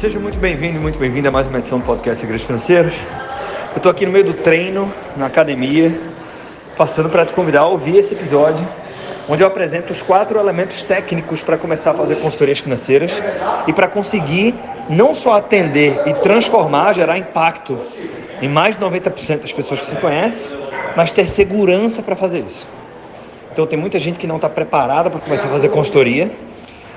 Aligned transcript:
Seja 0.00 0.18
muito 0.18 0.38
bem-vindo, 0.38 0.80
muito 0.80 0.98
bem-vinda 0.98 1.28
a 1.28 1.30
mais 1.30 1.46
uma 1.46 1.58
edição 1.58 1.78
do 1.78 1.84
podcast 1.84 2.22
Segredos 2.22 2.46
Financeiros. 2.46 2.94
Eu 3.72 3.76
estou 3.76 3.92
aqui 3.92 4.06
no 4.06 4.12
meio 4.12 4.24
do 4.24 4.32
treino, 4.32 4.90
na 5.14 5.26
academia, 5.26 6.00
passando 6.74 7.10
para 7.10 7.26
te 7.26 7.34
convidar 7.34 7.60
a 7.60 7.66
ouvir 7.66 7.98
esse 7.98 8.14
episódio, 8.14 8.66
onde 9.28 9.42
eu 9.42 9.46
apresento 9.46 9.92
os 9.92 10.00
quatro 10.00 10.40
elementos 10.40 10.82
técnicos 10.82 11.42
para 11.42 11.58
começar 11.58 11.90
a 11.90 11.94
fazer 11.94 12.16
consultorias 12.16 12.60
financeiras 12.60 13.12
e 13.66 13.74
para 13.74 13.88
conseguir 13.88 14.54
não 14.88 15.14
só 15.14 15.34
atender 15.34 16.00
e 16.06 16.14
transformar, 16.14 16.94
gerar 16.94 17.18
impacto 17.18 17.78
em 18.40 18.48
mais 18.48 18.78
de 18.78 18.82
90% 18.82 19.40
das 19.42 19.52
pessoas 19.52 19.80
que 19.80 19.86
se 19.86 19.96
conhecem, 19.96 20.50
mas 20.96 21.12
ter 21.12 21.26
segurança 21.26 22.00
para 22.00 22.16
fazer 22.16 22.38
isso. 22.38 22.66
Então 23.52 23.66
tem 23.66 23.78
muita 23.78 23.98
gente 23.98 24.18
que 24.18 24.26
não 24.26 24.36
está 24.36 24.48
preparada 24.48 25.10
para 25.10 25.20
começar 25.20 25.48
a 25.48 25.50
fazer 25.50 25.68
consultoria 25.68 26.30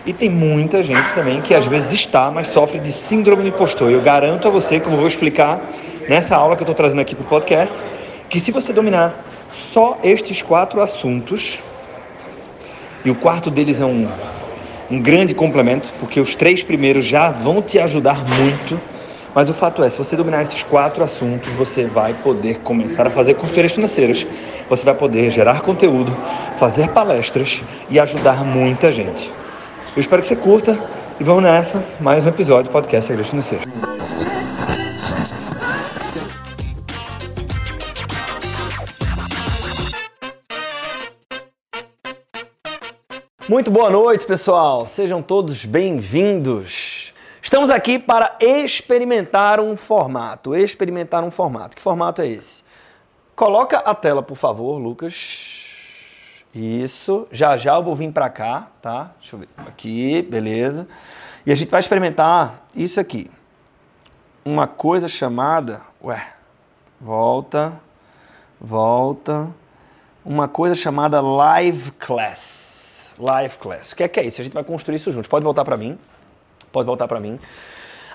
e 0.05 0.11
tem 0.11 0.29
muita 0.29 0.83
gente 0.83 1.13
também 1.13 1.41
que 1.41 1.53
às 1.53 1.65
vezes 1.65 1.91
está, 1.93 2.29
mas 2.29 2.49
sofre 2.49 2.79
de 2.79 2.91
síndrome 2.91 3.43
do 3.43 3.49
impostor. 3.49 3.89
Eu 3.89 4.01
garanto 4.01 4.47
a 4.47 4.51
você, 4.51 4.79
como 4.79 4.95
eu 4.95 4.99
vou 4.99 5.07
explicar 5.07 5.61
nessa 6.09 6.35
aula 6.35 6.55
que 6.55 6.61
eu 6.61 6.65
estou 6.65 6.75
trazendo 6.75 6.99
aqui 6.99 7.15
para 7.15 7.23
o 7.23 7.27
podcast, 7.27 7.81
que 8.29 8.39
se 8.39 8.51
você 8.51 8.73
dominar 8.73 9.25
só 9.53 9.97
estes 10.03 10.41
quatro 10.41 10.81
assuntos, 10.81 11.59
e 13.05 13.11
o 13.11 13.15
quarto 13.15 13.49
deles 13.49 13.79
é 13.79 13.85
um, 13.85 14.09
um 14.91 14.99
grande 14.99 15.33
complemento, 15.33 15.93
porque 15.99 16.19
os 16.19 16.35
três 16.35 16.63
primeiros 16.63 17.05
já 17.05 17.31
vão 17.31 17.61
te 17.61 17.79
ajudar 17.79 18.25
muito. 18.25 18.79
Mas 19.35 19.49
o 19.49 19.53
fato 19.53 19.83
é, 19.83 19.89
se 19.89 19.97
você 19.97 20.15
dominar 20.15 20.43
esses 20.43 20.61
quatro 20.63 21.03
assuntos, 21.03 21.51
você 21.53 21.85
vai 21.85 22.13
poder 22.13 22.59
começar 22.59 23.07
a 23.07 23.09
fazer 23.09 23.33
consultorias 23.33 23.73
financeiras, 23.73 24.27
você 24.69 24.85
vai 24.85 24.93
poder 24.93 25.31
gerar 25.31 25.61
conteúdo, 25.61 26.15
fazer 26.57 26.89
palestras 26.89 27.63
e 27.89 27.99
ajudar 27.99 28.45
muita 28.45 28.91
gente. 28.91 29.31
Eu 29.95 29.99
espero 29.99 30.23
que 30.23 30.27
você 30.27 30.35
curta 30.35 30.71
e 31.19 31.23
vamos 31.23 31.43
nessa, 31.43 31.83
mais 31.99 32.25
um 32.25 32.29
episódio 32.29 32.63
do 32.63 32.71
podcast 32.71 33.05
Segredo 33.05 33.29
Financeiro. 33.29 33.63
Muito 43.47 43.69
boa 43.69 43.91
noite, 43.91 44.25
pessoal. 44.25 44.87
Sejam 44.87 45.21
todos 45.21 45.63
bem-vindos. 45.63 47.13
Estamos 47.39 47.69
aqui 47.69 47.99
para 47.99 48.35
experimentar 48.39 49.59
um 49.59 49.77
formato. 49.77 50.55
Experimentar 50.55 51.23
um 51.23 51.29
formato. 51.29 51.75
Que 51.75 51.83
formato 51.83 52.19
é 52.23 52.27
esse? 52.27 52.63
Coloca 53.35 53.77
a 53.77 53.93
tela, 53.93 54.23
por 54.23 54.37
favor, 54.37 54.79
Lucas. 54.79 55.62
Isso. 56.53 57.27
Já 57.31 57.57
já 57.57 57.75
eu 57.75 57.83
vou 57.83 57.95
vir 57.95 58.11
para 58.11 58.29
cá, 58.29 58.67
tá? 58.81 59.11
Deixa 59.19 59.35
eu 59.35 59.39
ver. 59.39 59.49
Aqui, 59.57 60.21
beleza. 60.21 60.87
E 61.45 61.51
a 61.51 61.55
gente 61.55 61.69
vai 61.69 61.79
experimentar 61.79 62.67
isso 62.75 62.99
aqui. 62.99 63.29
Uma 64.45 64.67
coisa 64.67 65.07
chamada. 65.07 65.81
Ué. 66.03 66.33
Volta. 67.01 67.73
Volta. 68.61 69.47
Uma 70.23 70.47
coisa 70.47 70.75
chamada 70.75 71.19
Live 71.21 71.91
Class. 71.91 73.15
Live 73.17 73.57
Class. 73.57 73.91
O 73.91 73.95
que 73.95 74.03
é 74.03 74.07
que 74.07 74.19
é 74.19 74.25
isso? 74.25 74.39
A 74.39 74.43
gente 74.43 74.53
vai 74.53 74.63
construir 74.63 74.95
isso 74.95 75.11
juntos. 75.11 75.27
Pode 75.27 75.43
voltar 75.43 75.65
para 75.65 75.75
mim. 75.75 75.97
Pode 76.71 76.85
voltar 76.85 77.07
para 77.07 77.19
mim. 77.19 77.39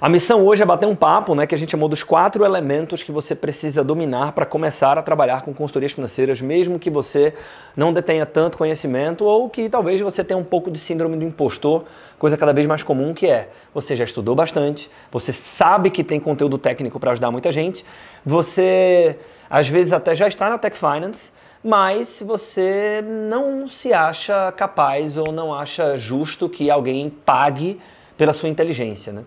A 0.00 0.08
missão 0.08 0.46
hoje 0.46 0.62
é 0.62 0.64
bater 0.64 0.86
um 0.86 0.94
papo, 0.94 1.34
né, 1.34 1.44
que 1.44 1.56
a 1.56 1.58
gente 1.58 1.72
chamou 1.72 1.88
dos 1.88 2.04
quatro 2.04 2.44
elementos 2.44 3.02
que 3.02 3.10
você 3.10 3.34
precisa 3.34 3.82
dominar 3.82 4.30
para 4.30 4.46
começar 4.46 4.96
a 4.96 5.02
trabalhar 5.02 5.42
com 5.42 5.52
consultorias 5.52 5.90
financeiras, 5.90 6.40
mesmo 6.40 6.78
que 6.78 6.88
você 6.88 7.34
não 7.76 7.92
detenha 7.92 8.24
tanto 8.24 8.56
conhecimento 8.56 9.24
ou 9.24 9.50
que 9.50 9.68
talvez 9.68 10.00
você 10.00 10.22
tenha 10.22 10.38
um 10.38 10.44
pouco 10.44 10.70
de 10.70 10.78
síndrome 10.78 11.16
do 11.16 11.24
impostor, 11.24 11.84
coisa 12.16 12.36
cada 12.36 12.52
vez 12.52 12.64
mais 12.64 12.80
comum 12.80 13.12
que 13.12 13.26
é, 13.26 13.48
você 13.74 13.96
já 13.96 14.04
estudou 14.04 14.36
bastante, 14.36 14.88
você 15.10 15.32
sabe 15.32 15.90
que 15.90 16.04
tem 16.04 16.20
conteúdo 16.20 16.58
técnico 16.58 17.00
para 17.00 17.10
ajudar 17.10 17.32
muita 17.32 17.50
gente, 17.50 17.84
você 18.24 19.18
às 19.50 19.66
vezes 19.66 19.92
até 19.92 20.14
já 20.14 20.28
está 20.28 20.48
na 20.48 20.58
Tech 20.58 20.78
Finance, 20.78 21.32
mas 21.64 22.22
você 22.24 23.02
não 23.04 23.66
se 23.66 23.92
acha 23.92 24.52
capaz 24.52 25.16
ou 25.16 25.32
não 25.32 25.52
acha 25.52 25.96
justo 25.96 26.48
que 26.48 26.70
alguém 26.70 27.10
pague 27.10 27.80
pela 28.16 28.32
sua 28.32 28.48
inteligência, 28.48 29.12
né? 29.12 29.24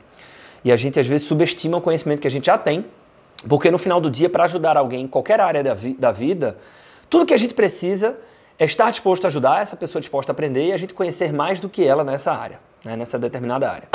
E 0.64 0.72
a 0.72 0.76
gente 0.76 1.00
às 1.00 1.08
vezes 1.08 1.28
subestima 1.28 1.78
o 1.78 1.82
conhecimento 1.82 2.22
que 2.22 2.28
a 2.28 2.32
gente 2.32 2.46
já 2.46 2.58
tem, 2.58 2.86
porque 3.48 3.72
no 3.72 3.78
final 3.78 4.00
do 4.00 4.10
dia, 4.10 4.30
para 4.30 4.44
ajudar 4.44 4.78
alguém 4.78 5.04
em 5.04 5.08
qualquer 5.08 5.40
área 5.40 5.64
da, 5.64 5.74
vi 5.74 5.94
da 5.94 6.12
vida, 6.12 6.58
tudo 7.10 7.26
que 7.26 7.34
a 7.34 7.38
gente 7.38 7.54
precisa 7.54 8.18
é 8.60 8.66
estar 8.66 8.92
disposto 8.92 9.26
a 9.26 9.28
ajudar 9.28 9.62
essa 9.62 9.76
pessoa 9.76 10.00
disposta 10.00 10.32
a 10.32 10.34
aprender 10.34 10.68
e 10.68 10.72
a 10.72 10.78
gente 10.78 10.94
conhecer 10.94 11.34
mais 11.34 11.60
do 11.60 11.68
que 11.68 11.86
ela 11.86 12.04
nessa 12.04 12.32
área, 12.32 12.60
né, 12.86 12.96
nessa 12.96 13.18
determinada 13.18 13.70
área. 13.70 13.90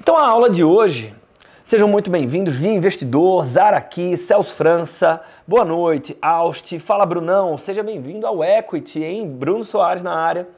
Então 0.00 0.16
a 0.16 0.26
aula 0.26 0.48
de 0.48 0.64
hoje, 0.64 1.14
sejam 1.62 1.86
muito 1.86 2.10
bem-vindos, 2.10 2.56
Via 2.56 2.72
Investidor, 2.72 3.44
Zara 3.44 3.76
aqui, 3.76 4.16
Celso 4.16 4.54
França, 4.54 5.20
boa 5.46 5.66
noite, 5.66 6.16
Aust, 6.22 6.78
fala 6.78 7.04
Brunão, 7.04 7.58
seja 7.58 7.82
bem-vindo 7.82 8.26
ao 8.26 8.42
Equity, 8.42 9.04
hein? 9.04 9.28
Bruno 9.28 9.64
Soares 9.64 10.02
na 10.02 10.14
área. 10.14 10.48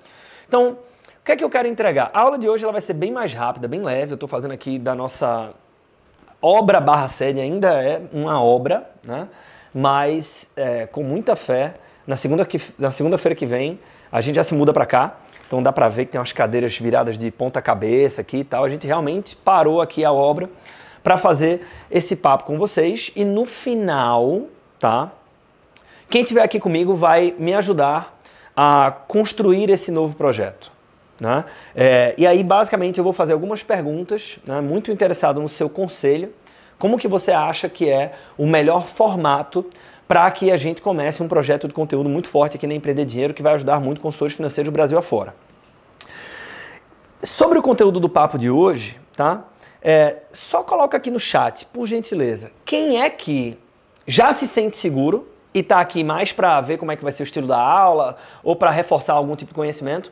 Então, 0.47 0.79
o 1.25 1.27
que 1.27 1.33
é 1.33 1.37
que 1.37 1.43
eu 1.43 1.49
quero 1.49 1.67
entregar? 1.67 2.11
A 2.13 2.21
aula 2.21 2.39
de 2.39 2.47
hoje 2.47 2.65
ela 2.65 2.73
vai 2.73 2.83
ser 2.83 2.93
bem 2.93 3.11
mais 3.11 3.33
rápida, 3.33 3.67
bem 3.67 3.81
leve. 3.81 4.13
Eu 4.13 4.17
estou 4.17 4.29
fazendo 4.29 4.53
aqui 4.53 4.79
da 4.79 4.95
nossa 4.95 5.55
obra 6.43 6.79
barra 6.81 7.09
sede, 7.09 7.41
ainda 7.41 7.83
é 7.83 8.03
uma 8.13 8.43
obra, 8.43 8.91
né? 9.03 9.27
mas 9.73 10.51
é, 10.55 10.87
com 10.87 11.03
muita 11.03 11.35
fé. 11.35 11.77
Na 12.07 12.15
segunda-feira 12.15 12.59
que, 12.59 12.75
na 12.79 12.91
segunda 12.91 13.17
que 13.17 13.47
vem, 13.47 13.81
a 14.13 14.21
gente 14.21 14.35
já 14.35 14.45
se 14.45 14.55
muda 14.55 14.71
para 14.71 14.85
cá. 14.85 15.17
Então 15.47 15.63
dá 15.63 15.73
para 15.73 15.89
ver 15.89 16.05
que 16.05 16.13
tem 16.13 16.19
umas 16.19 16.35
cadeiras 16.35 16.77
viradas 16.77 17.17
de 17.17 17.31
ponta 17.31 17.63
cabeça 17.63 18.21
aqui 18.21 18.41
e 18.41 18.45
tal. 18.45 18.63
A 18.63 18.69
gente 18.69 18.87
realmente 18.87 19.35
parou 19.35 19.81
aqui 19.81 20.05
a 20.05 20.13
obra 20.13 20.51
para 21.03 21.17
fazer 21.17 21.67
esse 21.91 22.17
papo 22.17 22.45
com 22.45 22.59
vocês. 22.59 23.11
E 23.17 23.25
no 23.25 23.47
final, 23.47 24.43
tá? 24.79 25.11
Quem 26.11 26.21
estiver 26.21 26.43
aqui 26.43 26.61
comigo 26.61 26.95
vai 26.95 27.35
me 27.39 27.55
ajudar 27.55 28.15
a 28.55 28.91
construir 28.91 29.71
esse 29.71 29.91
novo 29.91 30.15
projeto. 30.15 30.74
Né? 31.21 31.45
É, 31.75 32.15
e 32.19 32.27
aí, 32.27 32.43
basicamente, 32.43 32.99
eu 32.99 33.05
vou 33.05 33.13
fazer 33.13 33.33
algumas 33.33 33.63
perguntas, 33.63 34.39
né, 34.45 34.61
muito 34.61 34.91
interessado 34.91 35.41
no 35.41 35.49
seu 35.49 35.69
conselho. 35.69 36.33
Como 36.79 36.99
que 36.99 37.07
você 37.07 37.31
acha 37.31 37.69
que 37.69 37.89
é 37.89 38.15
o 38.37 38.47
melhor 38.47 38.87
formato 38.87 39.65
para 40.07 40.31
que 40.31 40.51
a 40.51 40.57
gente 40.57 40.83
comece 40.83 41.23
um 41.23 41.29
projeto 41.29 41.67
de 41.67 41.73
conteúdo 41.73 42.09
muito 42.09 42.29
forte 42.29 42.57
aqui 42.57 42.67
na 42.67 42.75
Empreender 42.75 43.05
Dinheiro 43.05 43.33
que 43.33 43.43
vai 43.43 43.55
ajudar 43.55 43.81
muito 43.81 44.01
consultores 44.01 44.35
financeiros 44.35 44.71
do 44.71 44.75
Brasil 44.75 44.99
afora? 44.99 45.35
Sobre 47.23 47.59
o 47.59 47.63
conteúdo 47.63 47.99
do 47.99 48.09
papo 48.09 48.39
de 48.39 48.51
hoje, 48.51 49.01
tá? 49.17 49.45
É, 49.81 50.17
só 50.33 50.63
coloca 50.63 50.97
aqui 50.97 51.11
no 51.11 51.21
chat, 51.21 51.67
por 51.67 51.87
gentileza, 51.87 52.51
quem 52.65 53.03
é 53.03 53.09
que 53.09 53.59
já 54.07 54.33
se 54.33 54.47
sente 54.47 54.77
seguro 54.77 55.29
e 55.55 55.61
está 55.61 55.81
aqui 55.81 56.03
mais 56.03 56.33
para 56.33 56.61
ver 56.61 56.79
como 56.79 56.91
é 56.91 56.97
que 56.97 57.03
vai 57.03 57.13
ser 57.13 57.23
o 57.23 57.25
estilo 57.25 57.47
da 57.47 57.61
aula 57.61 58.17
ou 58.43 58.57
para 58.57 58.71
reforçar 58.71 59.15
algum 59.15 59.37
tipo 59.37 59.53
de 59.53 59.55
conhecimento 59.55 60.11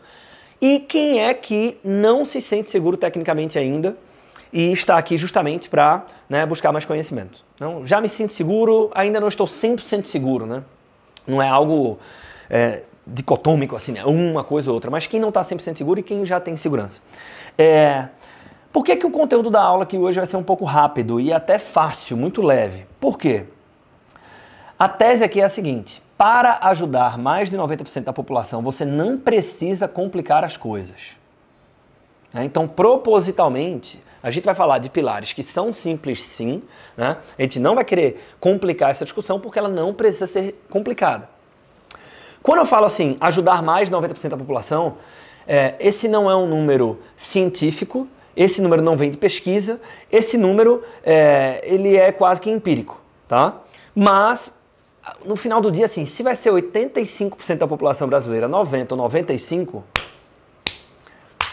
e 0.62 0.78
quem 0.78 1.21
é 1.21 1.34
que 1.34 1.77
não 1.83 2.25
se 2.25 2.41
sente 2.41 2.71
seguro 2.71 2.97
tecnicamente 2.97 3.59
ainda 3.59 3.97
e 4.53 4.71
está 4.71 4.97
aqui 4.97 5.17
justamente 5.17 5.69
para 5.69 6.06
né, 6.28 6.47
buscar 6.47 6.71
mais 6.71 6.84
conhecimento. 6.84 7.45
Não, 7.59 7.84
já 7.84 8.00
me 8.00 8.09
sinto 8.09 8.33
seguro, 8.33 8.89
ainda 8.95 9.19
não 9.19 9.27
estou 9.27 9.49
100% 9.49 10.05
seguro, 10.05 10.47
né? 10.47 10.62
Não 11.27 11.43
é 11.43 11.49
algo 11.49 11.99
é, 12.49 12.84
dicotômico 13.05 13.75
assim, 13.75 13.91
né? 13.91 14.05
uma 14.05 14.45
coisa 14.45 14.71
ou 14.71 14.75
outra, 14.75 14.89
mas 14.89 15.05
quem 15.05 15.19
não 15.19 15.31
está 15.31 15.43
100% 15.43 15.77
seguro 15.77 15.99
e 15.99 16.03
quem 16.03 16.25
já 16.25 16.39
tem 16.39 16.55
segurança. 16.55 17.03
É, 17.59 18.06
por 18.73 18.84
que, 18.84 18.94
que 18.94 19.06
o 19.06 19.11
conteúdo 19.11 19.50
da 19.50 19.61
aula 19.61 19.83
aqui 19.83 19.99
hoje 19.99 20.19
vai 20.19 20.27
ser 20.27 20.37
um 20.37 20.44
pouco 20.44 20.65
rápido 20.65 21.19
e 21.19 21.33
até 21.33 21.59
fácil, 21.59 22.17
muito 22.17 22.41
leve? 22.41 22.87
Por 23.00 23.19
quê? 23.19 23.47
A 24.79 24.89
tese 24.89 25.25
aqui 25.25 25.41
é 25.41 25.44
a 25.44 25.49
seguinte: 25.49 26.00
para 26.22 26.60
ajudar 26.69 27.19
mais 27.19 27.50
de 27.50 27.56
90% 27.56 28.05
da 28.05 28.12
população, 28.12 28.62
você 28.62 28.84
não 28.84 29.19
precisa 29.19 29.88
complicar 29.88 30.44
as 30.44 30.56
coisas. 30.56 31.16
Né? 32.32 32.44
Então, 32.44 32.69
propositalmente, 32.69 34.00
a 34.23 34.31
gente 34.31 34.44
vai 34.44 34.55
falar 34.55 34.79
de 34.79 34.88
pilares 34.88 35.32
que 35.32 35.43
são 35.43 35.73
simples 35.73 36.23
sim, 36.23 36.62
né? 36.96 37.17
a 37.37 37.43
gente 37.43 37.58
não 37.58 37.75
vai 37.75 37.85
querer 37.85 38.25
complicar 38.38 38.93
essa 38.93 39.05
discussão 39.05 39.41
porque 39.41 39.58
ela 39.58 39.69
não 39.69 39.93
precisa 39.93 40.29
ser 40.29 40.64
complicada. 40.70 41.29
Quando 42.41 42.61
eu 42.61 42.67
falo 42.67 42.85
assim, 42.85 43.17
ajudar 43.20 43.61
mais 43.61 43.91
de 43.91 43.96
90% 43.96 44.29
da 44.29 44.37
população, 44.37 44.99
é, 45.44 45.75
esse 45.81 46.06
não 46.06 46.31
é 46.31 46.37
um 46.37 46.46
número 46.46 47.00
científico, 47.17 48.06
esse 48.37 48.62
número 48.62 48.81
não 48.81 48.96
vem 48.96 49.11
de 49.11 49.19
pesquisa, 49.19 49.81
esse 50.08 50.38
número 50.38 50.85
é, 51.02 51.61
ele 51.64 51.96
é 51.96 52.12
quase 52.12 52.41
que 52.41 52.49
empírico, 52.49 53.00
tá? 53.26 53.56
Mas 53.93 54.62
no 55.25 55.37
final 55.37 55.60
do 55.60 55.70
dia, 55.70 55.87
assim, 55.87 56.04
se 56.04 56.22
vai 56.22 56.34
ser 56.34 56.50
85% 56.50 57.58
da 57.58 57.66
população 57.66 58.08
brasileira, 58.08 58.46
90 58.46 58.94
ou 58.94 58.99
95, 58.99 59.84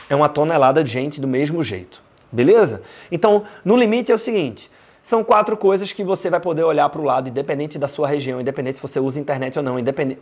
é 0.10 0.16
uma 0.16 0.30
tonelada 0.30 0.84
de 0.84 0.92
gente 0.92 1.20
do 1.20 1.28
mesmo 1.28 1.64
jeito. 1.64 2.02
Beleza? 2.32 2.82
Então, 3.12 3.44
no 3.66 3.76
limite 3.76 4.12
é 4.12 4.16
o 4.16 4.20
seguinte: 4.20 4.70
são 5.02 5.24
quatro 5.24 5.58
coisas 5.58 5.92
que 5.92 6.04
você 6.04 6.30
vai 6.30 6.40
poder 6.40 6.64
olhar 6.64 6.88
para 6.90 7.02
o 7.02 7.04
lado, 7.04 7.30
independente 7.30 7.80
da 7.80 7.88
sua 7.88 8.08
região, 8.08 8.40
independente 8.40 8.76
se 8.76 8.82
você 8.82 9.00
usa 9.00 9.20
internet 9.20 9.58
ou 9.58 9.64
não, 9.64 9.80
independente. 9.80 10.22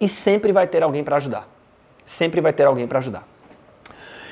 E 0.00 0.08
sempre 0.08 0.52
vai 0.52 0.66
ter 0.66 0.82
alguém 0.82 1.02
para 1.02 1.16
ajudar. 1.16 1.48
Sempre 2.04 2.40
vai 2.40 2.52
ter 2.52 2.64
alguém 2.64 2.86
para 2.86 2.98
ajudar. 3.00 3.26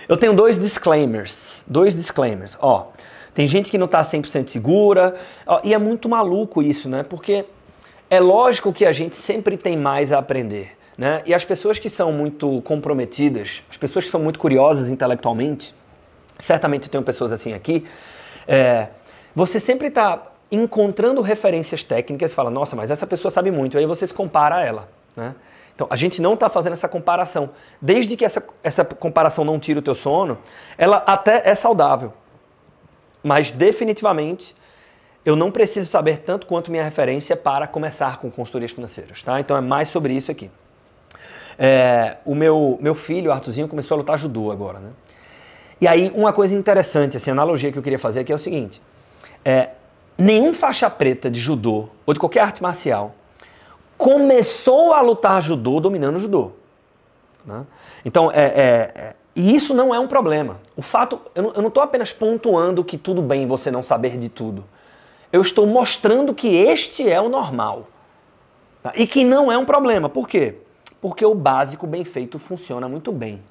Eu 0.09 0.17
tenho 0.17 0.33
dois 0.33 0.59
disclaimers. 0.59 1.65
Dois 1.67 1.95
disclaimers. 1.95 2.57
Ó, 2.61 2.87
Tem 3.35 3.47
gente 3.49 3.69
que 3.69 3.77
não 3.77 3.87
está 3.87 4.03
100% 4.03 4.49
segura. 4.49 5.17
E 5.65 5.75
é 5.75 5.79
muito 5.79 6.09
maluco 6.09 6.63
isso, 6.63 6.89
né? 6.89 7.03
Porque 7.03 7.45
é 8.09 8.21
lógico 8.21 8.73
que 8.73 8.85
a 8.85 8.93
gente 8.93 9.17
sempre 9.17 9.57
tem 9.57 9.77
mais 9.77 10.13
a 10.13 10.19
aprender. 10.19 10.77
Né? 10.97 11.23
E 11.27 11.35
as 11.35 11.45
pessoas 11.45 11.79
que 11.79 11.91
são 11.91 12.11
muito 12.11 12.63
comprometidas, 12.63 13.63
as 13.69 13.77
pessoas 13.77 14.07
que 14.07 14.11
são 14.11 14.21
muito 14.21 14.39
curiosas 14.39 14.89
intelectualmente, 14.89 15.75
certamente 16.39 16.89
tem 16.89 17.03
pessoas 17.03 17.33
assim 17.33 17.53
aqui, 17.53 17.87
é, 18.47 18.89
você 19.35 19.61
sempre 19.61 19.89
está 19.89 20.33
encontrando 20.51 21.21
referências 21.21 21.83
técnicas 21.83 22.33
e 22.33 22.35
fala, 22.35 22.51
nossa, 22.51 22.77
mas 22.77 22.91
essa 22.91 23.07
pessoa 23.07 23.31
sabe 23.31 23.51
muito, 23.51 23.77
aí 23.77 23.85
você 23.85 24.07
se 24.07 24.15
compara 24.15 24.57
a 24.57 24.65
ela. 24.65 24.89
Né? 25.15 25.35
Então, 25.75 25.87
a 25.91 25.97
gente 25.97 26.23
não 26.23 26.33
está 26.33 26.49
fazendo 26.49 26.73
essa 26.73 26.89
comparação. 26.89 27.51
Desde 27.83 28.17
que 28.17 28.25
essa, 28.25 28.43
essa 28.63 28.83
comparação 28.83 29.45
não 29.45 29.61
tire 29.61 29.79
o 29.79 29.83
teu 29.83 29.95
sono, 29.95 30.39
ela 30.79 31.05
até 31.07 31.43
é 31.45 31.55
saudável. 31.55 32.15
Mas 33.23 33.53
definitivamente 33.53 34.57
eu 35.27 35.35
não 35.35 35.51
preciso 35.51 35.91
saber 35.91 36.19
tanto 36.19 36.47
quanto 36.47 36.71
minha 36.71 36.85
referência 36.85 37.37
para 37.37 37.67
começar 37.67 38.19
com 38.19 38.31
consultorias 38.31 38.71
financeiras, 38.71 39.25
tá? 39.25 39.41
Então 39.41 39.57
é 39.57 39.61
mais 39.61 39.89
sobre 39.89 40.15
isso 40.15 40.31
aqui. 40.31 40.49
É, 41.59 42.19
o 42.25 42.33
meu, 42.33 42.79
meu 42.81 42.95
filho, 42.95 43.31
o 43.31 43.33
Artuzinho, 43.33 43.67
começou 43.67 43.97
a 43.97 43.99
lutar 43.99 44.17
judô 44.17 44.53
agora, 44.53 44.79
né? 44.79 44.91
E 45.81 45.89
aí, 45.89 46.13
uma 46.15 46.33
coisa 46.33 46.55
interessante, 46.55 47.17
assim, 47.17 47.31
a 47.31 47.33
analogia 47.33 47.73
que 47.73 47.79
eu 47.79 47.83
queria 47.83 47.99
fazer 47.99 48.21
aqui 48.21 48.33
é 48.33 48.37
o 48.37 48.39
seguinte: 48.39 48.81
é, 49.45 49.71
nenhum 50.17 50.55
faixa 50.55 50.89
preta 50.89 51.29
de 51.29 51.41
judô 51.41 51.89
ou 52.07 52.15
de 52.15 52.21
qualquer 52.21 52.41
arte 52.41 52.63
marcial 52.63 53.13
começou 53.99 54.93
a 54.93 55.01
lutar 55.01 55.43
judô 55.43 55.81
dominando 55.81 56.21
judô. 56.21 56.53
Né? 57.45 57.67
Então, 58.05 58.31
é, 58.31 58.45
é, 58.45 58.93
é 58.95 59.15
e 59.35 59.55
isso 59.55 59.75
não 59.75 59.95
é 59.95 59.99
um 59.99 60.07
problema. 60.07 60.61
O 60.77 60.83
fato, 60.83 61.21
eu 61.35 61.53
não 61.61 61.69
estou 61.69 61.83
apenas 61.83 62.13
pontuando 62.13 62.85
que 62.85 62.97
tudo 62.97 63.21
bem 63.21 63.47
você 63.47 63.71
não 63.71 63.83
saber 63.83 64.17
de 64.17 64.29
tudo. 64.29 64.65
Eu 65.37 65.43
estou 65.43 65.67
mostrando 65.67 66.33
que 66.33 66.49
este 66.49 67.11
é 67.11 67.21
o 67.21 67.29
normal. 67.29 67.89
Tá? 68.83 68.93
E 68.97 69.07
que 69.07 69.23
não 69.23 69.53
é 69.53 69.59
um 69.59 69.67
problema. 69.67 70.09
Por 70.09 70.27
quê? 70.27 70.55
Porque 70.99 71.27
o 71.27 71.35
básico 71.35 71.87
bem 71.87 72.05
feito 72.05 72.39
funciona 72.39 72.89
muito 72.89 73.13
bem. 73.13 73.43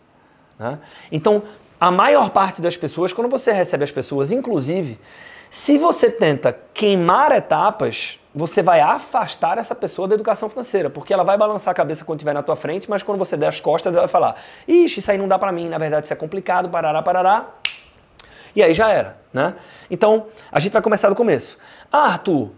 Né? 0.58 0.80
Então, 1.12 1.44
a 1.80 1.92
maior 1.92 2.32
parte 2.32 2.60
das 2.60 2.76
pessoas, 2.76 3.14
quando 3.14 3.30
você 3.30 3.52
recebe 3.52 3.84
as 3.84 3.92
pessoas, 3.92 4.32
inclusive, 4.32 5.00
se 5.48 5.78
você 5.78 6.10
tenta 6.10 6.58
queimar 6.74 7.32
etapas, 7.32 8.20
você 8.34 8.64
vai 8.64 8.82
afastar 8.82 9.60
essa 9.60 9.76
pessoa 9.76 10.08
da 10.08 10.16
educação 10.16 10.50
financeira, 10.50 10.90
porque 10.90 11.14
ela 11.14 11.24
vai 11.24 11.38
balançar 11.38 11.72
a 11.72 11.76
cabeça 11.76 12.04
quando 12.04 12.18
estiver 12.18 12.34
na 12.34 12.42
tua 12.42 12.56
frente, 12.56 12.90
mas 12.90 13.04
quando 13.04 13.20
você 13.20 13.38
der 13.38 13.50
as 13.50 13.60
costas, 13.60 13.94
ela 13.94 14.02
vai 14.02 14.10
falar: 14.12 14.36
"Ixi, 14.68 15.02
isso 15.02 15.12
aí 15.12 15.20
não 15.20 15.28
dá 15.28 15.38
para 15.38 15.52
mim, 15.52 15.70
na 15.70 15.78
verdade 15.78 16.08
isso 16.08 16.14
é 16.14 16.16
complicado, 16.16 16.68
parará, 16.68 17.02
parará". 17.04 17.46
E 18.56 18.64
aí 18.64 18.74
já 18.74 18.90
era, 18.90 19.18
né? 19.34 19.56
Então, 19.90 20.28
a 20.52 20.60
gente 20.60 20.72
vai 20.72 20.82
começar 20.82 21.10
do 21.10 21.16
começo. 21.16 21.58
Ah, 21.92 22.08
Arthur, 22.12 22.52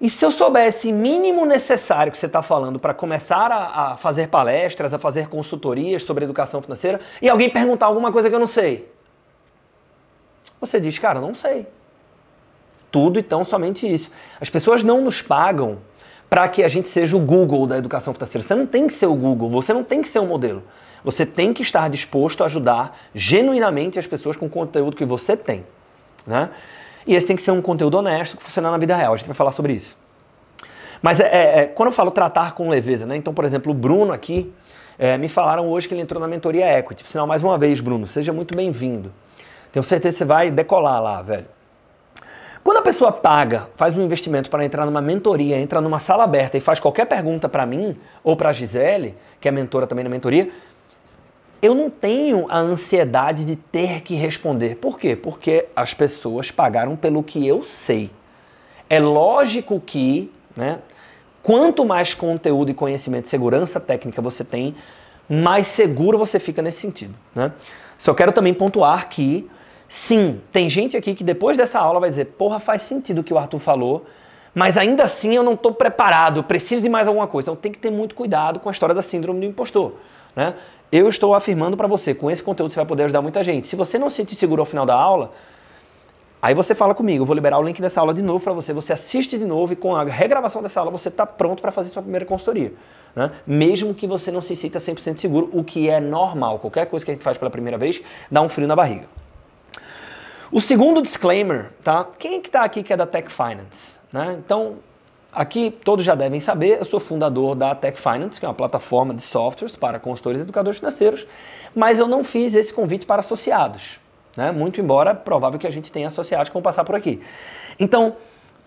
e 0.00 0.10
se 0.10 0.24
eu 0.24 0.30
soubesse 0.30 0.92
mínimo 0.92 1.46
necessário 1.46 2.10
que 2.10 2.18
você 2.18 2.26
está 2.26 2.42
falando 2.42 2.78
para 2.78 2.92
começar 2.92 3.52
a, 3.52 3.92
a, 3.92 3.96
fazer 3.96 4.28
palestras, 4.28 4.92
a 4.92 4.98
fazer 4.98 5.28
consultorias 5.28 6.02
sobre 6.02 6.24
educação 6.24 6.60
financeira, 6.60 7.00
e 7.20 7.28
alguém 7.28 7.48
perguntar 7.48 7.86
alguma 7.86 8.10
coisa 8.10 8.28
que 8.28 8.34
eu 8.34 8.40
não 8.40 8.46
sei? 8.46 8.90
Você 10.60 10.80
diz, 10.80 10.98
cara, 10.98 11.20
não 11.20 11.34
sei 11.34 11.66
tudo 12.92 13.18
e 13.18 13.22
tão 13.22 13.42
somente 13.42 13.90
isso. 13.90 14.10
As 14.38 14.50
pessoas 14.50 14.84
não 14.84 15.00
nos 15.00 15.22
pagam 15.22 15.78
para 16.28 16.46
que 16.46 16.62
a 16.62 16.68
gente 16.68 16.86
seja 16.86 17.16
o 17.16 17.20
Google 17.20 17.66
da 17.66 17.78
educação 17.78 18.12
financeira. 18.12 18.46
Você 18.46 18.54
não 18.54 18.66
tem 18.66 18.86
que 18.86 18.92
ser 18.92 19.06
o 19.06 19.14
Google, 19.14 19.48
você 19.48 19.72
não 19.72 19.82
tem 19.82 20.02
que 20.02 20.08
ser 20.08 20.18
o 20.18 20.26
modelo. 20.26 20.62
Você 21.04 21.26
tem 21.26 21.52
que 21.52 21.62
estar 21.62 21.88
disposto 21.90 22.42
a 22.42 22.46
ajudar 22.46 22.96
genuinamente 23.14 23.98
as 23.98 24.06
pessoas 24.06 24.36
com 24.36 24.46
o 24.46 24.50
conteúdo 24.50 24.96
que 24.96 25.04
você 25.04 25.36
tem. 25.36 25.64
Né? 26.26 26.50
E 27.06 27.14
esse 27.14 27.26
tem 27.26 27.36
que 27.36 27.42
ser 27.42 27.50
um 27.50 27.60
conteúdo 27.60 27.96
honesto 27.98 28.36
que 28.36 28.42
funciona 28.42 28.70
na 28.70 28.78
vida 28.78 28.96
real. 28.96 29.14
A 29.14 29.16
gente 29.16 29.26
vai 29.26 29.34
falar 29.34 29.52
sobre 29.52 29.72
isso. 29.72 29.96
Mas 31.00 31.18
é, 31.18 31.24
é, 31.24 31.58
é 31.60 31.66
quando 31.66 31.88
eu 31.88 31.92
falo 31.92 32.10
tratar 32.12 32.52
com 32.52 32.68
leveza, 32.68 33.04
né? 33.04 33.16
Então, 33.16 33.34
por 33.34 33.44
exemplo, 33.44 33.72
o 33.72 33.74
Bruno 33.74 34.12
aqui, 34.12 34.52
é, 34.96 35.18
me 35.18 35.28
falaram 35.28 35.68
hoje 35.68 35.88
que 35.88 35.94
ele 35.94 36.00
entrou 36.00 36.20
na 36.20 36.28
mentoria 36.28 36.78
Equity. 36.78 37.10
Sinal, 37.10 37.26
mais 37.26 37.42
uma 37.42 37.58
vez, 37.58 37.80
Bruno, 37.80 38.06
seja 38.06 38.32
muito 38.32 38.56
bem-vindo. 38.56 39.12
Tenho 39.72 39.82
certeza 39.82 40.14
que 40.14 40.18
você 40.18 40.24
vai 40.24 40.50
decolar 40.50 41.02
lá, 41.02 41.20
velho. 41.22 41.46
Quando 42.62 42.76
a 42.76 42.82
pessoa 42.82 43.10
paga, 43.10 43.68
faz 43.74 43.96
um 43.96 44.02
investimento 44.02 44.48
para 44.48 44.64
entrar 44.64 44.86
numa 44.86 45.00
mentoria, 45.00 45.58
entra 45.58 45.80
numa 45.80 45.98
sala 45.98 46.22
aberta 46.22 46.56
e 46.56 46.60
faz 46.60 46.78
qualquer 46.78 47.06
pergunta 47.06 47.48
para 47.48 47.66
mim 47.66 47.96
ou 48.22 48.36
para 48.36 48.50
a 48.50 48.52
Gisele, 48.52 49.16
que 49.40 49.48
é 49.48 49.50
mentora 49.50 49.84
também 49.84 50.04
na 50.04 50.10
mentoria, 50.10 50.48
eu 51.62 51.74
não 51.74 51.88
tenho 51.88 52.46
a 52.50 52.58
ansiedade 52.58 53.44
de 53.44 53.56
ter 53.56 54.02
que 54.02 54.14
responder. 54.14 54.76
Por 54.76 54.98
quê? 54.98 55.16
Porque 55.16 55.68
as 55.74 55.94
pessoas 55.94 56.50
pagaram 56.50 56.96
pelo 56.96 57.22
que 57.22 57.46
eu 57.46 57.62
sei. 57.62 58.10
É 58.90 59.00
lógico 59.00 59.80
que, 59.80 60.30
né, 60.54 60.80
quanto 61.42 61.86
mais 61.86 62.12
conteúdo 62.12 62.70
e 62.70 62.74
conhecimento, 62.74 63.28
segurança 63.28 63.80
técnica 63.80 64.20
você 64.20 64.44
tem, 64.44 64.74
mais 65.30 65.68
seguro 65.68 66.18
você 66.18 66.40
fica 66.40 66.60
nesse 66.60 66.80
sentido. 66.80 67.14
Né? 67.34 67.52
Só 67.96 68.12
quero 68.12 68.32
também 68.32 68.52
pontuar 68.52 69.08
que 69.08 69.48
Sim, 69.92 70.40
tem 70.50 70.70
gente 70.70 70.96
aqui 70.96 71.14
que 71.14 71.22
depois 71.22 71.54
dessa 71.54 71.78
aula 71.78 72.00
vai 72.00 72.08
dizer: 72.08 72.24
porra, 72.24 72.58
faz 72.58 72.80
sentido 72.80 73.18
o 73.18 73.22
que 73.22 73.34
o 73.34 73.36
Arthur 73.36 73.58
falou, 73.58 74.06
mas 74.54 74.78
ainda 74.78 75.04
assim 75.04 75.34
eu 75.34 75.42
não 75.42 75.52
estou 75.52 75.74
preparado, 75.74 76.42
preciso 76.42 76.82
de 76.82 76.88
mais 76.88 77.06
alguma 77.06 77.26
coisa. 77.26 77.50
Então 77.50 77.60
tem 77.60 77.70
que 77.70 77.78
ter 77.78 77.90
muito 77.90 78.14
cuidado 78.14 78.58
com 78.58 78.70
a 78.70 78.72
história 78.72 78.94
da 78.94 79.02
síndrome 79.02 79.40
do 79.40 79.44
impostor. 79.44 79.96
Né? 80.34 80.54
Eu 80.92 81.08
estou 81.08 81.34
afirmando 81.34 81.74
para 81.74 81.88
você, 81.88 82.14
com 82.14 82.30
esse 82.30 82.42
conteúdo 82.42 82.70
você 82.70 82.76
vai 82.76 82.84
poder 82.84 83.04
ajudar 83.04 83.22
muita 83.22 83.42
gente. 83.42 83.66
Se 83.66 83.74
você 83.74 83.98
não 83.98 84.10
se 84.10 84.16
sentir 84.16 84.34
seguro 84.34 84.60
ao 84.60 84.66
final 84.66 84.84
da 84.84 84.94
aula, 84.94 85.32
aí 86.40 86.54
você 86.54 86.74
fala 86.74 86.94
comigo, 86.94 87.22
eu 87.22 87.26
vou 87.26 87.34
liberar 87.34 87.58
o 87.58 87.62
link 87.62 87.80
dessa 87.80 87.98
aula 87.98 88.12
de 88.12 88.20
novo 88.20 88.44
para 88.44 88.52
você, 88.52 88.74
você 88.74 88.92
assiste 88.92 89.38
de 89.38 89.46
novo 89.46 89.72
e 89.72 89.76
com 89.76 89.96
a 89.96 90.04
regravação 90.04 90.60
dessa 90.60 90.80
aula 90.80 90.90
você 90.90 91.08
está 91.08 91.24
pronto 91.24 91.62
para 91.62 91.72
fazer 91.72 91.88
sua 91.88 92.02
primeira 92.02 92.26
consultoria. 92.26 92.74
Né? 93.16 93.30
Mesmo 93.46 93.94
que 93.94 94.06
você 94.06 94.30
não 94.30 94.42
se 94.42 94.54
sinta 94.54 94.78
100% 94.78 95.16
seguro, 95.16 95.48
o 95.54 95.64
que 95.64 95.88
é 95.88 95.98
normal. 95.98 96.58
Qualquer 96.58 96.84
coisa 96.84 97.02
que 97.02 97.10
a 97.10 97.14
gente 97.14 97.24
faz 97.24 97.38
pela 97.38 97.50
primeira 97.50 97.78
vez 97.78 98.02
dá 98.30 98.42
um 98.42 98.48
frio 98.50 98.68
na 98.68 98.76
barriga. 98.76 99.06
O 100.50 100.60
segundo 100.60 101.00
disclaimer, 101.00 101.70
tá? 101.82 102.06
Quem 102.18 102.38
que 102.38 102.50
está 102.50 102.64
aqui 102.64 102.82
que 102.82 102.92
é 102.92 102.96
da 102.98 103.06
Tech 103.06 103.32
Finance? 103.32 103.98
Né? 104.12 104.36
Então, 104.38 104.76
aqui 105.32 105.74
todos 105.84 106.04
já 106.04 106.14
devem 106.14 106.38
saber, 106.38 106.78
eu 106.78 106.84
sou 106.84 107.00
fundador 107.00 107.54
da 107.54 107.74
Tech 107.74 107.98
Finance, 107.98 108.38
que 108.38 108.44
é 108.44 108.48
uma 108.48 108.54
plataforma 108.54 109.14
de 109.14 109.22
softwares 109.22 109.74
para 109.74 109.98
consultores 109.98 110.40
e 110.40 110.42
educadores 110.42 110.78
financeiros, 110.78 111.26
mas 111.74 111.98
eu 111.98 112.06
não 112.06 112.22
fiz 112.22 112.54
esse 112.54 112.72
convite 112.72 113.06
para 113.06 113.20
associados. 113.20 113.98
Né? 114.36 114.52
Muito 114.52 114.80
embora 114.80 115.14
provável 115.14 115.58
que 115.58 115.66
a 115.66 115.70
gente 115.70 115.90
tenha 115.90 116.08
associados 116.08 116.48
que 116.48 116.52
vão 116.52 116.62
passar 116.62 116.84
por 116.84 116.94
aqui. 116.94 117.20
Então, 117.78 118.16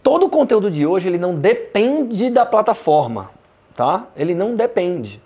todo 0.01 0.25
o 0.25 0.29
conteúdo 0.29 0.69
de 0.69 0.85
hoje 0.85 1.07
ele 1.07 1.17
não 1.17 1.35
depende 1.35 2.29
da 2.29 2.45
plataforma, 2.45 3.29
tá? 3.75 4.07
Ele 4.15 4.35
não 4.35 4.55
depende. 4.55 5.21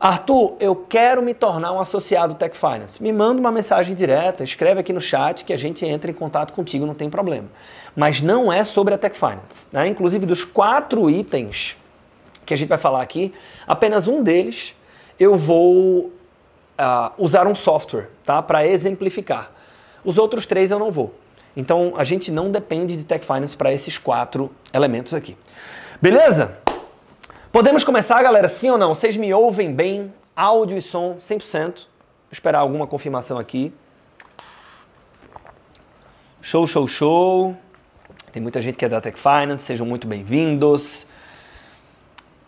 Arthur, 0.00 0.54
eu 0.60 0.76
quero 0.76 1.20
me 1.20 1.34
tornar 1.34 1.72
um 1.72 1.80
associado 1.80 2.34
Tech 2.34 2.56
Finance. 2.56 3.02
Me 3.02 3.12
manda 3.12 3.40
uma 3.40 3.50
mensagem 3.50 3.96
direta, 3.96 4.44
escreve 4.44 4.78
aqui 4.80 4.92
no 4.92 5.00
chat 5.00 5.44
que 5.44 5.52
a 5.52 5.56
gente 5.56 5.84
entra 5.84 6.08
em 6.08 6.14
contato 6.14 6.52
contigo, 6.52 6.86
não 6.86 6.94
tem 6.94 7.10
problema. 7.10 7.48
Mas 7.96 8.22
não 8.22 8.52
é 8.52 8.62
sobre 8.62 8.94
a 8.94 8.98
Tech 8.98 9.18
Finance. 9.18 9.66
Né? 9.72 9.88
Inclusive, 9.88 10.24
dos 10.24 10.44
quatro 10.44 11.10
itens 11.10 11.76
que 12.46 12.54
a 12.54 12.56
gente 12.56 12.68
vai 12.68 12.78
falar 12.78 13.02
aqui, 13.02 13.34
apenas 13.66 14.06
um 14.06 14.22
deles 14.22 14.74
eu 15.18 15.36
vou 15.36 16.06
uh, 16.06 16.12
usar 17.18 17.48
um 17.48 17.54
software 17.54 18.08
tá? 18.24 18.40
para 18.40 18.64
exemplificar. 18.64 19.50
Os 20.04 20.16
outros 20.16 20.46
três 20.46 20.70
eu 20.70 20.78
não 20.78 20.92
vou. 20.92 21.12
Então, 21.56 21.94
a 21.96 22.04
gente 22.04 22.30
não 22.30 22.52
depende 22.52 22.96
de 22.96 23.04
Tech 23.04 23.26
Finance 23.26 23.56
para 23.56 23.72
esses 23.72 23.98
quatro 23.98 24.48
elementos 24.72 25.12
aqui. 25.12 25.36
Beleza? 26.00 26.56
Podemos 27.50 27.82
começar, 27.82 28.22
galera? 28.22 28.46
Sim 28.46 28.68
ou 28.70 28.78
não? 28.78 28.94
Vocês 28.94 29.16
me 29.16 29.32
ouvem 29.32 29.72
bem? 29.72 30.12
Áudio 30.36 30.76
e 30.76 30.82
som 30.82 31.16
100%. 31.18 31.64
Vou 31.64 31.86
esperar 32.30 32.58
alguma 32.58 32.86
confirmação 32.86 33.38
aqui. 33.38 33.72
Show, 36.42 36.66
show, 36.66 36.86
show. 36.86 37.56
Tem 38.30 38.42
muita 38.42 38.60
gente 38.60 38.76
que 38.76 38.84
é 38.84 38.88
da 38.88 39.00
Tech 39.00 39.18
Finance, 39.18 39.64
sejam 39.64 39.86
muito 39.86 40.06
bem-vindos. 40.06 41.06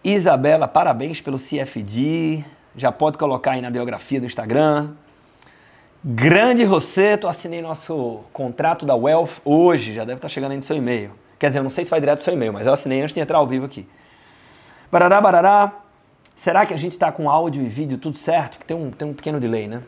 Isabela, 0.05 0.69
parabéns 0.69 1.19
pelo 1.23 1.39
CFD. 1.39 2.45
Já 2.77 2.93
pode 2.93 3.17
colocar 3.17 3.53
aí 3.53 3.63
na 3.63 3.71
biografia 3.71 4.21
do 4.21 4.27
Instagram. 4.27 4.91
Grande 6.05 6.63
Rosseto, 6.63 7.27
assinei 7.27 7.63
nosso 7.63 8.21
contrato 8.35 8.85
da 8.85 8.95
Wealth 8.95 9.41
hoje, 9.47 9.95
já 9.95 10.05
deve 10.05 10.19
estar 10.19 10.29
chegando 10.29 10.51
aí 10.51 10.59
no 10.59 10.63
seu 10.63 10.77
e-mail. 10.77 11.13
Quer 11.39 11.47
dizer, 11.47 11.61
eu 11.61 11.63
não 11.63 11.71
sei 11.71 11.87
se 11.87 11.91
vai 11.91 12.01
direto 12.01 12.19
no 12.19 12.25
seu 12.25 12.35
e-mail, 12.35 12.53
mas 12.53 12.67
eu 12.67 12.73
assinei 12.75 13.01
antes 13.01 13.15
de 13.15 13.21
entrar 13.21 13.39
ao 13.39 13.47
vivo 13.47 13.65
aqui. 13.65 13.89
Barará, 14.91 15.21
barará. 15.21 15.73
Será 16.35 16.67
que 16.67 16.75
a 16.75 16.77
gente 16.77 16.93
está 16.93 17.13
com 17.13 17.31
áudio 17.31 17.63
e 17.63 17.69
vídeo 17.69 17.97
tudo 17.97 18.19
certo? 18.19 18.59
Tem 18.65 18.77
um, 18.77 18.91
tem 18.91 19.07
um 19.07 19.15
pequeno 19.15 19.39
delay, 19.39 19.69
né? 19.69 19.83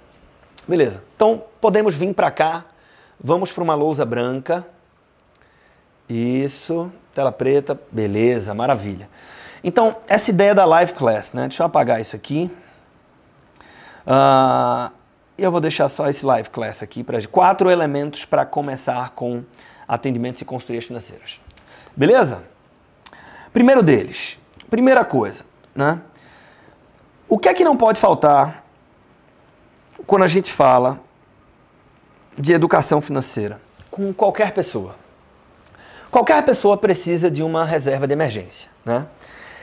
Beleza. 0.69 1.03
Então, 1.17 1.43
podemos 1.61 1.97
vir 1.97 2.15
para 2.15 2.31
cá. 2.31 2.65
Vamos 3.19 3.51
para 3.51 3.65
uma 3.65 3.75
lousa 3.75 4.05
branca. 4.05 4.65
Isso. 6.09 6.93
Tela 7.15 7.33
preta. 7.33 7.81
Beleza, 7.91 8.55
maravilha. 8.55 9.09
Então, 9.65 9.97
essa 10.07 10.31
ideia 10.31 10.55
da 10.55 10.65
live 10.65 10.93
class, 10.93 11.33
né? 11.33 11.49
Deixa 11.49 11.63
eu 11.63 11.67
apagar 11.67 12.01
isso 12.01 12.15
aqui. 12.15 12.51
Uh, 14.07 14.93
eu 15.39 15.51
vou 15.51 15.61
deixar 15.61 15.89
só 15.89 16.09
esse 16.09 16.25
live 16.25 16.51
class 16.51 16.83
aqui 16.83 17.03
para 17.03 17.25
quatro 17.27 17.71
elementos 17.71 18.25
para 18.25 18.45
começar 18.45 19.11
com 19.11 19.43
atendimentos 19.89 20.43
e 20.43 20.45
consultorias 20.45 20.85
financeiras. 20.85 21.41
Beleza? 21.97 22.45
Primeiro 23.53 23.83
deles, 23.83 24.41
primeira 24.73 25.05
coisa, 25.05 25.45
né? 25.77 26.01
O 27.29 27.39
que 27.39 27.47
é 27.47 27.53
que 27.53 27.63
não 27.63 27.77
pode 27.77 28.01
faltar 28.01 28.65
quando 30.07 30.23
a 30.23 30.27
gente 30.27 30.51
fala 30.51 30.99
de 32.39 32.55
educação 32.55 32.99
financeira 33.03 33.61
com 33.91 34.15
qualquer 34.15 34.53
pessoa? 34.53 34.97
Qualquer 36.11 36.43
pessoa 36.47 36.79
precisa 36.79 37.31
de 37.31 37.43
uma 37.43 37.67
reserva 37.67 38.07
de 38.07 38.15
emergência, 38.15 38.71
né? 38.83 39.05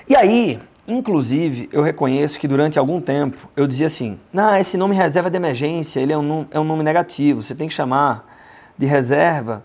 E 0.08 0.16
aí, 0.16 0.60
inclusive, 0.88 1.68
eu 1.74 1.82
reconheço 1.82 2.38
que 2.38 2.48
durante 2.48 2.78
algum 2.78 3.02
tempo 3.02 3.50
eu 3.56 3.66
dizia 3.66 3.88
assim: 3.88 4.20
"Não, 4.32 4.56
esse 4.58 4.78
nome 4.78 4.94
reserva 4.94 5.32
de 5.32 5.38
emergência, 5.38 6.00
ele 6.00 6.14
é 6.14 6.18
um, 6.20 6.46
é 6.52 6.60
um 6.60 6.64
nome 6.64 6.84
negativo, 6.84 7.42
você 7.42 7.56
tem 7.56 7.68
que 7.68 7.74
chamar 7.74 8.28
de 8.78 8.86
reserva 8.86 9.64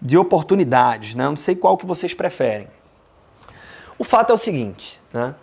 de 0.00 0.16
oportunidades, 0.16 1.16
né? 1.16 1.24
Não 1.24 1.34
sei 1.34 1.56
qual 1.56 1.76
que 1.76 1.84
vocês 1.84 2.14
preferem. 2.14 2.68
O 3.98 4.04
fato 4.04 4.30
é 4.30 4.34
o 4.34 4.38
seguinte, 4.38 5.00
né? 5.12 5.34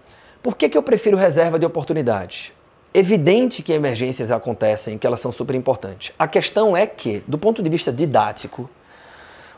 Por 0.41 0.55
que, 0.55 0.67
que 0.67 0.77
eu 0.77 0.83
prefiro 0.83 1.17
reserva 1.17 1.57
de 1.57 1.65
oportunidades? 1.65 2.51
Evidente 2.93 3.63
que 3.63 3.73
emergências 3.73 4.31
acontecem, 4.31 4.97
que 4.97 5.07
elas 5.07 5.19
são 5.19 5.31
super 5.31 5.55
importantes. 5.55 6.13
A 6.19 6.27
questão 6.27 6.75
é 6.75 6.85
que, 6.85 7.23
do 7.27 7.37
ponto 7.37 7.63
de 7.63 7.69
vista 7.69 7.91
didático, 7.91 8.69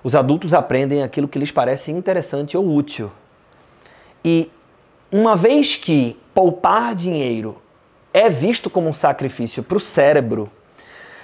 os 0.03 0.15
adultos 0.15 0.53
aprendem 0.53 1.03
aquilo 1.03 1.27
que 1.27 1.39
lhes 1.39 1.51
parece 1.51 1.91
interessante 1.91 2.55
ou 2.55 2.65
útil. 2.73 3.11
E 4.23 4.51
uma 5.11 5.35
vez 5.35 5.75
que 5.75 6.17
poupar 6.33 6.93
dinheiro 6.93 7.57
é 8.13 8.29
visto 8.29 8.69
como 8.69 8.87
um 8.87 8.93
sacrifício 8.93 9.63
para 9.63 9.77
o 9.77 9.79
cérebro, 9.79 10.49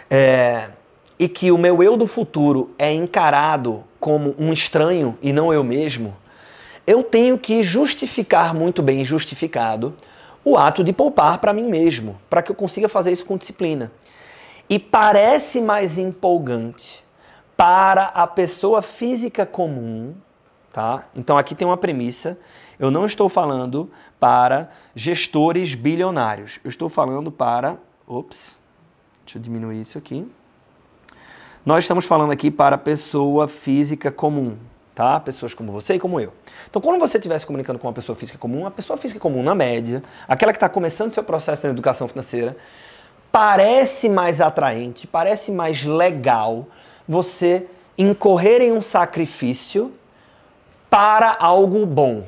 é, 0.09 0.69
e 1.17 1.29
que 1.29 1.51
o 1.51 1.57
meu 1.57 1.81
eu 1.81 1.95
do 1.95 2.07
futuro 2.07 2.71
é 2.77 2.91
encarado 2.91 3.83
como 3.99 4.35
um 4.37 4.51
estranho 4.51 5.17
e 5.21 5.31
não 5.31 5.53
eu 5.53 5.63
mesmo, 5.63 6.17
eu 6.91 7.03
tenho 7.03 7.37
que 7.37 7.63
justificar 7.63 8.53
muito 8.53 8.83
bem 8.83 9.05
justificado 9.05 9.95
o 10.43 10.57
ato 10.57 10.83
de 10.83 10.91
poupar 10.91 11.37
para 11.37 11.53
mim 11.53 11.63
mesmo, 11.63 12.19
para 12.29 12.41
que 12.41 12.51
eu 12.51 12.55
consiga 12.55 12.89
fazer 12.89 13.13
isso 13.13 13.25
com 13.25 13.37
disciplina. 13.37 13.89
E 14.69 14.77
parece 14.77 15.61
mais 15.61 15.97
empolgante 15.97 17.01
para 17.55 18.05
a 18.05 18.27
pessoa 18.27 18.81
física 18.81 19.45
comum, 19.45 20.13
tá? 20.73 21.05
Então 21.15 21.37
aqui 21.37 21.55
tem 21.55 21.65
uma 21.65 21.77
premissa. 21.77 22.37
Eu 22.77 22.91
não 22.91 23.05
estou 23.05 23.29
falando 23.29 23.89
para 24.19 24.69
gestores 24.93 25.73
bilionários. 25.73 26.59
Eu 26.61 26.69
estou 26.69 26.89
falando 26.89 27.31
para, 27.31 27.77
ops, 28.05 28.59
deixa 29.23 29.37
eu 29.37 29.41
diminuir 29.41 29.79
isso 29.79 29.97
aqui. 29.97 30.29
Nós 31.65 31.85
estamos 31.85 32.05
falando 32.05 32.31
aqui 32.31 32.51
para 32.51 32.77
pessoa 32.77 33.47
física 33.47 34.11
comum, 34.11 34.57
tá? 35.01 35.19
Pessoas 35.19 35.55
como 35.55 35.71
você 35.71 35.95
e 35.95 35.99
como 35.99 36.19
eu. 36.19 36.31
Então, 36.69 36.79
quando 36.79 36.99
você 36.99 37.17
estiver 37.17 37.35
se 37.39 37.47
comunicando 37.47 37.79
com 37.79 37.87
uma 37.87 37.93
pessoa 37.93 38.15
física 38.15 38.37
comum, 38.37 38.67
a 38.67 38.71
pessoa 38.71 38.95
física 38.97 39.19
comum, 39.19 39.41
na 39.41 39.55
média, 39.55 40.03
aquela 40.27 40.51
que 40.51 40.57
está 40.57 40.69
começando 40.69 41.09
seu 41.09 41.23
processo 41.23 41.63
de 41.63 41.69
educação 41.69 42.07
financeira, 42.07 42.55
parece 43.31 44.07
mais 44.07 44.39
atraente, 44.39 45.07
parece 45.07 45.51
mais 45.51 45.83
legal 45.83 46.67
você 47.07 47.65
incorrer 47.97 48.61
em 48.61 48.71
um 48.71 48.81
sacrifício 48.81 49.91
para 50.87 51.35
algo 51.39 51.83
bom. 51.87 52.25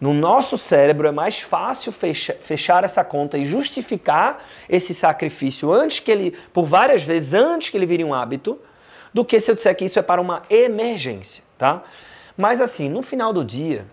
No 0.00 0.14
nosso 0.14 0.56
cérebro 0.56 1.06
é 1.06 1.12
mais 1.12 1.42
fácil 1.42 1.92
fecha, 1.92 2.34
fechar 2.40 2.82
essa 2.82 3.04
conta 3.04 3.36
e 3.36 3.44
justificar 3.44 4.42
esse 4.70 4.94
sacrifício 4.94 5.70
antes 5.70 6.00
que 6.00 6.10
ele, 6.10 6.34
por 6.50 6.64
várias 6.64 7.02
vezes, 7.02 7.34
antes 7.34 7.68
que 7.68 7.76
ele 7.76 7.84
vire 7.84 8.04
um 8.04 8.14
hábito, 8.14 8.58
do 9.14 9.24
que 9.24 9.38
se 9.38 9.48
eu 9.48 9.54
disser 9.54 9.76
que 9.76 9.84
isso 9.84 9.98
é 9.98 10.02
para 10.02 10.20
uma 10.20 10.42
emergência, 10.50 11.43
tá? 11.56 11.82
Mas 12.36 12.60
assim, 12.60 12.88
no 12.88 13.02
final 13.02 13.32
do 13.32 13.44
dia, 13.44 13.86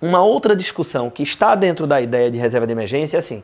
uma 0.00 0.22
outra 0.22 0.54
discussão 0.54 1.10
que 1.10 1.22
está 1.22 1.54
dentro 1.54 1.86
da 1.86 2.00
ideia 2.00 2.30
de 2.30 2.38
reserva 2.38 2.66
de 2.66 2.72
emergência 2.72 3.16
é 3.16 3.20
assim: 3.20 3.42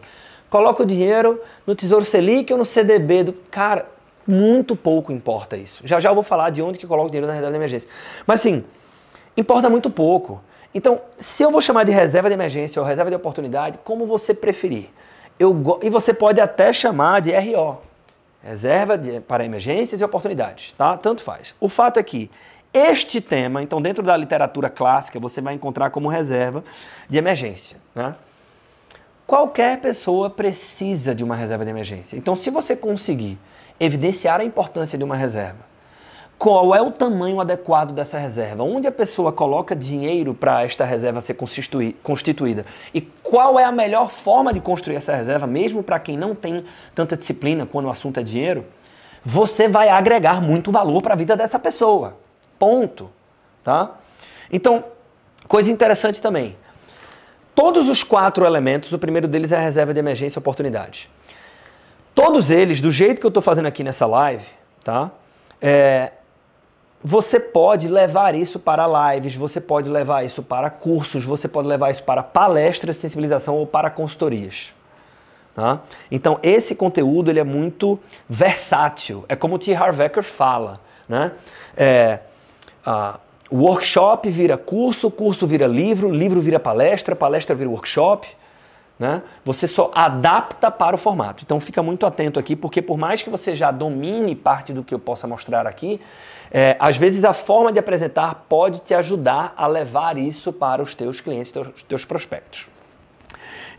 coloca 0.49 0.83
o 0.83 0.87
dinheiro 0.87 1.41
no 1.67 1.75
Tesouro 1.75 2.05
Selic 2.05 2.53
ou 2.53 2.59
no 2.59 2.65
CDB 2.65 3.25
do 3.25 3.33
cara, 3.33 3.87
muito 4.27 4.75
pouco 4.77 5.13
importa 5.13 5.57
isso. 5.57 5.87
Já 5.87 6.01
já 6.01 6.11
eu 6.11 6.15
vou 6.15 6.25
falar 6.25 6.51
de 6.51 6.63
onde 6.63 6.79
que 6.79 6.87
coloca 6.87 7.09
o 7.09 7.11
dinheiro 7.11 7.27
na 7.27 7.33
reserva 7.33 7.53
de 7.53 7.59
emergência. 7.59 7.89
Mas 8.27 8.41
assim, 8.41 8.65
importa 9.37 9.69
muito 9.69 9.91
pouco. 9.91 10.41
Então, 10.75 11.01
se 11.19 11.43
eu 11.43 11.53
vou 11.53 11.61
chamar 11.61 11.85
de 11.85 11.93
reserva 11.93 12.29
de 12.29 12.35
emergência 12.35 12.83
ou 12.83 12.87
reserva 12.87 13.09
de 13.09 13.17
oportunidade, 13.17 13.79
como 13.85 14.07
você 14.07 14.35
preferir. 14.35 14.91
Eu, 15.39 15.81
e 15.83 15.91
você 15.91 16.13
pode 16.13 16.41
até 16.41 16.73
chamar 16.73 17.21
de 17.21 17.33
RO, 17.33 17.79
reserva 18.43 18.97
de, 18.97 19.21
para 19.21 19.45
emergências 19.45 20.01
e 20.01 20.05
oportunidades, 20.05 20.73
tá? 20.73 20.97
Tanto 20.97 21.23
faz. 21.23 21.55
O 21.61 21.69
fato 21.69 21.99
é 21.99 22.03
que 22.03 22.31
este 22.75 23.21
tema, 23.21 23.63
então 23.63 23.81
dentro 23.81 24.03
da 24.03 24.17
literatura 24.17 24.69
clássica, 24.69 25.21
você 25.21 25.41
vai 25.41 25.55
encontrar 25.55 25.91
como 25.91 26.09
reserva 26.09 26.65
de 27.09 27.17
emergência, 27.17 27.77
né? 27.95 28.17
Qualquer 29.27 29.81
pessoa 29.81 30.29
precisa 30.29 31.15
de 31.15 31.25
uma 31.25 31.35
reserva 31.35 31.65
de 31.65 31.71
emergência. 31.71 32.17
Então, 32.17 32.35
se 32.35 32.51
você 32.51 32.77
conseguir 32.77 33.39
evidenciar 33.81 34.41
a 34.41 34.45
importância 34.45 34.99
de 34.99 35.05
uma 35.05 35.17
reserva, 35.17 35.61
qual 36.37 36.75
é 36.75 36.83
o 36.83 36.91
tamanho 36.91 37.41
adequado 37.41 37.93
dessa 37.93 38.19
reserva, 38.19 38.63
onde 38.65 38.87
a 38.87 38.93
pessoa 38.93 39.33
coloca 39.33 39.75
dinheiro 39.75 40.35
para 40.35 40.63
esta 40.65 40.85
reserva 40.85 41.21
ser 41.23 41.39
constituída 42.03 42.67
e 42.93 43.01
qual 43.01 43.59
é 43.59 43.65
a 43.65 43.73
melhor 43.73 44.11
forma 44.11 44.53
de 44.53 44.61
construir 44.61 44.97
essa 44.97 45.17
reserva, 45.17 45.47
mesmo 45.47 45.83
para 45.83 45.99
quem 45.99 46.19
não 46.19 46.35
tem 46.35 46.63
tanta 46.95 47.17
disciplina 47.17 47.65
quando 47.65 47.87
o 47.87 47.91
assunto 47.91 48.21
é 48.21 48.23
dinheiro, 48.23 48.67
você 49.25 49.69
vai 49.69 49.89
agregar 49.89 50.43
muito 50.43 50.71
valor 50.71 51.01
para 51.01 51.15
a 51.15 51.17
vida 51.17 51.35
dessa 51.35 51.59
pessoa. 51.59 52.19
Ponto. 52.65 53.11
Tá? 53.63 53.91
Então, 54.51 54.83
coisa 55.47 55.71
interessante 55.71 56.23
também. 56.23 56.57
Todos 57.55 57.91
os 57.91 58.03
quatro 58.03 58.47
elementos, 58.47 58.91
o 58.91 58.99
primeiro 58.99 59.29
deles 59.29 59.53
é 59.53 59.57
a 59.59 59.61
reserva 59.61 59.93
de 59.93 60.01
emergência 60.01 60.39
e 60.39 60.41
oportunidade. 60.41 61.11
Todos 62.15 62.51
eles, 62.51 62.81
do 62.81 62.91
jeito 62.91 63.21
que 63.21 63.27
eu 63.27 63.29
estou 63.29 63.43
fazendo 63.43 63.67
aqui 63.67 63.85
nessa 63.85 64.07
live, 64.07 64.47
tá? 64.83 65.11
É, 65.61 66.13
você 67.03 67.39
pode 67.39 67.87
levar 67.87 68.35
isso 68.35 68.59
para 68.59 69.13
lives, 69.13 69.37
você 69.37 69.61
pode 69.61 69.91
levar 69.91 70.25
isso 70.25 70.43
para 70.43 70.71
cursos, 70.71 71.23
você 71.23 71.47
pode 71.47 71.69
levar 71.69 71.91
isso 71.91 72.03
para 72.03 72.23
palestras 72.23 72.97
de 72.97 73.03
sensibilização 73.03 73.57
ou 73.57 73.67
para 73.67 73.91
consultorias. 73.91 74.73
Tá? 75.55 75.81
Então 76.11 76.41
esse 76.43 76.75
conteúdo 76.75 77.31
ele 77.31 77.41
é 77.41 77.45
muito 77.45 78.01
versátil. 78.27 79.27
É 79.29 79.37
como 79.37 79.57
o 79.57 79.59
T. 79.59 79.75
Harvecker 79.75 80.23
fala. 80.23 80.81
Né? 81.07 81.31
É, 81.77 82.21
a, 82.85 83.19
workshop 83.51 84.29
vira 84.31 84.57
curso, 84.57 85.11
curso 85.11 85.47
vira 85.47 85.67
livro, 85.67 86.11
livro 86.11 86.41
vira 86.41 86.59
palestra, 86.59 87.15
palestra 87.15 87.55
vira 87.55 87.71
workshop. 87.71 88.29
Né? 88.99 89.23
Você 89.45 89.67
só 89.67 89.91
adapta 89.95 90.71
para 90.71 90.95
o 90.95 90.99
formato. 90.99 91.43
Então 91.45 91.59
fica 91.59 91.83
muito 91.83 92.07
atento 92.07 92.39
aqui, 92.39 92.55
porque 92.55 92.81
por 92.81 92.97
mais 92.97 93.23
que 93.23 93.31
você 93.31 93.55
já 93.55 93.71
domine 93.71 94.35
parte 94.37 94.73
do 94.73 94.85
que 94.85 94.95
eu 94.95 94.99
possa 94.99 95.27
mostrar 95.27 95.67
aqui, 95.67 96.01
é, 96.51 96.77
às 96.79 96.97
vezes 96.97 97.25
a 97.25 97.33
forma 97.33 97.73
de 97.73 97.79
apresentar 97.79 98.47
pode 98.49 98.81
te 98.81 98.95
ajudar 98.95 99.53
a 99.57 99.67
levar 99.67 100.17
isso 100.17 100.53
para 100.53 100.83
os 100.83 100.95
teus 100.95 101.21
clientes, 101.21 101.51
teus, 101.51 101.83
teus 101.83 102.05
prospectos. 102.05 102.69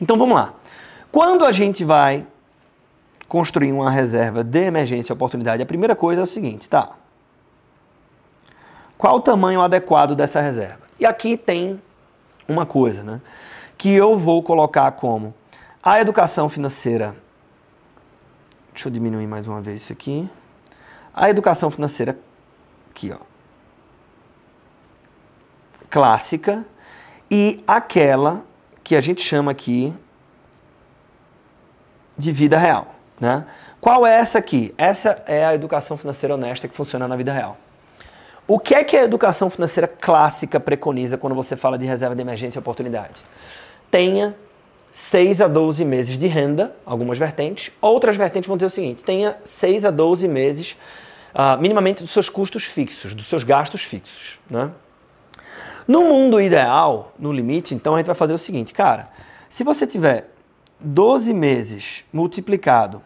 Então 0.01 0.17
vamos 0.17 0.35
lá. 0.35 0.53
Quando 1.11 1.45
a 1.45 1.51
gente 1.53 1.85
vai 1.85 2.25
construir 3.27 3.71
uma 3.71 3.89
reserva 3.89 4.43
de 4.43 4.65
emergência 4.65 5.11
e 5.11 5.15
oportunidade, 5.15 5.63
a 5.63 5.65
primeira 5.65 5.95
coisa 5.95 6.21
é 6.21 6.23
o 6.25 6.27
seguinte, 6.27 6.67
tá? 6.67 6.91
Qual 8.97 9.17
o 9.17 9.21
tamanho 9.21 9.61
adequado 9.61 10.15
dessa 10.15 10.39
reserva? 10.39 10.79
E 10.99 11.05
aqui 11.05 11.35
tem 11.35 11.81
uma 12.47 12.65
coisa, 12.65 13.03
né? 13.03 13.21
Que 13.77 13.91
eu 13.91 14.17
vou 14.17 14.41
colocar 14.41 14.91
como 14.93 15.33
a 15.83 15.99
educação 15.99 16.47
financeira. 16.49 17.15
Deixa 18.73 18.87
eu 18.87 18.91
diminuir 18.91 19.27
mais 19.27 19.47
uma 19.47 19.61
vez 19.61 19.81
isso 19.81 19.93
aqui. 19.93 20.29
A 21.13 21.29
educação 21.29 21.69
financeira 21.69 22.17
aqui, 22.91 23.11
ó. 23.11 23.17
Clássica 25.89 26.65
e 27.29 27.63
aquela 27.67 28.43
que 28.83 28.95
a 28.95 29.01
gente 29.01 29.21
chama 29.21 29.51
aqui 29.51 29.93
de 32.17 32.31
vida 32.31 32.57
real, 32.57 32.95
né? 33.19 33.45
Qual 33.81 34.05
é 34.05 34.15
essa 34.15 34.39
aqui? 34.39 34.73
Essa 34.77 35.23
é 35.27 35.45
a 35.45 35.53
educação 35.53 35.97
financeira 35.97 36.33
honesta 36.35 36.67
que 36.67 36.75
funciona 36.75 37.07
na 37.07 37.15
vida 37.15 37.31
real. 37.31 37.57
O 38.47 38.59
que 38.59 38.75
é 38.75 38.83
que 38.83 38.95
a 38.95 39.03
educação 39.03 39.49
financeira 39.49 39.87
clássica 39.87 40.59
preconiza 40.59 41.17
quando 41.17 41.33
você 41.33 41.55
fala 41.55 41.79
de 41.79 41.85
reserva 41.85 42.15
de 42.15 42.21
emergência 42.21 42.59
e 42.59 42.61
oportunidade? 42.61 43.25
Tenha 43.89 44.35
6 44.91 45.41
a 45.41 45.47
12 45.47 45.83
meses 45.83 46.15
de 46.15 46.27
renda, 46.27 46.75
algumas 46.85 47.17
vertentes. 47.17 47.71
Outras 47.81 48.15
vertentes 48.15 48.47
vão 48.47 48.55
dizer 48.55 48.67
o 48.67 48.69
seguinte: 48.69 49.03
tenha 49.03 49.35
6 49.43 49.85
a 49.85 49.89
12 49.89 50.27
meses 50.27 50.77
uh, 51.33 51.59
minimamente 51.59 52.03
dos 52.03 52.11
seus 52.11 52.29
custos 52.29 52.65
fixos, 52.65 53.15
dos 53.15 53.25
seus 53.25 53.43
gastos 53.43 53.83
fixos. 53.83 54.39
Né? 54.47 54.69
No 55.87 56.03
mundo 56.03 56.39
ideal, 56.39 57.13
no 57.17 57.33
limite, 57.33 57.73
então 57.73 57.95
a 57.95 57.97
gente 57.97 58.07
vai 58.07 58.15
fazer 58.15 58.33
o 58.33 58.37
seguinte, 58.37 58.73
cara, 58.73 59.09
se 59.49 59.63
você 59.63 59.87
tiver 59.87 60.29
12 60.79 61.33
meses 61.33 62.03
multiplicado 62.13 63.01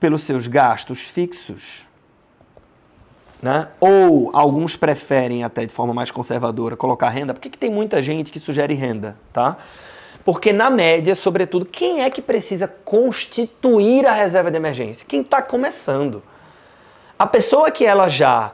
pelos 0.00 0.22
seus 0.22 0.46
gastos 0.46 1.02
fixos, 1.02 1.86
né? 3.42 3.68
ou 3.80 4.30
alguns 4.32 4.76
preferem 4.76 5.42
até 5.42 5.66
de 5.66 5.72
forma 5.72 5.92
mais 5.92 6.12
conservadora 6.12 6.76
colocar 6.76 7.08
renda, 7.08 7.34
por 7.34 7.40
que, 7.40 7.50
que 7.50 7.58
tem 7.58 7.70
muita 7.70 8.00
gente 8.00 8.30
que 8.30 8.38
sugere 8.38 8.72
renda? 8.74 9.16
Tá? 9.32 9.56
Porque, 10.24 10.52
na 10.52 10.70
média, 10.70 11.16
sobretudo, 11.16 11.66
quem 11.66 12.02
é 12.02 12.08
que 12.08 12.22
precisa 12.22 12.68
constituir 12.68 14.06
a 14.06 14.12
reserva 14.12 14.52
de 14.52 14.56
emergência? 14.56 15.04
Quem 15.08 15.20
está 15.20 15.42
começando. 15.42 16.22
A 17.18 17.26
pessoa 17.26 17.72
que 17.72 17.84
ela 17.84 18.08
já 18.08 18.52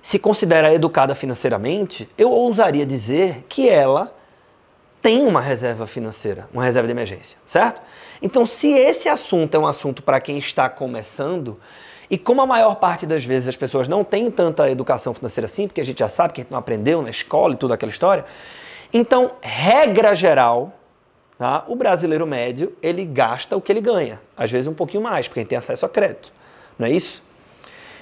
se 0.00 0.18
considera 0.18 0.72
educada 0.72 1.14
financeiramente, 1.14 2.08
eu 2.16 2.30
ousaria 2.30 2.86
dizer 2.86 3.44
que 3.50 3.68
ela 3.68 4.14
tem 5.02 5.26
uma 5.26 5.42
reserva 5.42 5.86
financeira, 5.86 6.48
uma 6.52 6.64
reserva 6.64 6.86
de 6.86 6.92
emergência, 6.92 7.38
certo? 7.44 7.82
Então, 8.22 8.46
se 8.46 8.70
esse 8.70 9.08
assunto 9.08 9.54
é 9.54 9.58
um 9.58 9.66
assunto 9.66 10.02
para 10.02 10.20
quem 10.20 10.38
está 10.38 10.70
começando, 10.70 11.58
e 12.10 12.18
como 12.18 12.42
a 12.42 12.46
maior 12.46 12.74
parte 12.74 13.06
das 13.06 13.24
vezes 13.24 13.48
as 13.48 13.56
pessoas 13.56 13.86
não 13.86 14.02
têm 14.02 14.30
tanta 14.30 14.68
educação 14.68 15.14
financeira 15.14 15.46
assim, 15.46 15.68
porque 15.68 15.80
a 15.80 15.84
gente 15.84 16.00
já 16.00 16.08
sabe 16.08 16.32
que 16.32 16.40
a 16.40 16.42
gente 16.42 16.50
não 16.50 16.58
aprendeu 16.58 17.00
na 17.00 17.10
escola 17.10 17.54
e 17.54 17.56
toda 17.56 17.74
aquela 17.74 17.92
história, 17.92 18.24
então, 18.92 19.32
regra 19.40 20.12
geral, 20.14 20.72
tá? 21.38 21.64
o 21.68 21.76
brasileiro 21.76 22.26
médio, 22.26 22.76
ele 22.82 23.04
gasta 23.04 23.56
o 23.56 23.60
que 23.60 23.70
ele 23.70 23.80
ganha, 23.80 24.20
às 24.36 24.50
vezes 24.50 24.66
um 24.66 24.74
pouquinho 24.74 25.02
mais, 25.02 25.28
porque 25.28 25.40
ele 25.40 25.48
tem 25.48 25.56
acesso 25.58 25.86
a 25.86 25.88
crédito, 25.88 26.32
não 26.76 26.88
é 26.88 26.90
isso? 26.90 27.22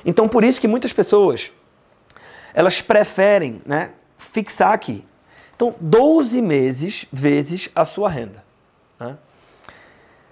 Então, 0.05 0.27
por 0.27 0.43
isso 0.43 0.59
que 0.59 0.67
muitas 0.67 0.93
pessoas, 0.93 1.53
elas 2.55 2.81
preferem 2.81 3.61
né, 3.67 3.91
fixar 4.17 4.73
aqui. 4.73 5.05
Então, 5.55 5.75
12 5.81 6.41
meses 6.41 7.05
vezes 7.13 7.69
a 7.75 7.85
sua 7.85 8.09
renda. 8.09 8.43
Né? 8.99 9.19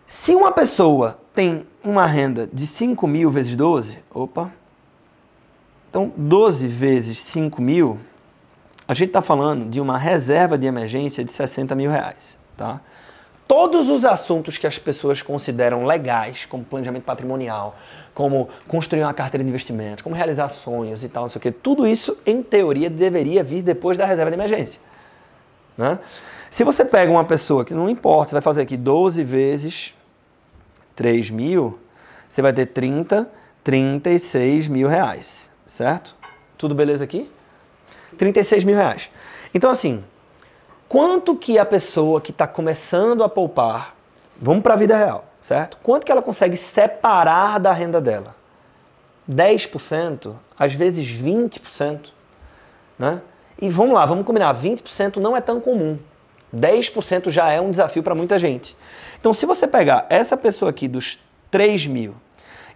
Se 0.07 0.35
uma 0.35 0.53
pessoa 0.53 1.19
tem 1.37 1.67
uma 1.85 2.07
renda 2.07 2.49
de 2.51 2.67
5 2.67 3.07
mil 3.07 3.31
vezes 3.31 3.55
12, 3.55 3.99
opa, 4.13 4.51
então 5.91 6.11
12 6.17 6.67
vezes 6.67 7.19
5 7.19 7.61
mil, 7.61 8.01
a 8.89 8.95
gente 8.95 9.09
está 9.09 9.21
falando 9.21 9.69
de 9.69 9.79
uma 9.79 9.99
reserva 9.99 10.57
de 10.57 10.67
emergência 10.67 11.23
de 11.23 11.31
60 11.31 11.75
mil 11.75 11.91
reais, 11.91 12.39
tá? 12.57 12.81
todos 13.47 13.91
os 13.91 14.07
assuntos 14.07 14.57
que 14.57 14.67
as 14.67 14.79
pessoas 14.79 15.21
consideram 15.21 15.85
legais, 15.85 16.47
como 16.47 16.65
planejamento 16.65 17.05
patrimonial, 17.05 17.77
como 18.15 18.49
construir 18.67 19.03
uma 19.03 19.13
carteira 19.13 19.45
de 19.45 19.51
investimentos, 19.51 20.03
como 20.03 20.17
realizar 20.17 20.49
sonhos 20.49 21.05
e 21.05 21.09
tal, 21.11 21.25
não 21.25 21.29
sei 21.29 21.39
o 21.39 21.43
que, 21.43 21.53
tudo 21.53 21.87
isso, 21.87 22.17
em 22.25 22.43
teoria, 22.43 22.89
deveria 22.89 23.45
vir 23.45 23.61
depois 23.61 23.99
da 23.99 24.07
reserva 24.07 24.31
de 24.31 24.37
emergência. 24.39 24.81
Né? 25.77 25.99
Se 26.49 26.65
você 26.65 26.83
pega 26.83 27.13
uma 27.13 27.27
pessoa 27.27 27.63
que 27.63 27.75
não 27.75 27.91
importa, 27.91 28.31
você 28.31 28.35
vai 28.37 28.43
fazer 28.43 28.63
aqui 28.63 28.77
12 28.77 29.23
vezes 29.23 29.95
3 30.97 31.31
mil, 31.31 31.79
você 32.29 32.43
vai 32.43 32.53
ter 32.53 32.67
30, 32.67 33.31
36 33.63 34.67
mil 34.67 34.89
reais, 34.89 35.53
certo? 35.67 36.17
Tudo 36.57 36.75
beleza 36.75 37.05
aqui? 37.05 37.31
36 38.17 38.65
mil 38.65 38.75
reais. 38.75 39.11
Então, 39.55 39.71
assim, 39.71 40.03
quanto 40.89 41.37
que 41.37 41.59
a 41.59 41.67
pessoa 41.67 42.21
que 42.21 42.31
está 42.31 42.47
começando 42.47 43.23
a 43.23 43.29
poupar, 43.29 43.95
vamos 44.41 44.63
para 44.63 44.75
a 44.75 44.77
vida 44.77 44.97
real, 44.97 45.27
certo? 45.41 45.79
Quanto 45.83 46.05
que 46.05 46.11
ela 46.11 46.23
consegue 46.23 46.57
separar 46.57 47.59
da 47.59 47.73
renda 47.73 48.01
dela? 48.01 48.35
10%, 49.31 50.35
às 50.59 50.73
vezes 50.73 51.07
20%, 51.07 52.13
né? 52.99 53.21
E 53.61 53.69
vamos 53.69 53.95
lá, 53.95 54.05
vamos 54.05 54.25
combinar, 54.25 54.55
20% 54.55 55.17
não 55.17 55.37
é 55.37 55.41
tão 55.41 55.61
comum. 55.61 55.99
10% 56.57 57.31
já 57.31 57.51
é 57.51 57.61
um 57.61 57.71
desafio 57.71 58.03
para 58.03 58.15
muita 58.15 58.39
gente. 58.39 58.77
Então, 59.21 59.35
se 59.35 59.45
você 59.47 59.67
pegar 59.67 60.07
essa 60.09 60.37
pessoa 60.37 60.71
aqui 60.71 60.89
dos 60.89 61.19
3 61.51 61.87
mil 61.87 62.15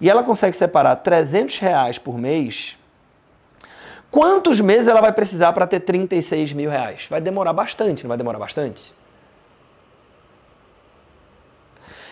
e 0.01 0.09
ela 0.09 0.23
consegue 0.23 0.57
separar 0.57 0.97
300 0.97 1.59
reais 1.59 1.99
por 1.99 2.19
mês, 2.19 2.77
Quantos 4.11 4.61
meses 4.61 4.88
ela 4.88 5.01
vai 5.01 5.12
precisar 5.12 5.53
para 5.53 5.66
ter 5.66 5.81
36 5.81 6.53
mil 6.53 6.69
reais? 6.69 7.07
Vai 7.09 7.21
demorar 7.21 7.53
bastante, 7.53 8.03
não 8.03 8.09
vai 8.09 8.19
demorar 8.19 8.40
bastante? 8.40 8.93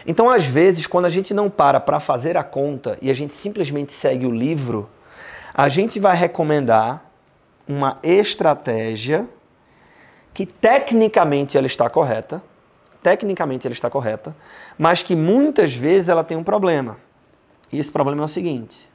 Então, 0.06 0.30
às 0.30 0.46
vezes, 0.46 0.86
quando 0.86 1.06
a 1.06 1.10
gente 1.10 1.34
não 1.34 1.50
para 1.50 1.80
para 1.80 1.98
fazer 1.98 2.36
a 2.36 2.44
conta 2.44 2.96
e 3.02 3.10
a 3.10 3.14
gente 3.14 3.34
simplesmente 3.34 3.92
segue 3.92 4.26
o 4.26 4.30
livro, 4.30 4.88
a 5.52 5.68
gente 5.68 5.98
vai 5.98 6.16
recomendar 6.16 7.04
uma 7.66 7.98
estratégia 8.02 9.26
que 10.38 10.46
tecnicamente 10.46 11.58
ela 11.58 11.66
está 11.66 11.90
correta, 11.90 12.40
tecnicamente 13.02 13.66
ela 13.66 13.74
está 13.74 13.90
correta, 13.90 14.36
mas 14.78 15.02
que 15.02 15.16
muitas 15.16 15.74
vezes 15.74 16.08
ela 16.08 16.22
tem 16.22 16.36
um 16.36 16.44
problema. 16.44 16.96
E 17.72 17.78
esse 17.80 17.90
problema 17.90 18.22
é 18.22 18.24
o 18.24 18.28
seguinte: 18.28 18.88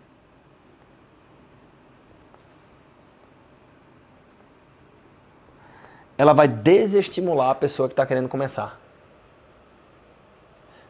ela 6.18 6.32
vai 6.32 6.48
desestimular 6.48 7.50
a 7.50 7.56
pessoa 7.56 7.90
que 7.90 7.94
está 7.94 8.06
querendo 8.06 8.30
começar. 8.30 8.80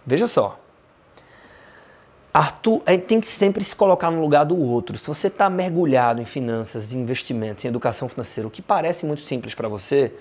Veja 0.06 0.28
só. 0.28 0.60
Arthur, 2.34 2.82
a 2.84 2.94
gente 2.94 3.06
tem 3.06 3.22
que 3.22 3.28
sempre 3.28 3.64
se 3.64 3.76
colocar 3.76 4.10
no 4.10 4.20
lugar 4.20 4.44
do 4.44 4.58
outro. 4.58 4.98
Se 4.98 5.06
você 5.08 5.28
está 5.28 5.52
mergulhado 5.52 6.20
em 6.20 6.26
finanças, 6.26 6.92
em 6.92 7.00
investimentos, 7.00 7.64
em 7.64 7.68
educação 7.68 8.10
financeira, 8.10 8.48
o 8.48 8.52
que 8.52 8.62
parece 8.62 9.06
muito 9.06 9.22
simples 9.22 9.54
para 9.54 9.68
você, 9.68 10.12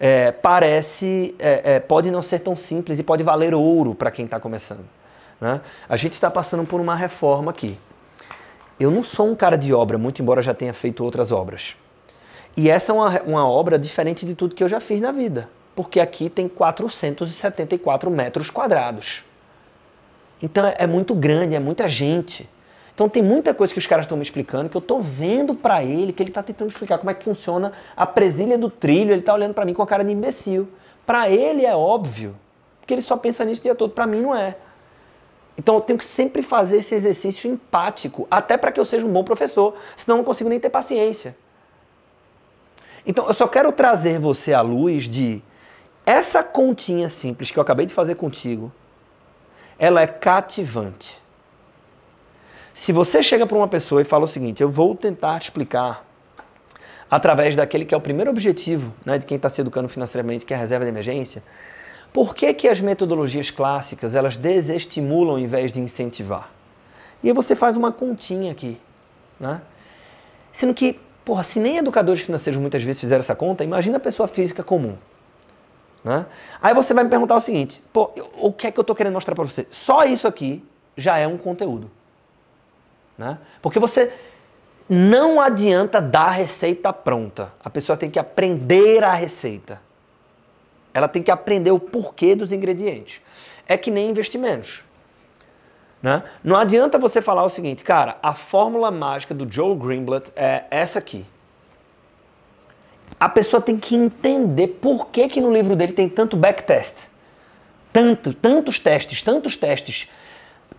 é, 0.00 0.32
parece, 0.32 1.32
é, 1.38 1.74
é, 1.74 1.80
pode 1.80 2.10
não 2.10 2.22
ser 2.22 2.40
tão 2.40 2.56
simples 2.56 2.98
e 2.98 3.04
pode 3.04 3.22
valer 3.22 3.54
ouro 3.54 3.94
para 3.94 4.10
quem 4.10 4.24
está 4.24 4.40
começando. 4.40 4.84
Né? 5.40 5.60
A 5.88 5.96
gente 5.96 6.14
está 6.14 6.28
passando 6.28 6.64
por 6.64 6.80
uma 6.80 6.96
reforma 6.96 7.52
aqui. 7.52 7.78
Eu 8.80 8.90
não 8.90 9.04
sou 9.04 9.30
um 9.30 9.36
cara 9.36 9.56
de 9.56 9.72
obra, 9.72 9.96
muito 9.96 10.20
embora 10.20 10.42
já 10.42 10.52
tenha 10.52 10.72
feito 10.72 11.04
outras 11.04 11.30
obras. 11.30 11.76
E 12.56 12.68
essa 12.68 12.90
é 12.90 12.94
uma, 12.94 13.22
uma 13.22 13.48
obra 13.48 13.78
diferente 13.78 14.26
de 14.26 14.34
tudo 14.34 14.56
que 14.56 14.64
eu 14.64 14.68
já 14.68 14.80
fiz 14.80 15.00
na 15.00 15.12
vida, 15.12 15.48
porque 15.76 16.00
aqui 16.00 16.28
tem 16.28 16.48
474 16.48 18.10
metros 18.10 18.50
quadrados. 18.50 19.24
Então 20.42 20.66
é, 20.66 20.74
é 20.78 20.86
muito 20.86 21.14
grande, 21.14 21.54
é 21.54 21.60
muita 21.60 21.88
gente. 21.88 22.48
Então 22.94 23.08
tem 23.08 23.22
muita 23.22 23.52
coisa 23.52 23.72
que 23.72 23.78
os 23.78 23.86
caras 23.86 24.04
estão 24.04 24.16
me 24.16 24.22
explicando 24.22 24.68
que 24.68 24.76
eu 24.76 24.80
estou 24.80 25.00
vendo 25.00 25.54
para 25.54 25.82
ele, 25.82 26.12
que 26.12 26.22
ele 26.22 26.30
está 26.30 26.42
tentando 26.42 26.70
explicar 26.70 26.98
como 26.98 27.10
é 27.10 27.14
que 27.14 27.24
funciona 27.24 27.72
a 27.96 28.06
presilha 28.06 28.56
do 28.56 28.70
trilho, 28.70 29.10
ele 29.10 29.20
está 29.20 29.34
olhando 29.34 29.54
para 29.54 29.64
mim 29.64 29.74
com 29.74 29.82
a 29.82 29.86
cara 29.86 30.04
de 30.04 30.12
imbecil. 30.12 30.68
Para 31.04 31.28
ele 31.28 31.66
é 31.66 31.74
óbvio, 31.74 32.36
porque 32.80 32.94
ele 32.94 33.00
só 33.00 33.16
pensa 33.16 33.44
nisso 33.44 33.60
o 33.60 33.62
dia 33.64 33.74
todo, 33.74 33.90
para 33.90 34.06
mim 34.06 34.22
não 34.22 34.34
é. 34.34 34.56
Então 35.58 35.74
eu 35.76 35.80
tenho 35.80 35.98
que 35.98 36.04
sempre 36.04 36.42
fazer 36.42 36.78
esse 36.78 36.94
exercício 36.94 37.50
empático, 37.50 38.26
até 38.30 38.56
para 38.56 38.70
que 38.70 38.78
eu 38.78 38.84
seja 38.84 39.04
um 39.04 39.12
bom 39.12 39.24
professor, 39.24 39.74
senão 39.96 40.16
eu 40.16 40.18
não 40.18 40.24
consigo 40.24 40.48
nem 40.48 40.60
ter 40.60 40.70
paciência. 40.70 41.36
Então, 43.06 43.26
eu 43.26 43.34
só 43.34 43.46
quero 43.46 43.70
trazer 43.70 44.18
você 44.18 44.54
à 44.54 44.62
luz 44.62 45.04
de 45.04 45.42
essa 46.06 46.42
continha 46.42 47.08
simples 47.08 47.50
que 47.50 47.58
eu 47.58 47.62
acabei 47.62 47.86
de 47.86 47.92
fazer 47.92 48.14
contigo, 48.14 48.72
ela 49.84 50.00
é 50.00 50.06
cativante. 50.06 51.20
Se 52.72 52.92
você 52.92 53.22
chega 53.22 53.46
para 53.46 53.56
uma 53.56 53.68
pessoa 53.68 54.02
e 54.02 54.04
fala 54.04 54.24
o 54.24 54.28
seguinte, 54.28 54.62
eu 54.62 54.70
vou 54.70 54.94
tentar 54.94 55.38
te 55.38 55.44
explicar 55.44 56.04
através 57.10 57.54
daquele 57.54 57.84
que 57.84 57.94
é 57.94 57.96
o 57.96 58.00
primeiro 58.00 58.30
objetivo 58.30 58.92
né, 59.04 59.18
de 59.18 59.26
quem 59.26 59.36
está 59.36 59.48
se 59.48 59.60
educando 59.60 59.88
financeiramente, 59.88 60.44
que 60.44 60.52
é 60.52 60.56
a 60.56 60.60
reserva 60.60 60.84
de 60.84 60.90
emergência, 60.90 61.42
por 62.12 62.34
que, 62.34 62.52
que 62.54 62.68
as 62.68 62.80
metodologias 62.80 63.50
clássicas 63.50 64.14
elas 64.14 64.36
desestimulam 64.36 65.38
em 65.38 65.46
vez 65.46 65.70
de 65.70 65.80
incentivar? 65.80 66.50
E 67.22 67.28
aí 67.28 67.34
você 67.34 67.54
faz 67.54 67.76
uma 67.76 67.92
continha 67.92 68.52
aqui. 68.52 68.80
Né? 69.38 69.60
Sendo 70.52 70.74
que 70.74 70.98
Porra, 71.24 71.42
se 71.42 71.58
nem 71.58 71.78
educadores 71.78 72.20
financeiros 72.20 72.60
muitas 72.60 72.82
vezes 72.82 73.00
fizeram 73.00 73.20
essa 73.20 73.34
conta, 73.34 73.64
imagina 73.64 73.96
a 73.96 74.00
pessoa 74.00 74.28
física 74.28 74.62
comum. 74.62 74.96
Né? 76.04 76.26
Aí 76.60 76.74
você 76.74 76.92
vai 76.92 77.02
me 77.02 77.10
perguntar 77.10 77.34
o 77.34 77.40
seguinte: 77.40 77.82
pô, 77.92 78.10
o 78.36 78.52
que 78.52 78.66
é 78.66 78.70
que 78.70 78.78
eu 78.78 78.82
estou 78.82 78.94
querendo 78.94 79.14
mostrar 79.14 79.34
para 79.34 79.44
você? 79.44 79.66
Só 79.70 80.04
isso 80.04 80.28
aqui 80.28 80.62
já 80.96 81.16
é 81.16 81.26
um 81.26 81.38
conteúdo. 81.38 81.90
Né? 83.16 83.38
Porque 83.62 83.78
você 83.78 84.12
não 84.88 85.40
adianta 85.40 86.00
dar 86.02 86.26
a 86.26 86.32
receita 86.32 86.92
pronta. 86.92 87.52
A 87.64 87.70
pessoa 87.70 87.96
tem 87.96 88.10
que 88.10 88.18
aprender 88.18 89.02
a 89.02 89.14
receita. 89.14 89.80
Ela 90.92 91.08
tem 91.08 91.22
que 91.22 91.30
aprender 91.30 91.70
o 91.70 91.80
porquê 91.80 92.36
dos 92.36 92.52
ingredientes. 92.52 93.22
É 93.66 93.76
que 93.78 93.90
nem 93.90 94.10
investimentos. 94.10 94.84
Né? 96.02 96.22
Não 96.44 96.54
adianta 96.56 96.98
você 96.98 97.22
falar 97.22 97.44
o 97.44 97.48
seguinte, 97.48 97.82
cara, 97.82 98.18
a 98.22 98.34
fórmula 98.34 98.90
mágica 98.90 99.32
do 99.32 99.50
Joe 99.50 99.74
Greenblatt 99.74 100.30
é 100.36 100.64
essa 100.70 100.98
aqui. 100.98 101.24
A 103.18 103.28
pessoa 103.28 103.60
tem 103.60 103.76
que 103.76 103.94
entender 103.94 104.68
por 104.68 105.08
que, 105.08 105.28
que 105.28 105.40
no 105.40 105.52
livro 105.52 105.76
dele 105.76 105.92
tem 105.92 106.08
tanto 106.08 106.36
backtest. 106.36 107.08
Tanto, 107.92 108.34
tantos 108.34 108.78
testes, 108.78 109.22
tantos 109.22 109.56
testes. 109.56 110.08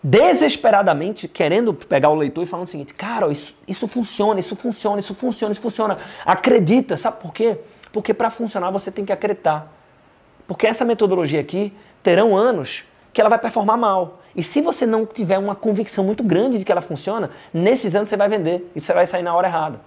Desesperadamente 0.03 1.27
querendo 1.27 1.73
pegar 1.73 2.09
o 2.09 2.15
leitor 2.15 2.43
e 2.43 2.45
falando 2.45 2.67
o 2.67 2.69
seguinte, 2.69 2.93
cara, 2.93 3.31
isso, 3.31 3.55
isso 3.67 3.87
funciona, 3.87 4.39
isso 4.39 4.55
funciona, 4.55 4.99
isso 4.99 5.15
funciona, 5.15 5.51
isso 5.53 5.61
funciona. 5.61 5.97
Acredita, 6.25 6.97
sabe 6.97 7.21
por 7.21 7.33
quê? 7.33 7.57
Porque 7.91 8.13
para 8.13 8.29
funcionar 8.29 8.69
você 8.69 8.91
tem 8.91 9.05
que 9.05 9.11
acreditar. 9.11 9.71
Porque 10.47 10.67
essa 10.67 10.85
metodologia 10.85 11.39
aqui 11.39 11.73
terão 12.03 12.35
anos 12.37 12.83
que 13.11 13.21
ela 13.21 13.29
vai 13.29 13.39
performar 13.39 13.77
mal. 13.77 14.19
E 14.35 14.43
se 14.43 14.61
você 14.61 14.85
não 14.85 15.05
tiver 15.05 15.39
uma 15.39 15.55
convicção 15.55 16.03
muito 16.03 16.21
grande 16.21 16.59
de 16.59 16.65
que 16.65 16.71
ela 16.71 16.81
funciona, 16.81 17.31
nesses 17.53 17.95
anos 17.95 18.09
você 18.09 18.17
vai 18.17 18.27
vender 18.27 18.69
e 18.75 18.81
você 18.81 18.93
vai 18.93 19.05
sair 19.05 19.23
na 19.23 19.33
hora 19.33 19.47
errada. 19.47 19.81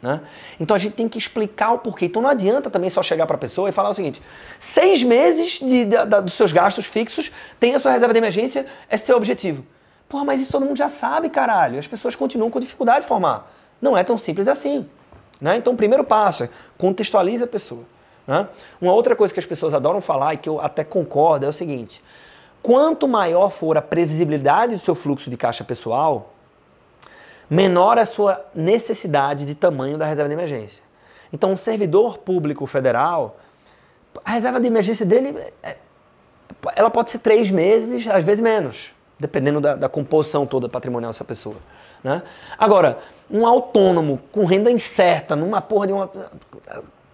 Né? 0.00 0.20
Então 0.60 0.74
a 0.76 0.78
gente 0.78 0.94
tem 0.94 1.08
que 1.08 1.18
explicar 1.18 1.72
o 1.72 1.78
porquê. 1.78 2.06
Então 2.06 2.22
não 2.22 2.30
adianta 2.30 2.70
também 2.70 2.88
só 2.88 3.02
chegar 3.02 3.26
para 3.26 3.36
a 3.36 3.38
pessoa 3.38 3.68
e 3.68 3.72
falar 3.72 3.88
o 3.88 3.94
seguinte: 3.94 4.22
seis 4.58 5.02
meses 5.02 5.58
de, 5.58 5.84
de, 5.84 5.96
de, 6.04 6.22
dos 6.22 6.34
seus 6.34 6.52
gastos 6.52 6.86
fixos, 6.86 7.32
tem 7.58 7.74
a 7.74 7.78
sua 7.78 7.92
reserva 7.92 8.12
de 8.12 8.18
emergência, 8.18 8.66
é 8.88 8.96
seu 8.96 9.16
objetivo. 9.16 9.64
Porra, 10.08 10.24
mas 10.24 10.40
isso 10.40 10.52
todo 10.52 10.64
mundo 10.64 10.76
já 10.76 10.88
sabe, 10.88 11.28
caralho. 11.28 11.78
As 11.78 11.86
pessoas 11.86 12.14
continuam 12.14 12.50
com 12.50 12.60
dificuldade 12.60 13.00
de 13.00 13.06
formar. 13.06 13.52
Não 13.80 13.96
é 13.96 14.02
tão 14.02 14.16
simples 14.16 14.48
assim. 14.48 14.88
Né? 15.40 15.56
Então 15.56 15.72
o 15.72 15.76
primeiro 15.76 16.04
passo 16.04 16.44
é 16.44 16.48
contextualize 16.76 17.42
a 17.42 17.46
pessoa. 17.46 17.82
Né? 18.26 18.46
Uma 18.80 18.92
outra 18.92 19.14
coisa 19.16 19.32
que 19.32 19.40
as 19.40 19.46
pessoas 19.46 19.74
adoram 19.74 20.00
falar 20.00 20.34
e 20.34 20.36
que 20.36 20.48
eu 20.48 20.60
até 20.60 20.84
concordo 20.84 21.44
é 21.44 21.48
o 21.48 21.52
seguinte: 21.52 22.02
quanto 22.62 23.08
maior 23.08 23.50
for 23.50 23.76
a 23.76 23.82
previsibilidade 23.82 24.74
do 24.74 24.80
seu 24.80 24.94
fluxo 24.94 25.28
de 25.28 25.36
caixa 25.36 25.64
pessoal, 25.64 26.32
menor 27.48 27.98
a 27.98 28.04
sua 28.04 28.44
necessidade 28.54 29.46
de 29.46 29.54
tamanho 29.54 29.96
da 29.96 30.06
reserva 30.06 30.28
de 30.28 30.34
emergência. 30.34 30.82
Então, 31.32 31.52
um 31.52 31.56
servidor 31.56 32.18
público 32.18 32.66
federal, 32.66 33.38
a 34.24 34.32
reserva 34.32 34.60
de 34.60 34.66
emergência 34.66 35.04
dele, 35.04 35.36
é, 35.62 35.76
ela 36.74 36.90
pode 36.90 37.10
ser 37.10 37.18
três 37.18 37.50
meses, 37.50 38.06
às 38.08 38.24
vezes 38.24 38.40
menos, 38.40 38.90
dependendo 39.18 39.60
da, 39.60 39.76
da 39.76 39.88
composição 39.88 40.46
toda 40.46 40.68
patrimonial 40.68 41.10
dessa 41.10 41.24
pessoa. 41.24 41.56
Né? 42.02 42.22
Agora, 42.56 42.98
um 43.30 43.46
autônomo 43.46 44.20
com 44.32 44.44
renda 44.44 44.70
incerta, 44.70 45.36
numa 45.36 45.60
porra 45.60 45.86
de 45.86 45.92
uma. 45.92 46.10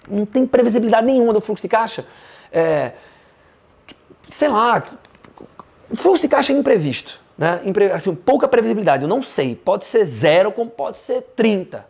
não 0.08 0.26
tem 0.26 0.46
previsibilidade 0.46 1.06
nenhuma 1.06 1.32
do 1.32 1.40
fluxo 1.40 1.62
de 1.62 1.68
caixa. 1.68 2.06
É, 2.52 2.92
sei 4.28 4.48
lá, 4.48 4.82
fluxo 5.94 6.22
de 6.22 6.28
caixa 6.28 6.52
é 6.52 6.56
imprevisto. 6.56 7.20
Né? 7.36 7.60
Assim, 7.92 8.14
pouca 8.14 8.46
previsibilidade, 8.46 9.02
eu 9.02 9.08
não 9.08 9.22
sei. 9.22 9.54
Pode 9.54 9.84
ser 9.84 10.04
zero, 10.04 10.52
como 10.52 10.70
pode 10.70 10.96
ser 10.96 11.22
30. 11.36 11.86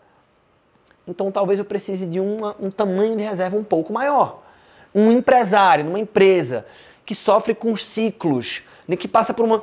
Então 1.06 1.30
talvez 1.30 1.58
eu 1.58 1.64
precise 1.64 2.06
de 2.06 2.18
uma, 2.18 2.56
um 2.58 2.70
tamanho 2.70 3.16
de 3.16 3.22
reserva 3.22 3.56
um 3.56 3.64
pouco 3.64 3.92
maior. 3.92 4.42
Um 4.94 5.10
empresário, 5.10 5.84
numa 5.84 5.98
empresa, 5.98 6.66
que 7.04 7.14
sofre 7.14 7.54
com 7.54 7.76
ciclos, 7.76 8.62
né, 8.88 8.96
que 8.96 9.08
passa 9.08 9.34
por 9.34 9.44
uma. 9.44 9.62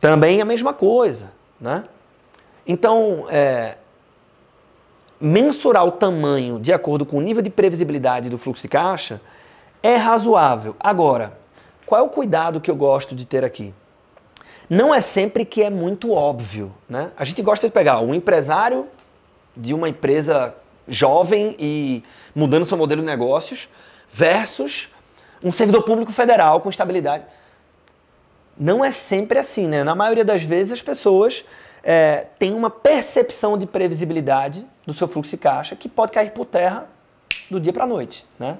Também 0.00 0.40
a 0.40 0.44
mesma 0.44 0.72
coisa. 0.72 1.32
Né? 1.60 1.84
Então, 2.66 3.26
é, 3.28 3.76
mensurar 5.20 5.84
o 5.84 5.92
tamanho 5.92 6.58
de 6.58 6.72
acordo 6.72 7.04
com 7.04 7.18
o 7.18 7.20
nível 7.20 7.42
de 7.42 7.50
previsibilidade 7.50 8.30
do 8.30 8.38
fluxo 8.38 8.62
de 8.62 8.68
caixa 8.68 9.20
é 9.82 9.96
razoável. 9.96 10.74
Agora, 10.80 11.38
qual 11.90 12.00
é 12.00 12.04
o 12.04 12.08
cuidado 12.08 12.60
que 12.60 12.70
eu 12.70 12.76
gosto 12.76 13.14
de 13.14 13.26
ter 13.26 13.44
aqui? 13.44 13.74
não 14.70 14.94
é 14.94 15.00
sempre 15.00 15.44
que 15.44 15.64
é 15.64 15.68
muito 15.68 16.12
óbvio. 16.12 16.72
Né? 16.88 17.10
A 17.16 17.24
gente 17.24 17.42
gosta 17.42 17.66
de 17.66 17.72
pegar 17.72 17.98
um 17.98 18.14
empresário 18.14 18.86
de 19.56 19.74
uma 19.74 19.88
empresa 19.88 20.54
jovem 20.86 21.56
e 21.58 22.04
mudando 22.32 22.64
seu 22.64 22.78
modelo 22.78 23.00
de 23.00 23.06
negócios 23.06 23.68
versus 24.08 24.88
um 25.42 25.50
servidor 25.50 25.82
público 25.82 26.12
federal 26.12 26.60
com 26.60 26.70
estabilidade. 26.70 27.24
Não 28.56 28.84
é 28.84 28.92
sempre 28.92 29.38
assim, 29.38 29.66
né? 29.66 29.82
Na 29.82 29.94
maioria 29.94 30.24
das 30.24 30.42
vezes 30.42 30.74
as 30.74 30.82
pessoas 30.82 31.44
é, 31.82 32.26
têm 32.38 32.54
uma 32.54 32.70
percepção 32.70 33.58
de 33.58 33.66
previsibilidade 33.66 34.66
do 34.86 34.92
seu 34.92 35.08
fluxo 35.08 35.30
de 35.30 35.38
caixa 35.38 35.74
que 35.74 35.88
pode 35.88 36.12
cair 36.12 36.30
por 36.30 36.44
terra 36.44 36.86
do 37.50 37.58
dia 37.58 37.72
para 37.72 37.84
a 37.84 37.86
noite, 37.86 38.26
né? 38.38 38.58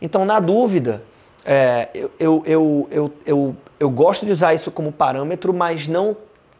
Então, 0.00 0.24
na 0.24 0.40
dúvida, 0.40 1.02
é, 1.50 1.88
eu, 1.94 2.12
eu, 2.20 2.42
eu, 2.44 2.88
eu, 2.90 3.14
eu, 3.24 3.56
eu 3.80 3.88
gosto 3.88 4.26
de 4.26 4.32
usar 4.32 4.52
isso 4.52 4.70
como 4.70 4.92
parâmetro, 4.92 5.54
mas 5.54 5.88
não 5.88 6.14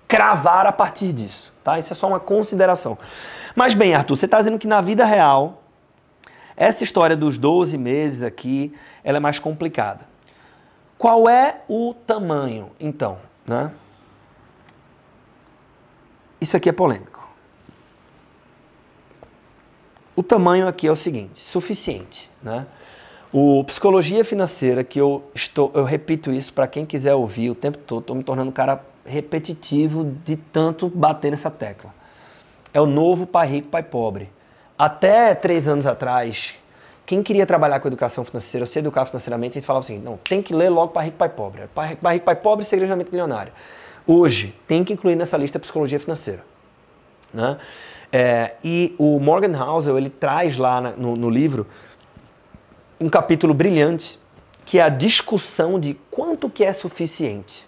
cravar 0.09 0.66
a 0.66 0.72
partir 0.72 1.12
disso, 1.12 1.53
tá? 1.62 1.79
Isso 1.79 1.92
é 1.92 1.94
só 1.94 2.09
uma 2.09 2.18
consideração. 2.18 2.96
Mas 3.55 3.74
bem, 3.74 3.94
Arthur, 3.94 4.16
você 4.16 4.24
está 4.24 4.38
dizendo 4.38 4.59
que 4.59 4.66
na 4.66 4.81
vida 4.81 5.05
real, 5.05 5.62
essa 6.57 6.83
história 6.83 7.14
dos 7.14 7.37
12 7.37 7.77
meses 7.77 8.22
aqui, 8.22 8.74
ela 9.05 9.18
é 9.18 9.20
mais 9.20 9.38
complicada. 9.38 10.07
Qual 10.96 11.29
é 11.29 11.61
o 11.68 11.92
tamanho, 12.07 12.70
então, 12.81 13.18
né? 13.46 13.70
Isso 16.40 16.57
aqui 16.57 16.70
é 16.70 16.72
polêmico. 16.72 17.29
O 20.16 20.22
tamanho 20.22 20.66
aqui 20.66 20.87
é 20.87 20.90
o 20.90 20.96
seguinte, 20.96 21.38
suficiente, 21.38 22.31
né? 22.42 22.66
O 23.31 23.62
Psicologia 23.64 24.25
Financeira, 24.25 24.83
que 24.83 24.99
eu 24.99 25.23
estou, 25.35 25.71
eu 25.75 25.85
repito 25.85 26.33
isso 26.33 26.51
para 26.53 26.67
quem 26.67 26.87
quiser 26.87 27.14
ouvir 27.14 27.51
o 27.51 27.55
tempo 27.55 27.77
todo, 27.77 28.01
estou 28.01 28.17
me 28.17 28.25
tornando 28.25 28.49
um 28.49 28.53
cara 28.53 28.83
repetitivo 29.05 30.14
de 30.25 30.37
tanto 30.37 30.88
bater 30.88 31.31
nessa 31.31 31.51
tecla. 31.51 31.93
É 32.73 32.81
o 32.81 32.87
novo 32.87 33.27
pai 33.27 33.47
rico, 33.47 33.69
pai 33.69 33.83
pobre. 33.83 34.31
Até 34.79 35.35
três 35.35 35.69
anos 35.69 35.87
atrás, 35.87 36.55
quem 37.05 37.23
queria 37.23 37.45
trabalhar 37.45 37.81
com 37.81 37.88
educação 37.88 38.25
financeira, 38.25 38.62
ou 38.62 38.67
se 38.67 38.79
educar 38.79 39.05
financeiramente, 39.05 39.59
a 39.59 39.61
gente 39.61 39.67
falava 39.67 39.85
assim, 39.85 39.99
não, 39.99 40.17
tem 40.17 40.41
que 40.41 40.55
ler 40.55 40.71
logo 40.71 40.93
pai 40.93 41.07
rico, 41.07 41.19
pai 41.19 41.29
pobre. 41.29 41.67
Pai, 41.75 41.97
pai 41.97 42.14
rico, 42.14 42.25
pai 42.25 42.37
pobre, 42.37 42.64
segredo 42.64 42.97
milionário. 42.97 43.53
Hoje, 44.07 44.55
tem 44.67 44.83
que 44.83 44.95
incluir 44.95 45.17
nessa 45.17 45.37
lista 45.37 45.59
psicologia 45.59 46.01
financeira. 46.01 46.43
Né? 47.33 47.59
É, 48.11 48.55
e 48.64 48.95
o 48.97 49.21
Morgan 49.21 49.53
Housel, 49.62 49.99
ele 49.99 50.09
traz 50.09 50.57
lá 50.57 50.81
no, 50.81 51.14
no 51.14 51.29
livro 51.29 51.67
um 53.00 53.08
capítulo 53.08 53.54
brilhante, 53.54 54.18
que 54.64 54.78
é 54.78 54.82
a 54.82 54.88
discussão 54.88 55.78
de 55.78 55.94
quanto 56.11 56.50
que 56.50 56.64
é 56.64 56.72
suficiente. 56.72 57.66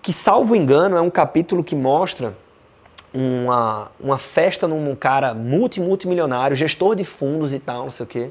Que, 0.00 0.12
salvo 0.12 0.56
engano, 0.56 0.96
é 0.96 1.00
um 1.00 1.10
capítulo 1.10 1.62
que 1.62 1.76
mostra 1.76 2.36
uma, 3.14 3.90
uma 4.00 4.18
festa 4.18 4.66
num 4.66 4.94
cara 4.96 5.32
multi, 5.34 5.80
multimilionário, 5.80 6.56
gestor 6.56 6.94
de 6.96 7.04
fundos 7.04 7.54
e 7.54 7.58
tal, 7.58 7.84
não 7.84 7.90
sei 7.90 8.04
o 8.04 8.06
quê. 8.06 8.30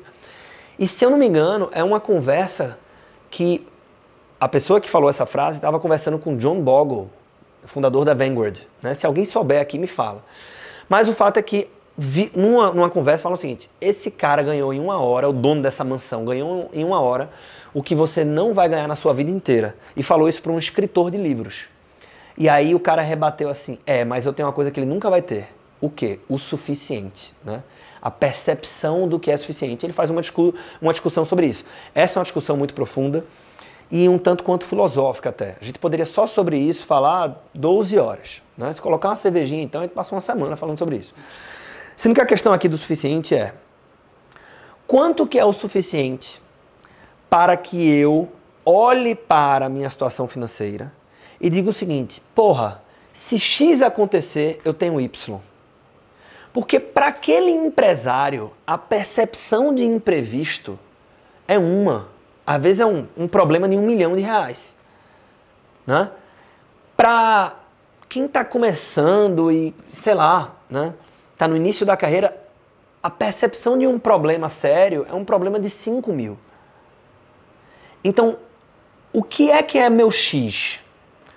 E 0.78 0.88
se 0.88 1.06
eu 1.06 1.10
não 1.10 1.18
me 1.18 1.28
engano, 1.28 1.70
é 1.72 1.84
uma 1.84 2.00
conversa 2.00 2.78
que 3.30 3.66
a 4.40 4.48
pessoa 4.48 4.82
que 4.82 4.90
falou 4.90 5.10
essa 5.10 5.26
frase 5.26 5.60
estava 5.60 5.80
conversando 5.80 6.18
com 6.18 6.36
John 6.36 6.60
Bogle, 6.62 7.10
fundador 7.66 8.04
da 8.04 8.14
Vanguard. 8.14 8.60
Né? 8.82 8.94
Se 8.94 9.06
alguém 9.06 9.24
souber 9.24 9.62
aqui, 9.62 9.78
me 9.78 9.88
fala. 9.88 10.24
Mas 10.90 11.08
o 11.08 11.14
fato 11.14 11.38
é 11.38 11.42
que 11.42 11.70
vi, 12.02 12.32
numa, 12.36 12.74
numa 12.74 12.90
conversa, 12.90 13.22
falam 13.22 13.36
o 13.36 13.40
seguinte: 13.40 13.70
esse 13.80 14.10
cara 14.10 14.42
ganhou 14.42 14.74
em 14.74 14.80
uma 14.80 15.00
hora, 15.00 15.30
o 15.30 15.34
dono 15.34 15.62
dessa 15.62 15.84
mansão 15.84 16.26
ganhou 16.26 16.70
em 16.74 16.84
uma 16.84 17.00
hora 17.00 17.30
o 17.74 17.84
que 17.84 17.94
você 17.94 18.26
não 18.26 18.54
vai 18.54 18.68
ganhar 18.68 18.88
na 18.88 18.96
sua 18.96 19.14
vida 19.14 19.30
inteira. 19.30 19.76
E 19.96 20.02
falou 20.02 20.28
isso 20.28 20.42
para 20.42 20.52
um 20.52 20.58
escritor 20.58 21.12
de 21.12 21.18
livros. 21.18 21.70
E 22.38 22.50
aí 22.50 22.74
o 22.74 22.80
cara 22.80 23.04
rebateu 23.04 23.50
assim: 23.50 23.78
é, 23.86 24.04
mas 24.04 24.26
eu 24.26 24.34
tenho 24.34 24.48
uma 24.48 24.54
coisa 24.54 24.72
que 24.72 24.80
ele 24.80 24.88
nunca 24.88 25.10
vai 25.10 25.22
ter. 25.22 25.50
O 25.80 25.90
quê? 25.90 26.20
O 26.28 26.38
suficiente. 26.38 27.34
Né? 27.44 27.62
A 28.02 28.10
percepção 28.10 29.08
do 29.08 29.20
que 29.20 29.30
é 29.30 29.38
suficiente. 29.38 29.86
Ele 29.86 29.94
faz 29.94 30.10
uma, 30.10 30.22
discu 30.22 30.56
uma 30.82 30.92
discussão 30.92 31.24
sobre 31.24 31.46
isso. 31.46 31.64
Essa 31.94 32.18
é 32.18 32.20
uma 32.20 32.24
discussão 32.24 32.58
muito 32.58 32.74
profunda 32.74 33.24
e 33.92 34.08
um 34.08 34.18
tanto 34.18 34.44
quanto 34.44 34.66
filosófica 34.66 35.30
até. 35.30 35.56
A 35.62 35.64
gente 35.64 35.78
poderia 35.78 36.06
só 36.06 36.26
sobre 36.26 36.58
isso 36.58 36.86
falar 36.86 37.44
12 37.54 38.00
horas. 38.00 38.42
Né? 38.58 38.72
Se 38.74 38.82
colocar 38.82 39.10
uma 39.10 39.16
cervejinha, 39.16 39.62
então, 39.62 39.82
a 39.82 39.84
gente 39.84 39.94
passa 39.94 40.16
uma 40.16 40.22
semana 40.22 40.56
falando 40.56 40.80
sobre 40.80 40.96
isso. 40.96 41.14
Sendo 42.02 42.16
que 42.16 42.22
a 42.22 42.26
questão 42.26 42.52
aqui 42.52 42.68
do 42.68 42.80
suficiente 42.80 43.36
é 43.36 43.54
quanto 44.88 45.28
que 45.28 45.38
é 45.38 45.46
o 45.46 45.54
suficiente 45.54 46.42
para 47.30 47.56
que 47.56 47.78
eu 47.92 48.28
olhe 48.66 49.14
para 49.14 49.68
a 49.68 49.70
minha 49.70 49.88
situação 49.88 50.28
financeira 50.28 50.92
e 51.40 51.48
diga 51.48 51.70
o 51.70 51.74
seguinte: 51.74 52.20
porra, 52.34 52.82
se 53.14 53.38
X 53.38 53.84
acontecer, 53.84 54.60
eu 54.66 54.74
tenho 54.74 55.00
Y. 55.00 55.40
Porque 56.52 56.80
para 56.80 57.06
aquele 57.06 57.52
empresário, 57.52 58.52
a 58.66 58.80
percepção 58.80 59.72
de 59.72 59.84
imprevisto 59.84 60.80
é 61.48 61.60
uma. 61.60 62.08
Às 62.48 62.64
vezes 62.64 62.80
é 62.80 62.86
um, 62.88 63.08
um 63.16 63.28
problema 63.28 63.70
de 63.70 63.78
um 63.78 63.86
milhão 63.86 64.16
de 64.16 64.24
reais. 64.24 64.76
Né? 65.86 66.10
Para 66.98 67.58
quem 68.10 68.26
está 68.26 68.44
começando 68.44 69.52
e, 69.52 69.72
sei 69.88 70.16
lá, 70.16 70.56
né? 70.68 70.96
Está 71.42 71.48
no 71.48 71.58
início 71.58 71.84
da 71.88 71.98
carreira, 71.98 72.38
a 73.02 73.10
percepção 73.10 73.76
de 73.76 73.88
um 73.88 73.98
problema 73.98 74.48
sério 74.48 75.08
é 75.10 75.14
um 75.14 75.26
problema 75.26 75.60
de 75.60 75.72
5 75.72 76.14
mil. 76.14 76.38
Então, 78.04 78.38
o 79.12 79.24
que 79.24 79.50
é 79.50 79.64
que 79.64 79.80
é 79.80 79.90
meu 79.90 80.12
X? 80.12 80.80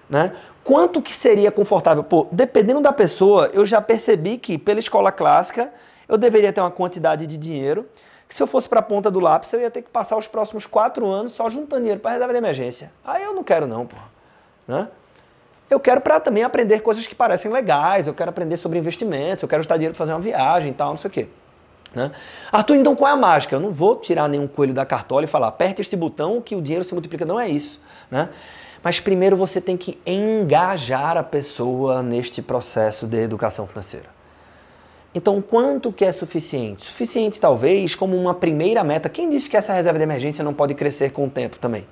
Né? 0.09 0.37
Quanto 0.62 1.01
que 1.01 1.12
seria 1.12 1.51
confortável? 1.51 2.05
Pô, 2.05 2.27
dependendo 2.31 2.83
da 2.83 2.93
pessoa, 2.93 3.51
eu 3.55 3.64
já 3.64 3.81
percebi 3.81 4.37
que 4.37 4.59
pela 4.59 4.79
escola 4.79 5.11
clássica 5.11 5.73
eu 6.07 6.19
deveria 6.19 6.53
ter 6.53 6.61
uma 6.61 6.71
quantidade 6.71 7.27
de 7.27 7.38
dinheiro 7.38 7.88
que 8.29 8.35
se 8.35 8.43
eu 8.43 8.47
fosse 8.47 8.69
para 8.69 8.81
a 8.81 8.83
ponta 8.83 9.11
do 9.11 9.21
lápis 9.21 9.53
eu 9.55 9.61
ia 9.61 9.71
ter 9.71 9.81
que 9.81 9.90
passar 9.90 10.19
os 10.19 10.29
próximos 10.29 10.67
quatro 10.67 11.07
anos 11.07 11.33
só 11.33 11.49
juntando 11.49 11.83
dinheiro 11.83 12.01
para 12.01 12.12
reserva 12.12 12.33
de 12.33 12.38
emergência. 12.38 12.93
Aí 13.03 13.23
eu 13.23 13.33
não 13.33 13.43
quero 13.43 13.67
não, 13.67 13.87
pô. 13.87 13.97
Né? 14.69 14.87
Eu 15.70 15.81
quero 15.81 16.00
para 16.00 16.20
também 16.20 16.42
aprender 16.42 16.81
coisas 16.81 17.07
que 17.07 17.14
parecem 17.14 17.50
legais, 17.50 18.07
eu 18.07 18.14
quero 18.14 18.31
aprender 18.31 18.57
sobre 18.57 18.79
investimentos, 18.79 19.42
eu 19.42 19.48
quero 19.48 19.62
juntar 19.62 19.77
dinheiro 19.77 19.94
para 19.94 19.98
fazer 19.98 20.12
uma 20.12 20.20
viagem 20.20 20.70
e 20.70 20.74
tal, 20.74 20.90
não 20.90 20.96
sei 20.96 21.09
o 21.09 21.12
quê. 21.12 21.29
Né? 21.94 22.11
Arthur, 22.50 22.77
então 22.77 22.94
qual 22.96 23.11
é 23.11 23.14
a 23.14 23.16
mágica? 23.16 23.55
Eu 23.55 23.61
não 23.61 23.70
vou 23.70 23.96
tirar 23.96 24.29
nenhum 24.29 24.46
coelho 24.46 24.74
da 24.74 24.85
cartola 24.85 25.24
e 25.24 25.27
falar, 25.27 25.48
aperte 25.48 25.81
este 25.81 25.96
botão 25.96 26.40
que 26.40 26.55
o 26.55 26.61
dinheiro 26.61 26.85
se 26.85 26.92
multiplica. 26.92 27.24
Não 27.24 27.38
é 27.38 27.48
isso. 27.48 27.81
Né? 28.11 28.29
Mas 28.83 29.00
primeiro 29.00 29.37
você 29.37 29.61
tem 29.61 29.77
que 29.77 29.98
engajar 30.05 31.16
a 31.16 31.22
pessoa 31.22 32.03
neste 32.03 32.42
processo 32.42 33.07
de 33.07 33.18
educação 33.18 33.66
financeira. 33.66 34.12
Então, 35.14 35.40
quanto 35.40 35.92
que 35.92 36.05
é 36.05 36.11
suficiente? 36.11 36.85
Suficiente, 36.85 37.40
talvez, 37.40 37.94
como 37.94 38.16
uma 38.16 38.35
primeira 38.35 38.83
meta. 38.83 39.09
Quem 39.09 39.29
disse 39.29 39.48
que 39.48 39.57
essa 39.57 39.72
reserva 39.72 39.96
de 39.96 40.03
emergência 40.03 40.42
não 40.42 40.53
pode 40.53 40.74
crescer 40.74 41.12
com 41.12 41.27
o 41.27 41.31
tempo 41.31 41.57
também? 41.59 41.87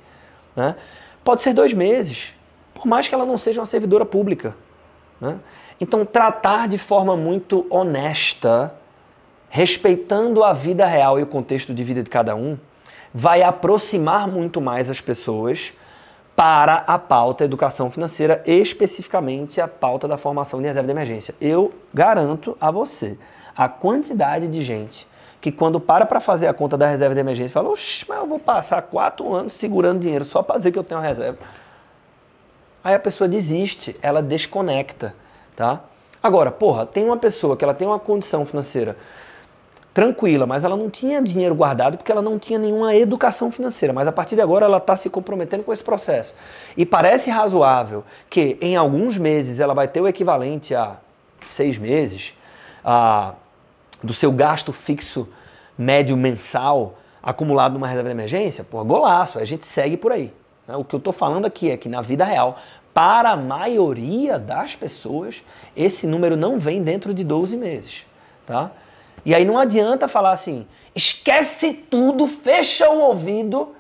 Né? 0.56 0.74
Pode 1.22 1.40
ser 1.40 1.54
dois 1.54 1.72
meses, 1.72 2.35
por 2.82 2.88
mais 2.88 3.06
que 3.06 3.14
ela 3.14 3.24
não 3.24 3.38
seja 3.38 3.60
uma 3.60 3.66
servidora 3.66 4.04
pública. 4.04 4.56
Né? 5.20 5.38
Então, 5.80 6.04
tratar 6.04 6.66
de 6.66 6.78
forma 6.78 7.16
muito 7.16 7.64
honesta, 7.70 8.74
respeitando 9.48 10.42
a 10.42 10.52
vida 10.52 10.84
real 10.84 11.16
e 11.16 11.22
o 11.22 11.26
contexto 11.26 11.72
de 11.72 11.84
vida 11.84 12.02
de 12.02 12.10
cada 12.10 12.34
um, 12.34 12.58
vai 13.14 13.40
aproximar 13.40 14.26
muito 14.26 14.60
mais 14.60 14.90
as 14.90 15.00
pessoas 15.00 15.72
para 16.34 16.82
a 16.84 16.98
pauta 16.98 17.44
educação 17.44 17.88
financeira, 17.88 18.42
especificamente 18.44 19.60
a 19.60 19.68
pauta 19.68 20.08
da 20.08 20.16
formação 20.16 20.60
de 20.60 20.66
reserva 20.66 20.86
de 20.88 20.92
emergência. 20.92 21.36
Eu 21.40 21.72
garanto 21.94 22.56
a 22.60 22.72
você 22.72 23.16
a 23.56 23.68
quantidade 23.68 24.48
de 24.48 24.60
gente 24.60 25.06
que 25.40 25.52
quando 25.52 25.78
para 25.78 26.04
para 26.04 26.18
fazer 26.18 26.48
a 26.48 26.54
conta 26.54 26.76
da 26.76 26.88
reserva 26.88 27.14
de 27.14 27.20
emergência 27.20 27.52
fala, 27.52 27.68
oxe, 27.68 28.04
mas 28.08 28.18
eu 28.18 28.26
vou 28.26 28.40
passar 28.40 28.82
quatro 28.82 29.32
anos 29.32 29.52
segurando 29.52 30.00
dinheiro 30.00 30.24
só 30.24 30.42
para 30.42 30.56
dizer 30.56 30.72
que 30.72 30.78
eu 30.78 30.84
tenho 30.84 31.00
uma 31.00 31.06
reserva. 31.06 31.38
Aí 32.84 32.94
a 32.94 32.98
pessoa 32.98 33.28
desiste, 33.28 33.96
ela 34.02 34.22
desconecta, 34.22 35.14
tá? 35.54 35.82
Agora, 36.22 36.50
porra, 36.50 36.86
tem 36.86 37.04
uma 37.04 37.16
pessoa 37.16 37.56
que 37.56 37.64
ela 37.64 37.74
tem 37.74 37.86
uma 37.86 37.98
condição 37.98 38.46
financeira 38.46 38.96
tranquila, 39.92 40.46
mas 40.46 40.64
ela 40.64 40.76
não 40.76 40.88
tinha 40.88 41.20
dinheiro 41.20 41.54
guardado 41.54 41.96
porque 41.96 42.10
ela 42.10 42.22
não 42.22 42.38
tinha 42.38 42.58
nenhuma 42.58 42.94
educação 42.94 43.50
financeira. 43.50 43.92
Mas 43.92 44.08
a 44.08 44.12
partir 44.12 44.34
de 44.34 44.40
agora 44.40 44.64
ela 44.64 44.78
está 44.78 44.96
se 44.96 45.10
comprometendo 45.10 45.62
com 45.62 45.72
esse 45.72 45.84
processo. 45.84 46.34
E 46.76 46.86
parece 46.86 47.30
razoável 47.30 48.04
que 48.30 48.56
em 48.60 48.76
alguns 48.76 49.18
meses 49.18 49.60
ela 49.60 49.74
vai 49.74 49.86
ter 49.86 50.00
o 50.00 50.08
equivalente 50.08 50.74
a 50.74 50.96
seis 51.46 51.76
meses 51.76 52.34
a, 52.84 53.34
do 54.02 54.14
seu 54.14 54.32
gasto 54.32 54.72
fixo 54.72 55.28
médio 55.76 56.16
mensal 56.16 56.98
acumulado 57.22 57.74
numa 57.74 57.86
reserva 57.86 58.08
de 58.08 58.14
emergência. 58.14 58.64
Pô, 58.64 58.82
golaço, 58.84 59.38
a 59.38 59.44
gente 59.44 59.64
segue 59.66 59.96
por 59.96 60.12
aí. 60.12 60.32
Né? 60.72 60.76
O 60.76 60.85
que 60.85 60.94
eu 60.94 60.98
estou 60.98 61.12
falando 61.12 61.44
aqui 61.44 61.70
é 61.70 61.76
que 61.76 61.88
na 61.88 62.00
vida 62.00 62.24
real, 62.24 62.58
para 62.94 63.30
a 63.30 63.37
maioria 63.37 64.38
das 64.38 64.74
pessoas, 64.74 65.44
esse 65.76 66.06
número 66.06 66.37
não 66.37 66.58
vem 66.58 66.82
dentro 66.82 67.12
de 67.12 67.22
12 67.22 67.56
meses. 67.56 68.06
Tá? 68.46 68.72
E 69.24 69.35
aí 69.35 69.44
não 69.44 69.58
adianta 69.58 70.08
falar 70.08 70.32
assim, 70.32 70.66
esquece 70.94 71.72
tudo, 71.72 72.26
fecha 72.26 72.88
o 72.88 73.00
ouvido 73.00 73.74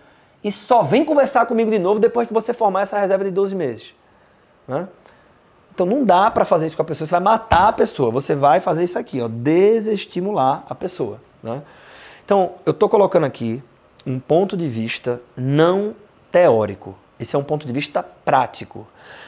e 0.44 0.52
só 0.52 0.82
vem 0.82 1.04
conversar 1.04 1.46
comigo 1.46 1.70
de 1.70 1.78
novo 1.78 1.98
depois 1.98 2.28
que 2.28 2.34
você 2.34 2.52
formar 2.52 2.82
essa 2.82 2.98
reserva 2.98 3.24
de 3.24 3.30
12 3.30 3.54
meses. 3.56 3.94
Né? 4.68 4.86
Então 5.74 5.86
não 5.86 6.04
dá 6.04 6.30
para 6.30 6.44
fazer 6.44 6.66
isso 6.66 6.76
com 6.76 6.82
a 6.82 6.84
pessoa, 6.84 7.06
você 7.06 7.12
vai 7.12 7.20
matar 7.20 7.68
a 7.68 7.72
pessoa, 7.72 8.10
você 8.10 8.34
vai 8.34 8.60
fazer 8.60 8.84
isso 8.84 8.98
aqui, 8.98 9.20
ó, 9.20 9.28
desestimular 9.28 10.64
a 10.68 10.74
pessoa. 10.74 11.20
Né? 11.42 11.62
Então 12.24 12.52
eu 12.66 12.72
estou 12.72 12.88
colocando 12.88 13.24
aqui 13.24 13.62
um 14.06 14.20
ponto 14.20 14.56
de 14.56 14.68
vista 14.68 15.20
não 15.36 15.94
teórico, 16.32 16.96
esse 17.20 17.36
é 17.36 17.38
um 17.38 17.44
ponto 17.44 17.66
de 17.66 17.72
vista 17.72 18.02
prático. 18.02 18.86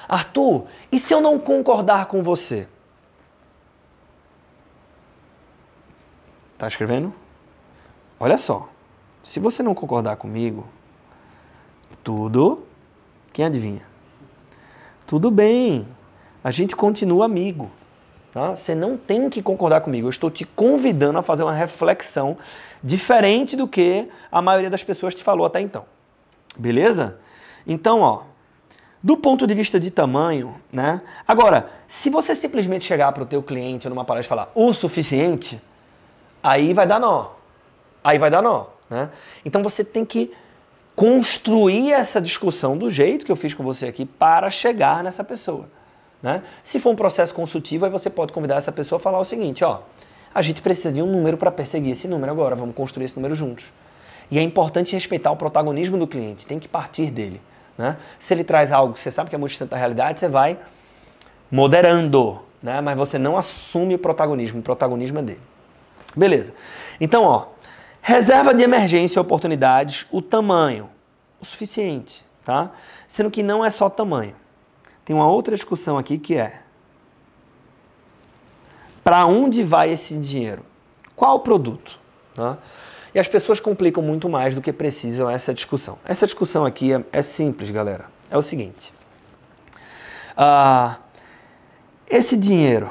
Arthur, 0.09 0.65
e 0.91 0.99
se 0.99 1.15
eu 1.15 1.21
não 1.21 1.39
concordar 1.39 2.07
com 2.07 2.23
você? 2.23 2.67
Tá 6.59 6.67
escrevendo? 6.67 7.15
Olha 8.19 8.39
só. 8.39 8.69
Se 9.23 9.39
você 9.39 9.63
não 9.63 9.75
concordar 9.75 10.17
comigo, 10.17 10.67
tudo. 12.03 12.65
Quem 13.33 13.45
adivinha? 13.45 13.83
Tudo 15.07 15.31
bem. 15.31 15.87
A 16.43 16.51
gente 16.51 16.75
continua 16.75 17.25
amigo. 17.25 17.71
Tá? 18.33 18.57
Você 18.57 18.75
não 18.75 18.97
tem 18.97 19.31
que 19.31 19.41
concordar 19.41 19.81
comigo. 19.81 20.07
Eu 20.07 20.11
estou 20.11 20.31
te 20.31 20.45
convidando 20.45 21.19
a 21.19 21.23
fazer 21.23 21.43
uma 21.43 21.55
reflexão 21.55 22.37
diferente 22.83 23.57
do 23.57 23.69
que 23.69 24.09
a 24.31 24.43
maioria 24.43 24.69
das 24.69 24.83
pessoas 24.83 25.15
te 25.15 25.23
falou 25.23 25.47
até 25.47 25.61
então. 25.61 25.94
Beleza? 26.57 27.19
Então, 27.67 28.01
ó, 28.01 28.23
do 29.03 29.17
ponto 29.17 29.47
de 29.47 29.55
vista 29.55 29.79
de 29.79 29.91
tamanho, 29.91 30.55
né? 30.73 31.03
Agora, 31.29 31.71
se 31.87 32.09
você 32.09 32.35
simplesmente 32.35 32.85
chegar 32.85 33.13
para 33.13 33.23
o 33.23 33.27
teu 33.27 33.43
cliente 33.43 33.89
numa 33.89 34.05
palestra 34.05 34.29
e 34.29 34.37
falar 34.37 34.53
o 34.55 34.73
suficiente, 34.73 35.61
aí 36.43 36.73
vai 36.73 36.87
dar 36.87 36.99
nó. 36.99 37.33
Aí 38.03 38.19
vai 38.19 38.31
dar 38.31 38.43
nó. 38.43 38.67
Né? 38.89 39.11
Então 39.45 39.63
você 39.63 39.85
tem 39.85 40.05
que 40.05 40.33
construir 40.97 41.93
essa 41.93 42.21
discussão 42.21 42.79
do 42.79 42.91
jeito 42.91 43.27
que 43.27 43.33
eu 43.33 43.37
fiz 43.37 43.53
com 43.53 43.63
você 43.63 43.87
aqui 43.87 44.07
para 44.07 44.49
chegar 44.49 45.03
nessa 45.03 45.25
pessoa. 45.25 45.69
Né? 46.23 46.43
Se 46.63 46.81
for 46.81 46.91
um 46.91 46.97
processo 46.97 47.35
consultivo, 47.35 47.85
aí 47.85 47.91
você 47.91 48.09
pode 48.09 48.33
convidar 48.33 48.57
essa 48.57 48.73
pessoa 48.73 48.97
a 48.99 49.01
falar 49.01 49.21
o 49.21 49.25
seguinte: 49.25 49.65
ó, 49.65 49.81
a 50.35 50.41
gente 50.41 50.63
precisa 50.63 50.91
de 50.91 51.03
um 51.03 51.07
número 51.07 51.37
para 51.37 51.51
perseguir 51.51 51.93
esse 51.93 52.09
número 52.09 52.33
agora, 52.33 52.57
vamos 52.57 52.75
construir 52.75 53.05
esse 53.05 53.17
número 53.17 53.35
juntos. 53.35 53.73
E 54.31 54.39
é 54.39 54.43
importante 54.43 54.93
respeitar 54.93 55.31
o 55.31 55.37
protagonismo 55.37 55.99
do 55.99 56.07
cliente, 56.07 56.47
tem 56.47 56.59
que 56.59 56.69
partir 56.69 57.11
dele. 57.11 57.41
Né? 57.77 57.97
Se 58.19 58.33
ele 58.33 58.45
traz 58.45 58.73
algo 58.73 58.95
que 58.95 59.01
você 59.01 59.11
sabe 59.11 59.31
que 59.31 59.37
é 59.37 59.39
muito 59.39 59.51
distante 59.51 59.71
da 59.71 59.77
realidade, 59.77 60.21
você 60.21 60.29
vai 60.29 60.59
moderando, 61.51 62.41
né? 62.63 62.81
mas 62.81 62.97
você 62.97 63.19
não 63.19 63.37
assume 63.37 63.95
o 63.95 63.99
protagonismo, 63.99 64.61
o 64.61 64.63
protagonismo 64.63 65.19
é 65.19 65.23
dele. 65.23 65.41
Beleza. 66.17 66.55
Então, 67.01 67.25
ó, 67.25 67.47
reserva 68.01 68.55
de 68.55 68.63
emergência 68.63 69.21
oportunidades, 69.21 70.07
o 70.11 70.23
tamanho, 70.23 70.89
o 71.41 71.45
suficiente, 71.45 72.25
tá? 72.45 72.71
Sendo 73.09 73.31
que 73.31 73.43
não 73.43 73.65
é 73.65 73.71
só 73.71 73.91
tamanho. 73.91 74.35
Tem 75.05 75.15
uma 75.15 75.29
outra 75.29 75.55
discussão 75.55 75.99
aqui 75.99 76.19
que 76.19 76.37
é 76.37 76.61
para 79.03 79.27
onde 79.27 79.63
vai 79.63 79.91
esse 79.91 80.17
dinheiro? 80.17 80.65
Qual 81.15 81.41
produto? 81.41 81.99
Tá? 82.35 82.57
E 83.15 83.19
as 83.19 83.29
pessoas 83.29 83.61
complicam 83.61 84.03
muito 84.03 84.29
mais 84.29 84.55
do 84.55 84.61
que 84.61 84.73
precisam 84.73 85.31
essa 85.31 85.55
discussão. 85.55 85.99
Essa 86.05 86.27
discussão 86.27 86.67
aqui 86.67 86.93
é, 86.93 87.05
é 87.13 87.23
simples, 87.23 87.71
galera. 87.71 88.07
É 88.29 88.37
o 88.37 88.43
seguinte: 88.43 88.93
uh, 90.37 90.97
esse 92.09 92.37
dinheiro 92.37 92.91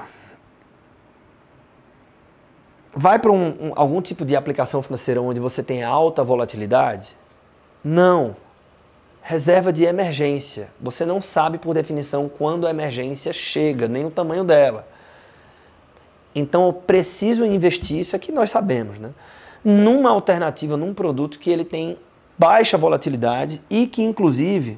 vai 2.96 3.20
para 3.20 3.32
um, 3.32 3.48
um, 3.48 3.72
algum 3.76 4.02
tipo 4.02 4.24
de 4.24 4.36
aplicação 4.36 4.82
financeira 4.82 5.22
onde 5.22 5.40
você 5.40 5.62
tem 5.62 5.84
alta 5.84 6.24
volatilidade? 6.24 7.18
Não. 7.84 8.36
Reserva 9.22 9.74
de 9.74 9.84
emergência. 9.84 10.70
Você 10.80 11.06
não 11.06 11.22
sabe, 11.22 11.58
por 11.58 11.74
definição, 11.74 12.30
quando 12.30 12.68
a 12.68 12.70
emergência 12.70 13.34
chega, 13.34 13.88
nem 13.88 14.06
o 14.06 14.12
tamanho 14.12 14.44
dela. 14.44 14.88
Então 16.36 16.66
eu 16.68 16.74
preciso 16.74 17.46
investir, 17.46 18.00
isso 18.00 18.16
aqui 18.16 18.32
nós 18.32 18.50
sabemos, 18.50 19.00
né? 19.00 19.12
Numa 19.64 20.10
alternativa, 20.10 20.76
num 20.76 20.94
produto 20.94 21.40
que 21.40 21.50
ele 21.50 21.64
tem 21.64 21.98
baixa 22.38 22.78
volatilidade 22.78 23.62
e 23.70 23.88
que, 23.88 24.04
inclusive, 24.04 24.78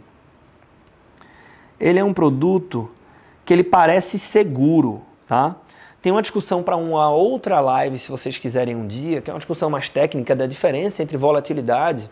ele 1.80 2.00
é 2.00 2.04
um 2.04 2.14
produto 2.14 2.90
que 3.44 3.54
ele 3.54 3.64
parece 3.64 4.18
seguro, 4.20 5.02
tá? 5.28 5.56
Tem 6.02 6.12
uma 6.12 6.22
discussão 6.22 6.62
para 6.62 6.76
uma 6.76 7.10
outra 7.10 7.60
live, 7.60 7.98
se 7.98 8.12
vocês 8.12 8.38
quiserem 8.38 8.76
um 8.76 8.86
dia, 8.86 9.22
que 9.22 9.30
é 9.32 9.34
uma 9.34 9.40
discussão 9.40 9.72
mais 9.72 9.90
técnica 9.90 10.36
da 10.36 10.46
diferença 10.46 11.02
entre 11.02 11.18
volatilidade 11.18 12.10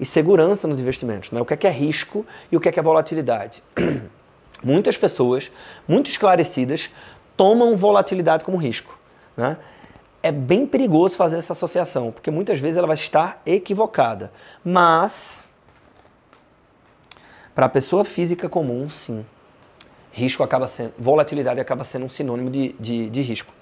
e 0.00 0.04
segurança 0.04 0.66
nos 0.66 0.80
investimentos. 0.80 1.30
Né? 1.30 1.40
O 1.40 1.44
que 1.44 1.54
é, 1.54 1.56
que 1.56 1.66
é 1.66 1.70
risco 1.70 2.26
e 2.50 2.56
o 2.56 2.60
que 2.60 2.68
é, 2.68 2.72
que 2.72 2.80
é 2.80 2.82
volatilidade. 2.82 3.62
Muitas 4.62 4.96
pessoas, 4.96 5.52
muito 5.86 6.10
esclarecidas, 6.10 6.90
tomam 7.36 7.76
volatilidade 7.76 8.44
como 8.44 8.56
risco. 8.56 8.98
Né? 9.36 9.56
É 10.22 10.32
bem 10.32 10.66
perigoso 10.66 11.16
fazer 11.16 11.38
essa 11.38 11.52
associação, 11.52 12.10
porque 12.10 12.30
muitas 12.30 12.58
vezes 12.58 12.76
ela 12.76 12.86
vai 12.86 12.96
estar 12.96 13.40
equivocada. 13.46 14.32
Mas, 14.64 15.48
para 17.54 17.66
a 17.66 17.68
pessoa 17.68 18.04
física 18.04 18.48
comum, 18.48 18.88
sim 18.88 19.24
risco 20.18 20.42
acaba 20.42 20.66
sendo, 20.66 20.92
volatilidade 20.98 21.60
acaba 21.60 21.84
sendo 21.84 22.06
um 22.06 22.08
sinônimo 22.08 22.50
de, 22.50 22.74
de, 22.78 23.08
de 23.08 23.20
risco. 23.22 23.52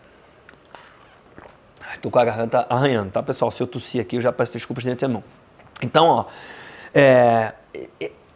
Estou 1.95 2.11
com 2.11 2.19
a 2.19 2.25
garganta 2.25 2.67
arranhando, 2.69 3.11
tá, 3.11 3.23
pessoal? 3.23 3.51
Se 3.51 3.63
eu 3.63 3.67
tossir 3.67 4.01
aqui, 4.01 4.17
eu 4.17 4.21
já 4.21 4.33
peço 4.33 4.53
desculpas 4.53 4.85
de 4.85 4.91
antemão. 4.91 5.23
Então, 5.83 6.07
ó, 6.07 6.25
é, 6.95 7.55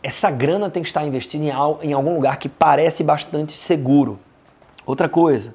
essa 0.02 0.30
grana 0.30 0.70
tem 0.70 0.82
que 0.82 0.88
estar 0.88 1.04
investida 1.04 1.44
em, 1.44 1.50
em 1.88 1.92
algum 1.92 2.14
lugar 2.14 2.38
que 2.38 2.48
parece 2.48 3.02
bastante 3.02 3.52
seguro. 3.52 4.18
Outra 4.86 5.08
coisa, 5.08 5.54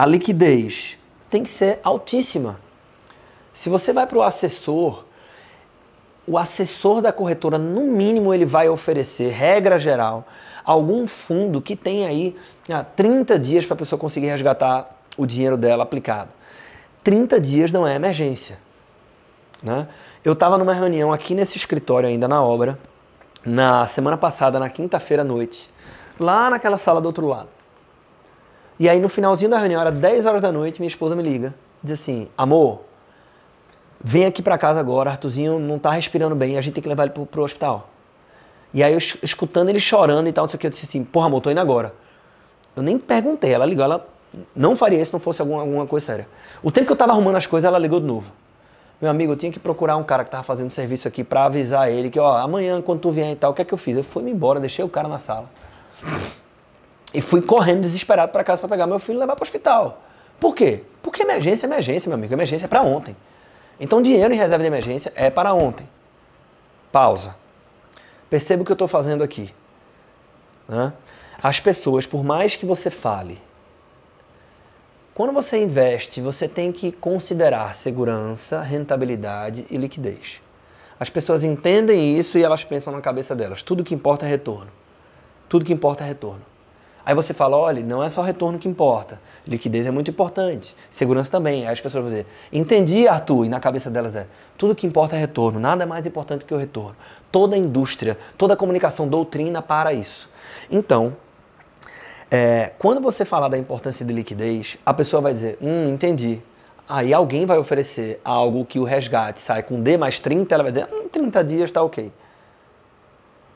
a 0.00 0.06
liquidez 0.06 0.98
tem 1.28 1.42
que 1.42 1.50
ser 1.50 1.78
altíssima. 1.84 2.58
Se 3.52 3.68
você 3.68 3.92
vai 3.92 4.06
para 4.06 4.16
o 4.16 4.22
assessor 4.22 5.04
o 6.26 6.38
assessor 6.38 7.02
da 7.02 7.12
corretora, 7.12 7.58
no 7.58 7.82
mínimo, 7.82 8.32
ele 8.32 8.46
vai 8.46 8.68
oferecer, 8.68 9.30
regra 9.30 9.78
geral, 9.78 10.26
algum 10.64 11.06
fundo 11.06 11.60
que 11.60 11.76
tem 11.76 12.06
aí 12.06 12.36
ah, 12.70 12.82
30 12.82 13.38
dias 13.38 13.66
para 13.66 13.74
a 13.74 13.76
pessoa 13.76 13.98
conseguir 13.98 14.28
resgatar 14.28 14.88
o 15.18 15.26
dinheiro 15.26 15.56
dela 15.56 15.82
aplicado. 15.82 16.30
30 17.04 17.38
dias 17.38 17.70
não 17.70 17.86
é 17.86 17.94
emergência. 17.94 18.58
Né? 19.62 19.86
Eu 20.24 20.32
estava 20.32 20.56
numa 20.56 20.72
reunião 20.72 21.12
aqui 21.12 21.34
nesse 21.34 21.58
escritório 21.58 22.08
ainda 22.08 22.26
na 22.26 22.42
obra, 22.42 22.78
na 23.44 23.86
semana 23.86 24.16
passada, 24.16 24.58
na 24.58 24.70
quinta-feira 24.70 25.22
à 25.22 25.26
noite, 25.26 25.68
lá 26.18 26.48
naquela 26.48 26.78
sala 26.78 27.02
do 27.02 27.06
outro 27.06 27.26
lado. 27.26 27.59
E 28.80 28.88
aí 28.88 28.98
no 28.98 29.10
finalzinho 29.10 29.50
da 29.50 29.58
reunião, 29.58 29.78
era 29.78 29.92
10 29.92 30.24
horas 30.24 30.40
da 30.40 30.50
noite, 30.50 30.80
minha 30.80 30.88
esposa 30.88 31.14
me 31.14 31.22
liga, 31.22 31.54
diz 31.82 32.00
assim: 32.00 32.28
"Amor, 32.36 32.80
vem 34.02 34.24
aqui 34.24 34.40
para 34.40 34.56
casa 34.56 34.80
agora, 34.80 35.10
Artuzinho 35.10 35.58
não 35.58 35.78
tá 35.78 35.90
respirando 35.90 36.34
bem, 36.34 36.56
a 36.56 36.62
gente 36.62 36.72
tem 36.72 36.82
que 36.82 36.88
levar 36.88 37.02
ele 37.02 37.12
pro, 37.12 37.26
pro 37.26 37.42
hospital". 37.42 37.90
E 38.72 38.82
aí 38.82 38.94
eu 38.94 38.98
escutando 38.98 39.68
ele 39.68 39.78
chorando 39.78 40.28
e 40.28 40.32
tal, 40.32 40.44
não 40.44 40.48
sei 40.48 40.56
o 40.56 40.58
que, 40.58 40.66
eu 40.66 40.70
disse 40.70 40.86
assim: 40.86 41.04
"Porra, 41.04 41.26
amor, 41.26 41.42
tô 41.42 41.50
indo 41.50 41.60
agora". 41.60 41.92
Eu 42.74 42.82
nem 42.82 42.98
perguntei, 42.98 43.52
ela 43.52 43.66
ligou, 43.66 43.84
ela 43.84 44.08
não 44.56 44.74
faria 44.74 44.98
isso 44.98 45.10
se 45.10 45.12
não 45.12 45.20
fosse 45.20 45.42
alguma, 45.42 45.60
alguma 45.60 45.86
coisa 45.86 46.06
séria. 46.06 46.28
O 46.62 46.70
tempo 46.70 46.86
que 46.86 46.92
eu 46.92 46.96
tava 46.96 47.12
arrumando 47.12 47.36
as 47.36 47.46
coisas, 47.46 47.68
ela 47.68 47.78
ligou 47.78 48.00
de 48.00 48.06
novo. 48.06 48.32
Meu 48.98 49.10
amigo, 49.10 49.32
eu 49.32 49.36
tinha 49.36 49.52
que 49.52 49.58
procurar 49.58 49.98
um 49.98 50.04
cara 50.04 50.24
que 50.24 50.30
tava 50.30 50.42
fazendo 50.42 50.70
serviço 50.70 51.06
aqui 51.06 51.22
para 51.22 51.44
avisar 51.44 51.90
ele 51.90 52.08
que, 52.08 52.18
ó, 52.18 52.38
amanhã 52.38 52.80
quando 52.80 53.00
tu 53.00 53.10
vier 53.10 53.32
e 53.32 53.36
tal, 53.36 53.50
o 53.50 53.54
que 53.54 53.60
é 53.60 53.64
que 53.64 53.74
eu 53.74 53.78
fiz? 53.78 53.98
Eu 53.98 54.04
fui-me 54.04 54.30
embora, 54.30 54.58
deixei 54.58 54.82
o 54.82 54.88
cara 54.88 55.06
na 55.06 55.18
sala. 55.18 55.50
E 57.12 57.20
fui 57.20 57.42
correndo 57.42 57.82
desesperado 57.82 58.32
para 58.32 58.44
casa 58.44 58.60
para 58.60 58.68
pegar 58.68 58.86
meu 58.86 58.98
filho 58.98 59.16
e 59.16 59.20
levar 59.20 59.34
para 59.34 59.42
o 59.42 59.46
hospital. 59.46 60.02
Por 60.38 60.54
quê? 60.54 60.84
Porque 61.02 61.22
emergência 61.22 61.66
é 61.66 61.68
emergência, 61.68 62.08
meu 62.08 62.16
amigo. 62.16 62.32
Emergência 62.32 62.66
é 62.66 62.68
para 62.68 62.82
ontem. 62.82 63.16
Então, 63.78 64.00
dinheiro 64.00 64.32
em 64.32 64.36
reserva 64.36 64.62
de 64.62 64.68
emergência 64.68 65.12
é 65.16 65.30
para 65.30 65.52
ontem. 65.52 65.88
Pausa. 66.92 67.34
Perceba 68.28 68.62
o 68.62 68.64
que 68.64 68.72
eu 68.72 68.74
estou 68.74 68.88
fazendo 68.88 69.24
aqui. 69.24 69.52
Né? 70.68 70.92
As 71.42 71.58
pessoas, 71.58 72.06
por 72.06 72.22
mais 72.22 72.54
que 72.54 72.64
você 72.64 72.90
fale, 72.90 73.40
quando 75.14 75.32
você 75.32 75.62
investe, 75.62 76.20
você 76.20 76.46
tem 76.46 76.70
que 76.70 76.92
considerar 76.92 77.74
segurança, 77.74 78.60
rentabilidade 78.62 79.66
e 79.70 79.76
liquidez. 79.76 80.40
As 80.98 81.10
pessoas 81.10 81.42
entendem 81.42 82.16
isso 82.16 82.38
e 82.38 82.44
elas 82.44 82.62
pensam 82.62 82.92
na 82.92 83.00
cabeça 83.00 83.34
delas. 83.34 83.62
Tudo 83.62 83.82
que 83.82 83.94
importa 83.94 84.26
é 84.26 84.28
retorno. 84.28 84.70
Tudo 85.48 85.64
que 85.64 85.72
importa 85.72 86.04
é 86.04 86.06
retorno. 86.06 86.42
Aí 87.10 87.14
você 87.14 87.34
fala, 87.34 87.56
olha, 87.56 87.82
não 87.82 88.04
é 88.04 88.08
só 88.08 88.22
retorno 88.22 88.56
que 88.56 88.68
importa. 88.68 89.20
Liquidez 89.44 89.84
é 89.84 89.90
muito 89.90 90.12
importante. 90.12 90.76
Segurança 90.88 91.28
também. 91.28 91.66
Aí 91.66 91.72
as 91.72 91.80
pessoas 91.80 92.04
vão 92.04 92.12
dizer, 92.12 92.24
entendi, 92.52 93.08
Arthur. 93.08 93.46
E 93.46 93.48
na 93.48 93.58
cabeça 93.58 93.90
delas 93.90 94.14
é, 94.14 94.28
tudo 94.56 94.76
que 94.76 94.86
importa 94.86 95.16
é 95.16 95.18
retorno. 95.18 95.58
Nada 95.58 95.82
é 95.82 95.86
mais 95.88 96.06
importante 96.06 96.44
que 96.44 96.54
o 96.54 96.56
retorno. 96.56 96.94
Toda 97.32 97.56
a 97.56 97.58
indústria, 97.58 98.16
toda 98.38 98.54
a 98.54 98.56
comunicação 98.56 99.08
doutrina 99.08 99.60
para 99.60 99.92
isso. 99.92 100.30
Então, 100.70 101.16
é, 102.30 102.70
quando 102.78 103.00
você 103.00 103.24
falar 103.24 103.48
da 103.48 103.58
importância 103.58 104.06
de 104.06 104.12
liquidez, 104.12 104.78
a 104.86 104.94
pessoa 104.94 105.20
vai 105.20 105.32
dizer, 105.32 105.58
hum, 105.60 105.88
entendi. 105.88 106.40
Aí 106.88 107.12
alguém 107.12 107.44
vai 107.44 107.58
oferecer 107.58 108.20
algo 108.24 108.64
que 108.64 108.78
o 108.78 108.84
resgate 108.84 109.40
sai 109.40 109.64
com 109.64 109.82
D 109.82 109.96
mais 109.96 110.20
30, 110.20 110.54
ela 110.54 110.62
vai 110.62 110.70
dizer, 110.70 110.86
hum, 110.92 111.08
30 111.08 111.42
dias 111.42 111.64
está 111.64 111.82
ok. 111.82 112.12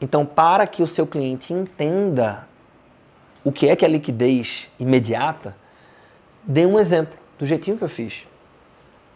Então, 0.00 0.26
para 0.26 0.66
que 0.66 0.82
o 0.82 0.88
seu 0.88 1.06
cliente 1.06 1.52
entenda 1.52 2.48
o 3.44 3.52
que 3.52 3.68
é 3.68 3.76
que 3.76 3.84
é 3.84 3.88
liquidez 3.88 4.70
imediata, 4.80 5.54
dê 6.42 6.66
um 6.66 6.78
exemplo, 6.78 7.14
do 7.38 7.44
jeitinho 7.44 7.76
que 7.76 7.84
eu 7.84 7.88
fiz. 7.88 8.26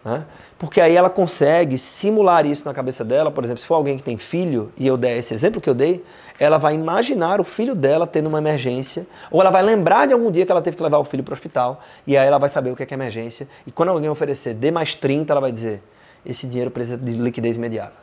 Né? 0.04 0.24
Porque 0.58 0.80
aí 0.80 0.96
ela 0.96 1.10
consegue 1.10 1.76
simular 1.76 2.46
isso 2.46 2.64
na 2.66 2.74
cabeça 2.74 3.04
dela. 3.04 3.30
Por 3.30 3.44
exemplo, 3.44 3.60
se 3.60 3.66
for 3.66 3.74
alguém 3.74 3.96
que 3.96 4.02
tem 4.02 4.16
filho 4.16 4.72
e 4.76 4.86
eu 4.86 4.96
der 4.96 5.16
esse 5.16 5.34
exemplo 5.34 5.60
que 5.60 5.68
eu 5.68 5.74
dei, 5.74 6.04
ela 6.38 6.58
vai 6.58 6.74
imaginar 6.74 7.40
o 7.40 7.44
filho 7.44 7.74
dela 7.74 8.06
tendo 8.06 8.28
uma 8.28 8.38
emergência, 8.38 9.06
ou 9.30 9.40
ela 9.40 9.50
vai 9.50 9.62
lembrar 9.62 10.06
de 10.06 10.12
algum 10.12 10.30
dia 10.30 10.46
que 10.46 10.52
ela 10.52 10.62
teve 10.62 10.76
que 10.76 10.82
levar 10.82 10.98
o 10.98 11.04
filho 11.04 11.22
para 11.22 11.32
o 11.32 11.34
hospital, 11.34 11.82
e 12.06 12.16
aí 12.16 12.26
ela 12.26 12.38
vai 12.38 12.48
saber 12.48 12.70
o 12.70 12.76
que 12.76 12.82
é, 12.82 12.86
que 12.86 12.94
é 12.94 12.96
emergência. 12.96 13.48
E 13.66 13.72
quando 13.72 13.90
alguém 13.90 14.08
oferecer 14.08 14.54
D 14.54 14.70
mais 14.70 14.94
30, 14.94 15.32
ela 15.32 15.40
vai 15.40 15.52
dizer: 15.52 15.82
esse 16.24 16.46
dinheiro 16.46 16.70
precisa 16.70 16.96
de 16.96 17.12
liquidez 17.12 17.56
imediata. 17.56 17.98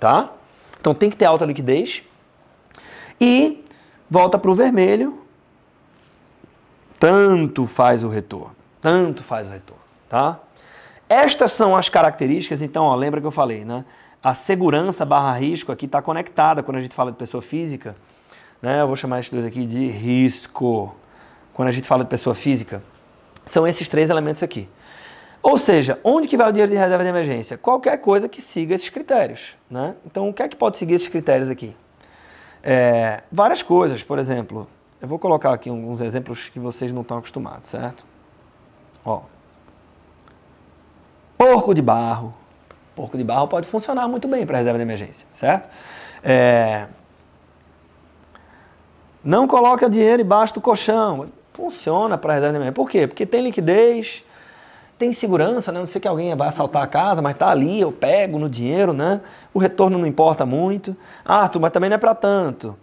Tá? 0.00 0.32
Então 0.80 0.94
tem 0.94 1.10
que 1.10 1.16
ter 1.16 1.24
alta 1.24 1.44
liquidez. 1.44 2.02
E 3.20 3.64
volta 4.10 4.38
para 4.38 4.50
o 4.50 4.54
vermelho, 4.54 5.18
tanto 6.98 7.66
faz 7.66 8.02
o 8.02 8.08
retorno, 8.08 8.54
tanto 8.80 9.22
faz 9.22 9.46
o 9.46 9.50
retorno, 9.50 9.82
tá? 10.08 10.40
Estas 11.08 11.52
são 11.52 11.76
as 11.76 11.88
características, 11.88 12.62
então, 12.62 12.84
ó, 12.84 12.94
lembra 12.94 13.20
que 13.20 13.26
eu 13.26 13.30
falei, 13.30 13.64
né? 13.64 13.84
A 14.22 14.34
segurança 14.34 15.04
barra 15.04 15.32
risco 15.38 15.70
aqui 15.70 15.86
está 15.86 16.02
conectada 16.02 16.62
quando 16.62 16.78
a 16.78 16.80
gente 16.80 16.94
fala 16.94 17.12
de 17.12 17.16
pessoa 17.16 17.40
física, 17.40 17.94
né? 18.60 18.80
Eu 18.80 18.86
vou 18.86 18.96
chamar 18.96 19.20
esses 19.20 19.30
dois 19.30 19.44
aqui 19.44 19.66
de 19.66 19.86
risco. 19.86 20.94
Quando 21.54 21.68
a 21.68 21.72
gente 21.72 21.86
fala 21.86 22.02
de 22.02 22.10
pessoa 22.10 22.34
física, 22.34 22.82
são 23.44 23.66
esses 23.66 23.88
três 23.88 24.10
elementos 24.10 24.42
aqui. 24.42 24.68
Ou 25.42 25.56
seja, 25.56 26.00
onde 26.02 26.26
que 26.26 26.36
vai 26.36 26.48
o 26.48 26.52
dinheiro 26.52 26.72
de 26.72 26.76
reserva 26.76 27.04
de 27.04 27.08
emergência? 27.08 27.56
Qualquer 27.56 27.98
coisa 27.98 28.28
que 28.28 28.42
siga 28.42 28.74
esses 28.74 28.88
critérios, 28.88 29.56
né? 29.70 29.94
Então, 30.04 30.28
o 30.28 30.34
que 30.34 30.42
é 30.42 30.48
que 30.48 30.56
pode 30.56 30.76
seguir 30.76 30.94
esses 30.94 31.06
critérios 31.06 31.48
aqui? 31.48 31.76
É, 32.68 33.22
várias 33.30 33.62
coisas, 33.62 34.02
por 34.02 34.18
exemplo, 34.18 34.66
eu 35.00 35.06
vou 35.06 35.20
colocar 35.20 35.54
aqui 35.54 35.70
alguns 35.70 36.00
exemplos 36.00 36.48
que 36.48 36.58
vocês 36.58 36.92
não 36.92 37.02
estão 37.02 37.16
acostumados, 37.16 37.70
certo? 37.70 38.04
Ó, 39.04 39.20
porco 41.38 41.72
de 41.72 41.80
barro. 41.80 42.34
Porco 42.96 43.16
de 43.16 43.22
barro 43.22 43.46
pode 43.46 43.68
funcionar 43.68 44.08
muito 44.08 44.26
bem 44.26 44.44
para 44.44 44.58
reserva 44.58 44.80
de 44.80 44.82
emergência, 44.82 45.28
certo? 45.32 45.68
É, 46.24 46.88
não 49.22 49.46
coloca 49.46 49.88
dinheiro 49.88 50.22
embaixo 50.22 50.54
do 50.54 50.60
colchão. 50.60 51.28
Funciona 51.52 52.18
para 52.18 52.34
reserva 52.34 52.52
de 52.52 52.56
emergência. 52.56 52.74
Por 52.74 52.90
quê? 52.90 53.06
Porque 53.06 53.24
tem 53.24 53.42
liquidez, 53.42 54.24
tem 54.98 55.12
segurança, 55.12 55.70
né? 55.70 55.78
Não 55.78 55.86
sei 55.86 56.00
que 56.00 56.08
alguém 56.08 56.34
vai 56.34 56.48
assaltar 56.48 56.82
a 56.82 56.86
casa, 56.86 57.20
mas 57.20 57.36
tá 57.36 57.48
ali, 57.48 57.80
eu 57.80 57.92
pego 57.92 58.38
no 58.38 58.48
dinheiro, 58.48 58.92
né? 58.92 59.20
O 59.52 59.58
retorno 59.58 59.98
não 59.98 60.06
importa 60.06 60.46
muito. 60.46 60.96
Ah, 61.24 61.42
Arthur, 61.42 61.60
mas 61.60 61.70
também 61.70 61.90
não 61.90 61.96
é 61.96 61.98
para 61.98 62.14
tanto. 62.14 62.76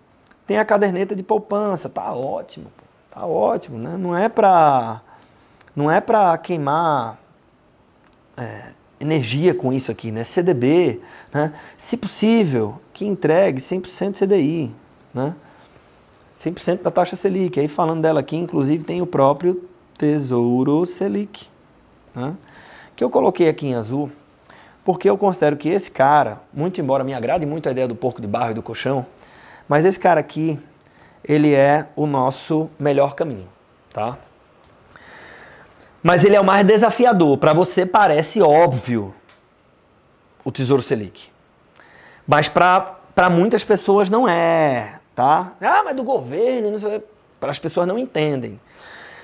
Tem 0.45 0.57
a 0.57 0.65
caderneta 0.65 1.15
de 1.15 1.23
poupança, 1.23 1.89
tá 1.89 2.13
ótimo, 2.13 2.67
tá 3.09 3.25
ótimo, 3.25 3.79
né? 3.79 3.95
Não 3.97 4.15
é 4.15 4.29
para 4.29 5.01
não 5.75 5.89
é 5.89 5.99
para 5.99 6.37
queimar 6.37 7.17
é, 8.37 8.73
energia 8.99 9.55
com 9.55 9.73
isso 9.73 9.91
aqui, 9.91 10.11
né? 10.11 10.23
CDB, 10.23 11.01
né? 11.33 11.53
Se 11.75 11.97
possível, 11.97 12.79
que 12.93 13.05
entregue 13.05 13.59
100% 13.59 14.19
CDI, 14.19 14.71
né? 15.11 15.33
100% 16.35 16.83
da 16.83 16.91
taxa 16.91 17.15
Selic. 17.15 17.59
Aí 17.59 17.67
falando 17.67 18.01
dela 18.01 18.19
aqui, 18.19 18.35
inclusive 18.35 18.83
tem 18.83 19.01
o 19.01 19.07
próprio 19.07 19.67
Tesouro 19.97 20.85
Selic 20.85 21.52
né? 22.15 22.35
que 22.95 23.03
eu 23.03 23.09
coloquei 23.09 23.49
aqui 23.49 23.67
em 23.67 23.75
azul, 23.75 24.11
porque 24.83 25.09
eu 25.09 25.17
considero 25.17 25.57
que 25.57 25.69
esse 25.69 25.89
cara, 25.89 26.41
muito 26.53 26.79
embora 26.81 27.03
me 27.03 27.13
agrade 27.13 27.45
muito 27.45 27.67
a 27.67 27.71
ideia 27.71 27.87
do 27.87 27.95
porco 27.95 28.21
de 28.21 28.27
barro 28.27 28.51
e 28.51 28.53
do 28.53 28.61
colchão, 28.61 29.05
mas 29.67 29.85
esse 29.85 29.99
cara 29.99 30.19
aqui, 30.19 30.59
ele 31.23 31.53
é 31.53 31.87
o 31.95 32.05
nosso 32.05 32.69
melhor 32.77 33.15
caminho, 33.15 33.47
tá? 33.91 34.17
Mas 36.03 36.25
ele 36.25 36.35
é 36.35 36.41
o 36.41 36.43
mais 36.43 36.67
desafiador. 36.67 37.37
Para 37.37 37.53
você 37.53 37.85
parece 37.85 38.41
óbvio 38.41 39.15
o 40.43 40.51
Tesouro 40.51 40.81
Selic. 40.81 41.29
Mas 42.27 42.49
para 42.49 43.29
muitas 43.31 43.63
pessoas 43.63 44.09
não 44.09 44.27
é, 44.27 44.99
tá? 45.15 45.53
Ah, 45.61 45.81
mas 45.85 45.95
do 45.95 46.03
governo. 46.03 46.77
Para 47.39 47.51
as 47.51 47.59
pessoas 47.59 47.87
não 47.87 47.97
entendem. 47.97 48.59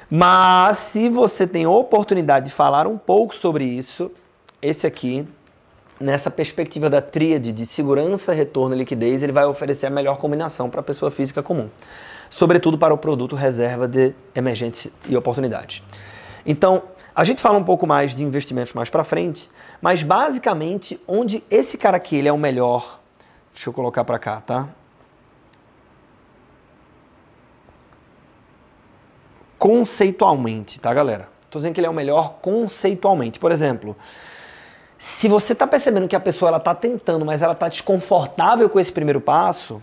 Mas 0.10 0.78
se 0.80 1.08
você 1.08 1.45
tem 1.45 1.67
oportunidade 1.67 2.48
de 2.48 2.52
falar 2.52 2.88
um 2.88 2.98
pouco 2.98 3.36
sobre 3.36 3.63
isso, 3.63 4.12
esse 4.60 4.88
aqui, 4.88 5.28
nessa 6.00 6.32
perspectiva 6.32 6.89
da 6.89 7.00
tríade 7.00 7.52
de 7.52 7.65
segurança, 7.65 8.34
retorno 8.34 8.74
e 8.74 8.80
liquidez, 8.80 9.22
ele 9.22 9.32
vai 9.32 9.45
oferecer 9.45 9.86
a 9.86 9.89
melhor 9.91 10.17
combinação 10.17 10.67
para 10.67 10.80
a 10.80 10.84
pessoa 10.84 11.12
física 11.12 11.43
comum, 11.43 11.69
sobretudo 12.28 12.76
para 12.76 12.91
o 12.91 12.98
produto 12.98 13.36
reserva 13.36 13.88
de 13.88 14.15
emergência 14.34 14.91
e 15.08 15.15
oportunidade. 15.15 15.84
Então, 16.43 16.82
a 17.15 17.24
gente 17.24 17.39
fala 17.39 17.60
um 17.60 17.63
pouco 17.63 17.86
mais 17.86 18.15
de 18.15 18.24
investimentos 18.24 18.74
mais 18.74 18.89
para 18.89 19.04
frente, 19.04 19.48
mas 19.80 20.02
basicamente 20.02 20.99
onde 21.07 21.43
esse 21.51 21.78
cara 21.78 21.97
aqui 21.97 22.16
ele 22.16 22.28
é 22.28 22.34
o 22.34 22.38
melhor, 22.38 22.99
deixa 23.53 23.70
eu 23.70 23.74
colocar 23.74 24.03
para 24.03 24.18
cá, 24.18 24.41
tá? 24.41 24.70
Conceitualmente, 29.60 30.80
tá, 30.80 30.91
galera? 30.93 31.28
Tô 31.49 31.60
dizendo 31.60 31.74
que 31.74 31.80
ele 31.80 31.88
é 31.88 31.89
o 31.89 31.93
melhor 31.93 32.36
conceitualmente. 32.41 33.38
Por 33.38 33.51
exemplo, 33.51 33.95
se 34.97 35.28
você 35.28 35.53
tá 35.53 35.68
percebendo 35.68 36.07
que 36.07 36.16
a 36.16 36.20
pessoa 36.20 36.49
ela 36.49 36.60
tá 36.60 36.74
tentando, 36.74 37.26
mas 37.26 37.41
ela 37.41 37.53
tá 37.53 37.68
desconfortável 37.68 38.70
com 38.70 38.80
esse 38.80 38.91
primeiro 38.91 39.20
passo, 39.20 39.82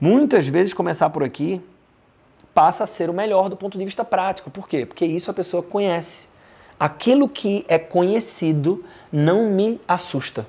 muitas 0.00 0.46
vezes 0.48 0.74
começar 0.74 1.08
por 1.10 1.22
aqui 1.22 1.62
passa 2.52 2.84
a 2.84 2.86
ser 2.86 3.10
o 3.10 3.12
melhor 3.12 3.48
do 3.48 3.56
ponto 3.56 3.78
de 3.78 3.84
vista 3.84 4.04
prático. 4.04 4.50
Por 4.50 4.66
quê? 4.66 4.86
Porque 4.86 5.04
isso 5.04 5.30
a 5.30 5.34
pessoa 5.34 5.62
conhece. 5.62 6.28
Aquilo 6.80 7.28
que 7.28 7.64
é 7.68 7.78
conhecido 7.78 8.84
não 9.12 9.50
me 9.50 9.80
assusta. 9.86 10.46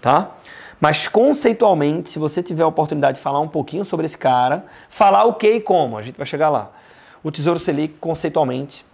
Tá? 0.00 0.32
Mas 0.84 1.08
conceitualmente, 1.08 2.10
se 2.10 2.18
você 2.18 2.42
tiver 2.42 2.62
a 2.62 2.66
oportunidade 2.66 3.16
de 3.16 3.22
falar 3.22 3.40
um 3.40 3.48
pouquinho 3.48 3.86
sobre 3.86 4.04
esse 4.04 4.18
cara, 4.18 4.66
falar 4.90 5.24
o 5.24 5.32
que 5.32 5.50
e 5.50 5.58
como, 5.58 5.96
a 5.96 6.02
gente 6.02 6.16
vai 6.18 6.26
chegar 6.26 6.50
lá. 6.50 6.72
O 7.22 7.32
Tesouro 7.32 7.58
Selic, 7.58 7.94
conceitualmente, 7.94 8.84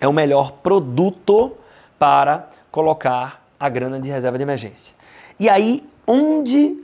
é 0.00 0.08
o 0.08 0.12
melhor 0.12 0.52
produto 0.52 1.54
para 1.98 2.48
colocar 2.70 3.46
a 3.60 3.68
grana 3.68 4.00
de 4.00 4.08
reserva 4.08 4.38
de 4.38 4.42
emergência. 4.42 4.94
E 5.38 5.50
aí, 5.50 5.86
onde. 6.06 6.82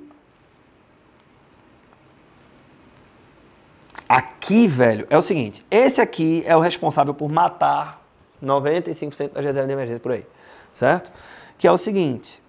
Aqui, 4.06 4.66
velho, 4.66 5.06
é 5.08 5.16
o 5.16 5.22
seguinte: 5.22 5.64
esse 5.70 6.02
aqui 6.02 6.42
é 6.44 6.54
o 6.54 6.60
responsável 6.60 7.14
por 7.14 7.32
matar 7.32 7.98
95% 8.44 9.32
das 9.32 9.42
reservas 9.42 9.68
de 9.68 9.72
emergência 9.72 10.00
por 10.00 10.12
aí, 10.12 10.26
certo? 10.70 11.10
Que 11.56 11.66
é 11.66 11.72
o 11.72 11.78
seguinte: 11.78 12.43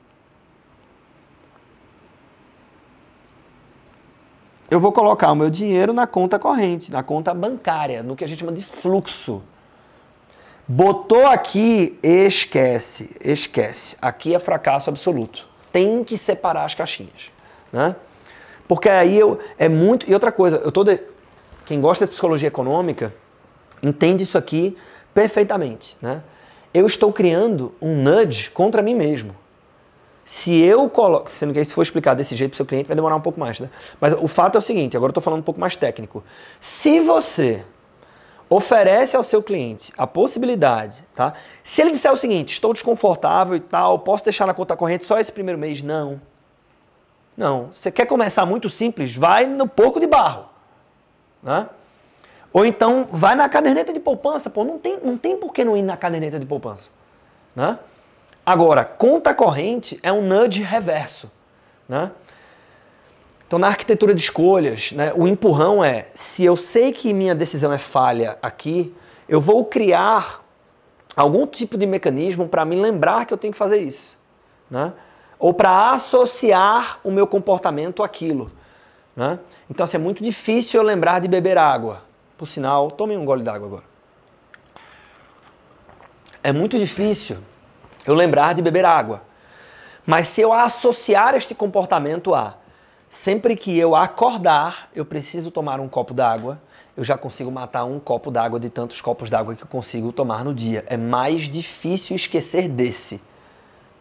eu 4.75 4.79
vou 4.79 4.91
colocar 4.91 5.31
o 5.31 5.35
meu 5.35 5.49
dinheiro 5.49 5.93
na 5.93 6.05
conta 6.05 6.37
corrente, 6.37 6.91
na 6.91 7.01
conta 7.01 7.33
bancária, 7.33 8.03
no 8.03 8.13
que 8.13 8.25
a 8.25 8.27
gente 8.27 8.39
chama 8.39 8.51
de 8.51 8.61
fluxo. 8.61 9.41
Botou 10.67 11.25
aqui, 11.27 11.97
esquece, 12.03 13.15
esquece. 13.23 13.95
Aqui 14.01 14.35
é 14.35 14.39
fracasso 14.39 14.89
absoluto. 14.89 15.47
Tem 15.71 16.03
que 16.03 16.17
separar 16.17 16.65
as 16.65 16.75
caixinhas, 16.75 17.31
né? 17.71 17.95
Porque 18.67 18.89
aí 18.89 19.17
eu 19.17 19.39
é 19.57 19.69
muito 19.69 20.09
e 20.09 20.13
outra 20.13 20.31
coisa, 20.31 20.57
eu 20.57 20.71
tô 20.71 20.83
de, 20.83 20.99
quem 21.65 21.79
gosta 21.79 22.05
de 22.05 22.11
psicologia 22.11 22.49
econômica 22.49 23.13
entende 23.81 24.23
isso 24.23 24.37
aqui 24.37 24.75
perfeitamente, 25.13 25.95
né? 26.01 26.21
Eu 26.73 26.85
estou 26.85 27.13
criando 27.13 27.73
um 27.81 27.95
nudge 27.95 28.51
contra 28.51 28.81
mim 28.81 28.95
mesmo. 28.95 29.33
Se 30.25 30.59
eu 30.59 30.89
coloco, 30.89 31.29
sendo 31.29 31.53
que 31.53 31.63
se 31.63 31.71
for 31.71 31.83
explicar 31.83 32.15
desse 32.15 32.35
jeito 32.35 32.51
para 32.51 32.55
o 32.55 32.57
seu 32.57 32.65
cliente 32.65 32.87
vai 32.87 32.95
demorar 32.95 33.15
um 33.15 33.21
pouco 33.21 33.39
mais, 33.39 33.59
né? 33.59 33.69
Mas 34.01 34.11
o 34.13 34.27
fato 34.27 34.55
é 34.55 34.59
o 34.59 34.61
seguinte, 34.61 34.97
agora 34.97 35.09
eu 35.09 35.11
estou 35.11 35.21
falando 35.21 35.41
um 35.41 35.43
pouco 35.43 35.59
mais 35.59 35.75
técnico. 35.75 36.23
Se 36.59 36.99
você 36.99 37.63
oferece 38.49 39.15
ao 39.15 39.21
seu 39.21 39.43
cliente 39.43 39.93
a 39.95 40.07
possibilidade, 40.07 41.03
tá? 41.15 41.33
Se 41.63 41.79
ele 41.79 41.91
disser 41.91 42.11
o 42.11 42.15
seguinte, 42.15 42.53
estou 42.53 42.73
desconfortável 42.73 43.55
e 43.55 43.59
tal, 43.59 43.99
posso 43.99 44.23
deixar 44.23 44.47
na 44.47 44.53
conta 44.53 44.75
corrente 44.75 45.05
só 45.05 45.19
esse 45.19 45.31
primeiro 45.31 45.59
mês? 45.59 45.83
Não. 45.83 46.19
Não. 47.37 47.67
Você 47.71 47.91
quer 47.91 48.07
começar 48.07 48.47
muito 48.47 48.67
simples? 48.67 49.15
Vai 49.15 49.45
no 49.45 49.67
pouco 49.67 49.99
de 49.99 50.07
barro. 50.07 50.45
Né? 51.43 51.69
Ou 52.51 52.65
então 52.65 53.07
vai 53.11 53.35
na 53.35 53.47
caderneta 53.47 53.93
de 53.93 53.99
poupança. 53.99 54.49
Pô, 54.49 54.63
não 54.63 54.79
tem, 54.79 54.99
não 55.03 55.17
tem 55.17 55.37
por 55.37 55.53
que 55.53 55.63
não 55.63 55.77
ir 55.77 55.83
na 55.83 55.95
caderneta 55.95 56.39
de 56.39 56.45
poupança. 56.45 56.89
Né? 57.55 57.77
Agora, 58.45 58.85
conta 58.85 59.33
corrente 59.33 59.99
é 60.03 60.13
um 60.13 60.21
nudge 60.21 60.61
reverso. 60.61 61.31
Né? 61.89 62.11
Então, 63.47 63.57
na 63.57 63.67
arquitetura 63.67 64.13
de 64.13 64.21
escolhas, 64.21 64.91
né, 64.91 65.11
o 65.15 65.27
empurrão 65.27 65.83
é: 65.83 66.07
se 66.13 66.43
eu 66.43 66.55
sei 66.55 66.91
que 66.91 67.11
minha 67.11 67.33
decisão 67.33 67.73
é 67.73 67.79
falha 67.79 68.37
aqui, 68.41 68.93
eu 69.27 69.41
vou 69.41 69.65
criar 69.65 70.43
algum 71.15 71.47
tipo 71.47 71.77
de 71.77 71.87
mecanismo 71.87 72.47
para 72.47 72.63
me 72.65 72.75
lembrar 72.75 73.25
que 73.25 73.33
eu 73.33 73.37
tenho 73.37 73.53
que 73.53 73.57
fazer 73.57 73.77
isso. 73.77 74.15
Né? 74.69 74.93
Ou 75.39 75.53
para 75.53 75.91
associar 75.91 76.99
o 77.03 77.09
meu 77.09 77.25
comportamento 77.25 78.03
àquilo. 78.03 78.51
Né? 79.15 79.39
Então, 79.69 79.83
assim, 79.83 79.97
é 79.97 79.99
muito 79.99 80.23
difícil 80.23 80.79
eu 80.79 80.85
lembrar 80.85 81.19
de 81.19 81.27
beber 81.27 81.57
água. 81.57 82.03
Por 82.37 82.47
sinal, 82.47 82.91
tome 82.91 83.17
um 83.17 83.25
gole 83.25 83.43
d'água 83.43 83.67
agora. 83.67 83.83
É 86.43 86.51
muito 86.51 86.77
difícil 86.77 87.37
eu 88.05 88.13
lembrar 88.13 88.53
de 88.53 88.61
beber 88.61 88.85
água. 88.85 89.21
Mas 90.05 90.27
se 90.27 90.41
eu 90.41 90.53
associar 90.53 91.35
este 91.35 91.55
comportamento 91.55 92.33
a 92.33 92.55
Sempre 93.15 93.55
que 93.55 93.75
eu 93.77 93.95
acordar, 93.95 94.89
eu 94.93 95.05
preciso 95.05 95.49
tomar 95.49 95.79
um 95.79 95.87
copo 95.87 96.13
d'água. 96.13 96.59
Eu 96.97 97.03
já 97.03 97.17
consigo 97.17 97.49
matar 97.49 97.85
um 97.85 97.99
copo 97.99 98.29
d'água 98.29 98.59
de 98.59 98.69
tantos 98.69 99.01
copos 99.01 99.29
d'água 99.29 99.55
que 99.55 99.63
eu 99.63 99.67
consigo 99.67 100.11
tomar 100.11 100.43
no 100.43 100.53
dia. 100.53 100.83
É 100.87 100.97
mais 100.97 101.43
difícil 101.43 102.15
esquecer 102.15 102.67
desse, 102.67 103.21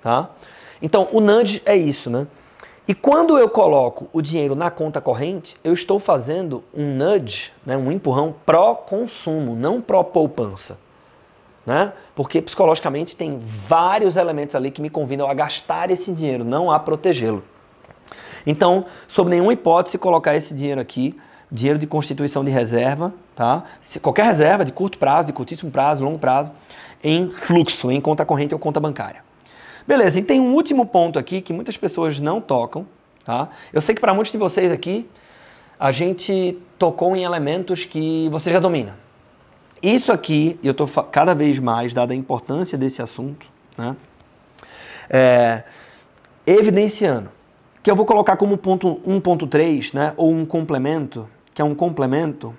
tá? 0.02 0.30
Então, 0.82 1.08
o 1.12 1.20
nudge 1.20 1.62
é 1.64 1.76
isso, 1.76 2.10
né? 2.10 2.26
E 2.86 2.94
quando 2.94 3.38
eu 3.38 3.48
coloco 3.48 4.08
o 4.12 4.20
dinheiro 4.20 4.54
na 4.54 4.70
conta 4.70 5.00
corrente, 5.00 5.56
eu 5.64 5.72
estou 5.72 5.98
fazendo 5.98 6.62
um 6.74 6.96
nudge, 6.96 7.52
né, 7.64 7.76
um 7.76 7.90
empurrão 7.90 8.34
pró-consumo, 8.44 9.56
não 9.56 9.80
pró-poupança. 9.80 10.76
Né? 11.66 11.92
Porque 12.14 12.42
psicologicamente 12.42 13.16
tem 13.16 13.40
vários 13.40 14.16
elementos 14.16 14.54
ali 14.54 14.70
que 14.70 14.82
me 14.82 14.90
convidam 14.90 15.28
a 15.30 15.34
gastar 15.34 15.90
esse 15.90 16.12
dinheiro, 16.12 16.44
não 16.44 16.70
a 16.70 16.78
protegê-lo. 16.78 17.42
Então, 18.46 18.84
sob 19.08 19.30
nenhuma 19.30 19.52
hipótese, 19.52 19.96
colocar 19.96 20.36
esse 20.36 20.54
dinheiro 20.54 20.80
aqui, 20.80 21.18
dinheiro 21.50 21.78
de 21.78 21.86
constituição 21.86 22.44
de 22.44 22.50
reserva, 22.50 23.14
tá? 23.34 23.64
Se, 23.80 24.00
qualquer 24.00 24.24
reserva 24.24 24.64
de 24.64 24.72
curto 24.72 24.98
prazo, 24.98 25.28
de 25.28 25.32
curtíssimo 25.32 25.70
prazo, 25.70 26.04
longo 26.04 26.18
prazo, 26.18 26.52
em 27.02 27.30
fluxo, 27.30 27.90
em 27.90 28.00
conta 28.00 28.24
corrente 28.24 28.54
ou 28.54 28.58
conta 28.58 28.80
bancária. 28.80 29.22
Beleza, 29.86 30.18
e 30.18 30.22
tem 30.22 30.40
um 30.40 30.54
último 30.54 30.86
ponto 30.86 31.18
aqui 31.18 31.40
que 31.40 31.52
muitas 31.52 31.76
pessoas 31.76 32.18
não 32.18 32.40
tocam, 32.40 32.86
tá? 33.24 33.48
Eu 33.72 33.80
sei 33.80 33.94
que 33.94 34.00
para 34.00 34.14
muitos 34.14 34.32
de 34.32 34.38
vocês 34.38 34.72
aqui, 34.72 35.08
a 35.78 35.90
gente 35.90 36.58
tocou 36.78 37.14
em 37.14 37.24
elementos 37.24 37.84
que 37.84 38.28
você 38.30 38.52
já 38.52 38.58
domina. 38.58 39.03
Isso 39.84 40.10
aqui, 40.10 40.58
eu 40.62 40.70
estou 40.70 40.88
cada 41.04 41.34
vez 41.34 41.58
mais, 41.58 41.92
dada 41.92 42.14
a 42.14 42.16
importância 42.16 42.78
desse 42.78 43.02
assunto, 43.02 43.46
né? 43.76 43.94
É, 45.10 45.62
evidenciando 46.46 47.28
que 47.82 47.90
eu 47.90 47.94
vou 47.94 48.06
colocar 48.06 48.38
como 48.38 48.56
ponto 48.56 48.98
1.3, 49.06 49.92
né, 49.92 50.14
ou 50.16 50.32
um 50.32 50.46
complemento, 50.46 51.28
que 51.52 51.60
é 51.60 51.64
um 51.66 51.74
complemento 51.74 52.54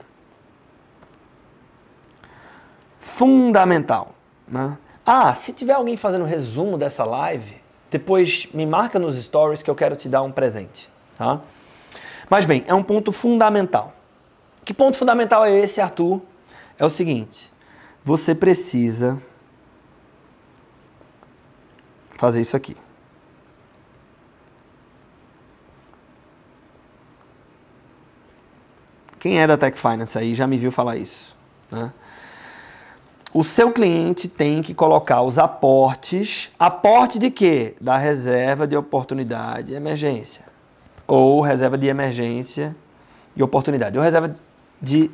fundamental, 2.99 4.13
né? 4.47 4.77
Ah, 5.03 5.33
se 5.33 5.51
tiver 5.51 5.73
alguém 5.73 5.97
fazendo 5.97 6.25
resumo 6.25 6.77
dessa 6.77 7.03
live, 7.03 7.55
depois 7.89 8.47
me 8.53 8.67
marca 8.67 8.99
nos 8.99 9.15
stories 9.15 9.63
que 9.63 9.69
eu 9.69 9.75
quero 9.75 9.95
te 9.95 10.07
dar 10.07 10.21
um 10.21 10.31
presente, 10.31 10.91
tá? 11.17 11.41
Mas 12.29 12.45
bem, 12.45 12.63
é 12.67 12.73
um 12.75 12.83
ponto 12.83 13.11
fundamental. 13.11 13.95
Que 14.63 14.75
ponto 14.75 14.95
fundamental 14.95 15.43
é 15.43 15.57
esse, 15.57 15.81
Arthur? 15.81 16.21
É 16.77 16.85
o 16.85 16.89
seguinte: 16.89 17.51
você 18.03 18.35
precisa 18.35 19.21
fazer 22.17 22.41
isso 22.41 22.55
aqui. 22.55 22.75
Quem 29.19 29.41
é 29.41 29.47
da 29.47 29.57
Tech 29.57 29.75
Finance 29.75 30.17
aí 30.17 30.35
já 30.35 30.45
me 30.45 30.57
viu 30.57 30.71
falar 30.71 30.97
isso. 30.97 31.35
Né? 31.71 31.91
O 33.33 33.43
seu 33.43 33.71
cliente 33.71 34.27
tem 34.29 34.61
que 34.61 34.73
colocar 34.73 35.23
os 35.23 35.39
aportes. 35.39 36.51
Aporte 36.59 37.17
de 37.17 37.31
quê? 37.31 37.75
Da 37.81 37.97
reserva 37.97 38.67
de 38.67 38.77
oportunidade 38.77 39.73
e 39.73 39.75
emergência. 39.75 40.45
Ou 41.07 41.41
reserva 41.41 41.77
de 41.77 41.87
emergência 41.87 42.75
e 43.35 43.41
oportunidade. 43.41 43.97
Ou 43.97 44.03
reserva 44.03 44.35
de 44.81 45.09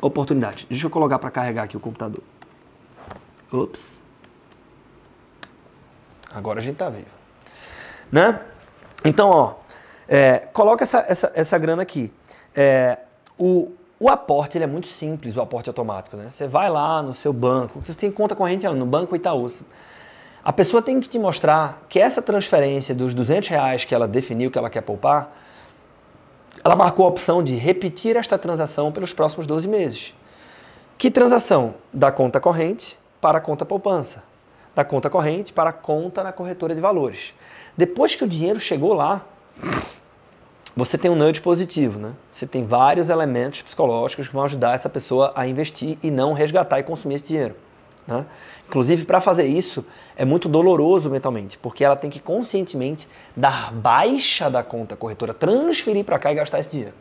oportunidade. 0.00 0.66
Deixa 0.68 0.86
eu 0.86 0.90
colocar 0.90 1.18
para 1.18 1.30
carregar 1.30 1.64
aqui 1.64 1.76
o 1.76 1.80
computador. 1.80 2.22
Ups. 3.52 4.00
Agora 6.32 6.60
a 6.60 6.62
gente 6.62 6.76
tá 6.76 6.88
vivo. 6.88 7.06
Né? 8.10 8.40
Então, 9.04 9.30
ó, 9.30 9.54
é, 10.08 10.38
coloca 10.38 10.84
essa, 10.84 11.04
essa, 11.08 11.32
essa 11.34 11.58
grana 11.58 11.82
aqui. 11.82 12.12
É, 12.54 12.98
o, 13.38 13.72
o 13.98 14.08
aporte 14.08 14.56
ele 14.56 14.64
é 14.64 14.66
muito 14.66 14.86
simples, 14.86 15.36
o 15.36 15.40
aporte 15.40 15.68
automático. 15.68 16.16
Né? 16.16 16.30
Você 16.30 16.46
vai 16.46 16.70
lá 16.70 17.02
no 17.02 17.12
seu 17.12 17.32
banco, 17.32 17.80
você 17.84 17.94
tem 17.94 18.10
conta 18.10 18.34
corrente 18.36 18.66
no 18.68 18.86
Banco 18.86 19.14
Itaú. 19.16 19.48
A 20.42 20.52
pessoa 20.52 20.80
tem 20.80 21.00
que 21.00 21.08
te 21.08 21.18
mostrar 21.18 21.82
que 21.88 21.98
essa 21.98 22.22
transferência 22.22 22.94
dos 22.94 23.12
200 23.12 23.48
reais 23.48 23.84
que 23.84 23.94
ela 23.94 24.08
definiu 24.08 24.50
que 24.50 24.58
ela 24.58 24.70
quer 24.70 24.80
poupar, 24.80 25.36
ela 26.64 26.76
marcou 26.76 27.06
a 27.06 27.08
opção 27.08 27.42
de 27.42 27.54
repetir 27.54 28.16
esta 28.16 28.38
transação 28.38 28.92
pelos 28.92 29.12
próximos 29.12 29.46
12 29.46 29.68
meses. 29.68 30.14
Que 30.98 31.10
transação? 31.10 31.74
Da 31.92 32.12
conta 32.12 32.38
corrente 32.38 32.98
para 33.20 33.38
a 33.38 33.40
conta 33.40 33.64
poupança. 33.64 34.22
Da 34.74 34.84
conta 34.84 35.08
corrente 35.08 35.52
para 35.52 35.70
a 35.70 35.72
conta 35.72 36.22
na 36.22 36.32
corretora 36.32 36.74
de 36.74 36.80
valores. 36.80 37.34
Depois 37.76 38.14
que 38.14 38.24
o 38.24 38.28
dinheiro 38.28 38.60
chegou 38.60 38.92
lá, 38.92 39.24
você 40.76 40.98
tem 40.98 41.10
um 41.10 41.16
nudge 41.16 41.40
positivo, 41.40 41.98
né? 41.98 42.12
Você 42.30 42.46
tem 42.46 42.64
vários 42.64 43.10
elementos 43.10 43.62
psicológicos 43.62 44.28
que 44.28 44.34
vão 44.34 44.44
ajudar 44.44 44.74
essa 44.74 44.88
pessoa 44.88 45.32
a 45.34 45.46
investir 45.46 45.98
e 46.02 46.10
não 46.10 46.32
resgatar 46.32 46.78
e 46.78 46.82
consumir 46.82 47.16
esse 47.16 47.28
dinheiro. 47.28 47.56
Né? 48.06 48.24
Inclusive, 48.70 49.04
para 49.04 49.20
fazer 49.20 49.46
isso, 49.46 49.84
é 50.16 50.24
muito 50.24 50.48
doloroso 50.48 51.10
mentalmente, 51.10 51.58
porque 51.58 51.84
ela 51.84 51.96
tem 51.96 52.08
que 52.08 52.20
conscientemente 52.20 53.08
dar 53.36 53.72
baixa 53.72 54.48
da 54.48 54.62
conta 54.62 54.94
corretora, 54.94 55.34
transferir 55.34 56.04
para 56.04 56.20
cá 56.20 56.30
e 56.30 56.36
gastar 56.36 56.60
esse 56.60 56.70
dinheiro. 56.70 56.94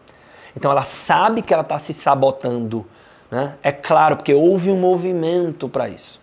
Então, 0.57 0.71
ela 0.71 0.81
sabe 0.81 1.43
que 1.43 1.53
ela 1.53 1.61
está 1.61 1.77
se 1.77 1.93
sabotando. 1.93 2.87
Né? 3.29 3.53
É 3.61 3.71
claro, 3.71 4.17
porque 4.17 4.33
houve 4.33 4.71
um 4.71 4.77
movimento 4.77 5.69
para 5.69 5.87
isso. 5.87 6.19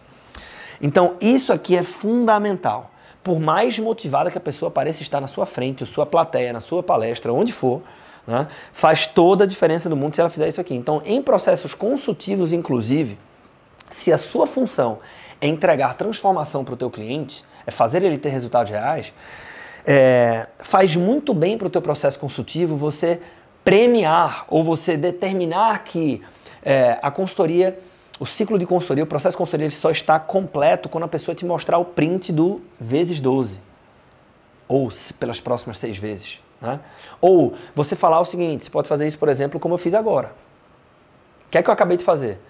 Então, 0.82 1.14
isso 1.20 1.52
aqui 1.52 1.76
é 1.76 1.84
fundamental 1.84 2.90
por 3.22 3.38
mais 3.38 3.78
motivada 3.78 4.32
que 4.32 4.38
a 4.38 4.40
pessoa 4.40 4.68
pareça 4.68 5.02
estar 5.02 5.20
na 5.20 5.28
sua 5.28 5.46
frente, 5.46 5.84
ou 5.84 5.86
sua 5.86 6.04
plateia, 6.04 6.52
na 6.52 6.60
sua 6.60 6.82
palestra, 6.82 7.32
onde 7.32 7.52
for, 7.52 7.82
né, 8.26 8.48
faz 8.72 9.06
toda 9.06 9.44
a 9.44 9.46
diferença 9.46 9.88
do 9.88 9.94
mundo 9.94 10.16
se 10.16 10.20
ela 10.20 10.30
fizer 10.30 10.48
isso 10.48 10.60
aqui. 10.60 10.74
Então, 10.74 11.00
em 11.04 11.22
processos 11.22 11.72
consultivos, 11.72 12.52
inclusive, 12.52 13.16
se 13.90 14.12
a 14.12 14.18
sua 14.18 14.46
função 14.46 14.98
é 15.40 15.46
entregar 15.46 15.94
transformação 15.94 16.64
para 16.64 16.74
o 16.74 16.76
teu 16.76 16.90
cliente, 16.90 17.44
é 17.66 17.70
fazer 17.70 18.02
ele 18.02 18.18
ter 18.18 18.30
resultados 18.30 18.70
reais, 18.70 19.12
é, 19.84 20.46
faz 20.60 20.96
muito 20.96 21.32
bem 21.32 21.56
para 21.56 21.66
o 21.66 21.70
teu 21.70 21.80
processo 21.80 22.18
consultivo 22.18 22.76
você 22.76 23.20
premiar 23.64 24.44
ou 24.48 24.62
você 24.62 24.96
determinar 24.96 25.84
que 25.84 26.22
é, 26.62 26.98
a 27.02 27.10
consultoria, 27.10 27.78
o 28.18 28.26
ciclo 28.26 28.58
de 28.58 28.66
consultoria, 28.66 29.04
o 29.04 29.06
processo 29.06 29.34
de 29.34 29.38
consultoria 29.38 29.70
só 29.70 29.90
está 29.90 30.18
completo 30.18 30.88
quando 30.88 31.04
a 31.04 31.08
pessoa 31.08 31.34
te 31.34 31.44
mostrar 31.44 31.78
o 31.78 31.84
print 31.84 32.32
do 32.32 32.60
vezes 32.80 33.20
12 33.20 33.60
ou 34.68 34.88
pelas 35.18 35.40
próximas 35.40 35.78
seis 35.78 35.96
vezes. 35.96 36.40
Né? 36.60 36.80
Ou 37.20 37.54
você 37.74 37.94
falar 37.94 38.20
o 38.20 38.24
seguinte, 38.24 38.64
você 38.64 38.70
pode 38.70 38.88
fazer 38.88 39.06
isso, 39.06 39.18
por 39.18 39.28
exemplo, 39.28 39.60
como 39.60 39.74
eu 39.74 39.78
fiz 39.78 39.94
agora. 39.94 40.34
O 41.46 41.50
que 41.50 41.58
é 41.58 41.62
que 41.62 41.70
eu 41.70 41.74
acabei 41.74 41.96
de 41.96 42.04
fazer? 42.04 42.40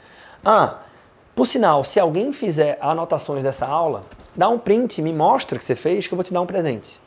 Ah, 0.45 0.79
por 1.37 1.47
sinal, 1.47 1.85
se 1.85 2.01
alguém 2.01 2.33
fizer 2.33 2.79
anotações 2.81 3.43
dessa 3.43 3.67
aula, 3.67 4.07
dá 4.35 4.49
um 4.49 4.59
print, 4.59 5.03
me 5.03 5.13
mostra 5.13 5.59
que 5.59 5.65
você 5.65 5.77
fez, 5.77 6.07
que 6.07 6.15
eu 6.15 6.17
vou 6.17 6.25
te 6.25 6.33
dar 6.33 6.41
um 6.41 6.47
presente. 6.47 6.99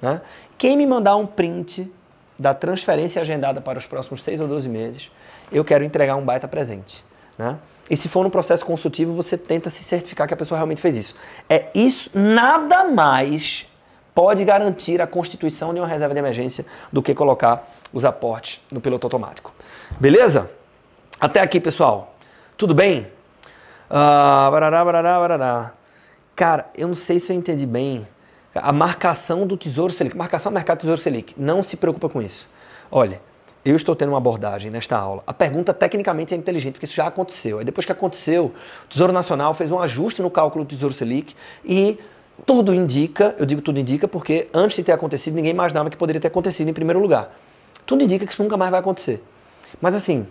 Né? 0.00 0.22
Quem 0.56 0.78
me 0.78 0.86
mandar 0.86 1.16
um 1.16 1.26
print 1.26 1.92
da 2.38 2.54
transferência 2.54 3.20
agendada 3.20 3.60
para 3.60 3.78
os 3.78 3.86
próximos 3.86 4.22
6 4.22 4.40
ou 4.40 4.48
12 4.48 4.66
meses, 4.70 5.10
eu 5.52 5.62
quero 5.62 5.84
entregar 5.84 6.16
um 6.16 6.24
baita 6.24 6.48
presente. 6.48 7.04
Né? 7.36 7.58
E 7.90 7.98
se 7.98 8.08
for 8.08 8.24
no 8.24 8.30
processo 8.30 8.64
consultivo, 8.64 9.12
você 9.12 9.36
tenta 9.36 9.68
se 9.68 9.84
certificar 9.84 10.26
que 10.26 10.32
a 10.32 10.38
pessoa 10.38 10.56
realmente 10.56 10.80
fez 10.80 10.96
isso. 10.96 11.14
É 11.46 11.66
isso, 11.74 12.10
nada 12.14 12.82
mais 12.84 13.66
pode 14.14 14.42
garantir 14.42 15.02
a 15.02 15.06
constituição 15.06 15.74
de 15.74 15.80
uma 15.80 15.86
reserva 15.86 16.14
de 16.14 16.18
emergência 16.18 16.64
do 16.90 17.02
que 17.02 17.14
colocar 17.14 17.68
os 17.92 18.06
aportes 18.06 18.58
no 18.72 18.80
piloto 18.80 19.06
automático. 19.06 19.52
Beleza? 20.00 20.50
Até 21.20 21.40
aqui, 21.40 21.60
pessoal. 21.60 22.14
Tudo 22.56 22.74
bem? 22.74 23.14
Uh, 23.90 24.50
barará, 24.50 24.84
barará, 24.84 25.18
barará. 25.18 25.72
Cara, 26.34 26.66
eu 26.76 26.88
não 26.88 26.94
sei 26.94 27.18
se 27.18 27.32
eu 27.32 27.36
entendi 27.36 27.64
bem 27.64 28.06
a 28.54 28.72
marcação 28.72 29.46
do 29.46 29.56
Tesouro 29.56 29.92
Selic, 29.92 30.16
marcação 30.16 30.50
do 30.50 30.54
mercado 30.54 30.78
Tesouro 30.78 31.00
Selic. 31.00 31.34
Não 31.36 31.62
se 31.62 31.76
preocupa 31.76 32.08
com 32.08 32.20
isso. 32.20 32.48
Olha, 32.90 33.20
eu 33.64 33.74
estou 33.74 33.96
tendo 33.96 34.10
uma 34.10 34.18
abordagem 34.18 34.70
nesta 34.70 34.96
aula. 34.96 35.22
A 35.26 35.34
pergunta 35.34 35.74
tecnicamente 35.74 36.34
é 36.34 36.36
inteligente, 36.36 36.74
porque 36.74 36.86
isso 36.86 36.94
já 36.94 37.06
aconteceu. 37.06 37.58
Aí 37.58 37.64
depois 37.64 37.84
que 37.84 37.92
aconteceu, 37.92 38.54
o 38.84 38.88
Tesouro 38.88 39.12
Nacional 39.12 39.54
fez 39.54 39.70
um 39.70 39.78
ajuste 39.78 40.22
no 40.22 40.30
cálculo 40.30 40.64
do 40.64 40.68
Tesouro 40.68 40.94
Selic 40.94 41.34
e 41.64 41.98
tudo 42.44 42.74
indica, 42.74 43.34
eu 43.38 43.46
digo 43.46 43.60
tudo 43.60 43.78
indica 43.78 44.06
porque 44.06 44.48
antes 44.52 44.76
de 44.76 44.82
ter 44.82 44.92
acontecido, 44.92 45.34
ninguém 45.34 45.52
imaginava 45.52 45.90
que 45.90 45.96
poderia 45.96 46.20
ter 46.20 46.28
acontecido 46.28 46.68
em 46.68 46.72
primeiro 46.72 47.00
lugar. 47.00 47.34
Tudo 47.84 48.04
indica 48.04 48.26
que 48.26 48.32
isso 48.32 48.42
nunca 48.42 48.56
mais 48.56 48.70
vai 48.70 48.80
acontecer. 48.80 49.22
Mas 49.80 49.94
assim, 49.94 50.26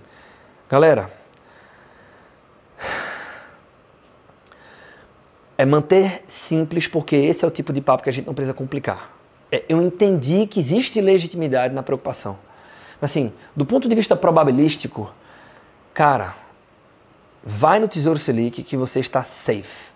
galera, 0.70 1.10
é 5.58 5.66
manter 5.66 6.24
simples, 6.28 6.88
porque 6.88 7.16
esse 7.16 7.46
é 7.46 7.48
o 7.48 7.52
tipo 7.52 7.72
de 7.72 7.82
papo 7.82 8.04
que 8.04 8.10
a 8.10 8.14
gente 8.14 8.26
não 8.26 8.34
precisa 8.34 8.54
complicar. 8.54 9.12
É, 9.52 9.64
eu 9.70 9.82
entendi 9.82 10.48
que 10.48 10.60
existe 10.60 11.00
legitimidade 11.00 11.74
na 11.74 11.84
preocupação. 11.84 12.38
Assim, 13.02 13.32
do 13.56 13.66
ponto 13.66 13.88
de 13.88 13.96
vista 13.96 14.16
probabilístico, 14.16 15.12
cara, 15.94 16.36
vai 17.44 17.80
no 17.80 17.88
Tesouro 17.88 18.18
Selic 18.18 18.64
que 18.64 18.76
você 18.76 19.00
está 19.00 19.24
safe. 19.24 19.92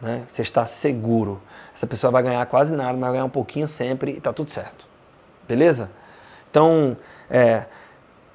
Né? 0.00 0.24
Você 0.26 0.42
está 0.42 0.64
seguro. 0.66 1.40
Essa 1.74 1.86
pessoa 1.86 2.10
vai 2.10 2.22
ganhar 2.22 2.44
quase 2.46 2.72
nada, 2.72 2.92
mas 2.92 3.00
vai 3.00 3.12
ganhar 3.12 3.24
um 3.24 3.30
pouquinho 3.30 3.68
sempre 3.68 4.12
e 4.12 4.16
está 4.18 4.32
tudo 4.32 4.50
certo. 4.50 4.88
Beleza? 5.46 5.90
Então, 6.50 6.96
é, 7.28 7.64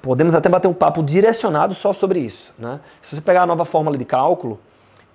podemos 0.00 0.34
até 0.34 0.48
bater 0.48 0.68
um 0.68 0.74
papo 0.74 1.02
direcionado 1.02 1.74
só 1.74 1.92
sobre 1.92 2.20
isso. 2.20 2.52
Né? 2.58 2.80
Se 3.02 3.14
você 3.14 3.20
pegar 3.20 3.42
a 3.42 3.46
nova 3.46 3.64
fórmula 3.64 3.98
de 3.98 4.04
cálculo, 4.04 4.60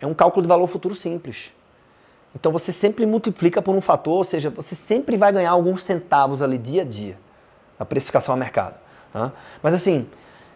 é 0.02 0.08
um 0.08 0.14
cálculo 0.14 0.42
de 0.42 0.48
valor 0.48 0.68
futuro 0.68 0.96
simples. 0.96 1.54
Então 2.36 2.52
você 2.52 2.72
sempre 2.72 3.06
multiplica 3.06 3.62
por 3.62 3.76
um 3.76 3.82
fator, 3.82 4.16
ou 4.16 4.24
seja, 4.24 4.50
você 4.50 4.74
sempre 4.74 5.18
vai 5.18 5.32
ganhar 5.32 5.52
alguns 5.52 5.84
centavos 5.84 6.42
ali 6.42 6.58
dia 6.58 6.82
a 6.82 6.86
dia 6.86 7.18
na 7.78 7.86
precificação 7.86 8.34
a 8.34 8.38
mercado. 8.38 8.76
Tá? 9.14 9.32
Mas 9.62 9.74
assim, 9.74 10.08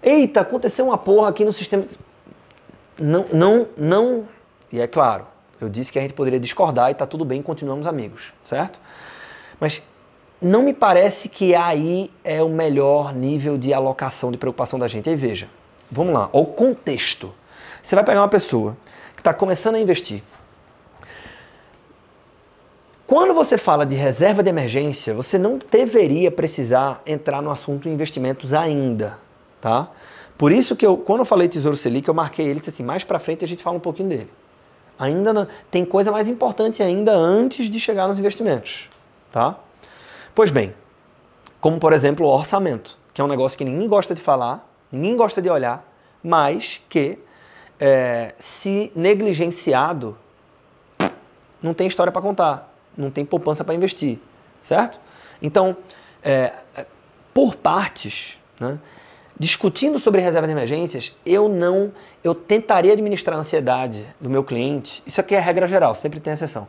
eita, 0.02 0.42
aconteceu 0.42 0.86
uma 0.86 0.98
porra 0.98 1.30
aqui 1.30 1.44
no 1.44 1.52
sistema. 1.52 1.86
Não, 2.98 3.26
não, 3.32 3.68
não. 3.78 4.28
E 4.72 4.80
é 4.80 4.88
claro, 4.88 5.28
eu 5.60 5.70
disse 5.70 5.92
que 5.92 6.00
a 6.00 6.02
gente 6.02 6.14
poderia 6.14 6.40
discordar 6.40 6.92
e 6.92 6.94
tá 6.94 7.06
tudo 7.06 7.26
bem, 7.26 7.42
continuamos 7.42 7.88
amigos, 7.88 8.34
certo? 8.42 8.80
Mas 9.60 9.84
não 10.42 10.64
me 10.64 10.74
parece 10.74 11.30
que 11.30 11.56
aí 11.56 12.12
é 12.24 12.42
o 12.42 12.50
melhor 12.50 13.14
nível 13.14 13.58
de 13.58 13.74
alocação 13.74 14.32
de 14.32 14.38
preocupação 14.38 14.80
da 14.80 14.88
gente. 14.88 15.10
Aí 15.10 15.16
veja, 15.16 15.50
vamos 15.92 16.14
lá, 16.14 16.30
o 16.32 16.46
contexto. 16.46 17.34
Você 17.84 17.96
vai 17.96 18.04
pegar 18.04 18.22
uma 18.22 18.30
pessoa 18.30 18.76
está 19.26 19.34
começando 19.34 19.74
a 19.74 19.80
investir. 19.80 20.22
Quando 23.08 23.34
você 23.34 23.58
fala 23.58 23.84
de 23.84 23.96
reserva 23.96 24.44
de 24.44 24.50
emergência, 24.50 25.16
você 25.16 25.40
não 25.40 25.60
deveria 25.72 26.30
precisar 26.30 27.02
entrar 27.08 27.42
no 27.42 27.50
assunto 27.50 27.90
investimentos 27.90 28.54
ainda, 28.54 29.18
tá? 29.60 29.90
Por 30.38 30.52
isso 30.52 30.76
que 30.76 30.86
eu, 30.86 30.98
quando 30.98 31.20
eu 31.20 31.26
falei 31.26 31.48
Tesouro 31.48 31.76
Selic, 31.76 32.08
eu 32.08 32.14
marquei 32.14 32.46
ele 32.46 32.60
disse 32.60 32.70
assim, 32.70 32.84
mais 32.84 33.04
para 33.04 33.18
frente 33.18 33.44
a 33.44 33.48
gente 33.48 33.64
fala 33.64 33.78
um 33.78 33.80
pouquinho 33.80 34.10
dele. 34.10 34.30
Ainda 34.98 35.34
não, 35.34 35.48
tem 35.72 35.84
coisa 35.86 36.12
mais 36.12 36.28
importante 36.28 36.84
ainda 36.84 37.12
antes 37.12 37.68
de 37.70 37.80
chegar 37.80 38.08
nos 38.08 38.20
investimentos, 38.20 38.90
tá? 39.32 39.58
Pois 40.36 40.52
bem, 40.52 40.74
como 41.60 41.80
por 41.80 41.94
exemplo 41.94 42.28
o 42.28 42.30
orçamento, 42.30 42.98
que 43.14 43.22
é 43.22 43.24
um 43.24 43.28
negócio 43.28 43.58
que 43.58 43.66
ninguém 43.66 43.88
gosta 43.88 44.14
de 44.14 44.22
falar, 44.22 44.68
ninguém 44.92 45.16
gosta 45.16 45.42
de 45.42 45.50
olhar, 45.50 45.84
mas 46.24 46.82
que 46.90 47.20
é, 47.80 48.34
se 48.38 48.92
negligenciado, 48.96 50.18
não 51.62 51.74
tem 51.74 51.88
história 51.88 52.12
para 52.12 52.22
contar, 52.22 52.74
não 52.98 53.10
tem 53.10 53.26
poupança 53.26 53.64
para 53.64 53.74
investir, 53.74 54.20
certo? 54.60 55.00
Então, 55.42 55.76
é, 56.24 56.54
é, 56.76 56.86
por 57.34 57.56
partes, 57.56 58.40
né, 58.60 58.80
discutindo 59.38 60.00
sobre 60.00 60.22
reserva 60.22 60.48
de 60.48 60.54
emergências, 60.54 61.14
eu 61.26 61.50
não, 61.50 61.92
eu 62.24 62.34
tentaria 62.34 62.94
administrar 62.94 63.36
a 63.36 63.40
ansiedade 63.40 64.06
do 64.20 64.30
meu 64.30 64.44
cliente. 64.44 65.04
Isso 65.06 65.20
aqui 65.20 65.36
é 65.36 65.40
regra 65.40 65.68
geral, 65.68 65.94
sempre 65.94 66.20
tem 66.20 66.32
exceção, 66.32 66.68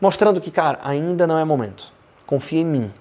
mostrando 0.00 0.40
que, 0.40 0.50
cara, 0.50 0.80
ainda 0.82 1.26
não 1.26 1.38
é 1.38 1.44
momento. 1.44 1.92
Confia 2.26 2.60
em 2.60 2.64
mim. 2.64 2.92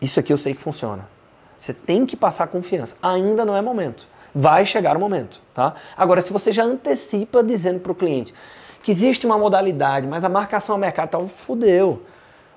Isso 0.00 0.20
aqui 0.20 0.32
eu 0.32 0.38
sei 0.38 0.54
que 0.54 0.60
funciona. 0.60 1.08
Você 1.56 1.72
tem 1.72 2.04
que 2.04 2.16
passar 2.16 2.48
confiança. 2.48 2.96
Ainda 3.02 3.44
não 3.44 3.56
é 3.56 3.62
momento 3.62 4.06
vai 4.38 4.66
chegar 4.66 4.98
o 4.98 5.00
momento, 5.00 5.40
tá? 5.54 5.74
Agora, 5.96 6.20
se 6.20 6.30
você 6.30 6.52
já 6.52 6.62
antecipa 6.62 7.42
dizendo 7.42 7.80
para 7.80 7.90
o 7.90 7.94
cliente 7.94 8.34
que 8.82 8.90
existe 8.90 9.24
uma 9.24 9.38
modalidade, 9.38 10.06
mas 10.06 10.24
a 10.24 10.28
marcação 10.28 10.74
ao 10.74 10.78
mercado 10.78 11.08
tal, 11.08 11.26
fudeu. 11.26 12.02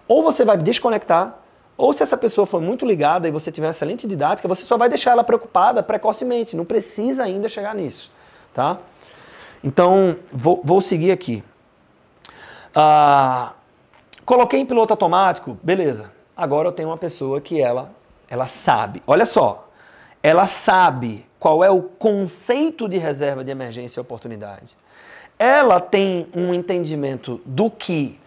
Ou 0.06 0.22
você 0.22 0.44
vai 0.44 0.58
desconectar, 0.58 1.38
ou 1.78 1.94
se 1.94 2.04
essa 2.04 2.18
pessoa 2.18 2.46
for 2.46 2.62
muito 2.62 2.86
ligada 2.86 3.30
e 3.30 3.32
você 3.32 3.50
tiver 3.50 3.70
excelente 3.70 4.06
didática, 4.06 4.48
você 4.48 4.64
só 4.64 4.78
vai 4.78 4.90
deixar 4.90 5.12
ela 5.12 5.24
preocupada 5.24 5.82
precocemente, 5.82 6.56
não 6.56 6.66
precisa 6.66 7.24
ainda 7.24 7.48
chegar 7.48 7.74
nisso, 7.74 8.12
tá? 8.54 8.78
Então, 9.64 10.18
vou, 10.32 10.62
vou 10.64 10.82
seguir 10.82 11.12
aqui. 11.12 11.42
Ah, 12.76 13.54
coloquei 14.26 14.60
em 14.60 14.66
piloto 14.66 14.92
automático, 14.92 15.58
beleza. 15.64 16.12
Agora 16.36 16.68
eu 16.68 16.72
tenho 16.74 16.90
uma 16.90 16.98
pessoa 16.98 17.40
que 17.40 17.62
ela, 17.62 17.90
ela 18.30 18.48
sabe. 18.48 19.02
Olha 19.08 19.26
só, 19.26 19.70
ela 20.22 20.46
sabe 20.46 21.29
qual 21.40 21.64
é 21.64 21.70
o 21.70 21.82
conceito 21.82 22.90
de 22.90 22.98
reserva 22.98 23.44
de 23.44 23.52
emergência 23.52 24.00
e 24.00 24.02
oportunidade. 24.02 24.76
Ela 25.38 25.80
tem 25.80 26.28
um 26.36 26.54
entendimento 26.54 27.40
do 27.46 27.72
que 27.72 28.20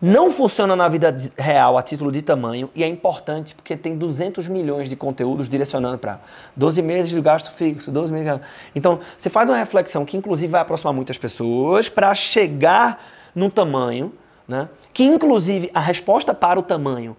não 0.00 0.30
funciona 0.30 0.76
na 0.76 0.88
vida 0.88 1.14
real 1.38 1.78
a 1.78 1.82
título 1.82 2.12
de 2.12 2.20
tamanho 2.20 2.70
e 2.74 2.84
é 2.84 2.86
importante 2.86 3.54
porque 3.54 3.76
tem 3.76 3.96
200 3.96 4.46
milhões 4.46 4.88
de 4.88 4.96
conteúdos 4.96 5.48
direcionando 5.48 5.98
para 5.98 6.20
12 6.54 6.82
meses 6.82 7.10
de 7.10 7.20
gasto 7.20 7.50
fixo, 7.52 7.90
12 7.90 8.12
meses. 8.12 8.40
Então, 8.74 9.00
você 9.16 9.30
faz 9.30 9.48
uma 9.48 9.56
reflexão 9.56 10.04
que 10.04 10.16
inclusive 10.16 10.50
vai 10.50 10.60
aproximar 10.60 10.92
muitas 10.92 11.16
pessoas 11.16 11.88
para 11.88 12.14
chegar 12.14 13.02
num 13.34 13.48
tamanho, 13.48 14.12
né? 14.46 14.68
Que 14.92 15.04
inclusive 15.04 15.70
a 15.74 15.80
resposta 15.80 16.34
para 16.34 16.58
o 16.60 16.62
tamanho 16.62 17.16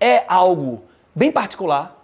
é 0.00 0.24
algo 0.28 0.84
bem 1.14 1.32
particular, 1.32 1.97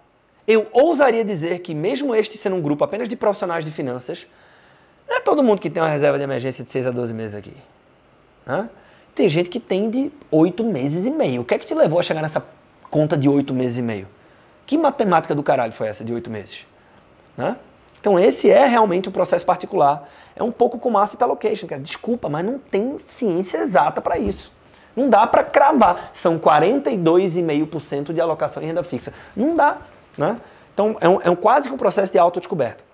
eu 0.46 0.66
ousaria 0.72 1.24
dizer 1.24 1.60
que, 1.60 1.74
mesmo 1.74 2.14
este 2.14 2.36
sendo 2.36 2.56
um 2.56 2.60
grupo 2.60 2.84
apenas 2.84 3.08
de 3.08 3.16
profissionais 3.16 3.64
de 3.64 3.70
finanças, 3.70 4.26
não 5.08 5.16
é 5.16 5.20
todo 5.20 5.42
mundo 5.42 5.60
que 5.60 5.70
tem 5.70 5.82
uma 5.82 5.88
reserva 5.88 6.18
de 6.18 6.24
emergência 6.24 6.64
de 6.64 6.70
6 6.70 6.86
a 6.86 6.90
12 6.90 7.14
meses 7.14 7.34
aqui. 7.34 7.56
Né? 8.46 8.68
Tem 9.14 9.28
gente 9.28 9.48
que 9.48 9.60
tem 9.60 9.88
de 9.88 10.12
8 10.30 10.64
meses 10.64 11.06
e 11.06 11.10
meio. 11.10 11.42
O 11.42 11.44
que 11.44 11.54
é 11.54 11.58
que 11.58 11.66
te 11.66 11.74
levou 11.74 11.98
a 11.98 12.02
chegar 12.02 12.20
nessa 12.20 12.44
conta 12.90 13.16
de 13.16 13.28
8 13.28 13.54
meses 13.54 13.78
e 13.78 13.82
meio? 13.82 14.08
Que 14.66 14.76
matemática 14.76 15.34
do 15.34 15.42
caralho 15.42 15.72
foi 15.72 15.88
essa 15.88 16.04
de 16.04 16.12
8 16.12 16.30
meses? 16.30 16.66
Né? 17.36 17.56
Então, 17.98 18.18
esse 18.18 18.50
é 18.50 18.66
realmente 18.66 19.08
um 19.08 19.12
processo 19.12 19.46
particular. 19.46 20.08
É 20.36 20.42
um 20.42 20.52
pouco 20.52 20.78
como 20.78 20.98
asset 20.98 21.22
allocation, 21.22 21.66
cara. 21.66 21.80
Desculpa, 21.80 22.28
mas 22.28 22.44
não 22.44 22.58
tem 22.58 22.98
ciência 22.98 23.58
exata 23.58 24.00
para 24.00 24.18
isso. 24.18 24.52
Não 24.94 25.08
dá 25.08 25.26
para 25.26 25.42
cravar. 25.42 26.10
São 26.12 26.38
42,5% 26.38 28.12
de 28.12 28.20
alocação 28.20 28.62
em 28.62 28.66
renda 28.66 28.82
fixa. 28.82 29.12
Não 29.34 29.54
dá. 29.54 29.78
Né? 30.16 30.36
Então 30.72 30.96
é, 31.00 31.08
um, 31.08 31.20
é 31.22 31.30
um, 31.30 31.36
quase 31.36 31.68
que 31.68 31.74
um 31.74 31.78
processo 31.78 32.12
de 32.12 32.18
autodescoberta. 32.18 32.84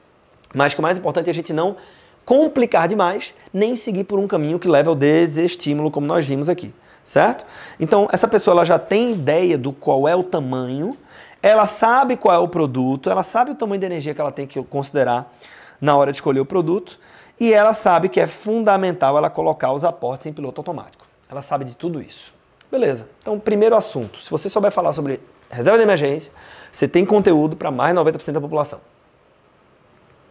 Mas 0.54 0.74
que 0.74 0.80
o 0.80 0.82
mais 0.82 0.98
importante 0.98 1.28
é 1.28 1.30
a 1.30 1.34
gente 1.34 1.52
não 1.52 1.76
complicar 2.24 2.86
demais, 2.86 3.34
nem 3.52 3.74
seguir 3.74 4.04
por 4.04 4.18
um 4.18 4.26
caminho 4.26 4.58
que 4.58 4.68
leve 4.68 4.88
ao 4.88 4.94
desestímulo, 4.94 5.90
como 5.90 6.06
nós 6.06 6.26
vimos 6.26 6.48
aqui. 6.48 6.72
certo? 7.04 7.44
Então, 7.78 8.08
essa 8.12 8.28
pessoa 8.28 8.54
ela 8.54 8.64
já 8.64 8.78
tem 8.78 9.12
ideia 9.12 9.58
do 9.58 9.72
qual 9.72 10.06
é 10.06 10.14
o 10.14 10.22
tamanho, 10.22 10.96
ela 11.42 11.66
sabe 11.66 12.16
qual 12.16 12.34
é 12.34 12.38
o 12.38 12.48
produto, 12.48 13.10
ela 13.10 13.22
sabe 13.22 13.50
o 13.50 13.54
tamanho 13.54 13.80
de 13.80 13.86
energia 13.86 14.14
que 14.14 14.20
ela 14.20 14.30
tem 14.30 14.46
que 14.46 14.62
considerar 14.64 15.32
na 15.80 15.96
hora 15.96 16.12
de 16.12 16.18
escolher 16.18 16.40
o 16.40 16.44
produto, 16.44 16.98
e 17.38 17.52
ela 17.52 17.72
sabe 17.72 18.08
que 18.08 18.20
é 18.20 18.26
fundamental 18.26 19.16
ela 19.16 19.30
colocar 19.30 19.72
os 19.72 19.82
aportes 19.82 20.26
em 20.26 20.32
piloto 20.32 20.60
automático. 20.60 21.06
Ela 21.28 21.40
sabe 21.40 21.64
de 21.64 21.76
tudo 21.76 22.00
isso. 22.00 22.34
Beleza. 22.70 23.08
Então, 23.20 23.38
primeiro 23.40 23.74
assunto, 23.74 24.20
se 24.20 24.30
você 24.30 24.48
souber 24.48 24.70
falar 24.70 24.92
sobre 24.92 25.20
reserva 25.50 25.78
de 25.78 25.82
emergência, 25.82 26.32
você 26.72 26.86
tem 26.88 27.04
conteúdo 27.04 27.56
para 27.56 27.70
mais 27.70 27.94
de 27.94 28.00
90% 28.00 28.32
da 28.32 28.40
população. 28.40 28.80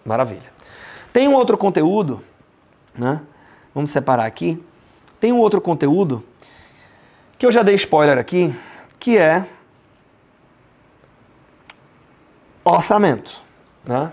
Maravilha. 0.05 0.51
Tem 1.11 1.27
um 1.27 1.33
outro 1.33 1.57
conteúdo, 1.57 2.23
né? 2.95 3.21
Vamos 3.73 3.91
separar 3.91 4.25
aqui. 4.25 4.63
Tem 5.19 5.31
um 5.31 5.37
outro 5.37 5.59
conteúdo 5.59 6.23
que 7.37 7.45
eu 7.45 7.51
já 7.51 7.63
dei 7.63 7.75
spoiler 7.75 8.17
aqui, 8.17 8.53
que 8.99 9.17
é 9.17 9.45
orçamento, 12.63 13.41
né? 13.83 14.11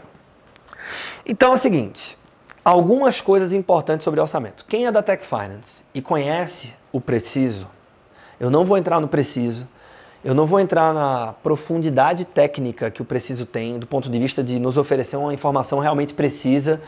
Então 1.25 1.51
é 1.51 1.55
o 1.55 1.59
seguinte, 1.59 2.17
algumas 2.65 3.21
coisas 3.21 3.53
importantes 3.53 4.05
sobre 4.05 4.21
orçamento. 4.21 4.65
Quem 4.67 4.87
é 4.87 4.93
da 4.93 5.03
Tech 5.03 5.27
Finance 5.27 5.83
e 5.93 6.01
conhece 6.01 6.75
o 6.93 7.01
preciso, 7.01 7.69
eu 8.39 8.51
não 8.51 8.65
vou 8.65 8.77
entrar 8.77 9.01
no 9.01 9.09
preciso, 9.09 9.67
eu 10.27 10.35
não 10.35 10.45
vou 10.45 10.59
entrar 10.59 10.93
na 10.93 11.35
profundidade 11.41 12.25
técnica 12.25 12.91
que 12.91 13.01
o 13.01 13.05
preciso 13.05 13.47
tem 13.47 13.79
do 13.79 13.87
ponto 13.87 14.11
de 14.11 14.19
vista 14.19 14.43
de 14.43 14.59
nos 14.59 14.77
oferecer 14.77 15.17
uma 15.17 15.33
informação 15.33 15.79
realmente 15.79 16.13
precisa 16.13 16.83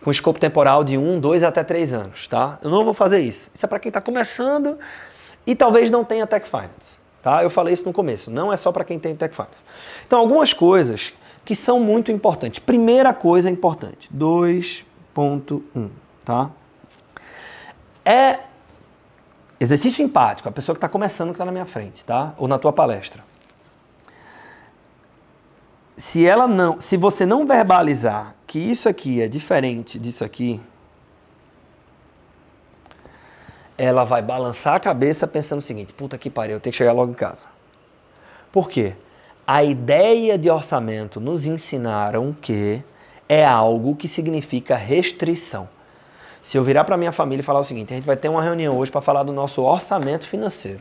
com 0.00 0.08
escopo 0.08 0.38
temporal 0.38 0.84
de 0.84 0.96
1, 0.96 1.18
2 1.18 1.42
até 1.42 1.64
3 1.64 1.92
anos, 1.92 2.28
tá? 2.28 2.60
Eu 2.62 2.70
não 2.70 2.84
vou 2.84 2.94
fazer 2.94 3.18
isso. 3.18 3.50
Isso 3.52 3.66
é 3.66 3.68
para 3.68 3.80
quem 3.80 3.88
está 3.90 4.00
começando 4.00 4.78
e 5.44 5.56
talvez 5.56 5.90
não 5.90 6.04
tenha 6.04 6.28
Tech 6.28 6.48
Finance, 6.48 6.96
tá? 7.20 7.42
Eu 7.42 7.50
falei 7.50 7.74
isso 7.74 7.84
no 7.84 7.92
começo, 7.92 8.30
não 8.30 8.52
é 8.52 8.56
só 8.56 8.70
para 8.70 8.84
quem 8.84 9.00
tem 9.00 9.16
Tech 9.16 9.34
Finance. 9.34 9.64
Então, 10.06 10.20
algumas 10.20 10.52
coisas 10.52 11.12
que 11.44 11.56
são 11.56 11.80
muito 11.80 12.12
importantes. 12.12 12.60
Primeira 12.60 13.12
coisa 13.12 13.50
importante, 13.50 14.08
2.1, 14.16 15.88
tá? 16.24 16.50
É 18.04 18.38
exercício 19.58 20.04
empático, 20.04 20.48
a 20.48 20.52
pessoa 20.52 20.74
que 20.74 20.78
está 20.78 20.88
começando, 20.88 21.28
que 21.28 21.34
está 21.34 21.44
na 21.44 21.52
minha 21.52 21.66
frente, 21.66 22.04
tá? 22.04 22.34
Ou 22.36 22.46
na 22.46 22.58
tua 22.58 22.72
palestra. 22.72 23.24
Se 25.96 26.26
ela 26.26 26.46
não, 26.46 26.78
se 26.80 26.96
você 26.96 27.24
não 27.24 27.46
verbalizar 27.46 28.34
que 28.46 28.58
isso 28.58 28.88
aqui 28.88 29.22
é 29.22 29.28
diferente 29.28 29.98
disso 29.98 30.24
aqui, 30.24 30.60
ela 33.78 34.04
vai 34.04 34.22
balançar 34.22 34.74
a 34.74 34.80
cabeça 34.80 35.26
pensando 35.26 35.60
o 35.60 35.62
seguinte: 35.62 35.94
puta 35.94 36.18
que 36.18 36.28
pariu, 36.28 36.56
eu 36.56 36.60
tenho 36.60 36.72
que 36.72 36.78
chegar 36.78 36.92
logo 36.92 37.12
em 37.12 37.14
casa. 37.14 37.44
Por 38.52 38.68
quê? 38.68 38.94
A 39.46 39.62
ideia 39.62 40.36
de 40.36 40.50
orçamento 40.50 41.20
nos 41.20 41.46
ensinaram 41.46 42.36
que 42.40 42.82
é 43.28 43.44
algo 43.44 43.94
que 43.94 44.08
significa 44.08 44.76
restrição. 44.76 45.68
Se 46.46 46.56
eu 46.56 46.62
virar 46.62 46.84
para 46.84 46.96
minha 46.96 47.10
família 47.10 47.42
e 47.42 47.44
falar 47.44 47.58
o 47.58 47.64
seguinte: 47.64 47.92
a 47.92 47.96
gente 47.96 48.06
vai 48.06 48.16
ter 48.16 48.28
uma 48.28 48.40
reunião 48.40 48.78
hoje 48.78 48.88
para 48.88 49.00
falar 49.00 49.24
do 49.24 49.32
nosso 49.32 49.62
orçamento 49.62 50.28
financeiro 50.28 50.80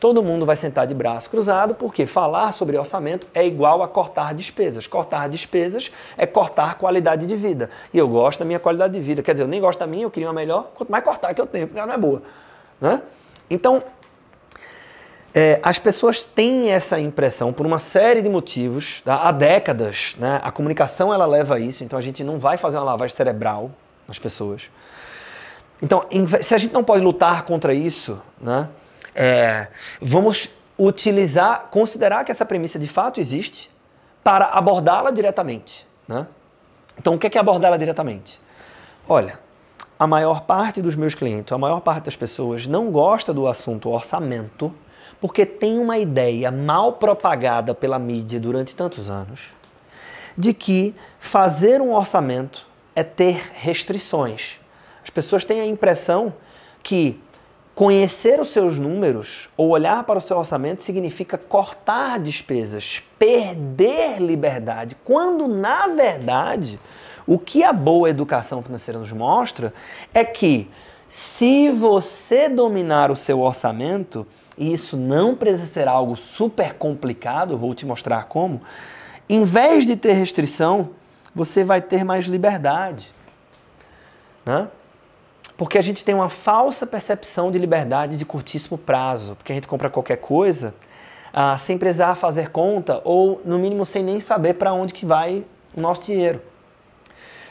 todo 0.00 0.22
mundo 0.22 0.46
vai 0.46 0.56
sentar 0.56 0.86
de 0.86 0.94
braço 0.94 1.28
cruzado, 1.28 1.74
porque 1.74 2.06
falar 2.06 2.50
sobre 2.52 2.76
orçamento 2.76 3.26
é 3.34 3.46
igual 3.46 3.82
a 3.82 3.86
cortar 3.86 4.34
despesas. 4.34 4.86
Cortar 4.86 5.28
despesas 5.28 5.92
é 6.16 6.26
cortar 6.26 6.76
qualidade 6.76 7.26
de 7.26 7.36
vida. 7.36 7.68
E 7.92 7.98
eu 7.98 8.08
gosto 8.08 8.38
da 8.38 8.46
minha 8.46 8.58
qualidade 8.58 8.94
de 8.94 9.00
vida. 9.00 9.22
Quer 9.22 9.32
dizer, 9.32 9.44
eu 9.44 9.48
nem 9.48 9.60
gosto 9.60 9.78
da 9.78 9.86
minha, 9.86 10.04
eu 10.04 10.10
queria 10.10 10.26
uma 10.26 10.32
melhor, 10.32 10.70
quanto 10.74 10.90
mais 10.90 11.04
cortar 11.04 11.34
que 11.34 11.40
eu 11.40 11.46
tenho, 11.46 11.66
porque 11.66 11.78
ela 11.78 11.86
não 11.86 11.94
é 11.94 11.98
boa. 11.98 12.22
Né? 12.80 13.02
Então, 13.50 13.82
é, 15.34 15.60
as 15.62 15.78
pessoas 15.78 16.22
têm 16.22 16.70
essa 16.70 16.98
impressão 16.98 17.52
por 17.52 17.66
uma 17.66 17.78
série 17.78 18.22
de 18.22 18.30
motivos. 18.30 19.02
Tá? 19.02 19.16
Há 19.16 19.30
décadas, 19.30 20.16
né? 20.18 20.40
a 20.42 20.50
comunicação 20.50 21.12
ela 21.12 21.26
leva 21.26 21.56
a 21.56 21.60
isso, 21.60 21.84
então 21.84 21.98
a 21.98 22.02
gente 22.02 22.24
não 22.24 22.38
vai 22.38 22.56
fazer 22.56 22.78
uma 22.78 22.84
lavagem 22.84 23.14
cerebral 23.14 23.70
nas 24.10 24.18
pessoas. 24.18 24.68
Então, 25.80 26.04
se 26.42 26.52
a 26.52 26.58
gente 26.58 26.74
não 26.74 26.82
pode 26.82 27.02
lutar 27.02 27.44
contra 27.44 27.72
isso, 27.72 28.20
né? 28.40 28.68
É, 29.14 29.68
vamos 30.02 30.50
utilizar, 30.78 31.68
considerar 31.70 32.24
que 32.24 32.32
essa 32.32 32.44
premissa 32.44 32.78
de 32.78 32.88
fato 32.88 33.20
existe 33.20 33.70
para 34.22 34.46
abordá-la 34.46 35.10
diretamente. 35.10 35.86
Né? 36.06 36.26
Então, 36.98 37.14
o 37.14 37.18
que 37.18 37.26
é, 37.26 37.30
que 37.30 37.38
é 37.38 37.40
abordá-la 37.40 37.76
diretamente? 37.76 38.40
Olha, 39.08 39.38
a 39.98 40.06
maior 40.06 40.42
parte 40.42 40.82
dos 40.82 40.94
meus 40.94 41.14
clientes, 41.14 41.52
a 41.52 41.58
maior 41.58 41.80
parte 41.80 42.04
das 42.04 42.16
pessoas 42.16 42.66
não 42.66 42.90
gosta 42.90 43.32
do 43.32 43.46
assunto 43.46 43.88
orçamento 43.88 44.74
porque 45.20 45.44
tem 45.44 45.78
uma 45.78 45.98
ideia 45.98 46.50
mal 46.50 46.94
propagada 46.94 47.74
pela 47.74 47.98
mídia 47.98 48.40
durante 48.40 48.74
tantos 48.74 49.10
anos 49.10 49.52
de 50.36 50.54
que 50.54 50.94
fazer 51.18 51.80
um 51.80 51.92
orçamento 51.92 52.69
é 52.94 53.02
ter 53.02 53.50
restrições. 53.54 54.60
As 55.02 55.10
pessoas 55.10 55.44
têm 55.44 55.60
a 55.60 55.66
impressão 55.66 56.34
que 56.82 57.20
Conhecer 57.80 58.38
os 58.38 58.48
seus 58.48 58.78
números 58.78 59.48
ou 59.56 59.70
olhar 59.70 60.04
para 60.04 60.18
o 60.18 60.20
seu 60.20 60.36
orçamento 60.36 60.82
significa 60.82 61.38
cortar 61.38 62.18
despesas, 62.18 63.02
perder 63.18 64.20
liberdade, 64.20 64.96
quando 65.02 65.48
na 65.48 65.86
verdade 65.86 66.78
o 67.26 67.38
que 67.38 67.64
a 67.64 67.72
boa 67.72 68.10
educação 68.10 68.62
financeira 68.62 69.00
nos 69.00 69.12
mostra 69.12 69.72
é 70.12 70.22
que 70.24 70.68
se 71.08 71.70
você 71.70 72.50
dominar 72.50 73.10
o 73.10 73.16
seu 73.16 73.40
orçamento, 73.40 74.26
e 74.58 74.72
isso 74.74 74.98
não 74.98 75.34
precisa 75.34 75.64
ser 75.64 75.88
algo 75.88 76.16
super 76.16 76.74
complicado, 76.74 77.56
vou 77.56 77.72
te 77.72 77.86
mostrar 77.86 78.24
como, 78.24 78.60
em 79.26 79.44
vez 79.44 79.86
de 79.86 79.96
ter 79.96 80.12
restrição, 80.12 80.90
você 81.34 81.64
vai 81.64 81.80
ter 81.80 82.04
mais 82.04 82.26
liberdade. 82.26 83.14
Né? 84.44 84.68
Porque 85.56 85.78
a 85.78 85.82
gente 85.82 86.04
tem 86.04 86.14
uma 86.14 86.28
falsa 86.28 86.86
percepção 86.86 87.50
de 87.50 87.58
liberdade 87.58 88.16
de 88.16 88.24
curtíssimo 88.24 88.78
prazo, 88.78 89.36
porque 89.36 89.52
a 89.52 89.54
gente 89.54 89.68
compra 89.68 89.90
qualquer 89.90 90.16
coisa 90.16 90.74
ah, 91.32 91.56
sem 91.58 91.78
precisar 91.78 92.14
fazer 92.14 92.50
conta 92.50 93.00
ou, 93.04 93.40
no 93.44 93.58
mínimo, 93.58 93.86
sem 93.86 94.02
nem 94.02 94.20
saber 94.20 94.54
para 94.54 94.72
onde 94.72 94.92
que 94.92 95.06
vai 95.06 95.44
o 95.76 95.80
nosso 95.80 96.02
dinheiro. 96.02 96.40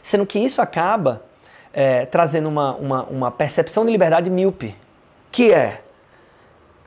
Sendo 0.02 0.26
que 0.26 0.40
isso 0.40 0.62
acaba 0.62 1.24
é, 1.74 2.06
trazendo 2.06 2.50
uma, 2.50 2.76
uma, 2.76 3.04
uma 3.04 3.32
percepção 3.32 3.86
de 3.86 3.92
liberdade 3.92 4.30
míope, 4.30 4.76
que 5.32 5.54
é, 5.54 5.82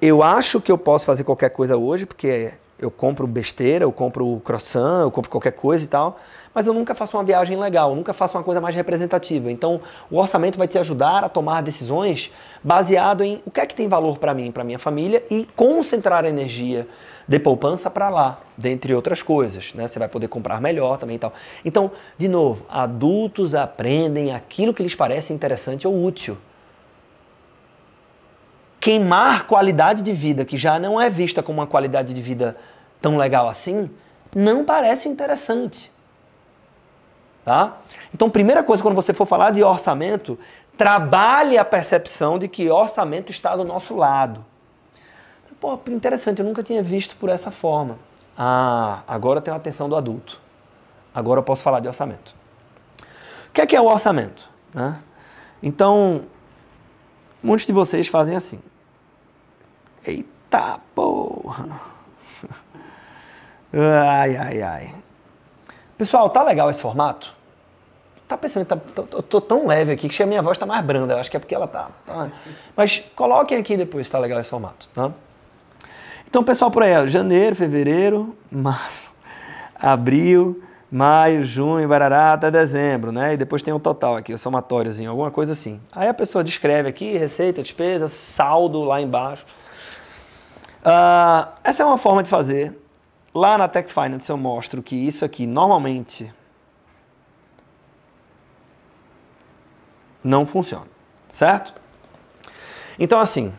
eu 0.00 0.22
acho 0.22 0.60
que 0.60 0.72
eu 0.72 0.78
posso 0.78 1.06
fazer 1.06 1.24
qualquer 1.24 1.50
coisa 1.50 1.76
hoje, 1.76 2.04
porque 2.04 2.52
eu 2.82 2.90
compro 2.90 3.26
besteira, 3.26 3.84
eu 3.84 3.92
compro 3.92 4.40
croissant, 4.44 5.02
eu 5.02 5.10
compro 5.10 5.30
qualquer 5.30 5.52
coisa 5.52 5.84
e 5.84 5.86
tal, 5.86 6.18
mas 6.52 6.66
eu 6.66 6.74
nunca 6.74 6.94
faço 6.94 7.16
uma 7.16 7.22
viagem 7.22 7.56
legal, 7.56 7.90
eu 7.90 7.96
nunca 7.96 8.12
faço 8.12 8.36
uma 8.36 8.42
coisa 8.42 8.60
mais 8.60 8.74
representativa. 8.74 9.50
Então, 9.50 9.80
o 10.10 10.18
orçamento 10.18 10.58
vai 10.58 10.66
te 10.66 10.76
ajudar 10.78 11.24
a 11.24 11.28
tomar 11.28 11.62
decisões 11.62 12.32
baseado 12.62 13.22
em 13.22 13.40
o 13.46 13.50
que 13.50 13.60
é 13.60 13.66
que 13.66 13.74
tem 13.74 13.88
valor 13.88 14.18
para 14.18 14.34
mim, 14.34 14.50
para 14.50 14.64
minha 14.64 14.78
família 14.78 15.22
e 15.30 15.48
concentrar 15.56 16.24
a 16.24 16.28
energia 16.28 16.86
de 17.26 17.38
poupança 17.38 17.88
para 17.88 18.08
lá, 18.08 18.40
dentre 18.58 18.92
outras 18.92 19.22
coisas, 19.22 19.72
né? 19.74 19.86
Você 19.86 19.98
vai 19.98 20.08
poder 20.08 20.26
comprar 20.26 20.60
melhor 20.60 20.98
também 20.98 21.16
e 21.16 21.18
tal. 21.20 21.32
Então, 21.64 21.92
de 22.18 22.28
novo, 22.28 22.66
adultos 22.68 23.54
aprendem 23.54 24.34
aquilo 24.34 24.74
que 24.74 24.82
lhes 24.82 24.96
parece 24.96 25.32
interessante 25.32 25.86
ou 25.86 26.04
útil. 26.04 26.36
Queimar 28.82 29.46
qualidade 29.46 30.02
de 30.02 30.12
vida 30.12 30.44
que 30.44 30.56
já 30.56 30.76
não 30.76 31.00
é 31.00 31.08
vista 31.08 31.40
como 31.40 31.60
uma 31.60 31.68
qualidade 31.68 32.12
de 32.12 32.20
vida 32.20 32.56
tão 33.00 33.16
legal 33.16 33.48
assim, 33.48 33.88
não 34.34 34.64
parece 34.64 35.08
interessante. 35.08 35.92
Tá? 37.44 37.76
Então, 38.12 38.28
primeira 38.28 38.64
coisa, 38.64 38.82
quando 38.82 38.96
você 38.96 39.14
for 39.14 39.24
falar 39.24 39.52
de 39.52 39.62
orçamento, 39.62 40.36
trabalhe 40.76 41.56
a 41.56 41.64
percepção 41.64 42.40
de 42.40 42.48
que 42.48 42.68
orçamento 42.70 43.30
está 43.30 43.54
do 43.54 43.62
nosso 43.62 43.96
lado. 43.96 44.44
Pô, 45.60 45.78
interessante, 45.88 46.40
eu 46.40 46.44
nunca 46.44 46.60
tinha 46.60 46.82
visto 46.82 47.14
por 47.14 47.28
essa 47.28 47.52
forma. 47.52 48.00
Ah, 48.36 49.04
agora 49.06 49.38
eu 49.38 49.42
tenho 49.42 49.54
a 49.54 49.58
atenção 49.58 49.88
do 49.88 49.94
adulto. 49.94 50.40
Agora 51.14 51.38
eu 51.38 51.44
posso 51.44 51.62
falar 51.62 51.78
de 51.78 51.86
orçamento. 51.86 52.34
O 53.48 53.52
que 53.52 53.60
é, 53.60 53.66
que 53.66 53.76
é 53.76 53.80
o 53.80 53.86
orçamento? 53.86 54.50
Né? 54.74 54.98
Então, 55.62 56.22
muitos 57.40 57.64
de 57.64 57.72
vocês 57.72 58.08
fazem 58.08 58.36
assim. 58.36 58.58
Eita 60.06 60.80
porra! 60.94 61.80
Ai, 63.72 64.36
ai, 64.36 64.62
ai. 64.62 64.94
Pessoal, 65.96 66.28
tá 66.28 66.42
legal 66.42 66.68
esse 66.68 66.82
formato? 66.82 67.34
Tá 68.28 68.36
pensando, 68.36 68.66
tá, 68.66 68.76
tô, 68.76 69.22
tô, 69.22 69.40
tão 69.40 69.66
leve 69.66 69.92
aqui 69.92 70.08
que 70.08 70.22
a 70.22 70.26
minha 70.26 70.42
voz 70.42 70.58
tá 70.58 70.66
mais 70.66 70.84
branda. 70.84 71.14
Eu 71.14 71.18
acho 71.18 71.30
que 71.30 71.36
é 71.36 71.40
porque 71.40 71.54
ela 71.54 71.66
tá, 71.66 71.90
tá. 72.06 72.30
Mas 72.76 73.04
coloquem 73.14 73.58
aqui 73.58 73.76
depois 73.76 74.06
se 74.06 74.12
tá 74.12 74.18
legal 74.18 74.40
esse 74.40 74.50
formato, 74.50 74.88
tá? 74.90 75.10
Então, 76.28 76.42
pessoal, 76.42 76.70
por 76.70 76.82
aí, 76.82 76.96
ó, 76.96 77.06
janeiro, 77.06 77.54
fevereiro, 77.54 78.34
março, 78.50 79.10
abril, 79.74 80.62
maio, 80.90 81.44
junho, 81.44 81.86
barará, 81.88 82.32
até 82.32 82.50
dezembro, 82.50 83.12
né? 83.12 83.34
E 83.34 83.36
depois 83.36 83.62
tem 83.62 83.72
o 83.72 83.78
total 83.78 84.16
aqui, 84.16 84.32
o 84.34 84.38
somatóriozinho, 84.38 85.10
alguma 85.10 85.30
coisa 85.30 85.52
assim. 85.52 85.80
Aí 85.92 86.08
a 86.08 86.14
pessoa 86.14 86.42
descreve 86.42 86.88
aqui, 86.88 87.16
receita, 87.16 87.62
despesa, 87.62 88.08
saldo 88.08 88.82
lá 88.82 89.00
embaixo. 89.00 89.44
Uh, 90.82 91.52
essa 91.62 91.82
é 91.82 91.86
uma 91.86 91.98
forma 91.98 92.22
de 92.22 92.28
fazer. 92.28 92.76
Lá 93.34 93.56
na 93.56 93.68
Tech 93.68 93.92
Finance 93.92 94.28
eu 94.28 94.36
mostro 94.36 94.82
que 94.82 94.96
isso 94.96 95.24
aqui 95.24 95.46
normalmente 95.46 96.32
não 100.22 100.44
funciona, 100.44 100.86
certo? 101.28 101.72
Então 102.98 103.18
assim, 103.18 103.54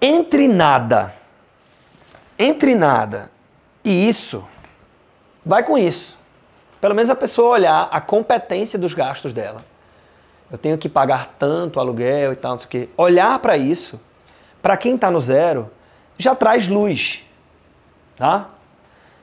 entre 0.00 0.48
nada, 0.48 1.14
entre 2.38 2.74
nada 2.74 3.30
e 3.84 4.08
isso, 4.08 4.46
vai 5.44 5.62
com 5.62 5.76
isso. 5.76 6.18
Pelo 6.80 6.94
menos 6.94 7.10
a 7.10 7.14
pessoa 7.14 7.50
olhar 7.50 7.88
a 7.92 8.00
competência 8.00 8.78
dos 8.78 8.94
gastos 8.94 9.32
dela. 9.32 9.64
Eu 10.50 10.58
tenho 10.58 10.76
que 10.76 10.88
pagar 10.88 11.34
tanto 11.38 11.78
aluguel 11.78 12.32
e 12.32 12.36
tal, 12.36 12.52
não 12.52 12.58
sei 12.58 12.66
o 12.66 12.68
quê. 12.68 12.88
Olhar 12.96 13.38
para 13.38 13.56
isso, 13.56 14.00
para 14.62 14.76
quem 14.76 14.94
está 14.94 15.10
no 15.10 15.20
zero, 15.20 15.70
já 16.16 16.34
traz 16.34 16.68
luz. 16.68 17.26
Tá? 18.16 18.48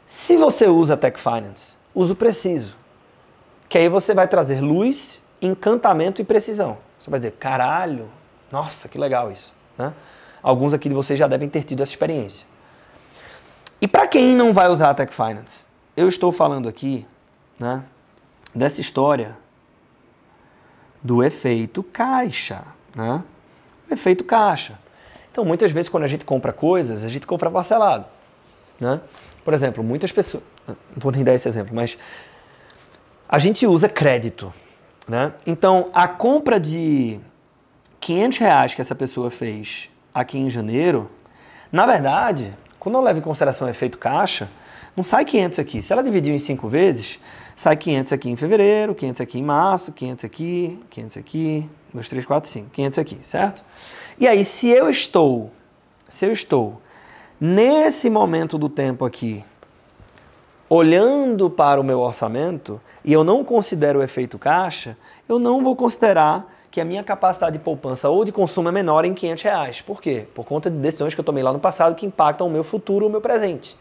Se 0.05 0.35
você 0.35 0.67
usa 0.67 0.97
Tech 0.97 1.19
Finance, 1.19 1.75
usa 1.95 2.13
o 2.13 2.15
preciso. 2.15 2.75
Que 3.69 3.77
aí 3.77 3.87
você 3.87 4.13
vai 4.13 4.27
trazer 4.27 4.61
luz, 4.61 5.23
encantamento 5.41 6.21
e 6.21 6.25
precisão. 6.25 6.77
Você 6.97 7.09
vai 7.09 7.19
dizer, 7.19 7.31
caralho, 7.33 8.09
nossa, 8.51 8.89
que 8.89 8.97
legal 8.97 9.31
isso. 9.31 9.53
Né? 9.77 9.93
Alguns 10.43 10.73
aqui 10.73 10.89
de 10.89 10.95
vocês 10.95 11.17
já 11.17 11.27
devem 11.27 11.47
ter 11.47 11.63
tido 11.63 11.81
essa 11.81 11.91
experiência. 11.91 12.47
E 13.81 13.87
para 13.87 14.07
quem 14.07 14.35
não 14.35 14.51
vai 14.51 14.67
usar 14.67 14.89
a 14.89 14.93
Tech 14.93 15.13
Finance, 15.13 15.69
eu 15.95 16.09
estou 16.09 16.31
falando 16.31 16.67
aqui 16.67 17.05
né, 17.57 17.83
dessa 18.53 18.81
história 18.81 19.37
do 21.01 21.23
efeito 21.23 21.81
caixa. 21.81 22.63
Né? 22.93 23.23
O 23.89 23.93
efeito 23.93 24.23
caixa. 24.23 24.77
Então, 25.31 25.45
muitas 25.45 25.71
vezes, 25.71 25.89
quando 25.89 26.03
a 26.03 26.07
gente 26.07 26.25
compra 26.25 26.51
coisas, 26.51 27.03
a 27.03 27.09
gente 27.09 27.25
compra 27.25 27.49
parcelado. 27.49 28.05
Né? 28.79 28.99
Por 29.43 29.53
exemplo, 29.53 29.83
muitas 29.83 30.11
pessoas. 30.11 30.43
Não 30.67 30.75
vou 30.97 31.11
nem 31.11 31.23
dar 31.23 31.33
esse 31.33 31.47
exemplo, 31.47 31.73
mas 31.73 31.97
a 33.27 33.37
gente 33.37 33.65
usa 33.67 33.87
crédito. 33.89 34.53
Né? 35.07 35.33
Então, 35.45 35.89
a 35.93 36.07
compra 36.07 36.59
de 36.59 37.19
500 37.99 38.37
reais 38.37 38.73
que 38.73 38.81
essa 38.81 38.95
pessoa 38.95 39.29
fez 39.29 39.89
aqui 40.13 40.37
em 40.37 40.49
janeiro, 40.49 41.09
na 41.71 41.85
verdade, 41.85 42.55
quando 42.79 42.95
eu 42.95 43.01
levo 43.01 43.19
em 43.19 43.21
consideração 43.21 43.67
o 43.67 43.69
efeito 43.69 43.97
caixa, 43.97 44.49
não 44.95 45.03
sai 45.03 45.25
500 45.25 45.59
aqui. 45.59 45.81
Se 45.81 45.93
ela 45.93 46.03
dividiu 46.03 46.33
em 46.33 46.39
5 46.39 46.67
vezes, 46.67 47.19
sai 47.55 47.75
500 47.75 48.13
aqui 48.13 48.29
em 48.29 48.35
fevereiro, 48.35 48.95
500 48.95 49.21
aqui 49.21 49.39
em 49.39 49.43
março, 49.43 49.91
500 49.91 50.25
aqui, 50.25 50.79
500 50.89 51.17
aqui, 51.17 51.69
2, 51.93 52.09
3, 52.09 52.25
4, 52.25 52.49
5, 52.49 52.69
500 52.69 52.99
aqui, 52.99 53.17
certo? 53.23 53.63
E 54.19 54.27
aí, 54.27 54.43
se 54.43 54.67
eu 54.67 54.89
estou, 54.89 55.49
se 56.09 56.25
eu 56.25 56.33
estou 56.33 56.81
nesse 57.39 58.09
momento 58.09 58.57
do 58.57 58.67
tempo 58.67 59.05
aqui, 59.05 59.45
olhando 60.67 61.49
para 61.49 61.79
o 61.79 61.83
meu 61.83 62.01
orçamento 62.01 62.81
e 63.03 63.13
eu 63.13 63.23
não 63.23 63.45
considero 63.45 63.99
o 63.99 64.03
efeito 64.03 64.37
caixa, 64.37 64.97
eu 65.27 65.39
não 65.39 65.63
vou 65.63 65.73
considerar 65.73 66.53
que 66.69 66.81
a 66.81 66.85
minha 66.85 67.01
capacidade 67.01 67.57
de 67.57 67.63
poupança 67.63 68.09
ou 68.09 68.25
de 68.25 68.31
consumo 68.33 68.67
é 68.67 68.71
menor 68.73 69.05
em 69.05 69.13
500 69.13 69.43
reais. 69.43 69.81
Por 69.81 70.01
quê? 70.01 70.27
Por 70.35 70.45
conta 70.45 70.69
de 70.69 70.77
decisões 70.77 71.15
que 71.15 71.21
eu 71.21 71.25
tomei 71.25 71.41
lá 71.41 71.53
no 71.53 71.59
passado 71.59 71.95
que 71.95 72.05
impactam 72.05 72.45
o 72.45 72.51
meu 72.51 72.63
futuro 72.63 73.05
ou 73.05 73.09
o 73.09 73.11
meu 73.11 73.21
presente. 73.21 73.77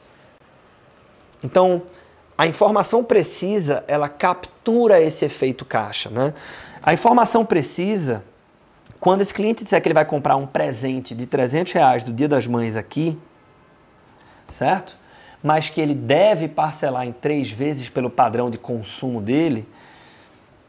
Então, 1.43 1.83
a 2.37 2.47
informação 2.47 3.03
precisa, 3.03 3.83
ela 3.89 4.09
captura 4.09 5.01
esse 5.01 5.25
efeito 5.25 5.65
caixa. 5.65 6.09
Né? 6.09 6.33
A 6.81 6.95
informação 6.95 7.45
precisa, 7.45 8.23
quando 9.01 9.21
esse 9.21 9.33
cliente 9.33 9.63
disser 9.63 9.81
que 9.81 9.89
ele 9.89 9.95
vai 9.95 10.05
comprar 10.05 10.37
um 10.37 10.47
presente 10.47 11.15
de 11.15 11.27
300 11.27 11.73
reais 11.73 12.05
do 12.05 12.13
Dia 12.13 12.29
das 12.29 12.47
Mães 12.47 12.77
aqui, 12.77 13.17
certo? 14.49 14.97
Mas 15.43 15.69
que 15.69 15.81
ele 15.81 15.95
deve 15.95 16.49
parcelar 16.49 17.07
em 17.07 17.13
três 17.13 17.51
vezes 17.51 17.89
pelo 17.89 18.11
padrão 18.11 18.51
de 18.51 18.59
consumo 18.59 19.21
dele, 19.21 19.69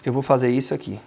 eu 0.06 0.14
vou 0.14 0.22
fazer 0.22 0.50
isso 0.50 0.74
aqui. 0.74 1.00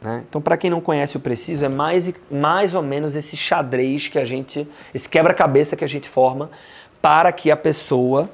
Né? 0.00 0.24
Então, 0.28 0.40
para 0.40 0.56
quem 0.56 0.68
não 0.68 0.80
conhece 0.80 1.16
o 1.16 1.20
preciso, 1.20 1.64
é 1.64 1.68
mais, 1.68 2.12
mais 2.28 2.74
ou 2.74 2.82
menos 2.82 3.14
esse 3.14 3.36
xadrez 3.36 4.08
que 4.08 4.18
a 4.18 4.24
gente, 4.24 4.68
esse 4.92 5.08
quebra-cabeça 5.08 5.76
que 5.76 5.84
a 5.84 5.88
gente 5.88 6.08
forma 6.08 6.50
para 7.00 7.30
que 7.30 7.50
a 7.50 7.56
pessoa 7.56 8.28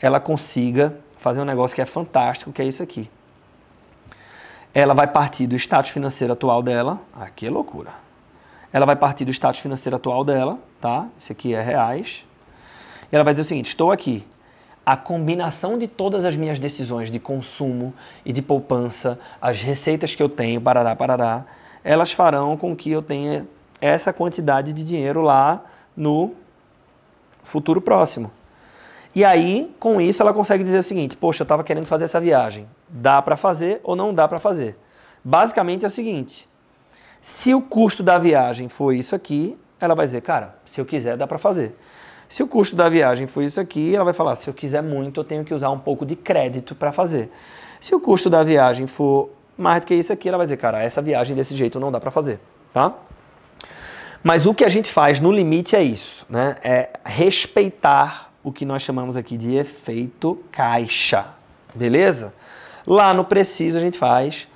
ela 0.00 0.20
consiga 0.20 0.94
fazer 1.18 1.40
um 1.40 1.44
negócio 1.44 1.74
que 1.74 1.80
é 1.80 1.86
fantástico, 1.86 2.52
que 2.52 2.60
é 2.60 2.64
isso 2.66 2.82
aqui. 2.82 3.08
Ela 4.78 4.92
vai 4.92 5.06
partir 5.06 5.46
do 5.46 5.56
status 5.56 5.90
financeiro 5.90 6.34
atual 6.34 6.62
dela, 6.62 7.00
aqui 7.14 7.46
é 7.46 7.50
loucura. 7.50 7.92
Ela 8.70 8.84
vai 8.84 8.94
partir 8.94 9.24
do 9.24 9.30
status 9.30 9.58
financeiro 9.58 9.96
atual 9.96 10.22
dela, 10.22 10.58
tá? 10.82 11.06
Isso 11.18 11.32
aqui 11.32 11.54
é 11.54 11.62
reais. 11.62 12.26
E 13.10 13.14
ela 13.16 13.24
vai 13.24 13.32
dizer 13.32 13.40
o 13.40 13.44
seguinte: 13.46 13.68
estou 13.68 13.90
aqui, 13.90 14.22
a 14.84 14.94
combinação 14.94 15.78
de 15.78 15.88
todas 15.88 16.26
as 16.26 16.36
minhas 16.36 16.58
decisões 16.58 17.10
de 17.10 17.18
consumo 17.18 17.94
e 18.22 18.34
de 18.34 18.42
poupança, 18.42 19.18
as 19.40 19.62
receitas 19.62 20.14
que 20.14 20.22
eu 20.22 20.28
tenho, 20.28 20.60
parará, 20.60 20.94
parará, 20.94 21.46
elas 21.82 22.12
farão 22.12 22.54
com 22.54 22.76
que 22.76 22.90
eu 22.90 23.00
tenha 23.00 23.48
essa 23.80 24.12
quantidade 24.12 24.74
de 24.74 24.84
dinheiro 24.84 25.22
lá 25.22 25.64
no 25.96 26.34
futuro 27.42 27.80
próximo. 27.80 28.30
E 29.14 29.24
aí, 29.24 29.74
com 29.80 30.02
isso, 30.02 30.22
ela 30.22 30.34
consegue 30.34 30.62
dizer 30.62 30.80
o 30.80 30.82
seguinte: 30.82 31.16
poxa, 31.16 31.40
eu 31.40 31.44
estava 31.44 31.64
querendo 31.64 31.86
fazer 31.86 32.04
essa 32.04 32.20
viagem. 32.20 32.68
Dá 32.88 33.20
para 33.20 33.36
fazer 33.36 33.80
ou 33.82 33.96
não 33.96 34.14
dá 34.14 34.28
para 34.28 34.38
fazer? 34.38 34.76
Basicamente 35.24 35.84
é 35.84 35.88
o 35.88 35.90
seguinte: 35.90 36.48
se 37.20 37.54
o 37.54 37.60
custo 37.60 38.02
da 38.02 38.18
viagem 38.18 38.68
for 38.68 38.92
isso 38.92 39.14
aqui, 39.14 39.58
ela 39.80 39.94
vai 39.94 40.06
dizer, 40.06 40.22
cara, 40.22 40.56
se 40.64 40.80
eu 40.80 40.86
quiser, 40.86 41.16
dá 41.16 41.26
para 41.26 41.38
fazer. 41.38 41.76
Se 42.28 42.42
o 42.42 42.46
custo 42.46 42.74
da 42.74 42.88
viagem 42.88 43.26
for 43.26 43.42
isso 43.42 43.60
aqui, 43.60 43.94
ela 43.94 44.04
vai 44.04 44.14
falar: 44.14 44.34
se 44.34 44.48
eu 44.48 44.54
quiser 44.54 44.82
muito, 44.82 45.20
eu 45.20 45.24
tenho 45.24 45.44
que 45.44 45.54
usar 45.54 45.70
um 45.70 45.78
pouco 45.78 46.04
de 46.04 46.16
crédito 46.16 46.74
para 46.74 46.92
fazer. 46.92 47.30
Se 47.80 47.94
o 47.94 48.00
custo 48.00 48.28
da 48.30 48.42
viagem 48.42 48.86
for 48.86 49.30
mais 49.56 49.80
do 49.80 49.86
que 49.86 49.94
isso 49.94 50.12
aqui, 50.12 50.28
ela 50.28 50.38
vai 50.38 50.46
dizer: 50.46 50.56
cara, 50.56 50.82
essa 50.82 51.00
viagem 51.00 51.36
desse 51.36 51.54
jeito 51.54 51.78
não 51.78 51.92
dá 51.92 52.00
para 52.00 52.10
fazer, 52.10 52.40
tá? 52.72 52.92
Mas 54.22 54.44
o 54.44 54.52
que 54.52 54.64
a 54.64 54.68
gente 54.68 54.90
faz 54.90 55.20
no 55.20 55.30
limite 55.30 55.76
é 55.76 55.82
isso, 55.82 56.26
né? 56.28 56.56
É 56.62 56.90
respeitar 57.04 58.32
o 58.42 58.52
que 58.52 58.64
nós 58.64 58.82
chamamos 58.82 59.16
aqui 59.16 59.36
de 59.36 59.54
efeito 59.54 60.42
caixa, 60.50 61.26
beleza? 61.74 62.32
Lá 62.86 63.12
no 63.12 63.24
preciso 63.24 63.78
a 63.78 63.80
gente 63.80 63.98
faz, 63.98 64.46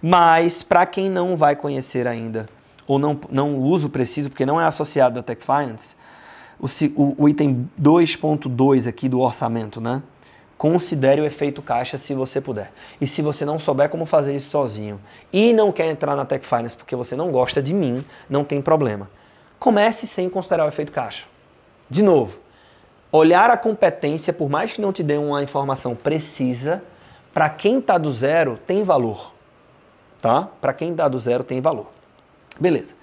mas 0.00 0.62
para 0.62 0.86
quem 0.86 1.10
não 1.10 1.36
vai 1.36 1.54
conhecer 1.54 2.06
ainda 2.06 2.48
ou 2.86 2.98
não, 2.98 3.18
não 3.30 3.56
usa 3.56 3.86
o 3.86 3.90
preciso 3.90 4.30
porque 4.30 4.46
não 4.46 4.60
é 4.60 4.64
associado 4.64 5.18
à 5.18 5.22
Tech 5.22 5.42
Finance, 5.44 5.94
o, 6.58 6.66
o, 7.00 7.14
o 7.24 7.28
item 7.28 7.68
2.2 7.80 8.88
aqui 8.88 9.08
do 9.08 9.20
orçamento, 9.20 9.80
né? 9.80 10.02
Considere 10.56 11.20
o 11.20 11.24
efeito 11.24 11.60
caixa 11.60 11.98
se 11.98 12.14
você 12.14 12.40
puder. 12.40 12.72
E 13.00 13.06
se 13.06 13.20
você 13.20 13.44
não 13.44 13.58
souber 13.58 13.88
como 13.88 14.06
fazer 14.06 14.34
isso 14.36 14.50
sozinho 14.50 15.00
e 15.32 15.52
não 15.52 15.72
quer 15.72 15.90
entrar 15.90 16.14
na 16.14 16.24
Tech 16.24 16.46
Finance 16.46 16.76
porque 16.76 16.94
você 16.94 17.16
não 17.16 17.30
gosta 17.30 17.60
de 17.60 17.74
mim, 17.74 18.04
não 18.30 18.44
tem 18.44 18.62
problema. 18.62 19.10
Comece 19.58 20.06
sem 20.06 20.28
considerar 20.28 20.64
o 20.64 20.68
efeito 20.68 20.92
caixa. 20.92 21.26
De 21.90 22.02
novo, 22.02 22.38
olhar 23.10 23.50
a 23.50 23.56
competência, 23.56 24.32
por 24.32 24.48
mais 24.48 24.72
que 24.72 24.80
não 24.80 24.92
te 24.92 25.02
dê 25.02 25.16
uma 25.16 25.42
informação 25.42 25.94
precisa, 25.94 26.82
para 27.34 27.50
quem 27.50 27.80
está 27.80 27.98
do 27.98 28.12
zero 28.12 28.56
tem 28.64 28.84
valor. 28.84 29.34
Tá? 30.22 30.48
Para 30.60 30.72
quem 30.72 30.92
está 30.92 31.08
do 31.08 31.18
zero 31.18 31.42
tem 31.42 31.60
valor. 31.60 31.88
Beleza. 32.58 32.94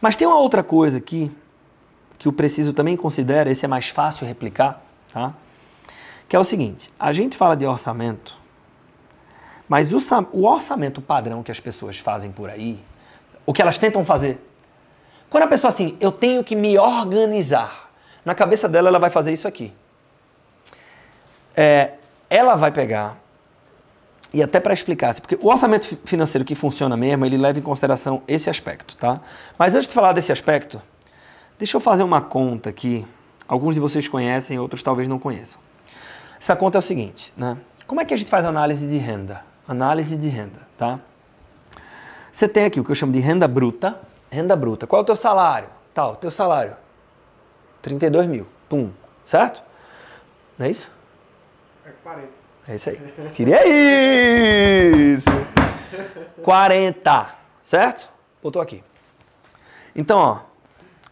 Mas 0.00 0.14
tem 0.14 0.26
uma 0.26 0.38
outra 0.38 0.62
coisa 0.62 0.98
aqui 0.98 1.30
que 2.18 2.28
o 2.28 2.32
preciso 2.32 2.72
também 2.72 2.96
considera, 2.96 3.50
esse 3.50 3.64
é 3.64 3.68
mais 3.68 3.88
fácil 3.88 4.26
replicar, 4.26 4.80
tá? 5.12 5.34
que 6.28 6.36
é 6.36 6.38
o 6.38 6.44
seguinte: 6.44 6.92
a 6.98 7.12
gente 7.12 7.36
fala 7.36 7.56
de 7.56 7.66
orçamento, 7.66 8.38
mas 9.68 9.92
o, 9.92 9.98
o 10.32 10.46
orçamento 10.46 11.00
padrão 11.00 11.42
que 11.42 11.50
as 11.50 11.58
pessoas 11.58 11.98
fazem 11.98 12.30
por 12.30 12.48
aí, 12.48 12.80
o 13.44 13.52
que 13.52 13.60
elas 13.60 13.78
tentam 13.78 14.04
fazer, 14.04 14.40
quando 15.28 15.44
a 15.44 15.48
pessoa 15.48 15.68
assim, 15.68 15.96
eu 16.00 16.12
tenho 16.12 16.44
que 16.44 16.54
me 16.54 16.78
organizar, 16.78 17.90
na 18.24 18.34
cabeça 18.34 18.68
dela 18.68 18.88
ela 18.88 18.98
vai 19.00 19.10
fazer 19.10 19.32
isso 19.32 19.48
aqui. 19.48 19.72
É, 21.56 21.94
ela 22.30 22.54
vai 22.54 22.70
pegar 22.70 23.21
e 24.32 24.42
até 24.42 24.58
para 24.58 24.72
explicar, 24.72 25.14
porque 25.20 25.38
o 25.40 25.48
orçamento 25.48 25.98
financeiro 26.04 26.44
que 26.44 26.54
funciona 26.54 26.96
mesmo, 26.96 27.24
ele 27.26 27.36
leva 27.36 27.58
em 27.58 27.62
consideração 27.62 28.22
esse 28.26 28.48
aspecto, 28.48 28.96
tá? 28.96 29.20
Mas 29.58 29.74
antes 29.74 29.88
de 29.88 29.94
falar 29.94 30.12
desse 30.12 30.32
aspecto, 30.32 30.80
Deixa 31.62 31.76
eu 31.76 31.80
fazer 31.80 32.02
uma 32.02 32.20
conta 32.20 32.70
aqui. 32.70 33.06
Alguns 33.46 33.76
de 33.76 33.80
vocês 33.80 34.08
conhecem, 34.08 34.58
outros 34.58 34.82
talvez 34.82 35.08
não 35.08 35.16
conheçam. 35.16 35.60
Essa 36.40 36.56
conta 36.56 36.76
é 36.78 36.80
o 36.80 36.82
seguinte, 36.82 37.32
né? 37.36 37.56
Como 37.86 38.00
é 38.00 38.04
que 38.04 38.12
a 38.12 38.16
gente 38.16 38.28
faz 38.28 38.44
análise 38.44 38.84
de 38.84 38.96
renda? 38.96 39.44
Análise 39.68 40.18
de 40.18 40.26
renda, 40.26 40.58
tá? 40.76 40.98
Você 42.32 42.48
tem 42.48 42.64
aqui 42.64 42.80
o 42.80 42.84
que 42.84 42.90
eu 42.90 42.96
chamo 42.96 43.12
de 43.12 43.20
renda 43.20 43.46
bruta. 43.46 43.96
Renda 44.28 44.56
bruta. 44.56 44.88
Qual 44.88 44.98
é 44.98 45.02
o 45.04 45.06
teu 45.06 45.14
salário? 45.14 45.68
Tal, 45.94 46.16
teu 46.16 46.32
salário. 46.32 46.76
32 47.80 48.26
mil. 48.26 48.48
Pum. 48.68 48.90
Certo? 49.22 49.62
Não 50.58 50.66
é 50.66 50.70
isso? 50.70 50.90
É 51.86 51.90
40. 52.02 52.41
É 52.66 52.76
isso 52.76 52.90
aí. 52.90 52.96
Queria 53.34 53.66
isso! 53.66 55.26
40, 56.42 57.34
certo? 57.60 58.10
Botou 58.42 58.62
aqui. 58.62 58.82
Então, 59.94 60.18
ó, 60.18 60.40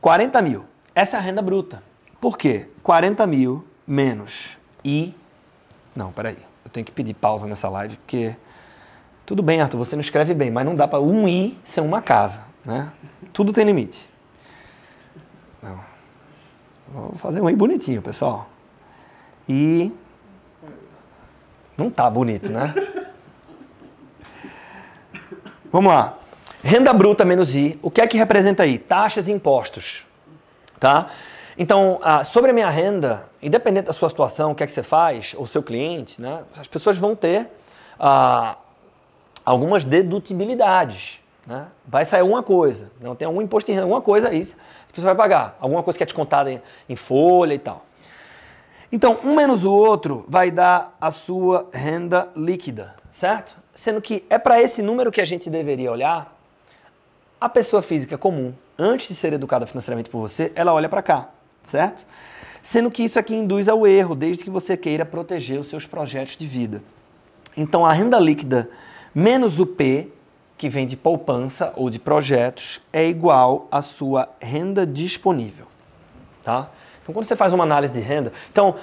40 0.01 0.40
mil. 0.42 0.64
Essa 0.94 1.16
é 1.16 1.20
a 1.20 1.22
renda 1.22 1.42
bruta. 1.42 1.82
Por 2.20 2.36
quê? 2.36 2.68
40 2.82 3.26
mil 3.26 3.64
menos 3.86 4.59
I. 4.84 5.14
Não, 5.94 6.12
peraí. 6.12 6.38
Eu 6.64 6.70
tenho 6.70 6.84
que 6.86 6.92
pedir 6.92 7.14
pausa 7.14 7.46
nessa 7.46 7.68
live, 7.68 7.96
porque. 7.96 8.34
Tudo 9.26 9.42
bem, 9.42 9.61
Arthur, 9.61 9.78
você 9.78 9.94
não 9.94 10.01
escreve 10.01 10.34
bem, 10.34 10.51
mas 10.51 10.64
não 10.64 10.74
dá 10.74 10.88
para 10.88 11.01
um 11.01 11.28
I 11.28 11.59
ser 11.62 11.80
uma 11.80 12.03
casa. 12.03 12.44
Né? 12.64 12.90
Tudo 13.32 13.53
tem 13.53 13.64
limite. 13.64 14.11
Não. 15.62 15.80
Vou 16.88 17.12
fazer 17.12 17.40
um 17.40 17.48
I 17.48 17.55
bonitinho, 17.55 18.03
pessoal. 18.03 18.48
E. 19.48 19.92
Não 21.81 21.89
tá 21.89 22.11
bonito, 22.11 22.53
né? 22.53 22.74
Vamos 25.72 25.91
lá. 25.91 26.18
Renda 26.62 26.93
bruta 26.93 27.24
menos 27.24 27.57
I. 27.57 27.78
O 27.81 27.91
que 27.91 28.03
é 28.03 28.07
que 28.07 28.18
representa 28.18 28.64
aí? 28.64 28.76
Taxas 28.76 29.28
e 29.28 29.33
impostos. 29.33 30.07
Tá? 30.78 31.09
Então, 31.57 31.99
ah, 32.03 32.22
sobre 32.22 32.51
a 32.51 32.53
minha 32.53 32.68
renda, 32.68 33.31
independente 33.43 33.87
da 33.87 33.95
sua 33.95 34.11
situação, 34.11 34.53
o 34.53 34.55
que 34.55 34.62
é 34.62 34.66
que 34.66 34.72
você 34.72 34.83
faz, 34.83 35.35
ou 35.39 35.47
seu 35.47 35.62
cliente, 35.62 36.20
né? 36.20 36.43
As 36.59 36.66
pessoas 36.66 36.99
vão 36.99 37.16
ter 37.16 37.49
ah, 37.99 38.59
algumas 39.43 39.83
dedutibilidades. 39.83 41.22
Né? 41.47 41.66
Vai 41.87 42.05
sair 42.05 42.20
alguma 42.20 42.43
coisa. 42.43 42.91
Não 43.01 43.14
tem 43.14 43.24
algum 43.24 43.41
imposto 43.41 43.68
de 43.68 43.72
renda, 43.72 43.85
alguma 43.85 44.03
coisa 44.03 44.28
aí. 44.28 44.43
A 44.43 44.93
pessoa 44.93 45.14
vai 45.14 45.16
pagar. 45.16 45.57
Alguma 45.59 45.83
coisa 45.83 45.99
que 45.99 46.03
é 46.03 46.07
descontada 46.07 46.53
em, 46.53 46.61
em 46.91 46.97
folha 46.97 47.55
e 47.55 47.59
tal. 47.59 47.87
Então, 48.93 49.18
um 49.22 49.36
menos 49.36 49.64
o 49.64 49.72
outro 49.72 50.24
vai 50.26 50.51
dar 50.51 50.97
a 51.01 51.12
sua 51.12 51.68
renda 51.72 52.28
líquida, 52.34 52.97
certo? 53.09 53.57
Sendo 53.72 54.01
que 54.03 54.24
é 54.28 54.36
para 54.36 54.61
esse 54.61 54.82
número 54.82 55.12
que 55.12 55.20
a 55.20 55.24
gente 55.24 55.49
deveria 55.49 55.93
olhar. 55.93 56.36
A 57.41 57.49
pessoa 57.49 57.82
física 57.82 58.18
comum, 58.18 58.53
antes 58.76 59.07
de 59.07 59.14
ser 59.14 59.32
educada 59.32 59.64
financeiramente 59.64 60.11
por 60.11 60.18
você, 60.18 60.51
ela 60.57 60.74
olha 60.74 60.88
para 60.88 61.03
cá, 61.03 61.28
certo? 61.62 62.05
Sendo 62.61 62.91
que 62.91 63.05
isso 63.05 63.18
aqui 63.18 63.34
induz 63.34 63.68
ao 63.68 63.86
erro, 63.86 64.16
desde 64.16 64.43
que 64.43 64.51
você 64.51 64.76
queira 64.76 65.05
proteger 65.05 65.61
os 65.61 65.68
seus 65.68 65.86
projetos 65.86 66.36
de 66.36 66.47
vida. 66.47 66.82
Então, 67.57 67.86
a 67.86 67.93
renda 67.93 68.18
líquida 68.18 68.68
menos 69.14 69.61
o 69.61 69.66
P, 69.66 70.09
que 70.59 70.68
vem 70.68 70.86
de 70.86 70.97
poupança 70.97 71.72
ou 71.76 71.88
de 71.88 71.99
projetos, 71.99 72.80
é 72.93 73.09
igual 73.09 73.68
à 73.70 73.80
sua 73.80 74.28
renda 74.41 74.84
disponível, 74.84 75.66
tá? 76.43 76.68
Então, 77.03 77.12
quando 77.14 77.24
você 77.24 77.36
faz 77.36 77.53
uma 77.53 77.64
análise 77.64 77.92
de 77.92 78.01
renda, 78.01 78.32
então, 78.51 78.76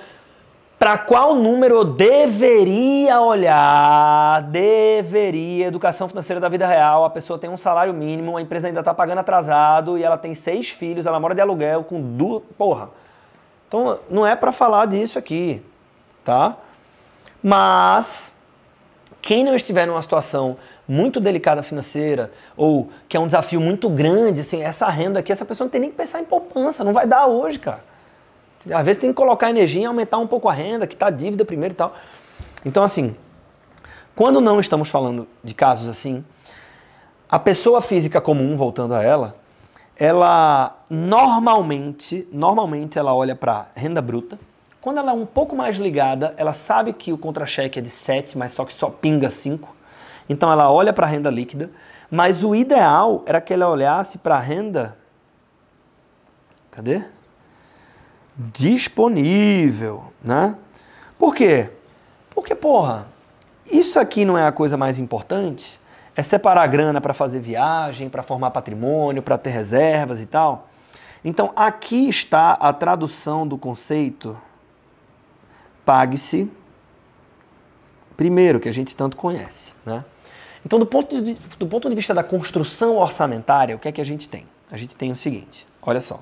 para 0.79 0.95
qual 0.95 1.33
número 1.33 1.77
eu 1.77 1.83
deveria 1.83 3.19
olhar? 3.19 4.43
Deveria. 4.43 5.65
Educação 5.65 6.07
financeira 6.07 6.39
da 6.39 6.47
vida 6.47 6.67
real. 6.67 7.03
A 7.03 7.09
pessoa 7.09 7.39
tem 7.39 7.49
um 7.49 7.57
salário 7.57 7.93
mínimo, 7.93 8.37
a 8.37 8.41
empresa 8.41 8.67
ainda 8.67 8.81
está 8.81 8.93
pagando 8.93 9.19
atrasado 9.19 9.97
e 9.97 10.03
ela 10.03 10.17
tem 10.17 10.35
seis 10.35 10.69
filhos, 10.69 11.07
ela 11.07 11.19
mora 11.19 11.33
de 11.33 11.41
aluguel 11.41 11.83
com 11.83 11.99
duas. 11.99 12.43
Porra. 12.57 12.91
Então, 13.67 13.99
não 14.09 14.25
é 14.25 14.35
para 14.35 14.51
falar 14.51 14.85
disso 14.85 15.17
aqui, 15.17 15.63
tá? 16.23 16.55
Mas, 17.41 18.35
quem 19.19 19.43
não 19.43 19.55
estiver 19.55 19.87
numa 19.87 20.01
situação 20.01 20.57
muito 20.87 21.19
delicada 21.19 21.63
financeira 21.63 22.31
ou 22.55 22.89
que 23.09 23.17
é 23.17 23.19
um 23.19 23.25
desafio 23.25 23.59
muito 23.59 23.89
grande, 23.89 24.41
assim, 24.41 24.63
essa 24.63 24.87
renda 24.87 25.19
aqui, 25.19 25.31
essa 25.31 25.43
pessoa 25.43 25.65
não 25.65 25.71
tem 25.71 25.81
nem 25.81 25.89
que 25.89 25.97
pensar 25.97 26.21
em 26.21 26.23
poupança, 26.23 26.83
não 26.83 26.93
vai 26.93 27.07
dar 27.07 27.25
hoje, 27.25 27.59
cara. 27.59 27.83
Às 28.71 28.85
vezes 28.85 28.97
tem 28.99 29.09
que 29.09 29.15
colocar 29.15 29.49
energia 29.49 29.83
e 29.83 29.85
aumentar 29.85 30.17
um 30.17 30.27
pouco 30.27 30.49
a 30.49 30.53
renda, 30.53 30.87
que 30.87 30.93
está 30.93 31.09
dívida 31.09 31.45
primeiro 31.45 31.73
e 31.73 31.75
tal. 31.75 31.95
Então, 32.65 32.83
assim, 32.83 33.15
quando 34.15 34.41
não 34.41 34.59
estamos 34.59 34.89
falando 34.89 35.27
de 35.43 35.53
casos 35.53 35.87
assim, 35.87 36.23
a 37.29 37.39
pessoa 37.39 37.81
física 37.81 38.19
comum, 38.19 38.57
voltando 38.57 38.93
a 38.93 39.03
ela, 39.03 39.35
ela 39.95 40.77
normalmente, 40.89 42.27
normalmente 42.31 42.97
ela 42.97 43.13
olha 43.13 43.35
para 43.35 43.67
renda 43.75 44.01
bruta. 44.01 44.39
Quando 44.81 44.99
ela 44.99 45.11
é 45.11 45.15
um 45.15 45.25
pouco 45.25 45.55
mais 45.55 45.77
ligada, 45.77 46.33
ela 46.37 46.53
sabe 46.53 46.93
que 46.93 47.11
o 47.11 47.17
contra-cheque 47.17 47.79
é 47.79 47.81
de 47.81 47.89
7, 47.89 48.37
mas 48.37 48.51
só 48.51 48.63
que 48.63 48.73
só 48.73 48.89
pinga 48.89 49.29
5. 49.29 49.75
Então 50.29 50.51
ela 50.51 50.71
olha 50.71 50.93
para 50.93 51.05
a 51.05 51.09
renda 51.09 51.29
líquida, 51.29 51.69
mas 52.09 52.43
o 52.43 52.55
ideal 52.55 53.23
era 53.25 53.41
que 53.41 53.53
ela 53.53 53.69
olhasse 53.69 54.17
para 54.19 54.37
a 54.37 54.39
renda 54.39 54.97
Cadê? 56.77 57.01
Disponível, 58.37 60.11
né? 60.23 60.55
Por 61.17 61.33
quê? 61.33 61.69
Porque, 62.29 62.53
porra, 62.53 63.07
isso 63.69 63.99
aqui 63.99 64.23
não 64.25 64.37
é 64.37 64.45
a 64.45 64.51
coisa 64.51 64.77
mais 64.77 64.99
importante? 64.99 65.79
É 66.15 66.21
separar 66.21 66.67
grana 66.67 67.01
para 67.01 67.13
fazer 67.13 67.39
viagem, 67.39 68.09
para 68.09 68.21
formar 68.21 68.51
patrimônio, 68.51 69.21
para 69.21 69.37
ter 69.37 69.49
reservas 69.49 70.21
e 70.21 70.25
tal? 70.25 70.69
Então, 71.23 71.51
aqui 71.55 72.07
está 72.09 72.53
a 72.53 72.71
tradução 72.71 73.47
do 73.47 73.57
conceito 73.57 74.37
pague-se 75.83 76.51
primeiro, 78.17 78.59
que 78.59 78.67
a 78.67 78.73
gente 78.73 78.95
tanto 78.95 79.15
conhece, 79.15 79.73
né? 79.85 80.03
Então, 80.65 80.79
do 80.79 80.85
ponto, 80.85 81.21
de, 81.21 81.35
do 81.57 81.67
ponto 81.67 81.87
de 81.87 81.95
vista 81.95 82.13
da 82.13 82.23
construção 82.23 82.97
orçamentária, 82.97 83.75
o 83.75 83.79
que 83.79 83.87
é 83.87 83.91
que 83.91 84.01
a 84.01 84.03
gente 84.03 84.27
tem? 84.27 84.45
A 84.69 84.75
gente 84.75 84.95
tem 84.95 85.11
o 85.11 85.15
seguinte, 85.15 85.65
olha 85.81 86.01
só, 86.01 86.21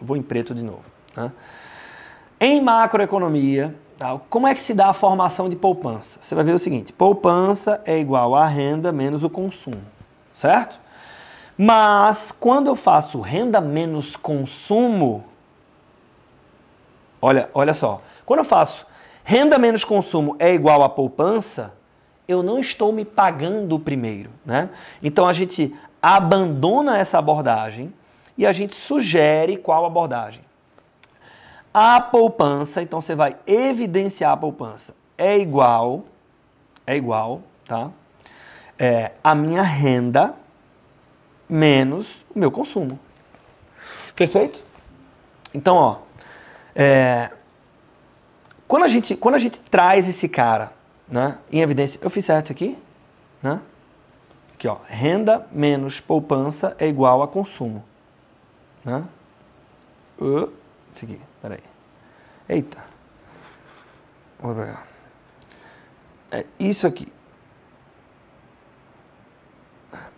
vou 0.00 0.16
em 0.16 0.22
preto 0.22 0.54
de 0.54 0.62
novo. 0.62 0.84
Né? 1.18 1.32
Em 2.40 2.60
macroeconomia, 2.60 3.74
tá, 3.96 4.18
como 4.30 4.46
é 4.46 4.54
que 4.54 4.60
se 4.60 4.72
dá 4.72 4.90
a 4.90 4.92
formação 4.92 5.48
de 5.48 5.56
poupança? 5.56 6.18
Você 6.20 6.34
vai 6.34 6.44
ver 6.44 6.52
o 6.52 6.58
seguinte: 6.58 6.92
poupança 6.92 7.80
é 7.84 7.98
igual 7.98 8.36
a 8.36 8.46
renda 8.46 8.92
menos 8.92 9.24
o 9.24 9.30
consumo, 9.30 9.82
certo? 10.32 10.80
Mas 11.56 12.30
quando 12.30 12.68
eu 12.68 12.76
faço 12.76 13.20
renda 13.20 13.60
menos 13.60 14.14
consumo, 14.14 15.24
olha, 17.20 17.50
olha 17.52 17.74
só, 17.74 18.00
quando 18.24 18.38
eu 18.38 18.44
faço 18.44 18.86
renda 19.24 19.58
menos 19.58 19.84
consumo 19.84 20.36
é 20.38 20.54
igual 20.54 20.84
a 20.84 20.88
poupança, 20.88 21.74
eu 22.28 22.44
não 22.44 22.60
estou 22.60 22.92
me 22.92 23.04
pagando 23.04 23.76
primeiro, 23.80 24.30
né? 24.46 24.70
Então 25.02 25.26
a 25.26 25.32
gente 25.32 25.74
abandona 26.00 26.96
essa 26.96 27.18
abordagem 27.18 27.92
e 28.36 28.46
a 28.46 28.52
gente 28.52 28.76
sugere 28.76 29.56
qual 29.56 29.84
abordagem? 29.84 30.47
A 31.80 32.00
poupança, 32.00 32.82
então 32.82 33.00
você 33.00 33.14
vai 33.14 33.36
evidenciar 33.46 34.32
a 34.32 34.36
poupança, 34.36 34.96
é 35.16 35.38
igual, 35.38 36.06
é 36.84 36.96
igual, 36.96 37.40
tá? 37.64 37.92
É, 38.76 39.12
a 39.22 39.32
minha 39.32 39.62
renda 39.62 40.34
menos 41.48 42.24
o 42.34 42.38
meu 42.40 42.50
consumo. 42.50 42.98
Perfeito? 44.16 44.64
Então, 45.54 45.76
ó, 45.76 45.98
é, 46.74 47.30
quando, 48.66 48.82
a 48.82 48.88
gente, 48.88 49.14
quando 49.14 49.36
a 49.36 49.38
gente 49.38 49.60
traz 49.60 50.08
esse 50.08 50.28
cara 50.28 50.72
né, 51.06 51.38
em 51.48 51.60
evidência, 51.60 52.00
eu 52.02 52.10
fiz 52.10 52.24
certo 52.24 52.50
aqui, 52.50 52.76
né? 53.40 53.60
Aqui, 54.52 54.66
ó, 54.66 54.78
renda 54.88 55.46
menos 55.52 56.00
poupança 56.00 56.74
é 56.80 56.88
igual 56.88 57.22
a 57.22 57.28
consumo. 57.28 57.84
Né? 58.84 59.04
Uh, 60.20 60.52
isso 60.92 61.04
aqui. 61.04 61.20
Peraí. 61.40 61.67
Eita. 62.48 62.78
Vamos 64.40 64.56
pegar. 64.56 64.86
É 66.30 66.44
isso 66.58 66.86
aqui. 66.86 67.12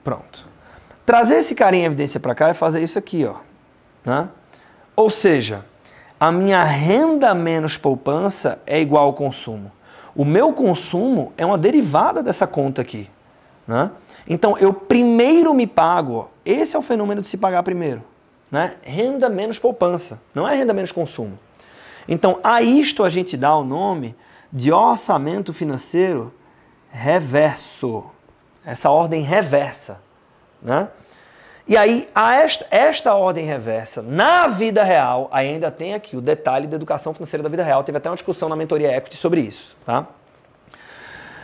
Pronto. 0.04 0.46
Trazer 1.04 1.36
esse 1.36 1.54
cara 1.54 1.74
em 1.76 1.84
evidência 1.84 2.20
para 2.20 2.34
cá 2.34 2.48
é 2.48 2.54
fazer 2.54 2.82
isso 2.82 2.98
aqui, 2.98 3.24
ó. 3.24 3.36
Né? 4.04 4.28
Ou 4.94 5.10
seja, 5.10 5.64
a 6.18 6.30
minha 6.30 6.62
renda 6.62 7.34
menos 7.34 7.76
poupança 7.76 8.60
é 8.66 8.80
igual 8.80 9.04
ao 9.04 9.14
consumo. 9.14 9.72
O 10.14 10.24
meu 10.24 10.52
consumo 10.52 11.32
é 11.36 11.44
uma 11.44 11.58
derivada 11.58 12.22
dessa 12.22 12.46
conta 12.46 12.82
aqui. 12.82 13.08
Né? 13.66 13.90
Então, 14.28 14.56
eu 14.58 14.72
primeiro 14.72 15.52
me 15.54 15.66
pago. 15.66 16.14
Ó. 16.14 16.26
Esse 16.44 16.76
é 16.76 16.78
o 16.78 16.82
fenômeno 16.82 17.22
de 17.22 17.28
se 17.28 17.36
pagar 17.36 17.62
primeiro 17.62 18.04
né? 18.50 18.76
renda 18.82 19.28
menos 19.28 19.58
poupança, 19.58 20.20
não 20.34 20.48
é 20.48 20.54
renda 20.54 20.74
menos 20.74 20.90
consumo. 20.90 21.38
Então, 22.08 22.40
a 22.42 22.62
isto 22.62 23.04
a 23.04 23.10
gente 23.10 23.36
dá 23.36 23.54
o 23.56 23.64
nome 23.64 24.14
de 24.52 24.72
orçamento 24.72 25.52
financeiro 25.52 26.32
reverso, 26.90 28.04
essa 28.64 28.90
ordem 28.90 29.22
reversa. 29.22 30.00
Né? 30.60 30.88
E 31.66 31.76
aí, 31.76 32.08
esta, 32.14 32.66
esta 32.70 33.14
ordem 33.14 33.46
reversa, 33.46 34.02
na 34.02 34.48
vida 34.48 34.82
real, 34.82 35.28
ainda 35.30 35.70
tem 35.70 35.94
aqui 35.94 36.16
o 36.16 36.20
detalhe 36.20 36.66
da 36.66 36.76
educação 36.76 37.14
financeira 37.14 37.42
da 37.42 37.48
vida 37.48 37.62
real. 37.62 37.84
Teve 37.84 37.98
até 37.98 38.10
uma 38.10 38.16
discussão 38.16 38.48
na 38.48 38.56
mentoria 38.56 38.96
Equity 38.96 39.16
sobre 39.16 39.40
isso. 39.40 39.76
Tá? 39.86 40.06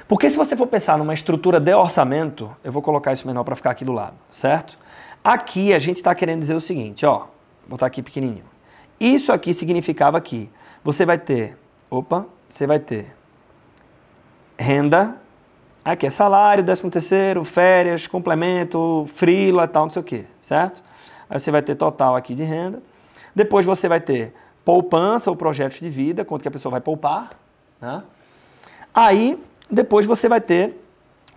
Porque 0.09 0.29
se 0.31 0.37
você 0.37 0.57
for 0.57 0.67
pensar 0.67 0.99
numa 0.99 1.15
estrutura 1.15 1.61
de 1.61 1.75
orçamento, 1.75 2.55
eu 2.63 2.73
vou 2.73 2.83
colocar 2.83 3.13
isso 3.13 3.27
menor 3.27 3.45
para 3.45 3.57
ficar 3.57 3.71
aqui 3.71 3.85
do 3.85 3.93
lado, 3.93 4.15
certo? 4.31 4.79
Aqui 5.23 5.73
a 5.73 5.79
gente 5.79 5.97
está 5.97 6.15
querendo 6.15 6.41
dizer 6.41 6.55
o 6.55 6.61
seguinte, 6.61 7.05
ó, 7.05 7.19
vou 7.19 7.29
botar 7.71 7.87
aqui 7.87 8.03
pequenininho. 8.03 8.45
Isso 8.99 9.33
aqui 9.33 9.53
significava 9.53 10.21
que 10.21 10.49
você 10.83 11.05
vai 11.05 11.19
ter 11.19 11.57
opa, 11.91 12.27
você 12.49 12.67
vai 12.67 12.79
ter 12.79 13.15
renda, 14.59 15.17
aqui 15.85 16.07
é 16.07 16.11
salário, 16.11 16.65
décimo 16.65 16.91
terceiro, 16.91 17.45
férias, 17.45 18.07
complemento, 18.07 19.05
frila 19.15 19.65
e 19.65 19.69
tal, 19.69 19.85
não 19.85 19.91
sei 19.91 20.01
o 20.01 20.05
que, 20.05 20.25
certo? 20.39 20.83
Aí 21.29 21.39
você 21.39 21.51
vai 21.51 21.63
ter 21.63 21.75
total 21.75 22.17
aqui 22.17 22.35
de 22.35 22.43
renda. 22.43 22.83
Depois 23.35 23.67
você 23.67 23.89
vai 23.89 24.01
ter 24.01 24.33
poupança 24.65 25.31
ou 25.31 25.37
projetos 25.37 25.79
de 25.79 25.91
vida, 25.91 26.25
quanto 26.25 26.43
que 26.43 26.49
a 26.49 26.51
pessoa 26.51 26.71
vai 26.71 26.81
poupar. 26.81 27.31
Né? 27.81 28.03
Aí, 28.95 29.39
depois 29.71 30.07
você 30.07 30.29
vai 30.29 30.41
ter 30.41 30.81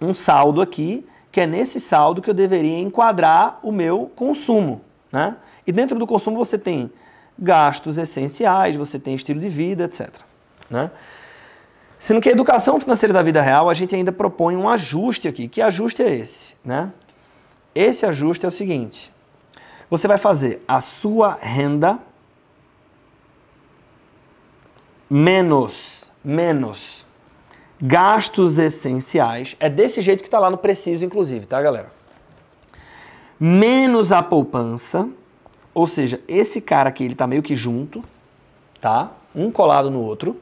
um 0.02 0.14
saldo 0.14 0.62
aqui, 0.62 1.06
que 1.32 1.42
é 1.42 1.46
nesse 1.46 1.80
saldo 1.80 2.22
que 2.22 2.30
eu 2.30 2.34
deveria 2.34 2.80
enquadrar 2.80 3.60
o 3.62 3.72
meu 3.72 4.12
consumo. 4.16 4.82
Né? 5.12 5.36
E 5.68 5.72
dentro 5.72 6.00
do 6.00 6.08
consumo 6.08 6.38
você 6.38 6.58
tem 6.58 6.92
gastos 7.40 7.98
essenciais, 7.98 8.76
você 8.76 9.00
tem 9.00 9.16
estilo 9.16 9.40
de 9.40 9.50
vida, 9.50 9.86
etc. 9.86 10.10
Né? 10.70 10.92
Sendo 11.98 12.22
que 12.22 12.30
a 12.30 12.32
educação 12.32 12.80
financeira 12.80 13.14
da 13.14 13.22
vida 13.22 13.42
real, 13.42 13.70
a 13.70 13.74
gente 13.74 13.96
ainda 13.96 14.12
propõe 14.12 14.56
um 14.56 14.70
ajuste 14.70 15.28
aqui. 15.28 15.48
Que 15.48 15.62
ajuste 15.62 16.02
é 16.02 16.14
esse? 16.14 16.56
Né? 16.64 16.92
Esse 17.74 18.06
ajuste 18.06 18.46
é 18.46 18.48
o 18.48 18.52
seguinte: 18.52 19.12
você 19.90 20.08
vai 20.08 20.18
fazer 20.18 20.64
a 20.68 20.80
sua 20.82 21.38
renda 21.42 22.00
menos, 25.10 26.12
menos 26.24 27.08
gastos 27.82 28.58
essenciais. 28.58 29.56
É 29.60 29.70
desse 29.70 30.02
jeito 30.02 30.22
que 30.22 30.28
está 30.28 30.40
lá 30.40 30.50
no 30.50 30.58
preciso, 30.58 31.06
inclusive, 31.06 31.46
tá, 31.46 31.62
galera? 31.62 31.92
Menos 33.40 34.12
a 34.12 34.22
poupança, 34.22 35.08
ou 35.80 35.88
seja, 35.88 36.20
esse 36.28 36.60
cara 36.60 36.90
aqui 36.90 37.06
ele 37.06 37.14
está 37.14 37.26
meio 37.26 37.42
que 37.42 37.56
junto, 37.56 38.04
tá? 38.82 39.12
Um 39.34 39.50
colado 39.50 39.90
no 39.90 40.02
outro. 40.02 40.36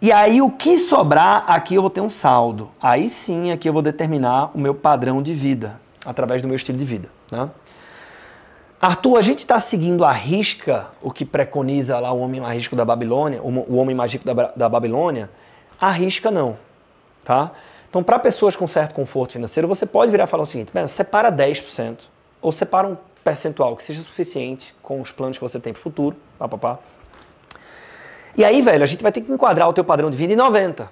E 0.00 0.10
aí 0.10 0.40
o 0.40 0.50
que 0.50 0.78
sobrar, 0.78 1.44
aqui 1.46 1.74
eu 1.74 1.82
vou 1.82 1.90
ter 1.90 2.00
um 2.00 2.08
saldo. 2.08 2.70
Aí 2.80 3.10
sim, 3.10 3.52
aqui 3.52 3.68
eu 3.68 3.74
vou 3.74 3.82
determinar 3.82 4.50
o 4.54 4.58
meu 4.58 4.74
padrão 4.74 5.22
de 5.22 5.34
vida, 5.34 5.78
através 6.02 6.40
do 6.40 6.48
meu 6.48 6.56
estilo 6.56 6.78
de 6.78 6.84
vida. 6.84 7.10
Né? 7.30 7.50
Arthur, 8.80 9.18
a 9.18 9.22
gente 9.22 9.40
está 9.40 9.60
seguindo 9.60 10.02
a 10.02 10.10
risca 10.10 10.88
o 11.02 11.10
que 11.10 11.26
preconiza 11.26 12.00
lá 12.00 12.10
o 12.10 12.18
homem 12.18 12.40
mágico 12.40 12.74
da 12.74 12.86
Babilônia, 12.86 13.40
o 13.42 13.76
homem 13.76 13.94
mágico 13.94 14.24
da, 14.24 14.50
da 14.56 14.66
Babilônia? 14.66 15.28
A 15.78 15.90
risca 15.90 16.30
não, 16.30 16.56
tá? 17.22 17.52
Então, 17.90 18.02
para 18.02 18.18
pessoas 18.18 18.56
com 18.56 18.66
certo 18.66 18.94
conforto 18.94 19.34
financeiro, 19.34 19.68
você 19.68 19.84
pode 19.84 20.10
virar 20.10 20.24
e 20.24 20.26
falar 20.26 20.44
o 20.44 20.46
seguinte, 20.46 20.72
separa 20.88 21.30
10%, 21.30 21.98
ou 22.40 22.50
separa 22.50 22.88
um 22.88 22.96
percentual 23.22 23.76
que 23.76 23.82
seja 23.82 24.02
suficiente 24.02 24.74
com 24.82 25.00
os 25.00 25.12
planos 25.12 25.38
que 25.38 25.44
você 25.44 25.60
tem 25.60 25.72
para 25.72 25.80
o 25.80 25.82
futuro, 25.82 26.16
pá, 26.38 26.48
pá, 26.48 26.58
pá, 26.58 26.78
e 28.34 28.44
aí, 28.44 28.62
velho, 28.62 28.82
a 28.82 28.86
gente 28.86 29.02
vai 29.02 29.12
ter 29.12 29.20
que 29.20 29.30
enquadrar 29.30 29.68
o 29.68 29.72
teu 29.74 29.84
padrão 29.84 30.08
de 30.10 30.16
vida 30.16 30.32
em 30.32 30.36
90. 30.36 30.90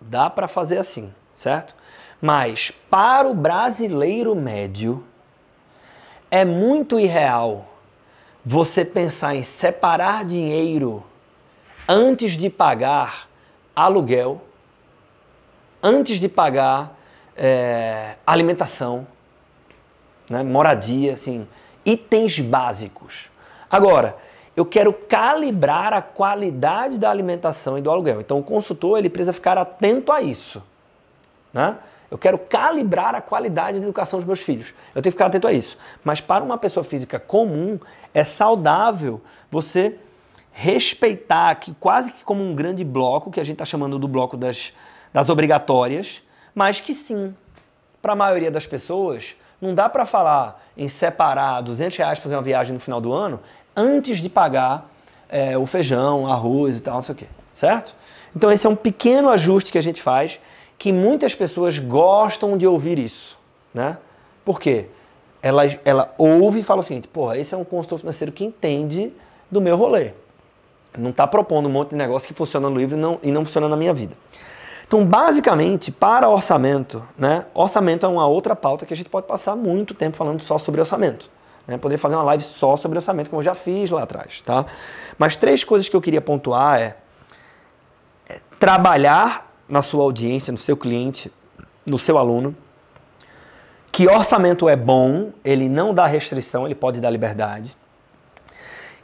Dá 0.00 0.28
para 0.28 0.46
fazer 0.46 0.78
assim, 0.78 1.12
certo? 1.32 1.74
Mas 2.20 2.70
para 2.90 3.26
o 3.26 3.34
brasileiro 3.34 4.34
médio 4.34 5.02
é 6.30 6.44
muito 6.44 7.00
irreal 7.00 7.66
você 8.44 8.84
pensar 8.84 9.34
em 9.34 9.42
separar 9.42 10.26
dinheiro 10.26 11.02
antes 11.88 12.32
de 12.32 12.50
pagar 12.50 13.28
aluguel, 13.74 14.42
antes 15.82 16.20
de 16.20 16.28
pagar 16.28 16.94
é, 17.34 18.16
alimentação, 18.26 19.06
né, 20.28 20.42
moradia, 20.42 21.14
assim, 21.14 21.46
itens 21.84 22.38
básicos. 22.40 23.30
Agora, 23.70 24.16
eu 24.58 24.66
quero 24.66 24.92
calibrar 24.92 25.92
a 25.92 26.02
qualidade 26.02 26.98
da 26.98 27.10
alimentação 27.10 27.78
e 27.78 27.80
do 27.80 27.90
aluguel. 27.90 28.20
Então 28.20 28.38
o 28.40 28.42
consultor 28.42 28.98
ele 28.98 29.08
precisa 29.08 29.32
ficar 29.32 29.56
atento 29.56 30.10
a 30.10 30.20
isso. 30.20 30.62
Né? 31.52 31.76
Eu 32.10 32.18
quero 32.18 32.38
calibrar 32.38 33.14
a 33.14 33.20
qualidade 33.20 33.78
da 33.78 33.84
educação 33.84 34.18
dos 34.18 34.26
meus 34.26 34.40
filhos. 34.40 34.74
Eu 34.94 35.02
tenho 35.02 35.12
que 35.12 35.12
ficar 35.12 35.26
atento 35.26 35.46
a 35.46 35.52
isso. 35.52 35.78
Mas 36.02 36.20
para 36.20 36.42
uma 36.42 36.58
pessoa 36.58 36.82
física 36.82 37.20
comum, 37.20 37.78
é 38.12 38.24
saudável 38.24 39.20
você 39.50 39.96
respeitar 40.50 41.54
que 41.54 41.72
quase 41.74 42.10
que 42.10 42.24
como 42.24 42.42
um 42.42 42.52
grande 42.52 42.82
bloco, 42.82 43.30
que 43.30 43.38
a 43.38 43.44
gente 43.44 43.54
está 43.54 43.64
chamando 43.64 43.96
do 43.96 44.08
bloco 44.08 44.36
das, 44.36 44.72
das 45.12 45.28
obrigatórias, 45.28 46.20
mas 46.52 46.80
que 46.80 46.92
sim, 46.94 47.32
para 48.02 48.14
a 48.14 48.16
maioria 48.16 48.50
das 48.50 48.66
pessoas, 48.66 49.36
não 49.60 49.74
dá 49.74 49.88
para 49.88 50.06
falar 50.06 50.64
em 50.76 50.88
separar 50.88 51.60
200 51.60 51.96
reais 51.96 52.18
para 52.18 52.24
fazer 52.24 52.36
uma 52.36 52.42
viagem 52.42 52.74
no 52.74 52.80
final 52.80 53.00
do 53.00 53.12
ano 53.12 53.40
antes 53.76 54.18
de 54.18 54.28
pagar 54.28 54.90
é, 55.28 55.56
o 55.58 55.66
feijão, 55.66 56.26
arroz 56.30 56.78
e 56.78 56.80
tal, 56.80 56.94
não 56.94 57.02
sei 57.02 57.14
o 57.14 57.18
quê, 57.18 57.26
certo? 57.52 57.94
Então 58.34 58.50
esse 58.50 58.66
é 58.66 58.70
um 58.70 58.76
pequeno 58.76 59.28
ajuste 59.30 59.70
que 59.72 59.78
a 59.78 59.82
gente 59.82 60.02
faz 60.02 60.40
que 60.78 60.92
muitas 60.92 61.34
pessoas 61.34 61.78
gostam 61.78 62.56
de 62.56 62.66
ouvir 62.66 62.98
isso, 62.98 63.38
né? 63.74 63.98
Por 64.44 64.60
quê? 64.60 64.86
Ela, 65.42 65.64
ela 65.84 66.14
ouve 66.16 66.60
e 66.60 66.62
fala 66.62 66.80
o 66.80 66.84
seguinte, 66.84 67.08
porra, 67.08 67.36
esse 67.36 67.52
é 67.52 67.56
um 67.56 67.64
consultor 67.64 67.98
financeiro 67.98 68.32
que 68.32 68.44
entende 68.44 69.12
do 69.50 69.60
meu 69.60 69.76
rolê. 69.76 70.12
Não 70.96 71.10
está 71.10 71.26
propondo 71.26 71.68
um 71.68 71.72
monte 71.72 71.90
de 71.90 71.96
negócio 71.96 72.26
que 72.26 72.34
funciona 72.34 72.68
no 72.68 72.76
livro 72.76 72.96
e 72.96 73.00
não, 73.00 73.18
e 73.22 73.30
não 73.30 73.44
funciona 73.44 73.68
na 73.68 73.76
minha 73.76 73.92
vida. 73.92 74.16
Então, 74.88 75.04
basicamente, 75.04 75.92
para 75.92 76.30
orçamento, 76.30 77.06
né? 77.16 77.44
Orçamento 77.52 78.06
é 78.06 78.08
uma 78.08 78.26
outra 78.26 78.56
pauta 78.56 78.86
que 78.86 78.94
a 78.94 78.96
gente 78.96 79.10
pode 79.10 79.26
passar 79.26 79.54
muito 79.54 79.92
tempo 79.92 80.16
falando 80.16 80.40
só 80.40 80.56
sobre 80.56 80.80
orçamento. 80.80 81.30
Né? 81.66 81.76
Poderia 81.76 81.98
fazer 81.98 82.14
uma 82.14 82.24
live 82.24 82.42
só 82.42 82.74
sobre 82.74 82.96
orçamento, 82.96 83.28
como 83.28 83.40
eu 83.40 83.44
já 83.44 83.54
fiz 83.54 83.90
lá 83.90 84.04
atrás. 84.04 84.40
Tá? 84.40 84.64
Mas 85.18 85.36
três 85.36 85.62
coisas 85.62 85.90
que 85.90 85.94
eu 85.94 86.00
queria 86.00 86.22
pontuar 86.22 86.80
é, 86.80 86.96
é 88.30 88.40
trabalhar 88.58 89.52
na 89.68 89.82
sua 89.82 90.02
audiência, 90.04 90.50
no 90.50 90.58
seu 90.58 90.74
cliente, 90.74 91.30
no 91.84 91.98
seu 91.98 92.16
aluno, 92.16 92.56
que 93.92 94.08
orçamento 94.08 94.70
é 94.70 94.76
bom, 94.76 95.32
ele 95.44 95.68
não 95.68 95.92
dá 95.92 96.06
restrição, 96.06 96.64
ele 96.64 96.74
pode 96.74 96.98
dar 96.98 97.10
liberdade. 97.10 97.76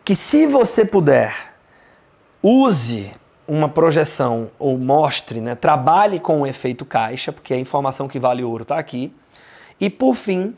Que 0.03 0.17
se 0.17 0.47
você 0.47 0.83
puder, 0.83 1.55
use 2.43 3.13
uma 3.47 3.69
projeção 3.69 4.51
ou 4.59 4.79
mostre, 4.79 5.41
né, 5.41 5.55
trabalhe 5.55 6.19
com 6.19 6.41
o 6.41 6.47
efeito 6.47 6.85
caixa, 6.85 7.33
porque 7.33 7.53
a 7.53 7.59
informação 7.59 8.09
que 8.09 8.19
vale 8.19 8.43
ouro 8.43 8.63
está 8.63 8.79
aqui. 8.79 9.15
E 9.81 9.91
por 9.91 10.15
fim, 10.15 10.55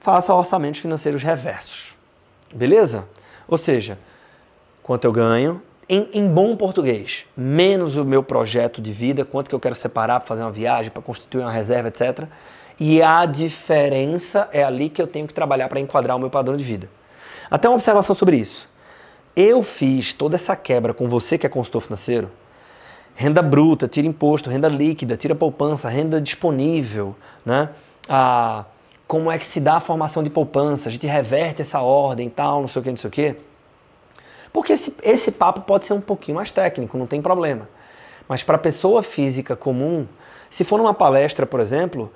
faça 0.00 0.34
orçamentos 0.34 0.80
financeiros 0.80 1.22
reversos. 1.22 1.96
Beleza? 2.54 3.06
Ou 3.46 3.58
seja, 3.58 3.98
quanto 4.82 5.04
eu 5.04 5.12
ganho, 5.12 5.62
em, 5.88 6.08
em, 6.12 6.28
bom 6.28 6.54
português, 6.54 7.26
menos 7.36 7.96
o 7.96 8.04
meu 8.04 8.22
projeto 8.22 8.80
de 8.80 8.92
vida, 8.92 9.24
quanto 9.24 9.48
que 9.48 9.54
eu 9.54 9.60
quero 9.60 9.74
separar 9.74 10.20
para 10.20 10.26
fazer 10.28 10.42
uma 10.42 10.50
viagem, 10.50 10.90
para 10.90 11.02
constituir 11.02 11.40
uma 11.40 11.50
reserva, 11.50 11.88
etc. 11.88 12.26
E 12.78 13.02
a 13.02 13.24
diferença 13.24 14.48
é 14.52 14.62
ali 14.62 14.88
que 14.88 15.00
eu 15.00 15.06
tenho 15.06 15.26
que 15.26 15.34
trabalhar 15.34 15.68
para 15.68 15.80
enquadrar 15.80 16.16
o 16.16 16.20
meu 16.20 16.30
padrão 16.30 16.56
de 16.56 16.64
vida. 16.64 16.88
Até 17.50 17.68
uma 17.68 17.74
observação 17.74 18.14
sobre 18.14 18.36
isso. 18.36 18.68
Eu 19.40 19.62
fiz 19.62 20.12
toda 20.12 20.34
essa 20.34 20.56
quebra 20.56 20.92
com 20.92 21.08
você 21.08 21.38
que 21.38 21.46
é 21.46 21.48
consultor 21.48 21.82
financeiro. 21.82 22.28
Renda 23.14 23.40
bruta, 23.40 23.86
tira 23.86 24.04
imposto, 24.04 24.50
renda 24.50 24.68
líquida, 24.68 25.16
tira 25.16 25.32
poupança, 25.32 25.88
renda 25.88 26.20
disponível, 26.20 27.14
né? 27.46 27.68
A 28.08 28.64
como 29.06 29.30
é 29.30 29.38
que 29.38 29.46
se 29.46 29.60
dá 29.60 29.76
a 29.76 29.80
formação 29.80 30.24
de 30.24 30.28
poupança, 30.28 30.88
a 30.88 30.92
gente 30.92 31.06
reverte 31.06 31.62
essa 31.62 31.80
ordem 31.80 32.28
tal, 32.28 32.60
não 32.60 32.68
sei 32.68 32.80
o 32.80 32.82
que, 32.82 32.90
não 32.90 32.96
sei 32.96 33.08
o 33.08 33.10
que. 33.10 33.36
Porque 34.52 34.72
esse, 34.72 34.94
esse 35.04 35.30
papo 35.30 35.60
pode 35.60 35.86
ser 35.86 35.92
um 35.92 36.00
pouquinho 36.00 36.36
mais 36.36 36.50
técnico, 36.50 36.98
não 36.98 37.06
tem 37.06 37.22
problema. 37.22 37.68
Mas 38.28 38.42
para 38.42 38.58
pessoa 38.58 39.04
física 39.04 39.54
comum, 39.54 40.04
se 40.50 40.64
for 40.64 40.78
numa 40.78 40.92
palestra, 40.92 41.46
por 41.46 41.60
exemplo, 41.60 42.12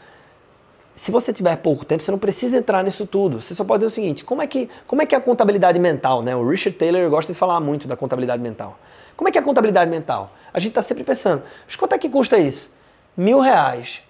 se 0.94 1.10
você 1.10 1.32
tiver 1.32 1.56
pouco 1.56 1.84
tempo, 1.84 2.02
você 2.02 2.10
não 2.10 2.18
precisa 2.18 2.58
entrar 2.58 2.84
nisso 2.84 3.06
tudo. 3.06 3.40
Você 3.40 3.54
só 3.54 3.64
pode 3.64 3.80
dizer 3.80 3.86
o 3.86 3.90
seguinte: 3.90 4.24
como 4.24 4.42
é 4.42 4.46
que, 4.46 4.68
como 4.86 5.00
é, 5.02 5.06
que 5.06 5.14
é 5.14 5.18
a 5.18 5.20
contabilidade 5.20 5.78
mental? 5.78 6.22
Né? 6.22 6.36
O 6.36 6.46
Richard 6.46 6.78
Taylor 6.78 7.08
gosta 7.08 7.32
de 7.32 7.38
falar 7.38 7.60
muito 7.60 7.88
da 7.88 7.96
contabilidade 7.96 8.42
mental. 8.42 8.78
Como 9.16 9.28
é 9.28 9.32
que 9.32 9.38
é 9.38 9.40
a 9.40 9.44
contabilidade 9.44 9.90
mental? 9.90 10.30
A 10.52 10.58
gente 10.58 10.70
está 10.70 10.82
sempre 10.82 11.04
pensando: 11.04 11.42
mas 11.66 11.76
quanto 11.76 11.94
é 11.94 11.98
que 11.98 12.08
custa 12.08 12.38
isso? 12.38 12.70
Mil 13.16 13.40
reais. 13.40 14.02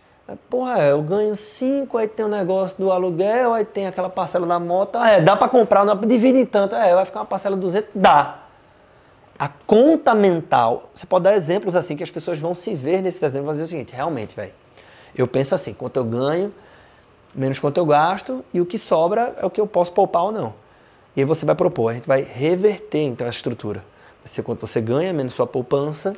Porra, 0.48 0.82
eu 0.84 1.02
ganho 1.02 1.36
5, 1.36 1.98
aí 1.98 2.08
tem 2.08 2.24
o 2.24 2.28
um 2.28 2.30
negócio 2.30 2.78
do 2.78 2.90
aluguel, 2.90 3.52
aí 3.52 3.64
tem 3.64 3.86
aquela 3.86 4.08
parcela 4.08 4.46
da 4.46 4.58
moto. 4.58 4.96
Ah, 4.96 5.10
é, 5.10 5.20
dá 5.20 5.36
para 5.36 5.48
comprar, 5.48 5.84
não, 5.84 5.96
divide 5.96 6.38
em 6.38 6.46
tanto. 6.46 6.74
É, 6.74 6.94
vai 6.94 7.04
ficar 7.04 7.20
uma 7.20 7.26
parcela 7.26 7.56
de 7.56 7.62
200? 7.62 7.90
Dá. 7.94 8.38
A 9.38 9.48
conta 9.48 10.14
mental, 10.14 10.90
você 10.94 11.04
pode 11.04 11.24
dar 11.24 11.34
exemplos 11.34 11.74
assim 11.74 11.96
que 11.96 12.02
as 12.02 12.10
pessoas 12.10 12.38
vão 12.38 12.54
se 12.54 12.74
ver 12.74 13.02
nesses 13.02 13.22
exemplos 13.22 13.50
e 13.50 13.52
fazer 13.54 13.64
o 13.64 13.68
seguinte: 13.68 13.94
realmente, 13.94 14.36
velho, 14.36 14.52
eu 15.16 15.26
penso 15.26 15.54
assim, 15.54 15.74
quanto 15.74 15.96
eu 15.96 16.04
ganho, 16.04 16.54
menos 17.34 17.58
quanto 17.58 17.78
eu 17.78 17.86
gasto, 17.86 18.44
e 18.52 18.60
o 18.60 18.66
que 18.66 18.78
sobra 18.78 19.34
é 19.38 19.46
o 19.46 19.50
que 19.50 19.60
eu 19.60 19.66
posso 19.66 19.92
poupar 19.92 20.24
ou 20.24 20.32
não. 20.32 20.54
E 21.16 21.20
aí 21.20 21.24
você 21.24 21.44
vai 21.44 21.54
propor, 21.54 21.90
a 21.90 21.94
gente 21.94 22.06
vai 22.06 22.22
reverter 22.22 23.02
então 23.02 23.26
a 23.26 23.30
estrutura. 23.30 23.84
Você, 24.24 24.42
quanto 24.42 24.66
você 24.66 24.80
ganha, 24.80 25.12
menos 25.12 25.34
sua 25.34 25.46
poupança, 25.46 26.16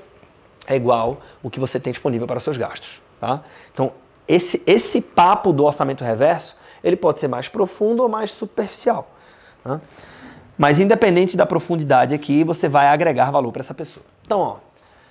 é 0.66 0.76
igual 0.76 1.20
o 1.42 1.50
que 1.50 1.58
você 1.58 1.80
tem 1.80 1.92
disponível 1.92 2.26
para 2.26 2.38
os 2.38 2.44
seus 2.44 2.56
gastos. 2.56 3.02
Tá? 3.20 3.42
Então, 3.72 3.92
esse, 4.26 4.62
esse 4.66 5.00
papo 5.00 5.52
do 5.52 5.64
orçamento 5.64 6.04
reverso, 6.04 6.56
ele 6.82 6.96
pode 6.96 7.18
ser 7.18 7.28
mais 7.28 7.48
profundo 7.48 8.02
ou 8.02 8.08
mais 8.08 8.30
superficial. 8.30 9.10
Tá? 9.62 9.80
Mas 10.56 10.78
independente 10.78 11.36
da 11.36 11.44
profundidade 11.44 12.14
aqui, 12.14 12.44
você 12.44 12.68
vai 12.68 12.86
agregar 12.86 13.30
valor 13.30 13.50
para 13.50 13.60
essa 13.60 13.74
pessoa. 13.74 14.04
Então, 14.24 14.40
ó, 14.40 14.56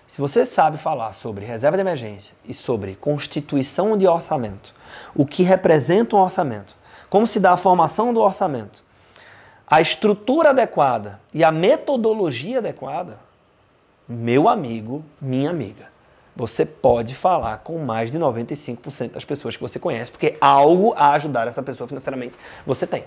se 0.07 0.21
você 0.21 0.45
sabe 0.45 0.77
falar 0.77 1.13
sobre 1.13 1.45
reserva 1.45 1.77
de 1.77 1.81
emergência 1.81 2.33
e 2.45 2.53
sobre 2.53 2.95
constituição 2.95 3.97
de 3.97 4.07
orçamento, 4.07 4.73
o 5.15 5.25
que 5.25 5.43
representa 5.43 6.15
um 6.15 6.19
orçamento, 6.19 6.75
como 7.09 7.27
se 7.27 7.39
dá 7.39 7.53
a 7.53 7.57
formação 7.57 8.13
do 8.13 8.19
orçamento, 8.19 8.83
a 9.67 9.81
estrutura 9.81 10.49
adequada 10.49 11.19
e 11.33 11.43
a 11.43 11.51
metodologia 11.51 12.59
adequada, 12.59 13.19
meu 14.07 14.49
amigo, 14.49 15.03
minha 15.21 15.49
amiga, 15.49 15.87
você 16.35 16.65
pode 16.65 17.13
falar 17.13 17.59
com 17.59 17.77
mais 17.79 18.11
de 18.11 18.17
95% 18.17 19.11
das 19.11 19.23
pessoas 19.23 19.55
que 19.55 19.61
você 19.61 19.79
conhece, 19.79 20.11
porque 20.11 20.35
algo 20.41 20.93
a 20.95 21.13
ajudar 21.13 21.47
essa 21.47 21.61
pessoa 21.61 21.87
financeiramente 21.87 22.37
você 22.65 22.87
tem. 22.87 23.05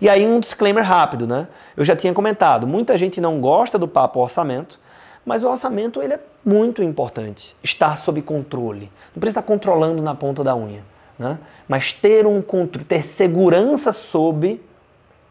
E 0.00 0.08
aí 0.08 0.26
um 0.26 0.40
disclaimer 0.40 0.84
rápido, 0.84 1.26
né? 1.26 1.46
Eu 1.76 1.84
já 1.84 1.94
tinha 1.94 2.12
comentado, 2.12 2.66
muita 2.66 2.98
gente 2.98 3.20
não 3.20 3.40
gosta 3.40 3.78
do 3.78 3.86
papo 3.86 4.20
orçamento, 4.20 4.80
mas 5.24 5.42
o 5.42 5.48
orçamento 5.48 6.02
ele 6.02 6.14
é 6.14 6.20
muito 6.44 6.82
importante, 6.82 7.56
estar 7.62 7.96
sob 7.96 8.20
controle. 8.22 8.90
Não 9.14 9.20
precisa 9.20 9.40
estar 9.40 9.42
controlando 9.42 10.02
na 10.02 10.14
ponta 10.14 10.44
da 10.44 10.54
unha, 10.54 10.84
né? 11.18 11.38
Mas 11.66 11.92
ter 11.92 12.26
um 12.26 12.42
controle, 12.42 12.84
ter 12.84 13.02
segurança 13.02 13.92
sobre, 13.92 14.62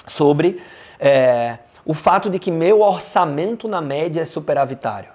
sobre 0.07 0.61
é, 0.99 1.59
o 1.85 1.93
fato 1.93 2.29
de 2.29 2.39
que 2.39 2.49
meu 2.49 2.81
orçamento 2.81 3.67
na 3.67 3.81
média 3.81 4.21
é 4.21 4.25
superavitário. 4.25 5.09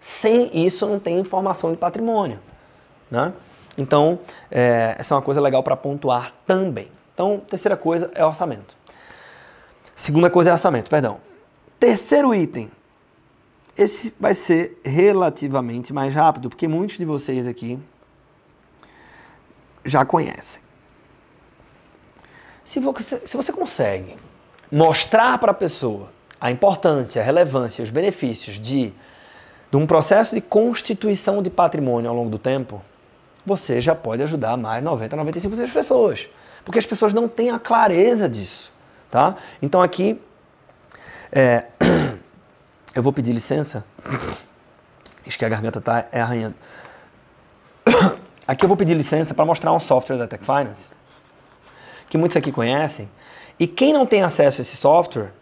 Sem 0.00 0.50
isso 0.52 0.86
não 0.86 0.98
tem 0.98 1.18
informação 1.18 1.70
de 1.70 1.76
patrimônio, 1.76 2.38
né? 3.10 3.32
Então, 3.76 4.18
é, 4.50 4.96
essa 4.98 5.14
é 5.14 5.16
uma 5.16 5.22
coisa 5.22 5.40
legal 5.40 5.62
para 5.62 5.76
pontuar 5.76 6.32
também. 6.46 6.88
Então, 7.14 7.40
terceira 7.48 7.76
coisa 7.76 8.10
é 8.14 8.24
orçamento. 8.24 8.76
Segunda 9.94 10.30
coisa 10.30 10.50
é 10.50 10.52
orçamento, 10.52 10.90
perdão. 10.90 11.18
Terceiro 11.78 12.34
item. 12.34 12.70
Esse 13.76 14.14
vai 14.20 14.34
ser 14.34 14.80
relativamente 14.84 15.92
mais 15.92 16.14
rápido, 16.14 16.50
porque 16.50 16.68
muitos 16.68 16.98
de 16.98 17.04
vocês 17.04 17.46
aqui 17.46 17.78
já 19.84 20.04
conhecem. 20.04 20.62
Se 22.64 22.80
você, 22.80 23.26
se 23.26 23.36
você 23.36 23.52
consegue 23.52 24.16
mostrar 24.70 25.38
para 25.38 25.52
a 25.52 25.54
pessoa 25.54 26.10
a 26.40 26.50
importância, 26.50 27.20
a 27.20 27.24
relevância, 27.24 27.82
os 27.82 27.90
benefícios 27.90 28.58
de, 28.58 28.92
de 29.70 29.76
um 29.76 29.86
processo 29.86 30.34
de 30.34 30.40
constituição 30.40 31.42
de 31.42 31.50
patrimônio 31.50 32.10
ao 32.10 32.16
longo 32.16 32.30
do 32.30 32.38
tempo, 32.38 32.82
você 33.44 33.80
já 33.80 33.94
pode 33.94 34.22
ajudar 34.22 34.56
mais 34.56 34.82
90, 34.82 35.16
95% 35.16 35.56
das 35.56 35.70
pessoas. 35.70 36.28
Porque 36.64 36.78
as 36.78 36.86
pessoas 36.86 37.12
não 37.12 37.28
têm 37.28 37.50
a 37.50 37.58
clareza 37.58 38.28
disso. 38.28 38.72
Tá? 39.10 39.36
Então 39.60 39.82
aqui 39.82 40.20
é, 41.30 41.64
eu 42.94 43.02
vou 43.02 43.12
pedir 43.12 43.32
licença. 43.32 43.84
Acho 45.26 45.38
que 45.38 45.44
a 45.44 45.48
garganta 45.48 45.78
está 45.78 46.06
é 46.10 46.20
arranhando. 46.20 46.54
Aqui 48.46 48.64
eu 48.64 48.68
vou 48.68 48.76
pedir 48.76 48.94
licença 48.94 49.34
para 49.34 49.44
mostrar 49.44 49.72
um 49.72 49.80
software 49.80 50.18
da 50.18 50.26
Tech 50.26 50.44
Finance 50.44 50.90
que 52.12 52.18
muitos 52.18 52.36
aqui 52.36 52.52
conhecem. 52.52 53.08
E 53.58 53.66
quem 53.66 53.90
não 53.90 54.04
tem 54.04 54.22
acesso 54.22 54.60
a 54.60 54.62
esse 54.62 54.76
software 54.76 55.32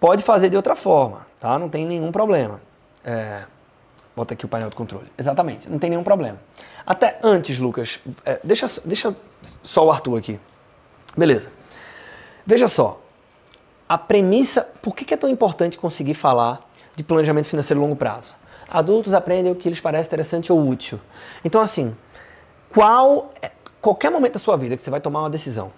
pode 0.00 0.22
fazer 0.22 0.48
de 0.48 0.56
outra 0.56 0.74
forma, 0.74 1.26
tá? 1.38 1.58
Não 1.58 1.68
tem 1.68 1.84
nenhum 1.84 2.10
problema. 2.10 2.58
É, 3.04 3.42
bota 4.16 4.32
aqui 4.32 4.46
o 4.46 4.48
painel 4.48 4.70
de 4.70 4.76
controle. 4.76 5.12
Exatamente, 5.18 5.68
não 5.68 5.78
tem 5.78 5.90
nenhum 5.90 6.02
problema. 6.02 6.40
Até 6.86 7.18
antes, 7.22 7.58
Lucas, 7.58 8.00
é, 8.24 8.40
deixa, 8.42 8.66
deixa 8.82 9.14
só 9.62 9.84
o 9.84 9.90
Arthur 9.90 10.16
aqui. 10.16 10.40
Beleza. 11.14 11.52
Veja 12.46 12.66
só, 12.66 12.98
a 13.86 13.98
premissa, 13.98 14.66
por 14.80 14.96
que 14.96 15.12
é 15.12 15.18
tão 15.18 15.28
importante 15.28 15.76
conseguir 15.76 16.14
falar 16.14 16.65
de 16.96 17.04
planejamento 17.04 17.46
financeiro 17.46 17.80
a 17.80 17.84
longo 17.84 17.94
prazo? 17.94 18.34
Adultos 18.68 19.14
aprendem 19.14 19.52
o 19.52 19.54
que 19.54 19.68
lhes 19.68 19.80
parece 19.80 20.08
interessante 20.08 20.52
ou 20.52 20.68
útil. 20.68 20.98
Então, 21.44 21.60
assim, 21.60 21.94
qual 22.68 23.30
é, 23.40 23.52
qualquer 23.80 24.10
momento 24.10 24.32
da 24.32 24.38
sua 24.40 24.56
vida 24.56 24.76
que 24.76 24.82
você 24.82 24.90
vai 24.90 25.00
tomar 25.00 25.20
uma 25.20 25.30
decisão 25.30 25.70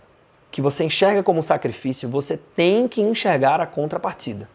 que 0.51 0.63
você 0.63 0.85
enxerga 0.85 1.23
como 1.23 1.41
um 1.41 1.43
sacrifício, 1.43 2.09
você 2.09 2.37
tem 2.37 2.89
que 2.89 3.01
enxergar 3.01 3.61
a 3.61 3.67
contrapartida. 3.67 4.49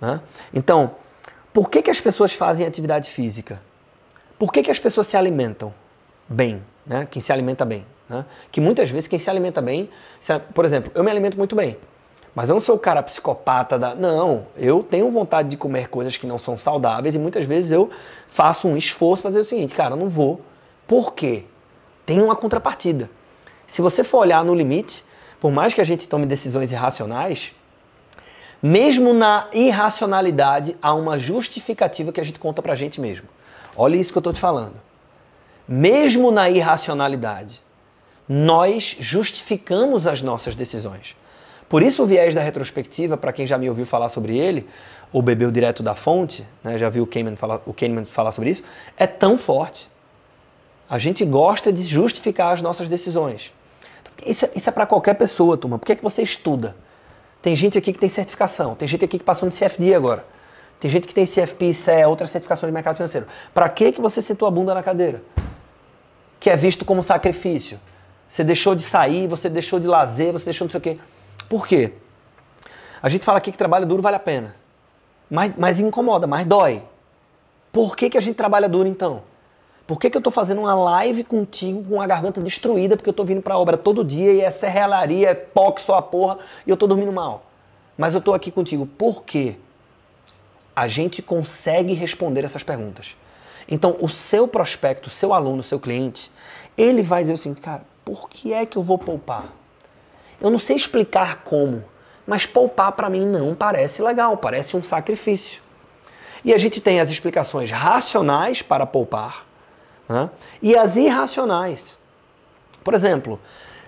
Né? 0.00 0.20
Então, 0.52 0.92
por 1.52 1.70
que, 1.70 1.82
que 1.82 1.90
as 1.90 2.00
pessoas 2.00 2.32
fazem 2.32 2.66
atividade 2.66 3.10
física? 3.10 3.60
Por 4.38 4.52
que, 4.52 4.62
que 4.62 4.70
as 4.70 4.78
pessoas 4.78 5.06
se 5.06 5.16
alimentam 5.16 5.72
bem? 6.28 6.62
Né? 6.86 7.08
Quem 7.10 7.20
se 7.20 7.32
alimenta 7.32 7.64
bem. 7.64 7.84
Né? 8.08 8.24
Que 8.52 8.60
muitas 8.60 8.90
vezes 8.90 9.08
quem 9.08 9.18
se 9.18 9.28
alimenta 9.28 9.60
bem, 9.60 9.90
se, 10.20 10.38
por 10.38 10.64
exemplo, 10.64 10.92
eu 10.94 11.02
me 11.02 11.10
alimento 11.10 11.36
muito 11.36 11.56
bem. 11.56 11.76
Mas 12.38 12.48
eu 12.48 12.54
não 12.54 12.60
sou 12.60 12.76
o 12.76 12.78
cara 12.78 13.02
psicopata 13.02 13.76
da. 13.76 13.96
Não, 13.96 14.46
eu 14.56 14.80
tenho 14.80 15.10
vontade 15.10 15.48
de 15.48 15.56
comer 15.56 15.88
coisas 15.88 16.16
que 16.16 16.24
não 16.24 16.38
são 16.38 16.56
saudáveis 16.56 17.16
e 17.16 17.18
muitas 17.18 17.44
vezes 17.44 17.72
eu 17.72 17.90
faço 18.28 18.68
um 18.68 18.76
esforço 18.76 19.22
para 19.22 19.30
dizer 19.30 19.40
o 19.40 19.44
seguinte, 19.44 19.74
cara, 19.74 19.94
eu 19.94 19.98
não 19.98 20.08
vou. 20.08 20.40
Por 20.86 21.14
quê? 21.14 21.46
Tem 22.06 22.22
uma 22.22 22.36
contrapartida. 22.36 23.10
Se 23.66 23.82
você 23.82 24.04
for 24.04 24.18
olhar 24.18 24.44
no 24.44 24.54
limite, 24.54 25.04
por 25.40 25.50
mais 25.50 25.74
que 25.74 25.80
a 25.80 25.84
gente 25.84 26.08
tome 26.08 26.26
decisões 26.26 26.70
irracionais, 26.70 27.52
mesmo 28.62 29.12
na 29.12 29.48
irracionalidade 29.52 30.76
há 30.80 30.94
uma 30.94 31.18
justificativa 31.18 32.12
que 32.12 32.20
a 32.20 32.24
gente 32.24 32.38
conta 32.38 32.62
pra 32.62 32.76
gente 32.76 33.00
mesmo. 33.00 33.26
Olha 33.76 33.96
isso 33.96 34.12
que 34.12 34.18
eu 34.18 34.22
tô 34.22 34.32
te 34.32 34.38
falando. 34.38 34.80
Mesmo 35.66 36.30
na 36.30 36.48
irracionalidade, 36.48 37.60
nós 38.28 38.96
justificamos 39.00 40.06
as 40.06 40.22
nossas 40.22 40.54
decisões. 40.54 41.16
Por 41.68 41.82
isso 41.82 42.02
o 42.02 42.06
viés 42.06 42.34
da 42.34 42.40
retrospectiva, 42.40 43.16
para 43.16 43.32
quem 43.32 43.46
já 43.46 43.58
me 43.58 43.68
ouviu 43.68 43.84
falar 43.84 44.08
sobre 44.08 44.36
ele, 44.38 44.66
ou 45.12 45.20
bebeu 45.20 45.50
direto 45.50 45.82
da 45.82 45.94
fonte, 45.94 46.46
né, 46.64 46.78
já 46.78 46.88
viu 46.88 47.04
o 47.04 47.06
Kahneman, 47.06 47.36
falar, 47.36 47.60
o 47.66 47.74
Kahneman 47.74 48.04
falar 48.04 48.32
sobre 48.32 48.50
isso, 48.50 48.62
é 48.96 49.06
tão 49.06 49.36
forte. 49.36 49.90
A 50.88 50.98
gente 50.98 51.24
gosta 51.24 51.70
de 51.70 51.82
justificar 51.82 52.54
as 52.54 52.62
nossas 52.62 52.88
decisões. 52.88 53.52
Isso, 54.24 54.46
é, 54.46 54.50
isso 54.54 54.68
é 54.68 54.72
para 54.72 54.86
qualquer 54.86 55.14
pessoa, 55.14 55.56
turma. 55.56 55.78
Por 55.78 55.84
que, 55.84 55.92
é 55.92 55.96
que 55.96 56.02
você 56.02 56.22
estuda? 56.22 56.74
Tem 57.42 57.54
gente 57.54 57.76
aqui 57.76 57.92
que 57.92 57.98
tem 57.98 58.08
certificação, 58.08 58.74
tem 58.74 58.88
gente 58.88 59.04
aqui 59.04 59.18
que 59.18 59.24
passou 59.24 59.46
no 59.46 59.54
CFD 59.54 59.94
agora. 59.94 60.24
Tem 60.80 60.90
gente 60.90 61.06
que 61.06 61.14
tem 61.14 61.26
CFP, 61.26 61.72
CE, 61.72 62.04
outras 62.06 62.30
certificações 62.30 62.70
de 62.70 62.74
mercado 62.74 62.96
financeiro. 62.96 63.26
Para 63.52 63.68
que, 63.68 63.92
que 63.92 64.00
você 64.00 64.22
sentou 64.22 64.46
a 64.46 64.50
bunda 64.50 64.72
na 64.72 64.82
cadeira? 64.82 65.22
Que 66.38 66.50
é 66.50 66.56
visto 66.56 66.84
como 66.84 67.02
sacrifício. 67.02 67.80
Você 68.28 68.44
deixou 68.44 68.74
de 68.74 68.82
sair, 68.82 69.26
você 69.26 69.48
deixou 69.48 69.80
de 69.80 69.88
lazer, 69.88 70.32
você 70.32 70.46
deixou 70.46 70.64
não 70.66 70.70
sei 70.70 70.78
o 70.78 70.80
quê. 70.80 70.98
Por 71.48 71.66
quê? 71.66 71.92
A 73.02 73.08
gente 73.08 73.24
fala 73.24 73.38
aqui 73.38 73.50
que 73.50 73.58
trabalho 73.58 73.86
duro 73.86 74.02
vale 74.02 74.16
a 74.16 74.20
pena. 74.20 74.54
Mas, 75.30 75.52
mas 75.56 75.80
incomoda, 75.80 76.26
mas 76.26 76.44
dói. 76.44 76.82
Por 77.72 77.96
que, 77.96 78.10
que 78.10 78.18
a 78.18 78.20
gente 78.20 78.36
trabalha 78.36 78.68
duro 78.68 78.88
então? 78.88 79.22
Por 79.86 79.98
que, 79.98 80.10
que 80.10 80.16
eu 80.16 80.20
estou 80.20 80.32
fazendo 80.32 80.60
uma 80.60 80.74
live 80.74 81.24
contigo 81.24 81.82
com 81.84 82.02
a 82.02 82.06
garganta 82.06 82.40
destruída 82.40 82.96
porque 82.96 83.08
eu 83.08 83.12
estou 83.12 83.24
vindo 83.24 83.40
para 83.40 83.54
a 83.54 83.58
obra 83.58 83.76
todo 83.76 84.04
dia 84.04 84.32
e 84.32 84.40
é 84.40 84.50
serralaria, 84.50 85.30
é 85.30 85.34
POC 85.34 85.80
só 85.80 85.94
a 85.94 86.02
porra 86.02 86.38
e 86.66 86.70
eu 86.70 86.74
estou 86.74 86.88
dormindo 86.88 87.12
mal? 87.12 87.46
Mas 87.96 88.12
eu 88.12 88.18
estou 88.18 88.34
aqui 88.34 88.50
contigo. 88.50 88.86
Por 88.86 89.24
quê? 89.24 89.56
A 90.76 90.86
gente 90.86 91.22
consegue 91.22 91.94
responder 91.94 92.44
essas 92.44 92.62
perguntas. 92.62 93.16
Então, 93.66 93.96
o 94.00 94.08
seu 94.08 94.46
prospecto, 94.46 95.08
o 95.08 95.10
seu 95.10 95.32
aluno, 95.32 95.60
o 95.60 95.62
seu 95.62 95.80
cliente, 95.80 96.30
ele 96.76 97.02
vai 97.02 97.22
dizer 97.22 97.34
o 97.34 97.38
seguinte, 97.38 97.60
cara, 97.60 97.82
por 98.04 98.28
que 98.30 98.52
é 98.52 98.64
que 98.64 98.76
eu 98.76 98.82
vou 98.82 98.98
poupar? 98.98 99.52
Eu 100.40 100.50
não 100.50 100.58
sei 100.58 100.76
explicar 100.76 101.42
como, 101.44 101.84
mas 102.26 102.46
poupar 102.46 102.92
para 102.92 103.10
mim 103.10 103.26
não 103.26 103.54
parece 103.54 104.02
legal, 104.02 104.36
parece 104.36 104.76
um 104.76 104.82
sacrifício. 104.82 105.62
E 106.44 106.54
a 106.54 106.58
gente 106.58 106.80
tem 106.80 107.00
as 107.00 107.10
explicações 107.10 107.70
racionais 107.70 108.62
para 108.62 108.86
poupar 108.86 109.44
né? 110.08 110.30
e 110.62 110.76
as 110.76 110.96
irracionais. 110.96 111.98
Por 112.84 112.94
exemplo, 112.94 113.40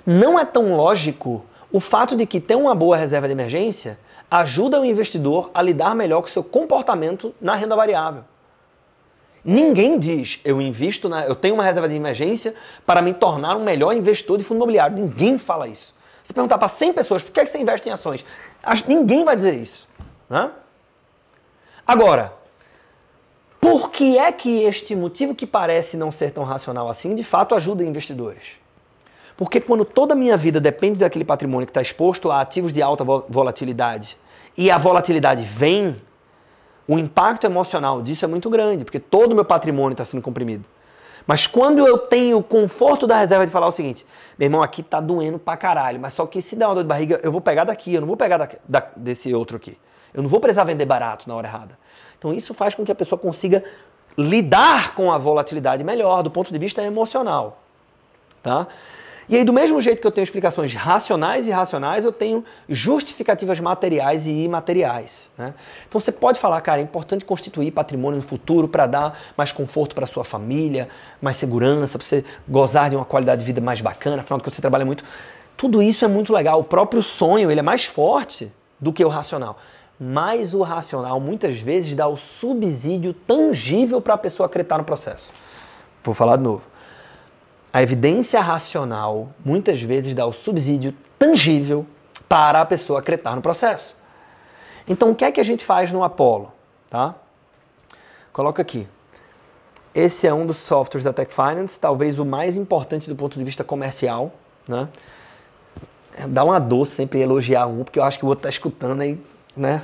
não 0.04 0.38
é 0.38 0.44
tão 0.44 0.74
lógico 0.76 1.44
o 1.72 1.78
fato 1.78 2.16
de 2.16 2.26
que 2.26 2.40
ter 2.40 2.56
uma 2.56 2.74
boa 2.74 2.96
reserva 2.96 3.28
de 3.28 3.32
emergência 3.32 3.98
ajuda 4.30 4.80
o 4.80 4.84
investidor 4.84 5.50
a 5.54 5.62
lidar 5.62 5.94
melhor 5.94 6.20
com 6.20 6.26
o 6.26 6.30
seu 6.30 6.42
comportamento 6.42 7.34
na 7.40 7.54
renda 7.54 7.76
variável. 7.76 8.24
Ninguém 9.44 9.98
diz, 9.98 10.38
eu 10.44 10.60
invisto 10.60 11.08
na, 11.08 11.24
eu 11.24 11.34
tenho 11.34 11.54
uma 11.54 11.64
reserva 11.64 11.88
de 11.88 11.94
emergência 11.94 12.54
para 12.84 13.00
me 13.00 13.14
tornar 13.14 13.56
um 13.56 13.64
melhor 13.64 13.96
investidor 13.96 14.36
de 14.36 14.44
fundo 14.44 14.58
imobiliário. 14.58 14.96
Ninguém 14.96 15.38
fala 15.38 15.66
isso. 15.66 15.94
Se 16.30 16.34
perguntar 16.34 16.58
para 16.58 16.68
100 16.68 16.92
pessoas 16.92 17.24
por 17.24 17.32
que, 17.32 17.40
é 17.40 17.44
que 17.44 17.50
você 17.50 17.58
investe 17.58 17.88
em 17.88 17.92
ações, 17.92 18.24
ninguém 18.86 19.24
vai 19.24 19.34
dizer 19.34 19.52
isso. 19.52 19.88
Né? 20.28 20.48
Agora, 21.84 22.32
por 23.60 23.90
que 23.90 24.16
é 24.16 24.30
que 24.30 24.62
este 24.62 24.94
motivo 24.94 25.34
que 25.34 25.44
parece 25.44 25.96
não 25.96 26.12
ser 26.12 26.30
tão 26.30 26.44
racional 26.44 26.88
assim, 26.88 27.16
de 27.16 27.24
fato 27.24 27.52
ajuda 27.52 27.82
investidores? 27.82 28.60
Porque 29.36 29.60
quando 29.60 29.84
toda 29.84 30.12
a 30.12 30.16
minha 30.16 30.36
vida 30.36 30.60
depende 30.60 31.00
daquele 31.00 31.24
patrimônio 31.24 31.66
que 31.66 31.72
está 31.72 31.82
exposto 31.82 32.30
a 32.30 32.40
ativos 32.40 32.72
de 32.72 32.80
alta 32.80 33.02
volatilidade 33.02 34.16
e 34.56 34.70
a 34.70 34.78
volatilidade 34.78 35.42
vem, 35.42 35.96
o 36.86 36.96
impacto 36.96 37.44
emocional 37.44 38.02
disso 38.02 38.24
é 38.24 38.28
muito 38.28 38.48
grande, 38.48 38.84
porque 38.84 39.00
todo 39.00 39.32
o 39.32 39.34
meu 39.34 39.44
patrimônio 39.44 39.94
está 39.94 40.04
sendo 40.04 40.22
comprimido. 40.22 40.64
Mas 41.26 41.46
quando 41.46 41.86
eu 41.86 41.98
tenho 41.98 42.38
o 42.38 42.42
conforto 42.42 43.06
da 43.06 43.16
reserva 43.16 43.46
de 43.46 43.52
falar 43.52 43.66
o 43.66 43.72
seguinte, 43.72 44.06
meu 44.38 44.46
irmão, 44.46 44.62
aqui 44.62 44.82
tá 44.82 45.00
doendo 45.00 45.38
pra 45.38 45.56
caralho, 45.56 46.00
mas 46.00 46.12
só 46.12 46.26
que 46.26 46.40
se 46.40 46.56
der 46.56 46.66
uma 46.66 46.74
dor 46.74 46.82
de 46.82 46.88
barriga, 46.88 47.20
eu 47.22 47.30
vou 47.30 47.40
pegar 47.40 47.64
daqui, 47.64 47.94
eu 47.94 48.00
não 48.00 48.08
vou 48.08 48.16
pegar 48.16 48.38
da, 48.38 48.48
da, 48.68 48.86
desse 48.96 49.32
outro 49.34 49.56
aqui. 49.56 49.76
Eu 50.12 50.22
não 50.22 50.30
vou 50.30 50.40
precisar 50.40 50.64
vender 50.64 50.84
barato 50.84 51.28
na 51.28 51.34
hora 51.34 51.46
errada. 51.46 51.78
Então 52.18 52.32
isso 52.32 52.52
faz 52.52 52.74
com 52.74 52.84
que 52.84 52.92
a 52.92 52.94
pessoa 52.94 53.18
consiga 53.18 53.64
lidar 54.16 54.94
com 54.94 55.12
a 55.12 55.18
volatilidade 55.18 55.84
melhor 55.84 56.22
do 56.22 56.30
ponto 56.30 56.52
de 56.52 56.58
vista 56.58 56.82
emocional, 56.82 57.62
tá? 58.42 58.66
E 59.30 59.36
aí, 59.36 59.44
do 59.44 59.52
mesmo 59.52 59.80
jeito 59.80 60.00
que 60.00 60.06
eu 60.08 60.10
tenho 60.10 60.24
explicações 60.24 60.74
racionais 60.74 61.46
e 61.46 61.50
irracionais, 61.50 62.04
eu 62.04 62.10
tenho 62.10 62.44
justificativas 62.68 63.60
materiais 63.60 64.26
e 64.26 64.32
imateriais. 64.32 65.30
Né? 65.38 65.54
Então 65.88 66.00
você 66.00 66.10
pode 66.10 66.40
falar, 66.40 66.60
cara, 66.62 66.80
é 66.80 66.82
importante 66.82 67.24
constituir 67.24 67.70
patrimônio 67.70 68.16
no 68.16 68.26
futuro 68.26 68.66
para 68.66 68.88
dar 68.88 69.16
mais 69.36 69.52
conforto 69.52 69.94
para 69.94 70.04
sua 70.04 70.24
família, 70.24 70.88
mais 71.22 71.36
segurança, 71.36 71.96
para 71.96 72.04
você 72.04 72.24
gozar 72.48 72.90
de 72.90 72.96
uma 72.96 73.04
qualidade 73.04 73.38
de 73.38 73.46
vida 73.46 73.60
mais 73.60 73.80
bacana, 73.80 74.20
afinal 74.20 74.36
de 74.38 74.42
contas 74.42 74.56
você 74.56 74.62
trabalha 74.62 74.84
muito. 74.84 75.04
Tudo 75.56 75.80
isso 75.80 76.04
é 76.04 76.08
muito 76.08 76.32
legal. 76.32 76.58
O 76.58 76.64
próprio 76.64 77.00
sonho 77.00 77.52
ele 77.52 77.60
é 77.60 77.62
mais 77.62 77.84
forte 77.84 78.50
do 78.80 78.92
que 78.92 79.04
o 79.04 79.08
racional. 79.08 79.58
Mas 80.00 80.54
o 80.54 80.62
racional 80.62 81.20
muitas 81.20 81.60
vezes 81.60 81.94
dá 81.94 82.08
o 82.08 82.16
subsídio 82.16 83.14
tangível 83.14 84.00
para 84.00 84.14
a 84.14 84.18
pessoa 84.18 84.46
acreditar 84.46 84.78
no 84.78 84.84
processo. 84.84 85.32
Vou 86.02 86.16
falar 86.16 86.36
de 86.36 86.42
novo. 86.42 86.69
A 87.72 87.82
evidência 87.82 88.40
racional 88.40 89.30
muitas 89.44 89.80
vezes 89.80 90.14
dá 90.14 90.26
o 90.26 90.32
subsídio 90.32 90.94
tangível 91.18 91.86
para 92.28 92.60
a 92.60 92.66
pessoa 92.66 92.98
acreditar 92.98 93.36
no 93.36 93.42
processo. 93.42 93.96
Então, 94.88 95.10
o 95.10 95.14
que 95.14 95.24
é 95.24 95.30
que 95.30 95.40
a 95.40 95.44
gente 95.44 95.64
faz 95.64 95.92
no 95.92 96.02
Apollo? 96.02 96.50
Tá? 96.88 97.14
Coloca 98.32 98.60
aqui. 98.60 98.88
Esse 99.94 100.26
é 100.26 100.34
um 100.34 100.46
dos 100.46 100.56
softwares 100.56 101.04
da 101.04 101.12
Tech 101.12 101.32
Finance, 101.32 101.78
talvez 101.78 102.18
o 102.18 102.24
mais 102.24 102.56
importante 102.56 103.08
do 103.08 103.16
ponto 103.16 103.38
de 103.38 103.44
vista 103.44 103.62
comercial. 103.62 104.32
Né? 104.66 104.88
Dá 106.28 106.44
uma 106.44 106.58
dor 106.58 106.86
sempre 106.86 107.20
elogiar 107.20 107.66
um, 107.66 107.84
porque 107.84 107.98
eu 107.98 108.04
acho 108.04 108.18
que 108.18 108.24
o 108.24 108.28
outro 108.28 108.40
está 108.40 108.48
escutando 108.48 109.00
aí, 109.00 109.20
né? 109.56 109.82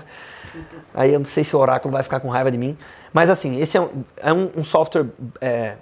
Aí 0.95 1.13
eu 1.13 1.19
não 1.19 1.27
sei 1.27 1.45
se 1.45 1.55
o 1.55 1.59
Oráculo 1.59 1.93
vai 1.93 2.03
ficar 2.03 2.21
com 2.21 2.29
raiva 2.29 2.51
de 2.51 2.59
mim. 2.59 2.77
Mas 3.13 3.31
assim, 3.31 3.61
esse 3.61 3.77
é 3.77 3.81
um, 3.81 4.05
é 4.17 4.33
um, 4.33 4.51
um 4.57 4.65
software 4.65 5.07
é, 5.41 5.77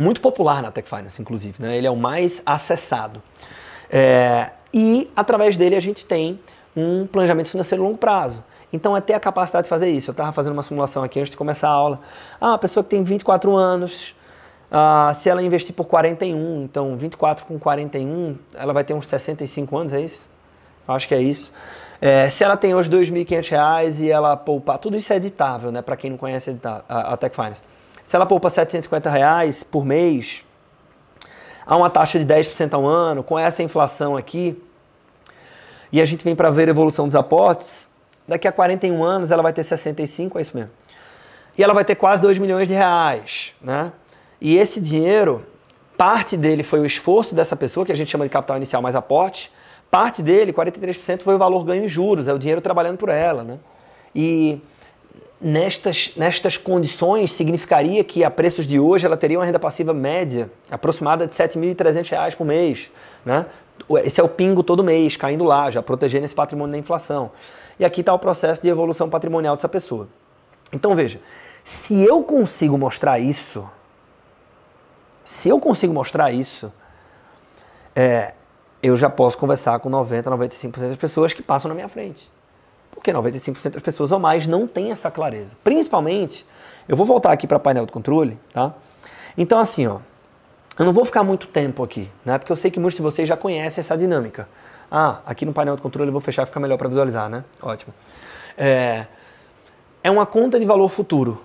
muito 0.00 0.20
popular 0.20 0.62
na 0.62 0.70
Tech 0.70 0.88
Finance, 0.88 1.20
inclusive. 1.20 1.62
Né? 1.62 1.76
Ele 1.76 1.86
é 1.86 1.90
o 1.90 1.96
mais 1.96 2.42
acessado. 2.44 3.22
É, 3.90 4.50
e 4.72 5.10
através 5.14 5.56
dele 5.56 5.76
a 5.76 5.80
gente 5.80 6.06
tem 6.06 6.40
um 6.76 7.06
planejamento 7.06 7.50
financeiro 7.50 7.84
a 7.84 7.86
longo 7.86 7.98
prazo. 7.98 8.42
Então 8.72 8.96
é 8.96 9.00
ter 9.00 9.14
a 9.14 9.20
capacidade 9.20 9.64
de 9.64 9.68
fazer 9.68 9.90
isso. 9.90 10.10
Eu 10.10 10.12
estava 10.12 10.32
fazendo 10.32 10.52
uma 10.52 10.62
simulação 10.62 11.02
aqui 11.02 11.18
antes 11.18 11.30
de 11.30 11.36
começar 11.36 11.68
a 11.68 11.72
aula. 11.72 12.00
Ah, 12.40 12.48
uma 12.48 12.58
pessoa 12.58 12.82
que 12.82 12.90
tem 12.90 13.02
24 13.02 13.54
anos, 13.56 14.14
ah, 14.70 15.10
se 15.14 15.28
ela 15.28 15.42
investir 15.42 15.74
por 15.74 15.86
41, 15.86 16.62
então 16.62 16.96
24 16.96 17.44
com 17.44 17.58
41, 17.58 18.38
ela 18.54 18.72
vai 18.72 18.84
ter 18.84 18.94
uns 18.94 19.06
65 19.06 19.76
anos, 19.76 19.92
é 19.92 20.00
isso? 20.00 20.28
Acho 20.86 21.08
que 21.08 21.14
é 21.14 21.20
isso. 21.20 21.52
É, 22.00 22.28
se 22.30 22.42
ela 22.42 22.56
tem 22.56 22.74
hoje 22.74 22.88
R$ 22.88 22.96
2.500 22.98 24.00
e 24.00 24.10
ela 24.10 24.36
poupar, 24.36 24.78
tudo 24.78 24.96
isso 24.96 25.12
é 25.12 25.16
editável, 25.16 25.70
né? 25.70 25.82
Para 25.82 25.96
quem 25.96 26.10
não 26.10 26.16
conhece 26.16 26.56
a, 26.88 27.12
a 27.12 27.16
Tech 27.16 27.34
Finance. 27.34 27.62
Se 28.10 28.16
ela 28.16 28.26
poupa 28.26 28.50
750 28.50 29.08
reais 29.08 29.62
por 29.62 29.84
mês, 29.84 30.44
a 31.64 31.76
uma 31.76 31.88
taxa 31.88 32.18
de 32.18 32.26
10% 32.26 32.74
ao 32.74 32.84
ano, 32.84 33.22
com 33.22 33.38
essa 33.38 33.62
inflação 33.62 34.16
aqui, 34.16 34.60
e 35.92 36.02
a 36.02 36.04
gente 36.04 36.24
vem 36.24 36.34
para 36.34 36.50
ver 36.50 36.66
a 36.66 36.72
evolução 36.72 37.06
dos 37.06 37.14
aportes, 37.14 37.88
daqui 38.26 38.48
a 38.48 38.52
41 38.52 39.04
anos 39.04 39.30
ela 39.30 39.44
vai 39.44 39.52
ter 39.52 39.62
65, 39.62 40.38
é 40.38 40.42
isso 40.42 40.56
mesmo. 40.56 40.72
E 41.56 41.62
ela 41.62 41.72
vai 41.72 41.84
ter 41.84 41.94
quase 41.94 42.20
2 42.20 42.40
milhões 42.40 42.66
de 42.66 42.74
reais, 42.74 43.54
né? 43.62 43.92
E 44.40 44.56
esse 44.58 44.80
dinheiro, 44.80 45.46
parte 45.96 46.36
dele 46.36 46.64
foi 46.64 46.80
o 46.80 46.84
esforço 46.84 47.32
dessa 47.32 47.54
pessoa, 47.54 47.86
que 47.86 47.92
a 47.92 47.96
gente 47.96 48.10
chama 48.10 48.24
de 48.24 48.30
capital 48.30 48.56
inicial 48.56 48.82
mais 48.82 48.96
aporte, 48.96 49.52
parte 49.88 50.20
dele, 50.20 50.52
43%, 50.52 51.22
foi 51.22 51.36
o 51.36 51.38
valor 51.38 51.64
ganho 51.64 51.84
em 51.84 51.88
juros, 51.88 52.26
é 52.26 52.34
o 52.34 52.40
dinheiro 52.40 52.60
trabalhando 52.60 52.98
por 52.98 53.08
ela, 53.08 53.44
né? 53.44 53.60
E 54.12 54.60
nestas, 55.40 56.12
nestas 56.16 56.56
condições, 56.56 57.32
significaria 57.32 58.04
que 58.04 58.22
a 58.22 58.30
preços 58.30 58.66
de 58.66 58.78
hoje 58.78 59.06
ela 59.06 59.16
teria 59.16 59.38
uma 59.38 59.44
renda 59.44 59.58
passiva 59.58 59.94
média 59.94 60.50
aproximada 60.70 61.26
de 61.26 61.36
R$ 61.36 61.48
7.300 61.48 62.36
por 62.36 62.46
mês. 62.46 62.90
Né? 63.24 63.46
Esse 64.04 64.20
é 64.20 64.24
o 64.24 64.28
pingo 64.28 64.62
todo 64.62 64.84
mês, 64.84 65.16
caindo 65.16 65.44
lá, 65.44 65.70
já 65.70 65.82
protegendo 65.82 66.24
esse 66.24 66.34
patrimônio 66.34 66.72
da 66.72 66.78
inflação. 66.78 67.30
E 67.78 67.84
aqui 67.84 68.00
está 68.00 68.12
o 68.12 68.18
processo 68.18 68.60
de 68.60 68.68
evolução 68.68 69.08
patrimonial 69.08 69.54
dessa 69.56 69.68
pessoa. 69.68 70.08
Então 70.72 70.94
veja, 70.94 71.20
se 71.64 72.00
eu 72.02 72.22
consigo 72.22 72.76
mostrar 72.76 73.18
isso, 73.18 73.68
se 75.24 75.48
eu 75.48 75.58
consigo 75.58 75.92
mostrar 75.92 76.30
isso, 76.30 76.72
é, 77.96 78.34
eu 78.82 78.96
já 78.96 79.08
posso 79.08 79.38
conversar 79.38 79.78
com 79.80 79.88
90, 79.88 80.30
95% 80.30 80.88
das 80.88 80.96
pessoas 80.96 81.32
que 81.32 81.42
passam 81.42 81.68
na 81.68 81.74
minha 81.74 81.88
frente. 81.88 82.30
Porque 82.90 83.12
95% 83.12 83.70
das 83.70 83.82
pessoas 83.82 84.12
ou 84.12 84.18
mais 84.18 84.46
não 84.46 84.66
tem 84.66 84.90
essa 84.90 85.10
clareza. 85.10 85.56
Principalmente, 85.62 86.46
eu 86.88 86.96
vou 86.96 87.06
voltar 87.06 87.32
aqui 87.32 87.46
para 87.46 87.58
painel 87.58 87.86
de 87.86 87.92
controle, 87.92 88.38
tá? 88.52 88.74
Então 89.38 89.58
assim, 89.58 89.86
ó, 89.86 89.98
eu 90.78 90.84
não 90.84 90.92
vou 90.92 91.04
ficar 91.04 91.22
muito 91.22 91.46
tempo 91.46 91.82
aqui, 91.82 92.10
né? 92.24 92.38
Porque 92.38 92.50
eu 92.50 92.56
sei 92.56 92.70
que 92.70 92.80
muitos 92.80 92.96
de 92.96 93.02
vocês 93.02 93.28
já 93.28 93.36
conhecem 93.36 93.80
essa 93.80 93.96
dinâmica. 93.96 94.48
Ah, 94.90 95.20
aqui 95.24 95.46
no 95.46 95.52
painel 95.52 95.76
de 95.76 95.82
controle 95.82 96.08
eu 96.08 96.12
vou 96.12 96.20
fechar 96.20 96.42
e 96.42 96.46
ficar 96.46 96.60
melhor 96.60 96.76
para 96.76 96.88
visualizar, 96.88 97.28
né? 97.28 97.44
Ótimo. 97.62 97.94
É, 98.58 99.06
é 100.02 100.10
uma 100.10 100.26
conta 100.26 100.58
de 100.58 100.66
valor 100.66 100.88
futuro. 100.88 101.42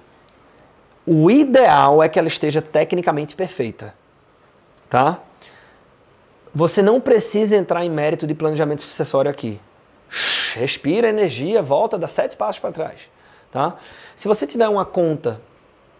O 1.05 1.29
ideal 1.29 2.01
é 2.01 2.09
que 2.09 2.17
ela 2.17 2.27
esteja 2.27 2.61
tecnicamente 2.61 3.35
perfeita, 3.35 3.93
tá? 4.89 5.19
Você 6.53 6.81
não 6.81 6.99
precisa 6.99 7.55
entrar 7.55 7.85
em 7.85 7.89
mérito 7.89 8.25
de 8.25 8.33
planejamento 8.33 8.81
sucessório 8.81 9.29
aqui 9.29 9.59
respira 10.09 11.09
energia, 11.09 11.61
volta, 11.61 11.97
dá 11.97 12.07
sete 12.07 12.37
passos 12.37 12.59
para 12.59 12.71
trás. 12.71 13.09
Tá? 13.51 13.77
Se 14.15 14.27
você 14.27 14.45
tiver 14.45 14.67
uma 14.67 14.85
conta, 14.85 15.41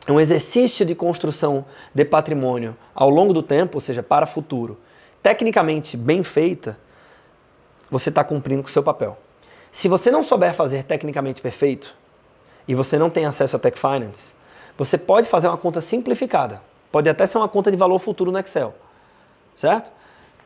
um 0.08 0.20
exercício 0.20 0.86
de 0.86 0.94
construção 0.94 1.66
de 1.94 2.06
patrimônio 2.06 2.76
ao 2.94 3.10
longo 3.10 3.34
do 3.34 3.42
tempo, 3.42 3.78
ou 3.78 3.82
seja, 3.82 4.04
para 4.04 4.26
futuro, 4.26 4.78
tecnicamente 5.24 5.98
bem 5.98 6.24
feita, 6.24 6.78
você 7.90 8.10
está 8.10 8.24
cumprindo 8.24 8.62
com 8.62 8.70
o 8.70 8.72
seu 8.72 8.84
papel. 8.84 9.18
Se 9.72 9.88
você 9.88 10.10
não 10.12 10.24
souber 10.24 10.54
fazer 10.54 10.84
tecnicamente 10.84 11.42
perfeito 11.42 11.96
e 12.68 12.76
você 12.76 12.98
não 12.98 13.10
tem 13.10 13.26
acesso 13.26 13.56
a 13.56 13.60
Tech 13.60 13.78
Finance, 13.78 14.34
você 14.78 14.98
pode 14.98 15.28
fazer 15.28 15.48
uma 15.48 15.58
conta 15.58 15.82
simplificada. 15.82 16.62
Pode 16.92 17.10
até 17.10 17.28
ser 17.28 17.38
uma 17.38 17.50
conta 17.50 17.72
de 17.72 17.78
valor 17.78 18.00
futuro 18.00 18.32
no 18.32 18.40
Excel, 18.40 18.74
certo? 19.56 19.92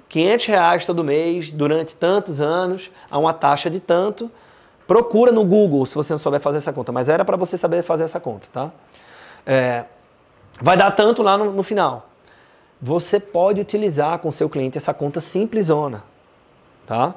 500 0.10 0.46
reais 0.48 0.86
todo 0.86 1.04
mês, 1.04 1.52
durante 1.52 1.96
tantos 1.96 2.42
anos, 2.42 2.92
a 3.10 3.18
uma 3.18 3.32
taxa 3.32 3.70
de 3.70 3.80
tanto. 3.80 4.30
Procura 4.88 5.32
no 5.32 5.46
Google 5.46 5.86
se 5.86 5.94
você 5.94 6.12
não 6.14 6.20
souber 6.20 6.42
fazer 6.42 6.58
essa 6.58 6.74
conta, 6.74 6.92
mas 6.92 7.08
era 7.08 7.24
para 7.24 7.38
você 7.38 7.58
saber 7.58 7.84
fazer 7.84 8.06
essa 8.06 8.20
conta, 8.20 8.48
tá? 8.52 8.72
É, 9.46 9.86
vai 10.60 10.76
dar 10.76 10.92
tanto 10.92 11.22
lá 11.22 11.38
no, 11.38 11.52
no 11.52 11.62
final. 11.62 12.10
Você 12.82 13.20
pode 13.20 13.62
utilizar 13.62 14.18
com 14.20 14.32
seu 14.32 14.50
cliente 14.50 14.78
essa 14.78 14.94
conta 14.94 15.22
simplesona, 15.22 16.04
tá? 16.88 17.14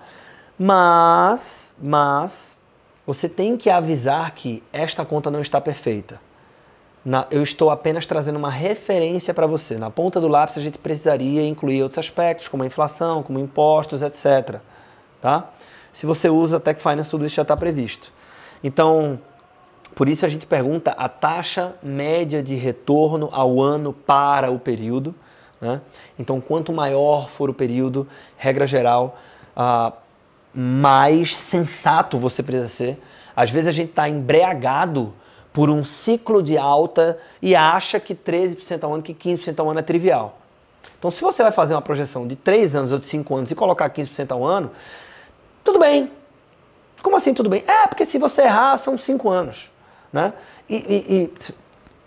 Mas, 0.59 1.74
mas, 1.81 2.60
você 3.06 3.27
tem 3.27 3.56
que 3.56 3.70
avisar 3.70 4.32
que 4.32 4.62
esta 4.70 5.05
conta 5.05 5.31
não 5.31 5.40
está 5.40 5.60
perfeita. 5.60 6.20
Na, 7.04 7.26
eu 7.30 7.42
estou 7.42 7.70
apenas 7.70 8.06
trazendo 8.06 8.36
uma 8.36 8.50
referência 8.50 9.34
para 9.34 9.46
você. 9.46 9.76
Na 9.76 9.90
ponta 9.90 10.20
do 10.20 10.28
lápis 10.28 10.56
a 10.56 10.60
gente 10.60 10.78
precisaria 10.78 11.44
incluir 11.44 11.82
outros 11.82 11.98
aspectos, 11.98 12.46
como 12.46 12.62
a 12.62 12.66
inflação, 12.66 13.22
como 13.22 13.38
impostos, 13.38 14.02
etc. 14.02 14.60
Tá? 15.20 15.50
Se 15.92 16.06
você 16.06 16.28
usa 16.28 16.60
Tech 16.60 16.80
Finance, 16.80 17.10
tudo 17.10 17.26
isso 17.26 17.34
já 17.34 17.42
está 17.42 17.56
previsto. 17.56 18.12
Então, 18.62 19.18
por 19.94 20.08
isso 20.08 20.24
a 20.24 20.28
gente 20.28 20.46
pergunta 20.46 20.92
a 20.92 21.08
taxa 21.08 21.74
média 21.82 22.42
de 22.42 22.54
retorno 22.54 23.28
ao 23.32 23.60
ano 23.60 23.92
para 23.92 24.50
o 24.50 24.58
período. 24.58 25.14
Né? 25.60 25.80
Então, 26.18 26.40
quanto 26.40 26.72
maior 26.72 27.28
for 27.28 27.50
o 27.50 27.54
período, 27.54 28.06
regra 28.36 28.66
geral, 28.66 29.18
uh, 29.56 29.92
mais 30.54 31.36
sensato 31.36 32.18
você 32.18 32.42
precisa 32.42 32.68
ser. 32.68 33.02
Às 33.34 33.50
vezes 33.50 33.66
a 33.68 33.72
gente 33.72 33.90
está 33.90 34.08
embriagado 34.08 35.12
por 35.52 35.68
um 35.68 35.84
ciclo 35.84 36.42
de 36.42 36.56
alta 36.56 37.18
e 37.40 37.54
acha 37.54 38.00
que 38.00 38.14
13% 38.14 38.84
ao 38.84 38.94
ano, 38.94 39.02
que 39.02 39.12
15% 39.12 39.58
ao 39.60 39.68
ano 39.70 39.80
é 39.80 39.82
trivial. 39.82 40.38
Então, 40.98 41.10
se 41.10 41.20
você 41.20 41.42
vai 41.42 41.52
fazer 41.52 41.74
uma 41.74 41.82
projeção 41.82 42.26
de 42.26 42.36
3 42.36 42.76
anos 42.76 42.92
ou 42.92 42.98
de 42.98 43.06
5 43.06 43.34
anos 43.34 43.50
e 43.50 43.54
colocar 43.54 43.90
15% 43.90 44.30
ao 44.30 44.44
ano, 44.44 44.70
tudo 45.64 45.78
bem. 45.78 46.10
Como 47.02 47.16
assim 47.16 47.34
tudo 47.34 47.50
bem? 47.50 47.64
É, 47.66 47.86
porque 47.86 48.04
se 48.04 48.18
você 48.18 48.42
errar, 48.42 48.76
são 48.78 48.96
5 48.96 49.28
anos. 49.28 49.70
Né? 50.12 50.32
E, 50.68 50.76
e, 50.76 51.14
e, 51.14 51.32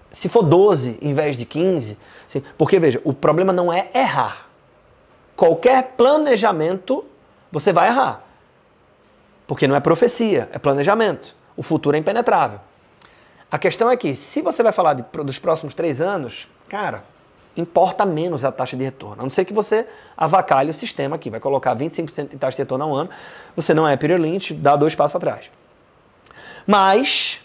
se 0.09 0.30
for 0.30 0.43
12 0.43 0.99
em 1.01 1.13
vez 1.13 1.35
de 1.35 1.45
15, 1.45 1.97
assim, 2.26 2.41
porque 2.57 2.80
veja, 2.80 3.01
o 3.03 3.13
problema 3.13 3.51
não 3.51 3.72
é 3.72 3.89
errar. 3.93 4.47
Qualquer 5.35 5.93
planejamento 5.97 7.03
você 7.51 7.73
vai 7.73 7.89
errar. 7.89 8.23
Porque 9.45 9.67
não 9.67 9.76
é 9.76 9.80
profecia, 9.80 10.49
é 10.53 10.57
planejamento. 10.57 11.35
O 11.57 11.61
futuro 11.61 11.95
é 11.95 11.99
impenetrável. 11.99 12.59
A 13.56 13.57
questão 13.57 13.90
é 13.90 13.95
que, 13.95 14.14
se 14.14 14.41
você 14.41 14.61
vai 14.61 14.73
falar 14.73 14.95
de, 14.95 15.06
dos 15.23 15.40
próximos 15.40 15.73
três 15.73 16.02
anos, 16.02 16.45
cara, 16.68 17.06
importa 17.56 18.06
menos 18.06 18.44
a 18.44 18.52
taxa 18.52 18.76
de 18.76 18.84
retorno. 18.84 19.22
A 19.22 19.23
não 19.23 19.30
ser 19.30 19.45
que 19.45 19.53
você 19.53 19.88
avacalhe 20.18 20.72
o 20.72 20.73
sistema 20.73 21.15
aqui, 21.15 21.30
vai 21.30 21.40
colocar 21.40 21.73
25% 21.73 22.32
de 22.32 22.38
taxa 22.38 22.57
de 22.57 22.64
retorno 22.64 22.84
ao 22.84 22.94
ano, 22.94 23.10
você 23.56 23.73
não 23.73 23.88
é 23.88 23.95
Peter 23.95 24.19
dá 24.56 24.76
dois 24.76 24.94
passos 24.94 25.14
para 25.14 25.22
trás. 25.22 25.49
Mas, 26.68 27.40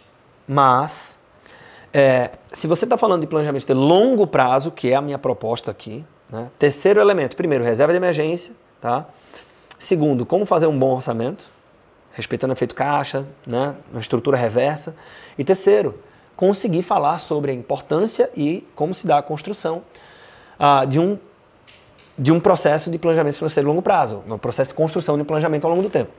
Mas, 0.49 1.16
é, 1.93 2.32
se 2.53 2.66
você 2.66 2.87
está 2.87 2.99
falando 2.99 3.20
de 3.20 3.28
planejamento 3.28 3.65
de 3.65 3.73
longo 3.73 4.27
prazo, 4.27 4.73
que 4.73 4.91
é 4.91 4.97
a 4.97 5.01
minha 5.01 5.16
proposta 5.16 5.70
aqui, 5.70 6.05
né? 6.28 6.51
terceiro 6.59 7.01
elemento, 7.01 7.37
primeiro, 7.37 7.62
reserva 7.62 7.93
de 7.93 7.99
emergência, 7.99 8.53
tá? 8.81 9.07
Segundo, 9.78 10.27
como 10.27 10.45
fazer 10.45 10.66
um 10.66 10.77
bom 10.77 10.93
orçamento, 10.93 11.49
respeitando 12.12 12.53
o 12.53 12.57
efeito 12.57 12.74
caixa, 12.74 13.27
né? 13.47 13.74
uma 13.91 14.01
estrutura 14.01 14.37
reversa. 14.37 14.95
E 15.39 15.45
terceiro, 15.45 15.99
conseguir 16.37 16.82
falar 16.82 17.19
sobre 17.19 17.51
a 17.51 17.55
importância 17.55 18.31
e 18.37 18.66
como 18.74 18.95
se 18.95 19.07
dá 19.07 19.19
a 19.19 19.23
construção 19.23 19.82
uh, 20.59 20.87
de, 20.87 20.99
um, 20.99 21.19
de 22.19 22.32
um 22.32 22.41
processo 22.41 22.91
de 22.91 22.99
planejamento 22.99 23.37
financeiro 23.37 23.69
a 23.69 23.70
longo 23.70 23.82
prazo, 23.82 24.23
um 24.27 24.39
processo 24.39 24.70
de 24.70 24.74
construção 24.74 25.19
de 25.19 25.24
planejamento 25.24 25.65
ao 25.65 25.70
longo 25.70 25.82
do 25.82 25.91
tempo. 25.91 26.11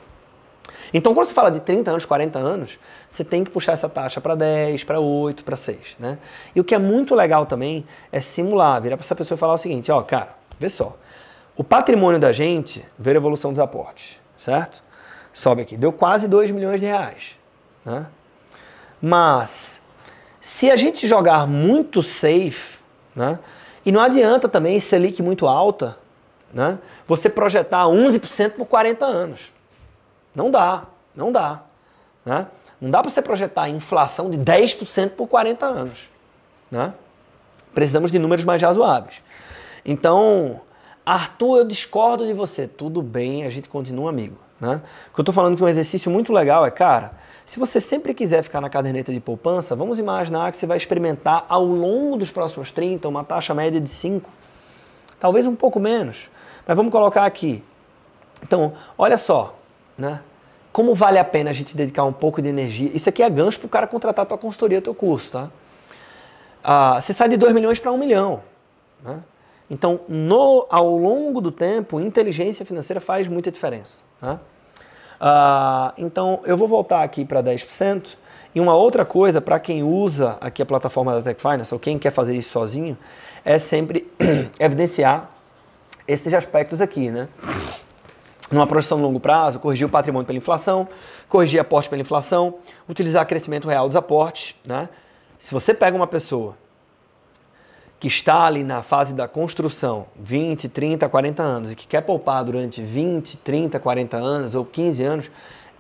Então, 0.93 1.13
quando 1.13 1.25
você 1.25 1.33
fala 1.33 1.49
de 1.49 1.61
30 1.61 1.91
anos, 1.91 2.05
40 2.05 2.37
anos, 2.37 2.79
você 3.07 3.23
tem 3.23 3.43
que 3.43 3.49
puxar 3.49 3.73
essa 3.73 3.87
taxa 3.87 4.19
para 4.19 4.35
10, 4.35 4.83
para 4.83 4.99
8, 4.99 5.43
para 5.43 5.55
6. 5.55 5.97
Né? 5.99 6.17
E 6.55 6.59
o 6.59 6.63
que 6.63 6.75
é 6.75 6.79
muito 6.79 7.15
legal 7.15 7.45
também 7.45 7.85
é 8.11 8.19
simular, 8.19 8.81
virar 8.81 8.97
para 8.97 9.05
essa 9.05 9.15
pessoa 9.15 9.35
e 9.35 9.39
falar 9.39 9.53
o 9.53 9.57
seguinte: 9.57 9.91
ó, 9.91 10.01
cara, 10.01 10.35
vê 10.59 10.67
só. 10.69 10.97
O 11.55 11.63
patrimônio 11.63 12.19
da 12.19 12.33
gente, 12.33 12.85
ver 12.97 13.15
a 13.15 13.17
evolução 13.17 13.51
dos 13.51 13.59
aportes, 13.59 14.19
certo? 14.37 14.83
Sobe 15.33 15.61
aqui, 15.61 15.77
deu 15.77 15.91
quase 15.91 16.27
2 16.27 16.51
milhões 16.51 16.79
de 16.79 16.85
reais. 16.85 17.39
Né? 17.85 18.05
Mas 19.01 19.81
se 20.39 20.69
a 20.71 20.75
gente 20.75 21.07
jogar 21.07 21.47
muito 21.47 22.01
safe, 22.01 22.79
né? 23.15 23.39
E 23.85 23.91
não 23.91 24.01
adianta 24.01 24.47
também 24.47 24.79
Selic 24.79 25.21
muito 25.21 25.47
alta, 25.47 25.97
né? 26.53 26.77
Você 27.07 27.29
projetar 27.29 27.85
11% 27.85 28.51
por 28.51 28.65
40 28.65 29.05
anos. 29.05 29.53
Não 30.35 30.49
dá, 30.49 30.85
não 31.15 31.31
dá, 31.31 31.61
né? 32.25 32.47
Não 32.79 32.89
dá 32.89 33.01
para 33.01 33.09
você 33.09 33.21
projetar 33.21 33.69
inflação 33.69 34.29
de 34.29 34.39
10% 34.39 35.11
por 35.11 35.27
40 35.27 35.65
anos, 35.65 36.11
né? 36.69 36.93
Precisamos 37.73 38.11
de 38.11 38.19
números 38.19 38.43
mais 38.43 38.61
razoáveis. 38.61 39.23
Então, 39.85 40.61
Arthur, 41.05 41.59
eu 41.59 41.65
discordo 41.65 42.25
de 42.25 42.33
você. 42.33 42.67
Tudo 42.67 43.01
bem, 43.01 43.45
a 43.45 43.49
gente 43.49 43.69
continua 43.69 44.09
amigo, 44.09 44.37
né? 44.61 44.79
O 45.09 45.15
que 45.15 45.19
eu 45.19 45.23
estou 45.23 45.33
falando 45.33 45.57
que 45.57 45.63
um 45.63 45.67
exercício 45.67 46.11
muito 46.11 46.31
legal 46.31 46.63
é, 46.65 46.69
cara, 46.69 47.13
se 47.45 47.59
você 47.59 47.81
sempre 47.81 48.13
quiser 48.13 48.43
ficar 48.43 48.61
na 48.61 48.69
caderneta 48.69 49.11
de 49.11 49.19
poupança, 49.19 49.75
vamos 49.75 49.97
imaginar 49.97 50.51
que 50.51 50.57
você 50.57 50.67
vai 50.67 50.77
experimentar 50.77 51.45
ao 51.49 51.65
longo 51.65 52.15
dos 52.15 52.29
próximos 52.29 52.69
30 52.69 53.07
uma 53.07 53.23
taxa 53.23 53.55
média 53.55 53.81
de 53.81 53.89
5, 53.89 54.29
talvez 55.19 55.47
um 55.47 55.55
pouco 55.55 55.79
menos, 55.79 56.29
mas 56.67 56.77
vamos 56.77 56.91
colocar 56.91 57.25
aqui. 57.25 57.63
Então, 58.43 58.73
olha 58.97 59.17
só, 59.17 59.55
né? 59.97 60.21
Como 60.71 60.95
vale 60.95 61.19
a 61.19 61.25
pena 61.25 61.49
a 61.49 61.53
gente 61.53 61.75
dedicar 61.75 62.05
um 62.05 62.13
pouco 62.13 62.41
de 62.41 62.47
energia? 62.47 62.89
Isso 62.93 63.09
aqui 63.09 63.21
é 63.21 63.29
gancho 63.29 63.59
para 63.59 63.65
o 63.65 63.69
cara 63.69 63.87
contratar 63.87 64.25
tua 64.25 64.37
consultoria, 64.37 64.81
teu 64.81 64.95
curso, 64.95 65.31
tá? 65.31 65.49
Ah, 66.63 67.01
você 67.01 67.11
sai 67.11 67.27
de 67.27 67.35
2 67.35 67.51
milhões 67.53 67.79
para 67.79 67.91
1 67.91 67.95
um 67.95 67.97
milhão. 67.97 68.41
Né? 69.03 69.19
Então, 69.69 70.01
no, 70.07 70.65
ao 70.69 70.97
longo 70.97 71.41
do 71.41 71.51
tempo, 71.51 71.99
inteligência 71.99 72.65
financeira 72.65 73.01
faz 73.01 73.27
muita 73.27 73.51
diferença. 73.51 74.03
Né? 74.21 74.39
Uh, 75.21 75.93
então 75.99 76.39
eu 76.45 76.57
vou 76.57 76.67
voltar 76.67 77.03
aqui 77.03 77.23
para 77.23 77.43
10%. 77.43 78.17
E 78.53 78.59
uma 78.59 78.75
outra 78.75 79.05
coisa, 79.05 79.39
para 79.39 79.59
quem 79.59 79.83
usa 79.83 80.37
aqui 80.41 80.61
a 80.61 80.65
plataforma 80.65 81.13
da 81.13 81.21
Tech 81.21 81.39
Finance, 81.39 81.73
ou 81.73 81.79
quem 81.79 81.97
quer 81.97 82.11
fazer 82.11 82.35
isso 82.35 82.49
sozinho, 82.49 82.97
é 83.45 83.57
sempre 83.59 84.11
evidenciar 84.59 85.29
esses 86.07 86.33
aspectos 86.33 86.81
aqui, 86.81 87.09
né? 87.09 87.29
Numa 88.51 88.67
projeção 88.67 88.97
de 88.97 89.03
longo 89.03 89.19
prazo, 89.19 89.59
corrigir 89.59 89.87
o 89.87 89.89
patrimônio 89.89 90.25
pela 90.25 90.37
inflação, 90.37 90.89
corrigir 91.29 91.61
aporte 91.61 91.89
pela 91.89 92.01
inflação, 92.01 92.55
utilizar 92.89 93.25
crescimento 93.25 93.69
real 93.69 93.87
dos 93.87 93.95
aportes, 93.95 94.55
né? 94.65 94.89
Se 95.37 95.53
você 95.53 95.73
pega 95.73 95.95
uma 95.95 96.07
pessoa 96.07 96.57
que 98.01 98.07
está 98.07 98.45
ali 98.47 98.63
na 98.63 98.81
fase 98.81 99.13
da 99.13 99.27
construção, 99.27 100.07
20, 100.15 100.67
30, 100.69 101.07
40 101.07 101.43
anos, 101.43 101.71
e 101.71 101.75
que 101.75 101.85
quer 101.85 102.01
poupar 102.01 102.43
durante 102.43 102.81
20, 102.81 103.37
30, 103.37 103.79
40 103.79 104.17
anos 104.17 104.55
ou 104.55 104.65
15 104.65 105.03
anos, 105.03 105.31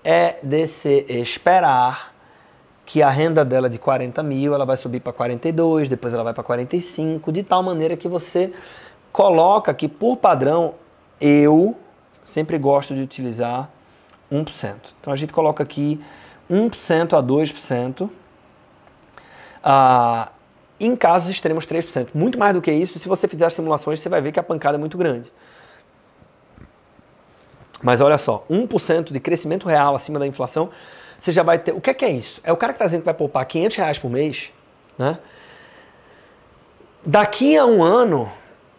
é 0.03 0.37
de 0.43 0.67
se 0.67 1.03
esperar 1.09 2.13
que 2.85 3.01
a 3.01 3.09
renda 3.09 3.43
dela 3.43 3.67
de 3.67 3.79
40 3.79 4.21
mil 4.21 4.53
ela 4.53 4.65
vai 4.65 4.77
subir 4.77 4.99
para 4.99 5.11
42, 5.11 5.89
depois 5.89 6.13
ela 6.13 6.23
vai 6.23 6.31
para 6.31 6.43
45, 6.43 7.31
de 7.31 7.41
tal 7.41 7.63
maneira 7.63 7.97
que 7.97 8.07
você 8.07 8.53
coloca 9.11 9.73
que, 9.73 9.87
por 9.87 10.17
padrão, 10.17 10.75
eu 11.19 11.75
sempre 12.23 12.59
gosto 12.59 12.93
de 12.93 13.01
utilizar 13.01 13.67
1%. 14.31 14.75
Então 14.99 15.11
a 15.11 15.15
gente 15.15 15.33
coloca 15.33 15.63
aqui 15.63 15.99
1% 16.47 17.17
a 17.17 17.23
2%. 17.23 18.07
Ah, 19.63 20.29
em 20.85 20.95
casos 20.95 21.29
extremos 21.29 21.65
3%. 21.65 22.09
Muito 22.13 22.37
mais 22.37 22.53
do 22.53 22.61
que 22.61 22.71
isso, 22.71 22.99
se 22.99 23.07
você 23.07 23.27
fizer 23.27 23.45
as 23.45 23.53
simulações, 23.53 23.99
você 23.99 24.09
vai 24.09 24.21
ver 24.21 24.31
que 24.31 24.39
a 24.39 24.43
pancada 24.43 24.77
é 24.77 24.79
muito 24.79 24.97
grande. 24.97 25.31
Mas 27.81 27.99
olha 27.99 28.17
só, 28.17 28.45
1% 28.49 29.11
de 29.11 29.19
crescimento 29.19 29.67
real 29.67 29.95
acima 29.95 30.19
da 30.19 30.27
inflação, 30.27 30.69
você 31.17 31.31
já 31.31 31.43
vai 31.43 31.59
ter. 31.59 31.71
O 31.71 31.81
que 31.81 31.89
é, 31.89 31.93
que 31.93 32.05
é 32.05 32.09
isso? 32.09 32.41
É 32.43 32.51
o 32.51 32.57
cara 32.57 32.73
que 32.73 32.77
está 32.77 32.85
dizendo 32.85 33.01
que 33.01 33.05
vai 33.05 33.13
poupar 33.13 33.45
500 33.45 33.77
reais 33.77 33.99
por 33.99 34.09
mês, 34.09 34.51
né? 34.97 35.17
Daqui 37.03 37.57
a 37.57 37.65
um 37.65 37.83
ano, 37.83 38.31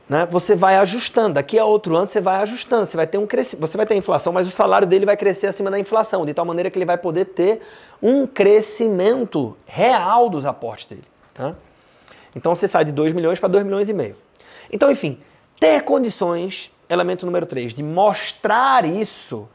né, 0.09 0.27
você 0.31 0.55
vai 0.55 0.77
ajustando. 0.77 1.35
Daqui 1.35 1.59
a 1.59 1.65
outro 1.65 1.97
ano, 1.97 2.07
você 2.07 2.21
vai 2.21 2.37
ajustando. 2.43 2.87
Você 2.87 2.97
vai 2.97 3.07
ter 3.07 3.19
um 3.19 3.27
crescimento. 3.27 3.67
Você 3.67 3.77
vai 3.77 3.87
ter 3.87 3.97
inflação, 3.97 4.33
mas 4.33 4.47
o 4.47 4.51
salário 4.51 4.87
dele 4.87 5.05
vai 5.07 5.17
crescer 5.17 5.49
acima 5.49 5.71
da 5.71 5.79
inflação, 5.79 6.25
de 6.25 6.33
tal 6.33 6.45
maneira 6.45 6.71
que 6.71 6.79
ele 6.79 6.87
vai 6.87 6.99
poder 6.99 7.27
ter 7.27 7.61
um 8.01 8.27
crescimento 8.27 9.57
real 9.67 10.29
dos 10.29 10.47
aportes 10.47 10.87
dele. 10.87 11.05
Tá? 11.35 11.55
Então 12.35 12.55
você 12.55 12.67
sai 12.67 12.85
de 12.85 12.93
2 12.93 13.13
milhões 13.13 13.39
para 13.39 13.49
2 13.49 13.65
milhões 13.65 13.89
e 13.89 13.93
meio. 13.93 14.17
Então, 14.71 14.91
enfim, 14.91 15.19
ter 15.61 15.83
condições, 15.83 16.73
elemento 16.89 17.27
número 17.27 17.47
3, 17.47 17.75
de 17.75 17.83
mostrar 17.83 18.85
isso. 18.85 19.49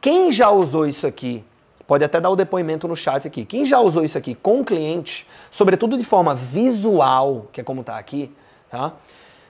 Quem 0.00 0.32
já 0.32 0.50
usou 0.50 0.86
isso 0.86 1.06
aqui, 1.06 1.44
pode 1.86 2.04
até 2.04 2.20
dar 2.20 2.30
o 2.30 2.36
depoimento 2.36 2.88
no 2.88 2.96
chat 2.96 3.26
aqui. 3.26 3.44
Quem 3.44 3.64
já 3.64 3.80
usou 3.80 4.04
isso 4.04 4.18
aqui 4.18 4.34
com 4.34 4.64
clientes, 4.64 5.26
sobretudo 5.50 5.96
de 5.96 6.04
forma 6.04 6.34
visual, 6.34 7.48
que 7.52 7.60
é 7.60 7.64
como 7.64 7.82
está 7.82 7.98
aqui, 7.98 8.30
tá? 8.70 8.92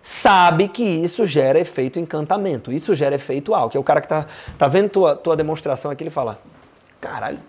sabe 0.05 0.69
que 0.69 0.82
isso 0.82 1.24
gera 1.24 1.59
efeito 1.59 1.98
encantamento, 1.98 2.70
isso 2.70 2.94
gera 2.94 3.15
efeito 3.15 3.55
alto. 3.55 3.73
Que 3.73 3.78
é 3.78 3.81
o 3.81 3.85
cara 3.85 4.02
que 4.02 4.06
tá, 4.06 4.27
tá 4.59 4.69
vendo 4.69 4.90
tua, 4.90 5.16
tua 5.16 5.35
demonstração 5.35 5.90
aqui, 5.90 6.02
ele 6.02 6.11
fala, 6.11 6.39
caralho, 7.01 7.40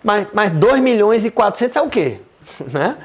mas, 0.00 0.28
mas 0.32 0.50
2 0.52 0.80
milhões 0.80 1.24
e 1.24 1.30
400 1.30 1.76
é 1.76 1.82
o 1.82 1.90
quê? 1.90 2.20
né? 2.70 2.96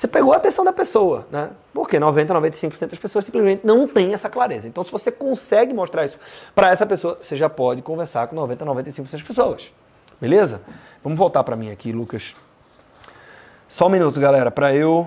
Você 0.00 0.08
pegou 0.08 0.32
a 0.32 0.38
atenção 0.38 0.64
da 0.64 0.72
pessoa, 0.72 1.26
né? 1.30 1.50
Porque 1.74 2.00
90, 2.00 2.32
95% 2.32 2.88
das 2.88 2.98
pessoas 2.98 3.22
simplesmente 3.22 3.66
não 3.66 3.86
têm 3.86 4.14
essa 4.14 4.30
clareza. 4.30 4.66
Então, 4.66 4.82
se 4.82 4.90
você 4.90 5.12
consegue 5.12 5.74
mostrar 5.74 6.06
isso 6.06 6.18
para 6.54 6.70
essa 6.70 6.86
pessoa, 6.86 7.18
você 7.20 7.36
já 7.36 7.50
pode 7.50 7.82
conversar 7.82 8.26
com 8.26 8.34
90, 8.34 8.64
95% 8.64 9.12
das 9.12 9.22
pessoas. 9.22 9.74
Beleza? 10.18 10.62
Vamos 11.04 11.18
voltar 11.18 11.44
para 11.44 11.54
mim 11.54 11.70
aqui, 11.70 11.92
Lucas. 11.92 12.34
Só 13.68 13.88
um 13.88 13.90
minuto, 13.90 14.18
galera, 14.18 14.50
para 14.50 14.74
eu 14.74 15.06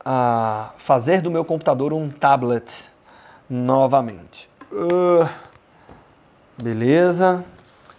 uh, 0.00 0.68
fazer 0.76 1.22
do 1.22 1.30
meu 1.30 1.42
computador 1.42 1.94
um 1.94 2.10
tablet 2.10 2.90
novamente. 3.48 4.50
Uh, 4.70 5.26
beleza. 6.62 7.42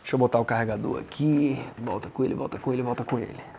Deixa 0.03 0.14
eu 0.14 0.19
botar 0.19 0.40
o 0.40 0.45
carregador 0.45 0.99
aqui. 0.99 1.60
Volta 1.76 2.07
com 2.07 2.24
ele, 2.24 2.36
volta 2.36 2.60
com 2.60 2.72
ele, 2.72 2.84
volta 2.84 3.03
com 3.03 3.18
ele. 3.18 3.56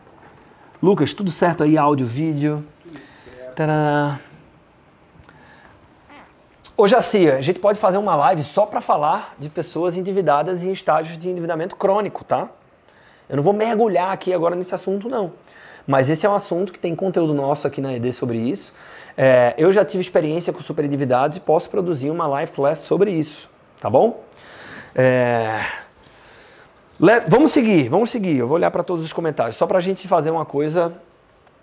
Lucas, 0.81 1.13
tudo 1.13 1.31
certo 1.31 1.65
aí? 1.65 1.77
Áudio, 1.77 2.07
vídeo? 2.07 2.65
Tudo 2.85 2.99
certo. 3.25 3.55
Tadã. 3.57 4.19
Ô 6.77 6.87
Jacia, 6.87 7.37
a 7.37 7.41
gente 7.41 7.59
pode 7.59 7.81
fazer 7.81 7.99
uma 7.99 8.15
live 8.15 8.45
só 8.45 8.65
para 8.65 8.81
falar 8.81 9.35
de 9.41 9.51
pessoas 9.51 9.97
endividadas 9.97 10.63
em 10.63 10.71
estágios 10.71 11.19
de 11.19 11.29
endividamento 11.29 11.75
crônico, 11.75 12.23
tá? 12.23 12.49
Eu 13.29 13.37
não 13.37 13.43
vou 13.43 13.53
mergulhar 13.53 14.13
aqui 14.13 14.33
agora 14.33 14.55
nesse 14.55 14.73
assunto, 14.73 15.09
não. 15.09 15.33
Mas 15.85 16.09
esse 16.09 16.25
é 16.25 16.31
um 16.31 16.35
assunto 16.35 16.73
que 16.73 16.79
tem 16.79 16.95
conteúdo 16.95 17.35
nosso 17.35 17.67
aqui 17.67 17.81
na 17.81 17.93
ED 17.95 18.13
sobre 18.13 18.39
isso. 18.39 18.73
É, 19.17 19.57
eu 19.59 19.73
já 19.73 19.85
tive 19.85 20.01
experiência 20.01 20.53
com 20.53 20.63
super 20.63 20.85
endividados 20.85 21.39
e 21.39 21.41
posso 21.41 21.69
produzir 21.69 22.11
uma 22.11 22.29
live 22.29 22.53
class 22.53 22.79
sobre 22.79 23.11
isso, 23.11 23.51
tá 23.81 23.91
bom? 23.91 24.23
É... 24.95 25.88
Vamos 27.29 27.53
seguir, 27.53 27.89
vamos 27.89 28.11
seguir. 28.11 28.39
Eu 28.39 28.49
vou 28.49 28.57
olhar 28.57 28.73
para 28.73 28.83
todos 28.83 29.05
os 29.05 29.13
comentários, 29.13 29.57
só 29.57 29.67
para 29.67 29.79
a 29.79 29.81
gente 29.81 30.09
fazer 30.09 30.31
uma 30.33 30.45
coisa 30.45 30.93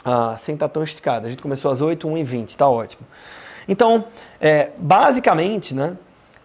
ah, 0.05 0.33
sem 0.37 0.55
estar 0.55 0.69
tá 0.69 0.73
tão 0.73 0.83
esticada. 0.83 1.27
A 1.27 1.29
gente 1.29 1.41
começou 1.41 1.69
às 1.69 1.81
8, 1.81 2.07
1 2.07 2.17
e 2.17 2.23
20, 2.23 2.49
está 2.49 2.69
ótimo. 2.69 3.05
Então, 3.67 4.05
é, 4.39 4.71
basicamente, 4.77 5.75
né, 5.75 5.97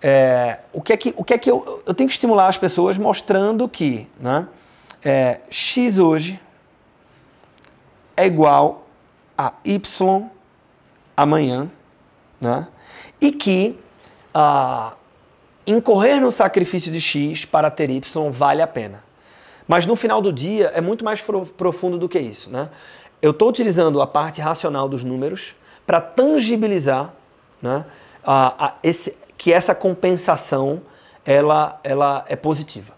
é, 0.02 0.58
o 0.72 0.80
que 0.80 0.92
é 0.92 0.96
que, 0.96 1.14
o 1.16 1.22
que, 1.22 1.34
é 1.34 1.38
que 1.38 1.50
eu, 1.50 1.82
eu 1.86 1.94
tenho 1.94 2.08
que 2.08 2.14
estimular 2.14 2.48
as 2.48 2.58
pessoas 2.58 2.98
mostrando 2.98 3.68
que 3.68 4.08
né, 4.18 4.48
é, 5.04 5.40
x 5.50 5.98
hoje 5.98 6.40
é 8.16 8.26
igual 8.26 8.86
a 9.38 9.52
y 9.64 10.30
amanhã, 11.16 11.70
né, 12.40 12.66
e 13.20 13.30
que 13.30 13.78
ah, 14.34 14.94
incorrer 15.66 16.20
no 16.20 16.32
sacrifício 16.32 16.90
de 16.90 17.00
X 17.00 17.44
para 17.44 17.70
ter 17.70 17.90
Y 17.90 18.30
vale 18.30 18.62
a 18.62 18.66
pena. 18.66 19.02
Mas 19.66 19.86
no 19.86 19.94
final 19.94 20.20
do 20.20 20.32
dia 20.32 20.72
é 20.74 20.80
muito 20.80 21.04
mais 21.04 21.22
profundo 21.56 21.96
do 21.96 22.08
que 22.08 22.18
isso. 22.18 22.50
Né? 22.50 22.68
Eu 23.22 23.30
estou 23.30 23.48
utilizando 23.48 24.02
a 24.02 24.06
parte 24.06 24.40
racional 24.40 24.88
dos 24.88 25.04
números 25.04 25.54
para 25.86 26.00
tangibilizar 26.00 27.12
né, 27.62 27.84
a, 28.24 28.66
a, 28.66 28.74
esse, 28.82 29.16
que 29.36 29.52
essa 29.52 29.74
compensação 29.74 30.82
ela, 31.24 31.78
ela 31.84 32.24
é 32.28 32.36
positiva. 32.36 32.94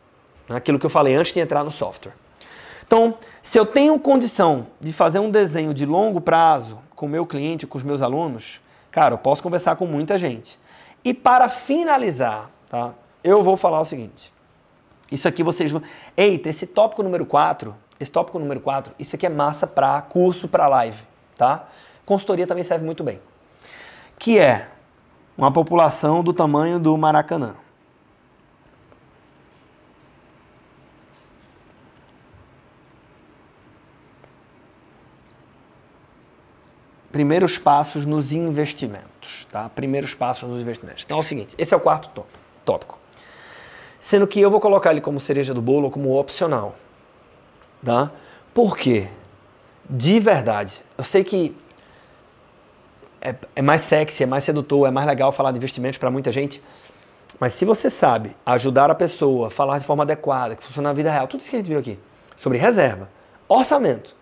Né? 0.49 0.57
Aquilo 0.57 0.79
que 0.79 0.87
eu 0.87 0.91
falei 0.91 1.15
antes 1.15 1.33
de 1.33 1.41
entrar 1.41 1.63
no 1.65 1.71
software. 1.71 2.13
Então, 2.87 3.17
se 3.43 3.59
eu 3.59 3.67
tenho 3.67 3.99
condição 3.99 4.67
de 4.81 4.93
fazer 4.93 5.19
um 5.19 5.31
desenho 5.31 5.73
de 5.73 5.87
longo 5.87 6.21
prazo 6.21 6.79
com 6.95 7.07
o 7.07 7.09
meu 7.09 7.27
cliente, 7.27 7.67
com 7.67 7.79
os 7.79 7.85
meus 7.85 8.03
alunos, 8.03 8.61
cara, 8.91 9.15
eu 9.15 9.19
posso 9.19 9.43
conversar 9.43 9.77
com 9.77 9.87
muita 9.87 10.19
gente. 10.19 10.59
E 11.05 11.13
para 11.13 11.49
finalizar, 11.49 12.51
tá? 12.69 12.93
Eu 13.23 13.43
vou 13.43 13.57
falar 13.57 13.81
o 13.81 13.85
seguinte. 13.85 14.33
Isso 15.11 15.29
aqui 15.29 15.43
vocês 15.43 15.71
vão. 15.71 15.83
Eita, 16.17 16.49
esse 16.49 16.67
tópico 16.67 17.03
número 17.03 17.27
4, 17.27 17.75
esse 18.01 18.11
tópico 18.11 18.39
número 18.39 18.61
4, 18.61 18.95
isso 18.99 19.15
aqui 19.15 19.27
é 19.27 19.29
massa 19.29 19.67
para 19.67 20.01
curso, 20.03 20.49
para 20.49 20.69
live, 20.69 21.05
tá? 21.37 21.67
Consultoria 22.05 22.47
também 22.47 22.65
serve 22.65 22.85
muito 22.85 23.05
bem. 23.05 23.21
Que 24.19 24.39
é 24.39 24.69
uma 25.37 25.53
população 25.53 26.23
do 26.23 26.33
tamanho 26.33 26.79
do 26.79 26.97
Maracanã. 26.97 27.55
Primeiros 37.13 37.59
passos 37.59 38.07
nos 38.07 38.33
investimentos, 38.33 39.47
tá? 39.51 39.69
Primeiros 39.69 40.15
passos 40.15 40.49
nos 40.49 40.61
investimentos. 40.61 41.05
Então 41.05 41.19
é 41.19 41.21
o 41.21 41.23
seguinte, 41.23 41.55
esse 41.59 41.75
é 41.75 41.77
o 41.77 41.81
quarto 41.81 42.25
tópico. 42.65 42.99
Sendo 44.01 44.27
que 44.27 44.41
eu 44.41 44.51
vou 44.51 44.59
colocar 44.59 44.91
ele 44.91 45.01
como 45.01 45.21
cereja 45.21 45.55
do 45.55 45.63
bolo, 45.63 45.91
como 45.91 46.19
opcional, 46.19 46.75
tá? 47.85 48.11
Por 48.55 48.77
quê? 48.77 49.09
De 49.89 50.19
verdade, 50.19 50.83
eu 50.97 51.05
sei 51.05 51.23
que 51.23 51.55
é, 53.21 53.35
é 53.55 53.63
mais 53.63 53.83
sexy, 53.83 54.25
é 54.25 54.27
mais 54.27 54.43
sedutor, 54.43 54.89
é 54.89 54.91
mais 54.91 55.07
legal 55.07 55.31
falar 55.31 55.53
de 55.53 55.59
investimentos 55.59 55.99
para 55.99 56.11
muita 56.11 56.33
gente, 56.33 56.63
mas 57.39 57.53
se 57.53 57.65
você 57.65 57.89
sabe 57.89 58.37
ajudar 58.45 58.91
a 58.91 58.95
pessoa, 58.95 59.51
falar 59.51 59.79
de 59.79 59.85
forma 59.85 60.03
adequada, 60.03 60.57
que 60.57 60.63
funciona 60.63 60.89
na 60.89 60.93
vida 60.93 61.11
real, 61.11 61.29
tudo 61.29 61.41
isso 61.41 61.51
que 61.51 61.57
a 61.57 61.59
gente 61.59 61.69
viu 61.69 61.79
aqui, 61.79 61.99
sobre 62.35 62.59
reserva, 62.59 63.09
orçamento 63.49 64.17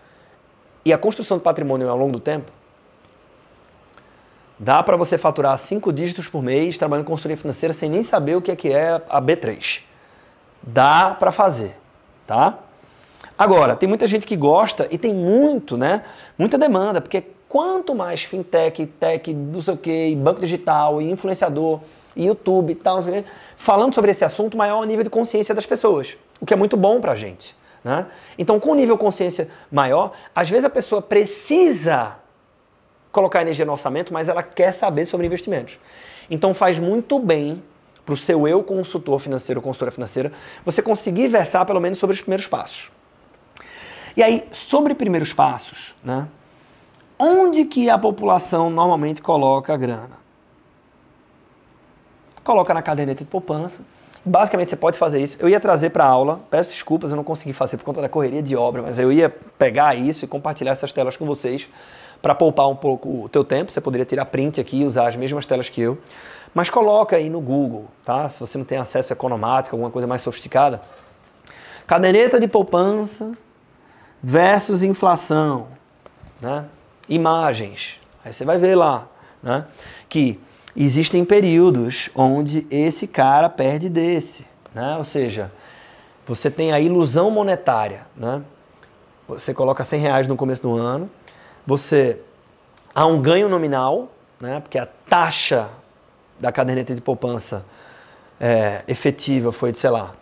e 0.83 0.91
a 0.91 0.97
construção 0.97 1.37
do 1.37 1.41
patrimônio 1.41 1.89
ao 1.89 1.97
longo 1.97 2.13
do 2.13 2.19
tempo, 2.19 2.51
Dá 4.63 4.83
para 4.83 4.95
você 4.95 5.17
faturar 5.17 5.57
cinco 5.57 5.91
dígitos 5.91 6.29
por 6.29 6.43
mês 6.43 6.77
trabalhando 6.77 7.03
em 7.03 7.07
consultoria 7.07 7.35
financeira 7.35 7.73
sem 7.73 7.89
nem 7.89 8.03
saber 8.03 8.35
o 8.35 8.41
que 8.43 8.51
é, 8.51 8.55
que 8.55 8.71
é 8.71 9.01
a 9.09 9.19
B3. 9.19 9.81
Dá 10.61 11.15
para 11.19 11.31
fazer, 11.31 11.75
tá? 12.27 12.59
Agora, 13.35 13.75
tem 13.75 13.89
muita 13.89 14.05
gente 14.05 14.23
que 14.23 14.35
gosta 14.35 14.87
e 14.91 14.99
tem 14.99 15.15
muito, 15.15 15.75
né? 15.77 16.03
Muita 16.37 16.59
demanda, 16.59 17.01
porque 17.01 17.23
quanto 17.49 17.95
mais 17.95 18.23
fintech, 18.23 18.85
tech, 18.85 19.33
não 19.33 19.59
sei 19.63 19.73
o 19.73 19.77
que, 19.77 20.15
banco 20.15 20.39
digital, 20.39 21.01
influenciador, 21.01 21.79
YouTube 22.15 22.73
e 22.73 22.75
tal, 22.75 22.99
falando 23.57 23.95
sobre 23.95 24.11
esse 24.11 24.23
assunto, 24.23 24.55
maior 24.55 24.79
o 24.79 24.83
nível 24.83 25.03
de 25.03 25.09
consciência 25.09 25.55
das 25.55 25.65
pessoas, 25.65 26.19
o 26.39 26.45
que 26.45 26.53
é 26.53 26.55
muito 26.55 26.77
bom 26.77 27.01
para 27.01 27.13
a 27.13 27.15
gente. 27.15 27.55
Né? 27.83 28.05
Então, 28.37 28.59
com 28.59 28.73
o 28.73 28.75
nível 28.75 28.95
de 28.95 29.01
consciência 29.01 29.49
maior, 29.71 30.11
às 30.35 30.51
vezes 30.51 30.65
a 30.65 30.69
pessoa 30.69 31.01
precisa 31.01 32.20
colocar 33.11 33.41
energia 33.41 33.65
no 33.65 33.71
orçamento, 33.71 34.13
mas 34.13 34.29
ela 34.29 34.43
quer 34.43 34.71
saber 34.71 35.05
sobre 35.05 35.27
investimentos. 35.27 35.79
Então 36.29 36.53
faz 36.53 36.79
muito 36.79 37.19
bem 37.19 37.61
para 38.05 38.13
o 38.13 38.17
seu 38.17 38.47
eu 38.47 38.63
consultor 38.63 39.19
financeiro, 39.19 39.61
consultora 39.61 39.91
financeira, 39.91 40.31
você 40.65 40.81
conseguir 40.81 41.27
versar 41.27 41.65
pelo 41.65 41.79
menos 41.79 41.97
sobre 41.97 42.13
os 42.13 42.21
primeiros 42.21 42.47
passos. 42.47 42.91
E 44.15 44.23
aí, 44.23 44.43
sobre 44.51 44.93
primeiros 44.93 45.33
passos, 45.33 45.95
né? 46.03 46.27
Onde 47.17 47.65
que 47.65 47.89
a 47.89 47.97
população 47.97 48.69
normalmente 48.69 49.21
coloca 49.21 49.73
a 49.73 49.77
grana? 49.77 50.19
Coloca 52.43 52.73
na 52.73 52.81
caderneta 52.81 53.23
de 53.23 53.29
poupança. 53.29 53.85
Basicamente, 54.25 54.69
você 54.69 54.75
pode 54.75 54.97
fazer 54.97 55.21
isso. 55.21 55.37
Eu 55.39 55.47
ia 55.47 55.59
trazer 55.59 55.91
para 55.91 56.05
aula, 56.05 56.41
peço 56.49 56.71
desculpas, 56.71 57.11
eu 57.11 57.17
não 57.17 57.23
consegui 57.23 57.53
fazer 57.53 57.77
por 57.77 57.83
conta 57.83 58.01
da 58.01 58.09
correria 58.09 58.41
de 58.41 58.55
obra, 58.55 58.81
mas 58.81 58.99
eu 58.99 59.11
ia 59.11 59.29
pegar 59.29 59.95
isso 59.95 60.25
e 60.25 60.27
compartilhar 60.27 60.71
essas 60.71 60.91
telas 60.91 61.15
com 61.15 61.25
vocês 61.25 61.69
para 62.21 62.35
poupar 62.35 62.69
um 62.69 62.75
pouco 62.75 63.23
o 63.23 63.29
teu 63.29 63.43
tempo, 63.43 63.71
você 63.71 63.81
poderia 63.81 64.05
tirar 64.05 64.25
print 64.25 64.61
aqui 64.61 64.81
e 64.81 64.85
usar 64.85 65.07
as 65.07 65.15
mesmas 65.15 65.45
telas 65.45 65.69
que 65.69 65.81
eu. 65.81 65.97
Mas 66.53 66.69
coloca 66.69 67.15
aí 67.15 67.29
no 67.29 67.39
Google, 67.39 67.87
tá? 68.05 68.27
Se 68.29 68.39
você 68.39 68.57
não 68.57 68.65
tem 68.65 68.77
acesso 68.77 69.13
a 69.13 69.15
economática, 69.15 69.75
alguma 69.75 69.89
coisa 69.89 70.07
mais 70.07 70.21
sofisticada. 70.21 70.81
Caderneta 71.87 72.39
de 72.39 72.47
poupança 72.47 73.31
versus 74.21 74.83
inflação, 74.83 75.67
né? 76.39 76.65
Imagens. 77.09 77.99
Aí 78.23 78.31
você 78.31 78.45
vai 78.45 78.57
ver 78.57 78.75
lá, 78.75 79.07
né? 79.41 79.65
Que 80.07 80.39
existem 80.75 81.25
períodos 81.25 82.09
onde 82.15 82.67
esse 82.69 83.07
cara 83.07 83.49
perde 83.49 83.89
desse, 83.89 84.45
né? 84.75 84.95
Ou 84.97 85.03
seja, 85.03 85.51
você 86.27 86.51
tem 86.51 86.71
a 86.71 86.79
ilusão 86.79 87.31
monetária, 87.31 88.05
né? 88.15 88.41
Você 89.27 89.53
coloca 89.53 89.83
100 89.83 89.99
reais 89.99 90.27
no 90.27 90.35
começo 90.35 90.61
do 90.61 90.75
ano, 90.75 91.09
você 91.65 92.19
há 92.93 93.05
um 93.05 93.21
ganho 93.21 93.47
nominal, 93.47 94.11
né, 94.39 94.59
porque 94.59 94.77
a 94.77 94.85
taxa 94.85 95.69
da 96.39 96.51
caderneta 96.51 96.95
de 96.95 97.01
poupança 97.01 97.65
é, 98.39 98.83
efetiva 98.87 99.51
foi 99.51 99.71
de, 99.71 99.77
sei 99.77 99.89
lá, 99.89 100.13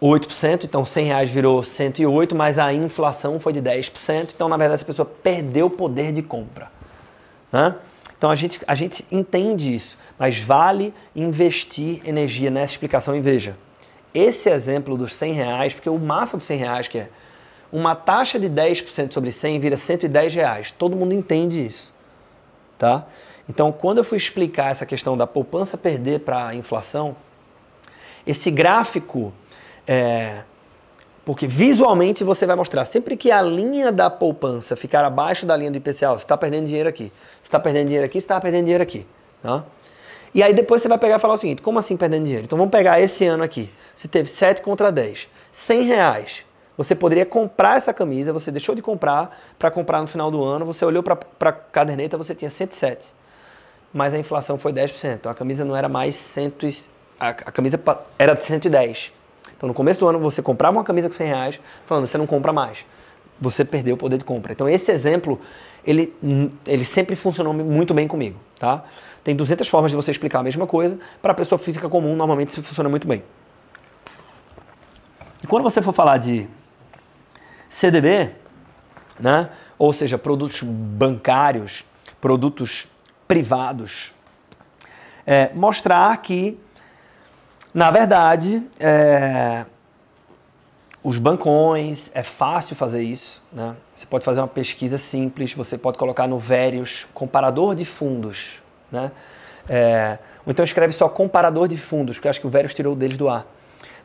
8%, 0.00 0.64
então 0.64 0.84
100 0.84 1.06
reais 1.06 1.30
virou 1.30 1.62
108, 1.62 2.34
mas 2.34 2.58
a 2.58 2.72
inflação 2.74 3.40
foi 3.40 3.52
de 3.52 3.62
10%, 3.62 4.32
então 4.34 4.48
na 4.48 4.56
verdade 4.56 4.74
essa 4.74 4.84
pessoa 4.84 5.06
perdeu 5.06 5.66
o 5.66 5.70
poder 5.70 6.12
de 6.12 6.22
compra. 6.22 6.70
Né? 7.50 7.74
Então 8.16 8.30
a 8.30 8.36
gente, 8.36 8.60
a 8.66 8.74
gente 8.74 9.04
entende 9.10 9.74
isso, 9.74 9.96
mas 10.18 10.38
vale 10.38 10.92
investir 11.16 12.02
energia 12.04 12.50
nessa 12.50 12.74
explicação 12.74 13.16
e 13.16 13.20
veja, 13.20 13.56
esse 14.12 14.50
exemplo 14.50 14.96
dos 14.96 15.14
100 15.14 15.32
reais, 15.32 15.74
porque 15.74 15.88
o 15.88 15.98
massa 15.98 16.36
dos 16.36 16.46
100 16.46 16.58
reais 16.58 16.88
que 16.88 16.98
é 16.98 17.08
uma 17.72 17.94
taxa 17.94 18.38
de 18.38 18.48
10% 18.48 19.12
sobre 19.12 19.32
100 19.32 19.58
vira 19.58 19.76
110 19.76 20.34
reais. 20.34 20.70
Todo 20.70 20.96
mundo 20.96 21.12
entende 21.12 21.64
isso, 21.64 21.92
tá? 22.78 23.06
Então, 23.48 23.70
quando 23.70 23.98
eu 23.98 24.04
fui 24.04 24.16
explicar 24.16 24.70
essa 24.70 24.86
questão 24.86 25.16
da 25.16 25.26
poupança 25.26 25.76
perder 25.76 26.20
para 26.20 26.48
a 26.48 26.54
inflação, 26.54 27.14
esse 28.26 28.50
gráfico, 28.50 29.32
é, 29.86 30.42
porque 31.24 31.46
visualmente 31.46 32.24
você 32.24 32.46
vai 32.46 32.56
mostrar, 32.56 32.84
sempre 32.84 33.16
que 33.16 33.30
a 33.30 33.42
linha 33.42 33.92
da 33.92 34.08
poupança 34.08 34.76
ficar 34.76 35.04
abaixo 35.04 35.44
da 35.44 35.56
linha 35.56 35.70
do 35.70 35.76
IPCA, 35.76 36.10
você 36.10 36.24
está 36.24 36.36
perdendo 36.36 36.66
dinheiro 36.66 36.88
aqui, 36.88 37.12
você 37.42 37.48
está 37.48 37.60
perdendo 37.60 37.86
dinheiro 37.86 38.06
aqui, 38.06 38.20
você 38.20 38.24
está 38.24 38.40
perdendo 38.40 38.64
dinheiro 38.64 38.82
aqui, 38.82 39.06
tá? 39.42 39.64
E 40.34 40.42
aí 40.42 40.52
depois 40.52 40.82
você 40.82 40.88
vai 40.88 40.98
pegar 40.98 41.16
e 41.16 41.18
falar 41.18 41.34
o 41.34 41.36
seguinte, 41.36 41.62
como 41.62 41.78
assim 41.78 41.96
perdendo 41.96 42.24
dinheiro? 42.24 42.44
Então 42.44 42.58
vamos 42.58 42.72
pegar 42.72 43.00
esse 43.00 43.26
ano 43.26 43.44
aqui, 43.44 43.70
você 43.94 44.08
teve 44.08 44.28
7 44.28 44.62
contra 44.62 44.90
10, 44.90 45.28
100 45.52 45.82
reais, 45.82 46.44
você 46.76 46.94
poderia 46.94 47.24
comprar 47.24 47.76
essa 47.76 47.92
camisa, 47.94 48.32
você 48.32 48.50
deixou 48.50 48.74
de 48.74 48.82
comprar 48.82 49.38
para 49.58 49.70
comprar 49.70 50.00
no 50.00 50.06
final 50.06 50.30
do 50.30 50.42
ano, 50.42 50.64
você 50.64 50.84
olhou 50.84 51.02
para 51.02 51.18
a 51.40 51.52
caderneta, 51.52 52.18
você 52.18 52.34
tinha 52.34 52.50
107. 52.50 53.12
Mas 53.92 54.12
a 54.12 54.18
inflação 54.18 54.58
foi 54.58 54.72
10%. 54.72 55.14
Então 55.14 55.30
a 55.30 55.34
camisa 55.34 55.64
não 55.64 55.76
era 55.76 55.88
mais 55.88 56.16
100, 56.16 56.52
a, 57.18 57.28
a 57.28 57.32
camisa 57.32 57.80
era 58.18 58.34
de 58.34 58.44
110. 58.44 59.12
Então 59.56 59.68
no 59.68 59.74
começo 59.74 60.00
do 60.00 60.08
ano 60.08 60.18
você 60.18 60.42
comprava 60.42 60.76
uma 60.76 60.84
camisa 60.84 61.08
com 61.08 61.14
100 61.14 61.26
reais, 61.28 61.60
falando, 61.86 62.06
você 62.06 62.18
não 62.18 62.26
compra 62.26 62.52
mais. 62.52 62.84
Você 63.40 63.64
perdeu 63.64 63.94
o 63.94 63.98
poder 63.98 64.18
de 64.18 64.24
compra. 64.24 64.52
Então 64.52 64.68
esse 64.68 64.90
exemplo, 64.90 65.40
ele, 65.86 66.12
ele 66.66 66.84
sempre 66.84 67.14
funcionou 67.14 67.52
muito 67.54 67.94
bem 67.94 68.08
comigo, 68.08 68.38
tá? 68.58 68.84
Tem 69.22 69.34
200 69.34 69.68
formas 69.68 69.92
de 69.92 69.96
você 69.96 70.10
explicar 70.10 70.40
a 70.40 70.42
mesma 70.42 70.66
coisa. 70.66 70.98
Para 71.22 71.32
a 71.32 71.34
pessoa 71.34 71.58
física 71.58 71.88
comum, 71.88 72.16
normalmente 72.16 72.48
isso 72.48 72.62
funciona 72.62 72.88
muito 72.88 73.06
bem. 73.06 73.22
E 75.42 75.46
quando 75.46 75.62
você 75.62 75.80
for 75.80 75.92
falar 75.92 76.18
de 76.18 76.48
CDB, 77.68 78.30
né? 79.18 79.50
ou 79.78 79.92
seja, 79.92 80.16
produtos 80.18 80.62
bancários, 80.62 81.84
produtos 82.20 82.86
privados, 83.26 84.14
é, 85.26 85.50
mostrar 85.54 86.16
que, 86.18 86.58
na 87.72 87.90
verdade, 87.90 88.62
é, 88.78 89.64
os 91.04 91.18
bancões, 91.18 92.10
é 92.14 92.22
fácil 92.22 92.74
fazer 92.74 93.02
isso. 93.02 93.42
Né? 93.52 93.76
Você 93.94 94.06
pode 94.06 94.24
fazer 94.24 94.40
uma 94.40 94.48
pesquisa 94.48 94.96
simples, 94.96 95.52
você 95.52 95.76
pode 95.76 95.98
colocar 95.98 96.26
no 96.26 96.38
Verius 96.38 97.06
comparador 97.12 97.74
de 97.74 97.84
fundos. 97.84 98.62
Né? 98.90 99.12
É, 99.68 100.18
ou 100.46 100.50
então 100.50 100.64
escreve 100.64 100.94
só 100.94 101.08
comparador 101.08 101.68
de 101.68 101.76
fundos, 101.76 102.16
porque 102.16 102.28
acho 102.28 102.40
que 102.40 102.46
o 102.46 102.50
Verius 102.50 102.72
tirou 102.72 102.96
deles 102.96 103.18
do 103.18 103.28
ar. 103.28 103.46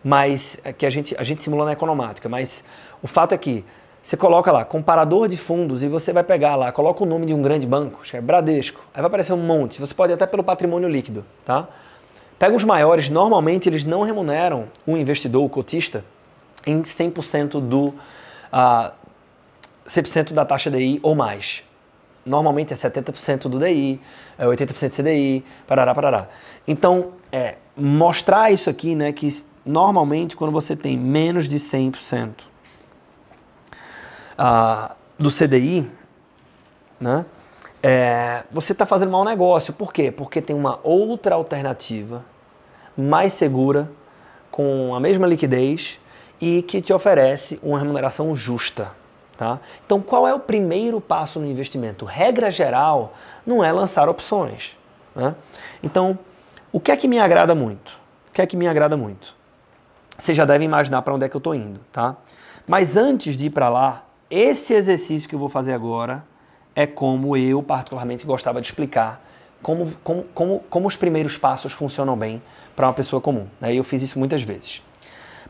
Mas 0.03 0.59
é 0.63 0.73
que 0.73 0.85
a 0.85 0.89
gente, 0.89 1.15
a 1.17 1.23
gente 1.23 1.41
simula 1.41 1.65
na 1.65 1.71
economática. 1.71 2.27
Mas 2.27 2.63
o 3.01 3.07
fato 3.07 3.33
é 3.33 3.37
que 3.37 3.65
você 4.01 4.15
coloca 4.15 4.51
lá, 4.51 4.63
comparador 4.63 5.27
de 5.27 5.35
fundos, 5.35 5.83
e 5.83 5.87
você 5.87 6.13
vai 6.13 6.23
pegar 6.23 6.55
lá, 6.55 6.71
coloca 6.71 7.03
o 7.03 7.05
nome 7.05 7.25
de 7.25 7.33
um 7.33 7.41
grande 7.41 7.67
banco, 7.67 8.01
é 8.13 8.21
Bradesco, 8.21 8.81
aí 8.93 9.01
vai 9.01 9.07
aparecer 9.07 9.33
um 9.33 9.37
monte. 9.37 9.79
Você 9.79 9.93
pode 9.93 10.13
ir 10.13 10.15
até 10.15 10.25
pelo 10.25 10.43
patrimônio 10.43 10.87
líquido, 10.87 11.25
tá? 11.43 11.67
Pega 12.37 12.55
os 12.55 12.63
maiores, 12.63 13.09
normalmente 13.09 13.67
eles 13.67 13.83
não 13.83 14.01
remuneram 14.01 14.67
o 14.87 14.95
investidor, 14.95 15.43
o 15.43 15.49
cotista, 15.49 16.05
em 16.65 16.81
100% 16.81 17.59
do 17.59 17.87
uh, 17.87 18.91
100% 19.85 20.31
da 20.31 20.45
taxa 20.45 20.71
DI 20.71 20.99
ou 21.03 21.15
mais. 21.15 21.63
Normalmente 22.25 22.73
é 22.73 22.77
70% 22.77 23.49
do 23.49 23.59
DI, 23.59 23.99
é 24.37 24.45
80% 24.45 24.95
CDI, 24.95 25.43
parará, 25.67 25.93
parará. 25.93 26.29
Então, 26.67 27.13
é, 27.31 27.55
mostrar 27.75 28.51
isso 28.51 28.69
aqui, 28.69 28.95
né, 28.95 29.11
que 29.11 29.27
normalmente 29.65 30.35
quando 30.35 30.51
você 30.51 30.75
tem 30.75 30.97
menos 30.97 31.49
de 31.49 31.57
100% 31.57 32.31
do 35.17 35.29
CDI, 35.29 35.89
né, 36.99 37.25
é, 37.81 38.43
você 38.51 38.73
está 38.73 38.85
fazendo 38.85 39.11
mau 39.11 39.23
negócio. 39.23 39.73
Por 39.73 39.93
quê? 39.93 40.11
Porque 40.11 40.41
tem 40.41 40.55
uma 40.55 40.79
outra 40.83 41.35
alternativa 41.35 42.23
mais 42.97 43.33
segura, 43.33 43.89
com 44.51 44.93
a 44.93 44.99
mesma 44.99 45.25
liquidez 45.25 45.99
e 46.41 46.61
que 46.61 46.81
te 46.81 46.91
oferece 46.91 47.59
uma 47.63 47.79
remuneração 47.79 48.35
justa. 48.35 48.91
Tá? 49.37 49.59
Então, 49.85 50.01
qual 50.01 50.27
é 50.27 50.33
o 50.33 50.39
primeiro 50.39 50.99
passo 50.99 51.39
no 51.39 51.47
investimento? 51.47 52.03
Regra 52.03 52.51
geral 52.51 53.13
não 53.45 53.63
é 53.63 53.71
lançar 53.71 54.09
opções. 54.09 54.77
Né? 55.15 55.33
Então, 55.81 56.19
o 56.73 56.79
que 56.79 56.91
é 56.91 56.97
que 56.97 57.07
me 57.07 57.19
agrada 57.19 57.55
muito? 57.55 57.97
O 58.29 58.33
que 58.33 58.41
é 58.41 58.45
que 58.45 58.57
me 58.57 58.67
agrada 58.67 58.97
muito? 58.97 59.33
Você 60.17 60.33
já 60.33 60.43
deve 60.43 60.65
imaginar 60.65 61.01
para 61.03 61.13
onde 61.13 61.25
é 61.25 61.29
que 61.29 61.35
eu 61.35 61.39
estou 61.39 61.55
indo, 61.55 61.79
tá? 61.89 62.17
Mas 62.67 62.97
antes 62.97 63.37
de 63.37 63.45
ir 63.45 63.49
para 63.51 63.69
lá, 63.69 64.03
esse 64.29 64.73
exercício 64.73 65.27
que 65.27 65.35
eu 65.35 65.39
vou 65.39 65.49
fazer 65.49 65.73
agora 65.73 66.23
é 66.75 66.85
como 66.85 67.35
eu 67.35 67.63
particularmente 67.63 68.25
gostava 68.25 68.61
de 68.61 68.67
explicar 68.67 69.25
como, 69.61 69.91
como, 70.03 70.23
como, 70.33 70.59
como 70.69 70.87
os 70.87 70.95
primeiros 70.95 71.37
passos 71.37 71.73
funcionam 71.73 72.17
bem 72.17 72.41
para 72.75 72.87
uma 72.87 72.93
pessoa 72.93 73.21
comum. 73.21 73.47
Né? 73.59 73.73
Eu 73.73 73.83
fiz 73.83 74.01
isso 74.01 74.17
muitas 74.17 74.43
vezes. 74.43 74.81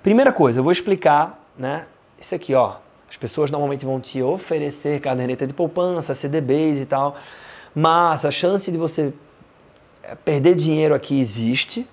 Primeira 0.01 0.31
coisa, 0.31 0.59
eu 0.59 0.63
vou 0.63 0.71
explicar 0.71 1.45
né, 1.57 1.85
isso 2.17 2.33
aqui, 2.33 2.53
ó. 2.53 2.77
As 3.09 3.17
pessoas 3.17 3.49
normalmente 3.51 3.85
vão 3.85 3.99
te 3.99 4.21
oferecer 4.21 4.99
caderneta 4.99 5.45
de 5.45 5.53
poupança, 5.53 6.13
CDBs 6.13 6.77
e 6.77 6.85
tal, 6.85 7.15
mas 7.73 8.23
a 8.23 8.31
chance 8.31 8.71
de 8.71 8.77
você 8.77 9.11
eh, 10.03 10.15
perder 10.15 10.55
dinheiro 10.55 10.93
aqui 10.93 11.19
existe, 11.19 11.87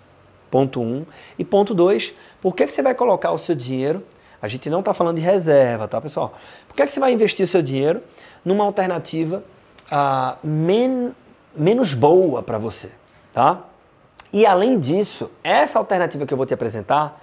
ponto 0.50 0.80
um. 0.80 1.06
E 1.38 1.44
ponto 1.44 1.74
dois, 1.74 2.14
por 2.40 2.54
que, 2.54 2.66
que 2.66 2.72
você 2.72 2.82
vai 2.82 2.94
colocar 2.94 3.32
o 3.32 3.38
seu 3.38 3.54
dinheiro? 3.54 4.04
A 4.46 4.48
gente 4.48 4.70
não 4.70 4.78
está 4.78 4.94
falando 4.94 5.16
de 5.16 5.22
reserva, 5.22 5.88
tá, 5.88 6.00
pessoal? 6.00 6.32
Por 6.68 6.76
que, 6.76 6.86
que 6.86 6.92
você 6.92 7.00
vai 7.00 7.12
investir 7.12 7.44
o 7.44 7.48
seu 7.48 7.60
dinheiro 7.60 8.00
numa 8.44 8.62
alternativa 8.62 9.42
ah, 9.90 10.36
men 10.42 11.12
menos 11.56 11.94
boa 11.94 12.44
para 12.44 12.56
você, 12.56 12.92
tá? 13.32 13.64
E 14.32 14.46
além 14.46 14.78
disso, 14.78 15.32
essa 15.42 15.80
alternativa 15.80 16.24
que 16.24 16.32
eu 16.32 16.36
vou 16.36 16.46
te 16.46 16.54
apresentar, 16.54 17.20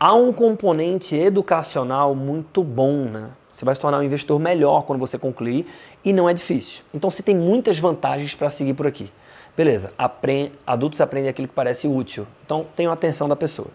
há 0.00 0.14
um 0.14 0.32
componente 0.32 1.14
educacional 1.14 2.14
muito 2.14 2.64
bom, 2.64 3.04
né? 3.04 3.28
Você 3.50 3.64
vai 3.64 3.74
se 3.74 3.80
tornar 3.80 3.98
um 3.98 4.02
investidor 4.02 4.40
melhor 4.40 4.84
quando 4.86 4.98
você 4.98 5.18
concluir 5.18 5.66
e 6.02 6.14
não 6.14 6.28
é 6.28 6.32
difícil. 6.32 6.82
Então 6.94 7.10
você 7.10 7.22
tem 7.22 7.36
muitas 7.36 7.78
vantagens 7.78 8.34
para 8.34 8.48
seguir 8.48 8.72
por 8.72 8.86
aqui. 8.86 9.12
Beleza, 9.54 9.92
Apre 9.98 10.50
adultos 10.66 11.00
aprendem 11.00 11.28
aquilo 11.28 11.46
que 11.46 11.54
parece 11.54 11.86
útil. 11.86 12.26
Então 12.46 12.66
tenham 12.74 12.90
atenção 12.90 13.28
da 13.28 13.36
pessoa. 13.36 13.68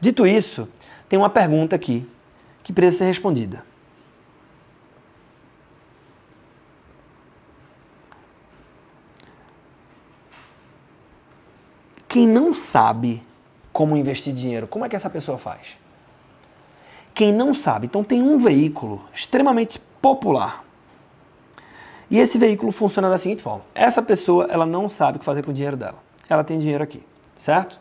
Dito 0.00 0.26
isso, 0.26 0.68
tem 1.12 1.18
uma 1.18 1.28
pergunta 1.28 1.76
aqui 1.76 2.08
que 2.64 2.72
precisa 2.72 3.00
ser 3.00 3.04
respondida. 3.04 3.62
Quem 12.08 12.26
não 12.26 12.54
sabe 12.54 13.22
como 13.74 13.94
investir 13.94 14.32
dinheiro, 14.32 14.66
como 14.66 14.86
é 14.86 14.88
que 14.88 14.96
essa 14.96 15.10
pessoa 15.10 15.36
faz? 15.36 15.78
Quem 17.12 17.30
não 17.30 17.52
sabe, 17.52 17.88
então 17.88 18.02
tem 18.02 18.22
um 18.22 18.38
veículo 18.38 19.04
extremamente 19.12 19.78
popular. 20.00 20.64
E 22.10 22.18
esse 22.18 22.38
veículo 22.38 22.72
funciona 22.72 23.10
da 23.10 23.18
seguinte 23.18 23.42
forma: 23.42 23.66
essa 23.74 24.00
pessoa 24.00 24.46
ela 24.48 24.64
não 24.64 24.88
sabe 24.88 25.16
o 25.16 25.18
que 25.18 25.26
fazer 25.26 25.42
com 25.42 25.50
o 25.50 25.54
dinheiro 25.54 25.76
dela. 25.76 25.98
Ela 26.26 26.42
tem 26.42 26.58
dinheiro 26.58 26.82
aqui, 26.82 27.02
certo? 27.36 27.78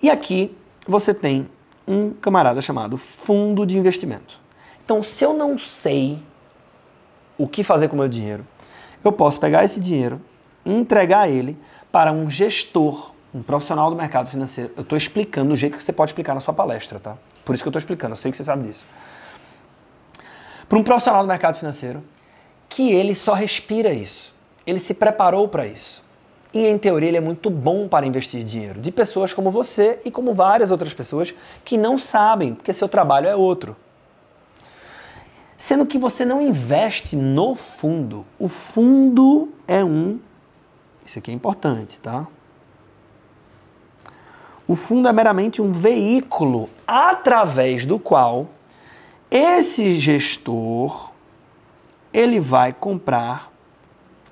E 0.00 0.08
aqui 0.08 0.56
você 0.86 1.12
tem 1.12 1.50
um 1.86 2.10
camarada 2.12 2.60
chamado 2.60 2.96
fundo 2.96 3.66
de 3.66 3.78
investimento. 3.78 4.40
Então, 4.84 5.02
se 5.02 5.24
eu 5.24 5.32
não 5.32 5.56
sei 5.58 6.22
o 7.38 7.46
que 7.46 7.62
fazer 7.62 7.88
com 7.88 7.96
o 7.96 7.98
meu 7.98 8.08
dinheiro, 8.08 8.46
eu 9.04 9.12
posso 9.12 9.38
pegar 9.38 9.64
esse 9.64 9.80
dinheiro, 9.80 10.20
entregar 10.64 11.28
ele 11.28 11.56
para 11.92 12.12
um 12.12 12.28
gestor 12.28 13.12
um 13.36 13.42
profissional 13.42 13.90
do 13.90 13.96
mercado 13.96 14.30
financeiro. 14.30 14.72
Eu 14.76 14.82
estou 14.82 14.96
explicando 14.96 15.50
do 15.50 15.56
jeito 15.56 15.76
que 15.76 15.82
você 15.82 15.92
pode 15.92 16.10
explicar 16.10 16.34
na 16.34 16.40
sua 16.40 16.54
palestra, 16.54 16.98
tá? 16.98 17.18
Por 17.44 17.54
isso 17.54 17.62
que 17.62 17.68
eu 17.68 17.70
estou 17.70 17.78
explicando, 17.78 18.12
eu 18.12 18.16
sei 18.16 18.30
que 18.30 18.36
você 18.36 18.44
sabe 18.44 18.66
disso. 18.66 18.86
Para 20.66 20.78
um 20.78 20.82
profissional 20.82 21.22
do 21.22 21.28
mercado 21.28 21.56
financeiro 21.56 22.02
que 22.66 22.90
ele 22.90 23.14
só 23.14 23.34
respira 23.34 23.92
isso. 23.92 24.34
Ele 24.66 24.78
se 24.78 24.94
preparou 24.94 25.46
para 25.48 25.66
isso. 25.66 26.02
E 26.56 26.66
em 26.66 26.78
teoria 26.78 27.10
ele 27.10 27.18
é 27.18 27.20
muito 27.20 27.50
bom 27.50 27.86
para 27.86 28.06
investir 28.06 28.42
dinheiro. 28.42 28.80
De 28.80 28.90
pessoas 28.90 29.34
como 29.34 29.50
você 29.50 30.00
e 30.06 30.10
como 30.10 30.32
várias 30.32 30.70
outras 30.70 30.94
pessoas 30.94 31.34
que 31.62 31.76
não 31.76 31.98
sabem, 31.98 32.54
porque 32.54 32.72
seu 32.72 32.88
trabalho 32.88 33.28
é 33.28 33.36
outro. 33.36 33.76
Sendo 35.54 35.84
que 35.84 35.98
você 35.98 36.24
não 36.24 36.40
investe 36.40 37.14
no 37.14 37.54
fundo. 37.54 38.24
O 38.38 38.48
fundo 38.48 39.52
é 39.68 39.84
um. 39.84 40.18
Isso 41.04 41.18
aqui 41.18 41.30
é 41.30 41.34
importante, 41.34 42.00
tá? 42.00 42.26
O 44.66 44.74
fundo 44.74 45.08
é 45.08 45.12
meramente 45.12 45.60
um 45.60 45.72
veículo 45.72 46.70
através 46.86 47.84
do 47.84 47.98
qual 47.98 48.48
esse 49.30 50.00
gestor 50.00 51.10
ele 52.14 52.40
vai 52.40 52.72
comprar 52.72 53.52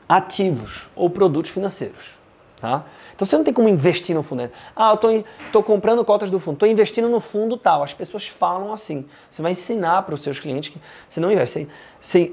ativos 0.09 0.89
ou 0.95 1.09
produtos 1.09 1.51
financeiros. 1.51 2.19
Tá? 2.61 2.85
Então 3.15 3.27
você 3.27 3.37
não 3.37 3.45
tem 3.45 3.53
como 3.53 3.69
investir 3.69 4.15
no 4.15 4.23
fundo. 4.23 4.51
Ah, 4.75 4.97
eu 5.03 5.25
estou 5.47 5.63
comprando 5.63 6.05
cotas 6.05 6.31
do 6.31 6.39
fundo, 6.39 6.55
estou 6.55 6.69
investindo 6.69 7.09
no 7.09 7.21
fundo 7.21 7.57
tal. 7.57 7.83
As 7.83 7.93
pessoas 7.93 8.27
falam 8.27 8.73
assim. 8.73 9.05
Você 9.29 9.43
vai 9.43 9.53
ensinar 9.53 10.03
para 10.03 10.15
os 10.15 10.23
seus 10.23 10.41
clientes 10.41 10.71
que 10.71 10.81
você 11.07 11.21
não 11.21 11.31
investe. 11.31 11.69
Você 12.01 12.33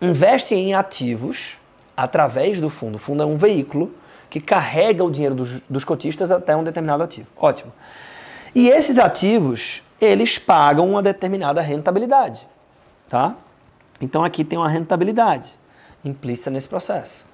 investe 0.00 0.54
em 0.54 0.74
ativos 0.74 1.58
através 1.96 2.60
do 2.60 2.68
fundo. 2.68 2.96
O 2.96 2.98
fundo 2.98 3.22
é 3.22 3.26
um 3.26 3.36
veículo 3.36 3.94
que 4.28 4.40
carrega 4.40 5.02
o 5.04 5.10
dinheiro 5.10 5.34
dos, 5.34 5.60
dos 5.62 5.84
cotistas 5.84 6.30
até 6.30 6.54
um 6.54 6.64
determinado 6.64 7.02
ativo. 7.02 7.28
Ótimo. 7.36 7.72
E 8.54 8.68
esses 8.68 8.98
ativos, 8.98 9.82
eles 10.00 10.38
pagam 10.38 10.88
uma 10.88 11.02
determinada 11.02 11.62
rentabilidade, 11.62 12.46
tá? 13.08 13.36
Então 14.00 14.22
aqui 14.22 14.44
tem 14.44 14.58
uma 14.58 14.68
rentabilidade 14.68 15.61
implícita 16.04 16.50
nesse 16.50 16.68
processo. 16.68 17.24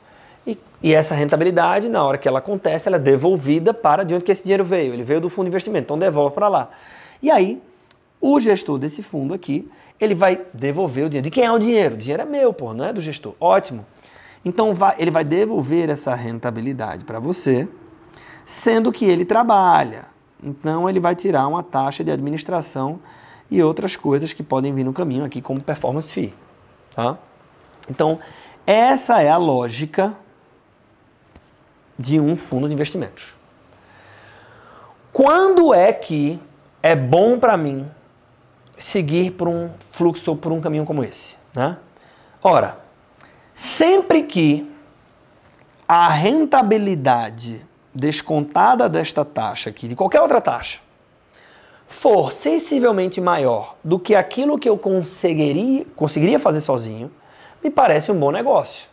E, 0.47 0.59
e, 0.83 0.95
essa 0.95 1.15
rentabilidade, 1.15 1.89
na 1.89 2.03
hora 2.03 2.17
que 2.17 2.27
ela 2.27 2.39
acontece, 2.39 2.89
ela 2.89 2.97
é 2.97 3.01
devolvida 3.01 3.75
para 3.75 4.05
de 4.05 4.15
onde 4.15 4.25
que 4.25 4.33
esse 4.33 4.43
dinheiro 4.43 4.65
veio. 4.65 4.95
Ele 4.95 5.03
veio 5.03 5.21
do 5.21 5.29
fundo 5.29 5.45
de 5.45 5.51
investimento, 5.51 5.85
então 5.85 5.99
devolve 5.99 6.35
para 6.35 6.49
lá. 6.49 6.71
E 7.23 7.31
aí, 7.31 7.61
o 8.21 8.41
gestor 8.41 8.79
desse 8.79 9.03
fundo 9.03 9.35
aqui, 9.35 9.71
ele 10.01 10.15
vai 10.15 10.41
devolver 10.55 11.05
o 11.05 11.09
dinheiro. 11.09 11.25
De 11.25 11.31
quem 11.31 11.45
é 11.45 11.53
o 11.53 11.59
dinheiro? 11.59 11.95
O 11.95 11.99
dinheiro 11.99 12.23
é 12.23 12.27
meu, 12.27 12.53
pô, 12.53 12.73
não 12.73 12.85
é 12.85 12.93
do 12.93 13.01
gestor. 13.01 13.35
Ótimo. 13.41 13.85
Então 14.45 14.75
vai, 14.75 14.95
ele 14.99 15.11
vai 15.11 15.25
devolver 15.25 15.91
essa 15.91 16.15
rentabilidade 16.15 17.05
para 17.05 17.19
você, 17.19 17.69
sendo 18.47 18.93
que 18.93 19.05
ele 19.05 19.25
trabalha. 19.25 20.07
Então 20.43 20.89
ele 20.89 21.01
vai 21.01 21.15
tirar 21.15 21.47
uma 21.47 21.63
taxa 21.63 22.05
de 22.05 22.11
administração 22.11 23.01
e 23.51 23.63
outras 23.63 23.97
coisas 23.97 24.33
que 24.33 24.43
podem 24.43 24.73
vir 24.73 24.85
no 24.85 24.93
caminho 24.93 25.25
aqui 25.25 25.43
como 25.43 25.61
performance 25.61 26.13
fee, 26.13 26.33
tá? 26.95 27.19
Então, 27.91 28.19
essa 28.71 29.23
é 29.23 29.29
a 29.29 29.37
lógica 29.37 30.15
de 31.99 32.21
um 32.21 32.37
fundo 32.37 32.69
de 32.69 32.75
investimentos. 32.75 33.37
Quando 35.13 35.75
é 35.75 35.93
que 35.93 36.41
é 36.83 36.95
bom 36.95 37.39
para 37.39 37.57
mim 37.57 37.91
seguir 38.77 39.33
por 39.33 39.49
um 39.49 39.71
fluxo 39.91 40.31
ou 40.31 40.37
por 40.37 40.53
um 40.53 40.61
caminho 40.61 40.85
como 40.85 41.03
esse, 41.03 41.37
né? 41.55 41.77
Ora, 42.43 42.89
Sempre 43.59 44.23
que 44.23 44.71
a 45.89 46.09
rentabilidade 46.09 47.67
descontada 47.93 48.89
desta 48.89 49.25
taxa 49.25 49.69
aqui, 49.69 49.89
de 49.89 49.97
qualquer 49.97 50.21
outra 50.21 50.41
taxa, 50.41 50.79
for 51.89 52.33
sensivelmente 52.33 53.21
maior 53.21 53.75
do 53.83 53.99
que 53.99 54.15
aquilo 54.15 54.61
que 54.61 54.69
eu 54.69 54.79
conseguiria, 54.79 55.85
conseguiria 55.97 56.39
fazer 56.39 56.61
sozinho, 56.61 57.11
me 57.63 57.71
parece 57.71 58.11
um 58.13 58.19
bom 58.19 58.31
negócio. 58.31 58.89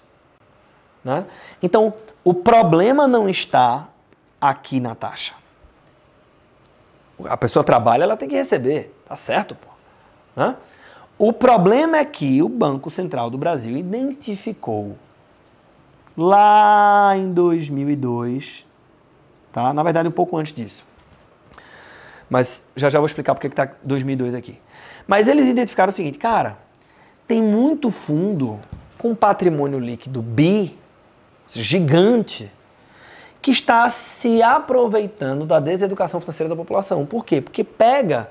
Né? 1.03 1.25
Então, 1.61 1.93
o 2.23 2.33
problema 2.33 3.07
não 3.07 3.29
está 3.29 3.87
aqui 4.39 4.79
na 4.79 4.95
taxa. 4.95 5.33
A 7.25 7.37
pessoa 7.37 7.63
trabalha, 7.63 8.03
ela 8.03 8.17
tem 8.17 8.27
que 8.27 8.35
receber, 8.35 8.93
tá 9.05 9.15
certo, 9.15 9.55
pô. 9.55 9.69
Né? 10.35 10.55
O 11.17 11.31
problema 11.31 11.97
é 11.97 12.05
que 12.05 12.41
o 12.41 12.49
Banco 12.49 12.89
Central 12.89 13.29
do 13.29 13.37
Brasil 13.37 13.77
identificou 13.77 14.97
lá 16.17 17.15
em 17.15 17.31
2002, 17.31 18.65
tá? 19.51 19.73
Na 19.73 19.81
verdade, 19.81 20.09
um 20.09 20.11
pouco 20.11 20.35
antes 20.37 20.53
disso. 20.53 20.85
Mas 22.29 22.65
já 22.75 22.89
já 22.89 22.99
vou 22.99 23.05
explicar 23.05 23.33
porque 23.33 23.47
está 23.47 23.69
2002 23.83 24.35
aqui. 24.35 24.59
Mas 25.07 25.27
eles 25.27 25.45
identificaram 25.45 25.89
o 25.89 25.93
seguinte, 25.93 26.17
cara, 26.17 26.57
tem 27.27 27.41
muito 27.41 27.89
fundo 27.89 28.59
com 28.97 29.15
patrimônio 29.15 29.79
líquido 29.79 30.21
bi, 30.21 30.77
gigante, 31.47 32.51
que 33.41 33.51
está 33.51 33.89
se 33.89 34.41
aproveitando 34.41 35.45
da 35.45 35.59
deseducação 35.59 36.19
financeira 36.19 36.49
da 36.49 36.55
população. 36.55 37.05
Por 37.05 37.23
quê? 37.23 37.41
Porque 37.41 37.63
pega 37.63 38.29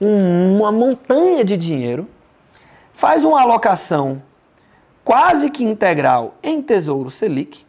um, 0.00 0.58
uma 0.58 0.70
montanha 0.70 1.44
de 1.44 1.56
dinheiro, 1.56 2.08
faz 2.92 3.24
uma 3.24 3.40
alocação 3.40 4.22
quase 5.04 5.50
que 5.50 5.64
integral 5.64 6.34
em 6.42 6.60
Tesouro 6.60 7.10
Selic, 7.10 7.64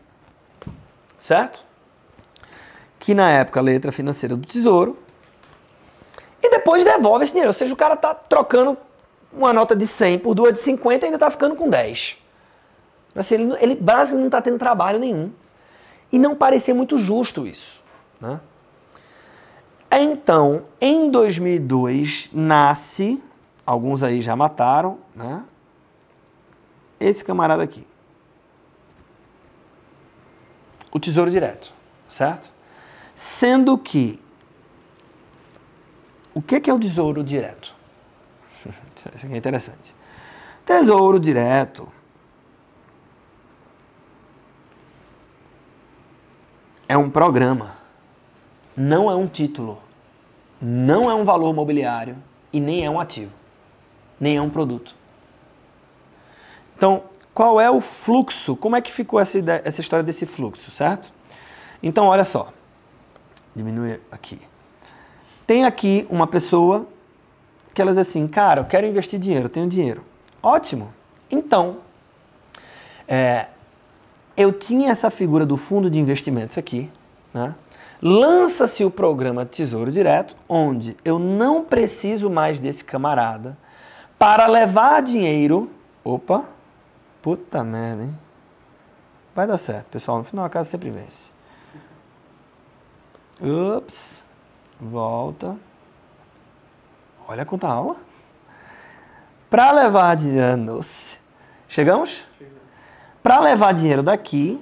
certo? 1.17 1.65
Que 2.99 3.13
na 3.13 3.31
época 3.31 3.61
letra 3.61 3.91
financeira 3.91 4.35
do 4.35 4.45
Tesouro, 4.45 4.97
e 6.43 6.49
depois 6.49 6.83
devolve 6.83 7.23
esse 7.23 7.33
dinheiro. 7.33 7.49
Ou 7.49 7.53
seja, 7.53 7.73
o 7.73 7.77
cara 7.77 7.93
está 7.93 8.13
trocando 8.13 8.77
uma 9.33 9.53
nota 9.53 9.75
de 9.75 9.87
100 9.87 10.19
por 10.19 10.35
duas 10.35 10.53
de 10.53 10.59
50 10.59 11.05
e 11.05 11.07
ainda 11.07 11.15
está 11.17 11.29
ficando 11.29 11.55
com 11.55 11.69
10. 11.69 12.17
Assim, 13.15 13.35
ele, 13.35 13.55
ele 13.59 13.75
basicamente 13.75 14.21
não 14.21 14.27
está 14.27 14.41
tendo 14.41 14.57
trabalho 14.57 14.99
nenhum. 14.99 15.31
E 16.11 16.19
não 16.19 16.35
parecia 16.35 16.75
muito 16.75 16.97
justo 16.97 17.47
isso. 17.47 17.83
Né? 18.19 18.39
Então, 19.89 20.63
em 20.79 21.09
2002, 21.09 22.29
nasce, 22.33 23.21
alguns 23.65 24.03
aí 24.03 24.21
já 24.21 24.35
mataram, 24.35 24.99
né? 25.15 25.43
esse 26.99 27.23
camarada 27.23 27.63
aqui. 27.63 27.85
O 30.91 30.99
Tesouro 30.99 31.31
Direto, 31.31 31.73
certo? 32.07 32.51
Sendo 33.15 33.77
que, 33.77 34.19
o 36.33 36.41
que 36.41 36.69
é 36.69 36.73
o 36.73 36.79
Tesouro 36.79 37.23
Direto? 37.23 37.80
Isso 39.09 39.25
aqui 39.25 39.33
é 39.33 39.37
interessante. 39.37 39.95
Tesouro 40.65 41.19
Direto 41.19 41.87
é 46.87 46.97
um 46.97 47.09
programa 47.09 47.81
não 48.75 49.09
é 49.09 49.15
um 49.15 49.27
título, 49.27 49.81
não 50.61 51.09
é 51.09 51.15
um 51.15 51.23
valor 51.23 51.53
mobiliário 51.53 52.17
e 52.51 52.59
nem 52.59 52.85
é 52.85 52.89
um 52.89 52.99
ativo, 52.99 53.31
nem 54.19 54.37
é 54.37 54.41
um 54.41 54.49
produto. 54.49 54.95
Então, 56.75 57.03
qual 57.33 57.59
é 57.59 57.69
o 57.69 57.79
fluxo? 57.79 58.55
Como 58.55 58.75
é 58.75 58.81
que 58.81 58.91
ficou 58.91 59.19
essa, 59.19 59.37
ideia, 59.37 59.61
essa 59.63 59.81
história 59.81 60.03
desse 60.03 60.25
fluxo, 60.25 60.71
certo? 60.71 61.13
Então, 61.81 62.07
olha 62.07 62.23
só. 62.23 62.51
Diminui 63.55 63.99
aqui. 64.11 64.39
Tem 65.45 65.65
aqui 65.65 66.07
uma 66.09 66.25
pessoa 66.25 66.87
que 67.73 67.81
ela 67.81 67.91
diz 67.91 67.99
assim, 67.99 68.27
cara, 68.27 68.61
eu 68.61 68.65
quero 68.65 68.85
investir 68.85 69.19
dinheiro, 69.19 69.45
eu 69.45 69.49
tenho 69.49 69.67
dinheiro. 69.67 70.03
Ótimo. 70.41 70.93
Então, 71.29 71.77
é, 73.07 73.47
eu 74.35 74.51
tinha 74.51 74.91
essa 74.91 75.09
figura 75.09 75.45
do 75.45 75.57
fundo 75.57 75.89
de 75.89 75.99
investimentos 75.99 76.57
aqui, 76.57 76.89
né? 77.33 77.55
lança-se 78.01 78.83
o 78.83 78.89
programa 78.89 79.45
Tesouro 79.45 79.91
Direto, 79.91 80.35
onde 80.49 80.97
eu 81.05 81.19
não 81.19 81.63
preciso 81.63 82.29
mais 82.29 82.59
desse 82.59 82.83
camarada 82.83 83.55
para 84.17 84.47
levar 84.47 85.01
dinheiro. 85.01 85.69
Opa, 86.03 86.45
puta 87.21 87.63
merda, 87.63 88.03
hein? 88.03 88.17
Vai 89.35 89.45
dar 89.47 89.57
certo, 89.57 89.87
pessoal. 89.87 90.17
No 90.17 90.23
final 90.23 90.43
a 90.43 90.49
casa 90.49 90.69
sempre 90.69 90.89
vence. 90.89 91.29
Ups, 93.39 94.23
volta. 94.79 95.55
Olha 97.31 97.45
quanta 97.45 97.65
aula. 97.65 97.95
Para 99.49 99.71
levar 99.71 100.17
dinheiro. 100.17 100.81
Chegamos? 101.65 102.25
Para 103.23 103.39
levar 103.39 103.73
dinheiro 103.73 104.03
daqui, 104.03 104.61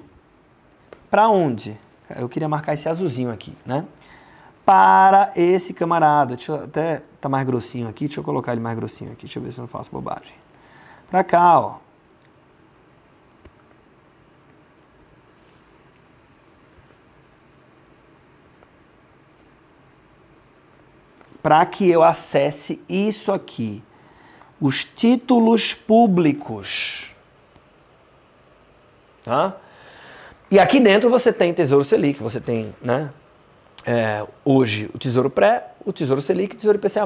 para 1.10 1.28
onde? 1.30 1.76
Eu 2.16 2.30
queria 2.30 2.48
marcar 2.48 2.76
esse 2.76 2.88
azulzinho 2.88 3.32
aqui, 3.32 3.58
né? 3.66 3.86
Para 4.64 5.32
esse 5.36 5.74
camarada. 5.74 6.36
Deixa 6.36 6.52
eu 6.52 6.64
até 6.66 7.02
tá 7.20 7.28
mais 7.28 7.44
grossinho 7.44 7.90
aqui. 7.90 8.06
Deixa 8.06 8.20
eu 8.20 8.24
colocar 8.24 8.52
ele 8.52 8.62
mais 8.62 8.78
grossinho 8.78 9.14
aqui. 9.14 9.26
Deixa 9.26 9.40
eu 9.40 9.44
ver 9.44 9.52
se 9.52 9.60
eu 9.60 9.64
não 9.64 9.68
faço 9.68 9.90
bobagem. 9.90 10.36
Para 11.10 11.24
cá, 11.24 11.60
ó. 11.60 11.76
Para 21.42 21.66
que 21.66 21.90
eu 21.90 22.04
acesse 22.04 22.82
isso 22.88 23.32
aqui. 23.32 23.82
Os 24.60 24.84
títulos 24.84 25.74
públicos. 25.74 27.16
Tá? 29.24 29.56
E 30.52 30.60
aqui 30.60 30.80
dentro 30.80 31.10
você 31.10 31.32
tem 31.32 31.54
Tesouro 31.54 31.86
Selic, 31.86 32.22
você 32.22 32.42
tem, 32.42 32.74
né? 32.82 33.12
É, 33.86 34.26
hoje 34.44 34.90
o 34.94 34.98
Tesouro 34.98 35.30
Pré, 35.30 35.72
o 35.86 35.94
Tesouro 35.94 36.22
Selic 36.22 36.54
e 36.54 36.58
o 36.58 36.60
Tesouro 36.60 36.78
IPCA+. 36.78 37.06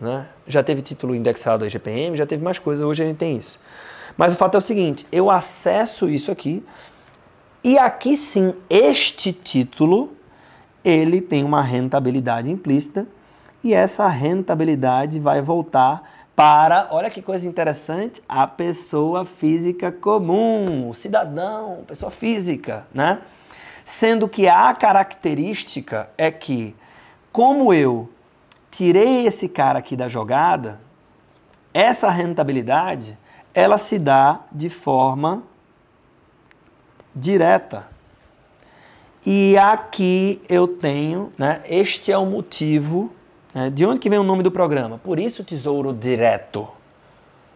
Né? 0.00 0.28
Já 0.46 0.62
teve 0.62 0.80
título 0.80 1.14
indexado 1.14 1.64
a 1.64 1.68
GPM, 1.68 2.16
já 2.16 2.24
teve 2.24 2.42
mais 2.42 2.58
coisa, 2.58 2.86
hoje 2.86 3.02
a 3.02 3.06
gente 3.06 3.16
tem 3.16 3.36
isso. 3.36 3.58
Mas 4.16 4.32
o 4.32 4.36
fato 4.36 4.54
é 4.54 4.58
o 4.58 4.62
seguinte, 4.62 5.06
eu 5.12 5.30
acesso 5.30 6.08
isso 6.08 6.30
aqui 6.30 6.64
e 7.62 7.76
aqui 7.76 8.16
sim, 8.16 8.54
este 8.70 9.32
título, 9.32 10.12
ele 10.84 11.20
tem 11.20 11.42
uma 11.42 11.60
rentabilidade 11.60 12.50
implícita 12.50 13.06
e 13.68 13.74
essa 13.74 14.08
rentabilidade 14.08 15.20
vai 15.20 15.42
voltar 15.42 16.02
para, 16.34 16.88
olha 16.90 17.10
que 17.10 17.20
coisa 17.20 17.46
interessante, 17.46 18.22
a 18.26 18.46
pessoa 18.46 19.26
física 19.26 19.92
comum, 19.92 20.88
o 20.88 20.94
cidadão, 20.94 21.84
pessoa 21.86 22.10
física, 22.10 22.86
né? 22.94 23.18
Sendo 23.84 24.26
que 24.26 24.48
a 24.48 24.72
característica 24.72 26.08
é 26.16 26.30
que, 26.30 26.74
como 27.30 27.74
eu 27.74 28.08
tirei 28.70 29.26
esse 29.26 29.48
cara 29.50 29.80
aqui 29.80 29.94
da 29.94 30.08
jogada, 30.08 30.80
essa 31.74 32.08
rentabilidade, 32.08 33.18
ela 33.52 33.76
se 33.76 33.98
dá 33.98 34.40
de 34.50 34.70
forma 34.70 35.42
direta. 37.14 37.86
E 39.26 39.58
aqui 39.58 40.40
eu 40.48 40.66
tenho, 40.66 41.30
né, 41.36 41.60
este 41.66 42.10
é 42.10 42.16
o 42.16 42.24
motivo 42.24 43.12
de 43.72 43.86
onde 43.86 43.98
que 44.00 44.10
vem 44.10 44.18
o 44.18 44.22
nome 44.22 44.42
do 44.42 44.50
programa? 44.50 44.98
Por 44.98 45.18
isso 45.18 45.42
Tesouro 45.42 45.92
Direto. 45.92 46.68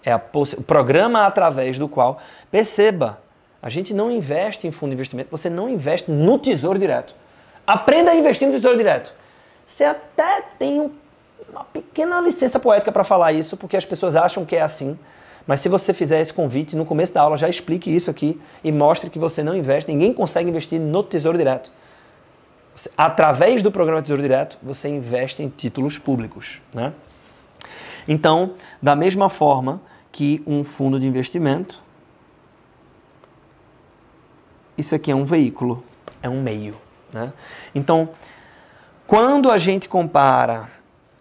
É 0.04 0.16
o 0.16 0.20
programa 0.66 1.26
através 1.26 1.78
do 1.78 1.88
qual, 1.88 2.18
perceba, 2.50 3.20
a 3.62 3.68
gente 3.68 3.94
não 3.94 4.10
investe 4.10 4.66
em 4.66 4.72
fundo 4.72 4.90
de 4.90 4.94
investimento, 4.94 5.30
você 5.30 5.48
não 5.48 5.68
investe 5.68 6.10
no 6.10 6.38
Tesouro 6.38 6.78
Direto. 6.78 7.14
Aprenda 7.64 8.10
a 8.10 8.16
investir 8.16 8.48
no 8.48 8.54
Tesouro 8.54 8.76
Direto. 8.76 9.14
Você 9.66 9.84
até 9.84 10.42
tem 10.58 10.90
uma 11.48 11.64
pequena 11.64 12.20
licença 12.20 12.58
poética 12.58 12.90
para 12.90 13.04
falar 13.04 13.32
isso, 13.32 13.56
porque 13.56 13.76
as 13.76 13.86
pessoas 13.86 14.16
acham 14.16 14.44
que 14.44 14.56
é 14.56 14.62
assim. 14.62 14.98
Mas 15.46 15.60
se 15.60 15.68
você 15.68 15.92
fizer 15.92 16.20
esse 16.20 16.34
convite 16.34 16.74
no 16.74 16.84
começo 16.84 17.12
da 17.12 17.22
aula, 17.22 17.36
já 17.36 17.48
explique 17.48 17.94
isso 17.94 18.10
aqui 18.10 18.40
e 18.64 18.72
mostre 18.72 19.08
que 19.08 19.18
você 19.18 19.42
não 19.42 19.56
investe, 19.56 19.90
ninguém 19.92 20.12
consegue 20.12 20.50
investir 20.50 20.80
no 20.80 21.02
Tesouro 21.02 21.38
Direto 21.38 21.70
através 22.96 23.62
do 23.62 23.70
programa 23.70 24.02
Tesouro 24.02 24.22
Direto, 24.22 24.58
você 24.62 24.88
investe 24.88 25.42
em 25.42 25.48
títulos 25.48 25.98
públicos. 25.98 26.62
Né? 26.72 26.92
Então, 28.06 28.54
da 28.80 28.96
mesma 28.96 29.28
forma 29.28 29.80
que 30.10 30.42
um 30.46 30.64
fundo 30.64 30.98
de 30.98 31.06
investimento, 31.06 31.82
isso 34.76 34.94
aqui 34.94 35.10
é 35.10 35.14
um 35.14 35.24
veículo, 35.24 35.84
é 36.22 36.28
um 36.28 36.42
meio. 36.42 36.78
Né? 37.12 37.32
Então, 37.74 38.10
quando 39.06 39.50
a 39.50 39.58
gente 39.58 39.88
compara 39.88 40.70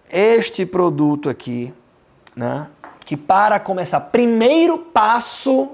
este 0.10 0.66
produto 0.66 1.30
aqui, 1.30 1.74
né, 2.36 2.68
que 3.06 3.18
para 3.18 3.60
começar, 3.60 4.00
primeiro 4.00 4.78
passo, 4.78 5.72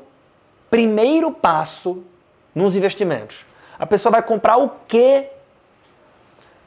primeiro 0.69 1.31
passo 1.31 2.03
nos 2.53 2.75
investimentos, 2.75 3.45
a 3.77 3.85
pessoa 3.85 4.11
vai 4.11 4.23
comprar 4.23 4.57
o 4.57 4.69
que 4.87 5.36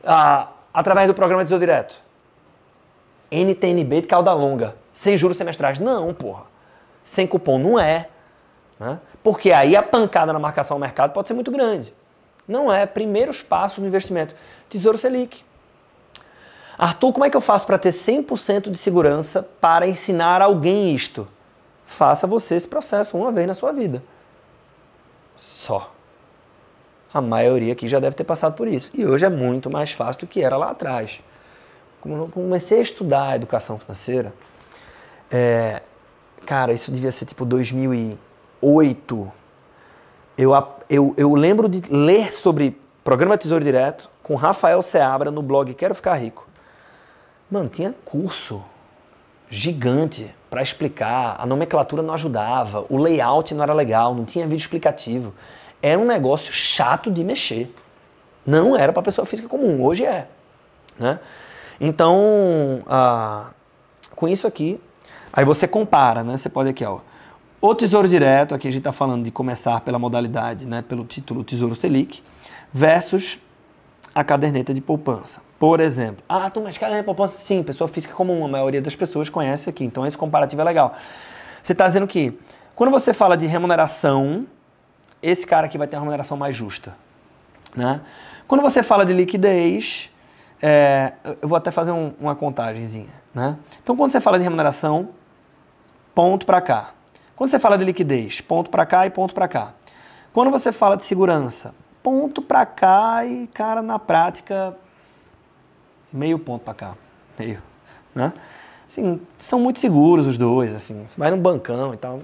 ah, 0.05 0.49
através 0.73 1.07
do 1.07 1.15
programa 1.15 1.43
Tesouro 1.43 1.61
Direto? 1.61 2.03
NTNB 3.31 4.03
de 4.03 4.07
cauda 4.09 4.33
longa, 4.33 4.77
sem 4.93 5.17
juros 5.17 5.37
semestrais. 5.37 5.79
Não, 5.79 6.13
porra. 6.13 6.45
Sem 7.05 7.27
cupom 7.27 7.59
não 7.59 7.79
é. 7.79 8.09
Né? 8.79 8.99
Porque 9.23 9.53
aí 9.53 9.77
a 9.77 9.83
pancada 9.83 10.33
na 10.33 10.39
marcação 10.39 10.75
ao 10.75 10.81
mercado 10.81 11.13
pode 11.13 11.29
ser 11.29 11.35
muito 11.35 11.51
grande. 11.51 11.95
Não 12.47 12.73
é. 12.73 12.87
Primeiros 12.87 13.43
passos 13.43 13.79
no 13.79 13.87
investimento. 13.87 14.35
Tesouro 14.69 14.99
Selic. 14.99 15.45
Arthur, 16.77 17.13
como 17.13 17.25
é 17.25 17.31
que 17.31 17.37
eu 17.37 17.43
faço 17.43 17.67
para 17.67 17.79
ter 17.79 17.91
100% 17.91 18.71
de 18.71 18.79
segurança 18.79 19.43
para 19.61 19.87
ensinar 19.87 20.41
alguém 20.41 20.95
isto? 20.95 21.29
Faça 21.85 22.27
você 22.27 22.55
esse 22.55 22.67
processo 22.67 23.19
uma 23.19 23.31
vez 23.31 23.47
na 23.47 23.55
sua 23.55 23.71
vida. 23.73 24.03
Só. 25.37 25.93
A 27.13 27.21
maioria 27.21 27.73
aqui 27.73 27.89
já 27.89 27.99
deve 27.99 28.15
ter 28.15 28.25
passado 28.25 28.55
por 28.55 28.69
isso. 28.69 28.93
E 28.95 29.05
hoje 29.05 29.25
é 29.27 29.29
muito 29.29 29.71
mais 29.71 29.93
fácil 29.93 30.21
do 30.23 30.27
que 30.29 30.43
era 30.43 30.57
lá 30.57 30.71
atrás. 30.71 31.21
Como 32.01 32.17
eu 32.17 32.29
comecei 32.29 32.79
a 32.79 32.83
estudar 32.83 33.31
a 33.31 33.37
educação 33.37 33.79
financeira, 33.79 34.33
É, 35.33 35.83
cara, 36.45 36.73
isso 36.73 36.91
devia 36.91 37.13
ser 37.13 37.25
tipo 37.25 37.45
2008. 37.45 39.33
Eu, 40.37 40.51
eu, 40.89 41.15
eu 41.17 41.35
lembro 41.35 41.69
de 41.69 41.83
ler 41.89 42.33
sobre 42.33 42.77
programa 43.05 43.39
Tesouro 43.39 43.63
Direto 43.63 44.11
com 44.23 44.35
Rafael 44.35 44.83
Seabra 44.83 45.31
no 45.31 45.43
blog 45.43 45.73
Quero 45.75 45.95
Ficar 45.95 46.17
Rico. 46.17 46.49
Mano, 47.51 47.69
tinha 47.69 47.95
curso 48.05 48.63
gigante 49.49 50.35
para 50.49 50.63
explicar, 50.63 51.37
a 51.39 51.47
nomenclatura 51.47 52.03
não 52.03 52.15
ajudava, 52.15 52.85
o 52.89 52.97
layout 52.97 53.53
não 53.55 53.63
era 53.63 53.75
legal, 53.75 54.15
não 54.15 54.25
tinha 54.25 54.47
vídeo 54.47 54.63
explicativo. 54.63 55.35
Era 55.83 56.01
um 56.01 56.05
negócio 56.05 56.53
chato 56.53 57.11
de 57.11 57.25
mexer. 57.25 57.75
Não 58.47 58.77
era 58.77 58.93
para 58.93 59.03
pessoa 59.03 59.27
física 59.27 59.49
comum, 59.49 59.83
hoje 59.83 60.05
é. 60.05 60.27
Né? 60.99 61.19
Então, 61.81 62.83
ah, 62.87 63.51
com 64.15 64.29
isso 64.29 64.47
aqui, 64.47 64.81
aí 65.33 65.45
você 65.45 65.67
compara, 65.67 66.23
né? 66.23 66.37
Você 66.37 66.49
pode 66.49 66.69
aqui, 66.69 66.85
ó. 66.85 66.99
O 67.63 67.75
Tesouro 67.75 68.09
Direto, 68.09 68.55
aqui 68.55 68.69
a 68.69 68.71
gente 68.71 68.81
está 68.81 68.93
falando 68.93 69.23
de 69.23 69.31
começar 69.31 69.81
pela 69.83 69.99
modalidade, 69.99 70.65
né, 70.65 70.81
pelo 70.81 71.05
título 71.05 71.45
Tesouro 71.45 71.75
Selic, 71.75 72.23
versus 72.73 73.39
a 74.15 74.25
caderneta 74.25 74.73
de 74.73 74.81
poupança. 74.81 75.43
Por 75.59 75.79
exemplo, 75.79 76.25
ah, 76.27 76.49
tu, 76.49 76.63
mas 76.63 76.79
caderneta 76.79 77.03
de 77.03 77.07
poupança, 77.07 77.37
sim, 77.37 77.63
pessoa 77.63 77.87
física 77.87 78.15
comum, 78.15 78.47
a 78.47 78.49
maioria 78.49 78.81
das 78.81 78.97
pessoas 78.97 79.29
conhece 79.29 79.69
aqui, 79.69 79.85
então 79.85 80.07
esse 80.07 80.17
comparativo 80.17 80.63
é 80.63 80.65
legal. 80.65 80.97
Você 81.63 81.73
está 81.73 81.87
dizendo 81.87 82.07
que 82.07 82.33
quando 82.75 82.91
você 82.91 83.13
fala 83.13 83.37
de 83.37 83.45
remuneração, 83.45 84.47
esse 85.23 85.47
cara 85.47 85.67
aqui 85.67 85.77
vai 85.77 85.87
ter 85.87 85.97
uma 85.97 86.01
remuneração 86.01 86.37
mais 86.37 86.55
justa. 86.57 86.97
Né? 87.75 88.01
Quando 88.49 88.63
você 88.63 88.83
fala 88.83 89.05
de 89.05 89.13
liquidez, 89.13 90.11
é, 90.61 91.13
eu 91.41 91.49
vou 91.49 91.57
até 91.57 91.71
fazer 91.71 91.93
um, 91.93 92.13
uma 92.21 92.35
contagemzinha. 92.35 93.13
Né? 93.35 93.57
Então, 93.83 93.97
quando 93.97 94.11
você 94.11 94.21
fala 94.21 94.39
de 94.39 94.45
remuneração, 94.45 95.11
ponto 96.15 96.47
para 96.47 96.61
cá. 96.61 96.91
Quando 97.37 97.51
você 97.51 97.59
fala 97.59 97.79
de 97.79 97.85
liquidez, 97.85 98.41
ponto 98.41 98.71
para 98.71 98.85
cá 98.85 99.07
e 99.07 99.11
ponto 99.11 99.35
para 99.35 99.49
cá. 99.49 99.73
Quando 100.33 100.51
você 100.51 100.73
fala 100.73 100.97
de 100.97 101.05
segurança, 101.05 101.75
ponto 102.03 102.43
para 102.43 102.67
cá 102.67 103.25
e, 103.25 103.47
cara, 103.49 103.83
na 103.83 103.99
prática, 103.99 104.77
meio 106.13 106.39
ponto 106.39 106.63
para 106.63 106.75
cá. 106.75 106.95
Meio. 107.39 107.63
Né? 108.15 108.33
Assim, 108.87 109.21
são 109.37 109.61
muito 109.61 109.79
seguros 109.79 110.27
os 110.27 110.37
dois, 110.37 110.75
assim. 110.75 111.07
Você 111.07 111.19
vai 111.19 111.31
num 111.31 111.39
bancão 111.39 111.95
e 111.95 111.97
tal. 111.97 112.21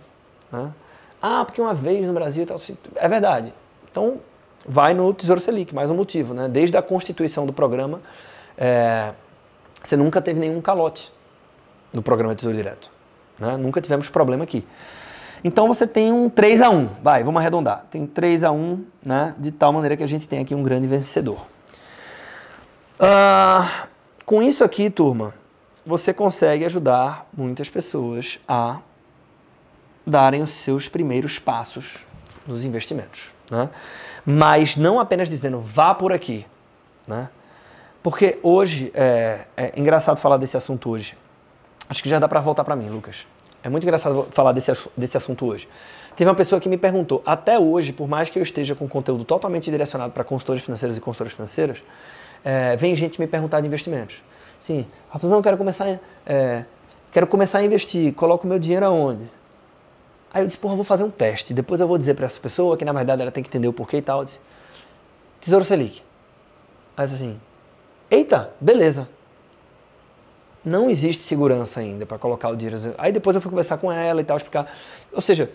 Né? 0.52 0.72
Ah, 1.20 1.44
porque 1.44 1.60
uma 1.60 1.74
vez 1.74 2.06
no 2.06 2.12
Brasil 2.12 2.46
tal. 2.46 2.58
É 2.96 3.08
verdade. 3.08 3.52
Então, 3.90 4.20
vai 4.66 4.94
no 4.94 5.12
Tesouro 5.14 5.40
Selic, 5.40 5.74
mais 5.74 5.90
um 5.90 5.94
motivo, 5.94 6.34
né? 6.34 6.48
Desde 6.48 6.76
a 6.76 6.82
constituição 6.82 7.46
do 7.46 7.52
programa, 7.52 8.00
é, 8.58 9.12
você 9.82 9.96
nunca 9.96 10.20
teve 10.20 10.40
nenhum 10.40 10.60
calote 10.60 11.12
no 11.92 12.02
programa 12.02 12.34
Tesouro 12.34 12.56
Direto. 12.56 12.90
Né? 13.38 13.56
Nunca 13.56 13.80
tivemos 13.80 14.08
problema 14.08 14.44
aqui. 14.44 14.66
Então 15.44 15.68
você 15.68 15.86
tem 15.86 16.12
um 16.12 16.28
3 16.28 16.60
a 16.60 16.70
1 16.70 16.88
vai, 17.02 17.22
vamos 17.22 17.40
arredondar. 17.40 17.84
Tem 17.90 18.06
3 18.06 18.42
a 18.44 18.50
1 18.50 18.84
né? 19.02 19.34
De 19.38 19.52
tal 19.52 19.72
maneira 19.72 19.96
que 19.96 20.02
a 20.02 20.06
gente 20.06 20.28
tem 20.28 20.40
aqui 20.40 20.54
um 20.54 20.62
grande 20.62 20.86
vencedor. 20.86 21.38
Uh, 22.98 23.88
com 24.24 24.42
isso 24.42 24.64
aqui, 24.64 24.90
turma, 24.90 25.34
você 25.84 26.12
consegue 26.12 26.64
ajudar 26.64 27.28
muitas 27.32 27.68
pessoas 27.68 28.40
a 28.48 28.78
darem 30.06 30.42
os 30.42 30.50
seus 30.50 30.88
primeiros 30.88 31.38
passos 31.38 32.06
nos 32.46 32.64
investimentos. 32.64 33.34
Né? 33.50 33.68
Mas 34.24 34.76
não 34.76 35.00
apenas 35.00 35.28
dizendo 35.28 35.60
vá 35.60 35.94
por 35.94 36.12
aqui. 36.12 36.46
Né? 37.06 37.28
Porque 38.02 38.38
hoje, 38.42 38.92
é, 38.94 39.46
é 39.56 39.72
engraçado 39.76 40.18
falar 40.18 40.36
desse 40.36 40.56
assunto 40.56 40.90
hoje. 40.90 41.16
Acho 41.88 42.02
que 42.02 42.08
já 42.08 42.18
dá 42.18 42.28
para 42.28 42.40
voltar 42.40 42.64
para 42.64 42.76
mim, 42.76 42.88
Lucas. 42.88 43.26
É 43.62 43.68
muito 43.68 43.82
engraçado 43.82 44.28
falar 44.30 44.52
desse, 44.52 44.72
desse 44.96 45.16
assunto 45.16 45.44
hoje. 45.44 45.68
Teve 46.14 46.30
uma 46.30 46.36
pessoa 46.36 46.60
que 46.60 46.68
me 46.68 46.78
perguntou, 46.78 47.20
até 47.26 47.58
hoje, 47.58 47.92
por 47.92 48.08
mais 48.08 48.30
que 48.30 48.38
eu 48.38 48.42
esteja 48.42 48.74
com 48.74 48.88
conteúdo 48.88 49.24
totalmente 49.24 49.70
direcionado 49.70 50.12
para 50.12 50.24
consultores 50.24 50.62
financeiros 50.62 50.96
e 50.96 51.00
consultoras 51.00 51.32
financeiras, 51.32 51.82
é, 52.44 52.76
vem 52.76 52.94
gente 52.94 53.20
me 53.20 53.26
perguntar 53.26 53.60
de 53.60 53.66
investimentos. 53.66 54.22
Sim, 54.58 54.86
Arthurzão, 55.12 55.42
quero 55.42 55.58
começar, 55.58 55.98
é, 56.24 56.64
quero 57.12 57.26
começar 57.26 57.58
a 57.58 57.64
investir, 57.64 58.14
coloco 58.14 58.46
meu 58.46 58.58
dinheiro 58.58 58.86
aonde? 58.86 59.28
Aí 60.32 60.42
eu 60.42 60.46
disse, 60.46 60.58
porra, 60.58 60.74
vou 60.74 60.84
fazer 60.84 61.04
um 61.04 61.10
teste. 61.10 61.54
Depois 61.54 61.80
eu 61.80 61.88
vou 61.88 61.96
dizer 61.96 62.14
para 62.14 62.26
essa 62.26 62.40
pessoa 62.40 62.76
que 62.76 62.84
na 62.84 62.92
verdade 62.92 63.22
ela 63.22 63.30
tem 63.30 63.42
que 63.42 63.48
entender 63.48 63.68
o 63.68 63.72
porquê 63.72 63.98
e 63.98 64.02
tal. 64.02 64.20
Eu 64.20 64.24
disse, 64.24 64.40
Tesouro 65.40 65.64
Selic. 65.64 66.02
Aí 66.96 67.04
assim, 67.04 67.40
eita, 68.10 68.50
beleza. 68.60 69.08
Não 70.64 70.90
existe 70.90 71.22
segurança 71.22 71.80
ainda 71.80 72.04
para 72.04 72.18
colocar 72.18 72.48
o 72.48 72.56
dinheiro. 72.56 72.94
Aí 72.98 73.12
depois 73.12 73.36
eu 73.36 73.42
fui 73.42 73.50
conversar 73.50 73.78
com 73.78 73.90
ela 73.92 74.20
e 74.20 74.24
tal, 74.24 74.36
explicar. 74.36 74.68
Ou 75.12 75.20
seja, 75.20 75.50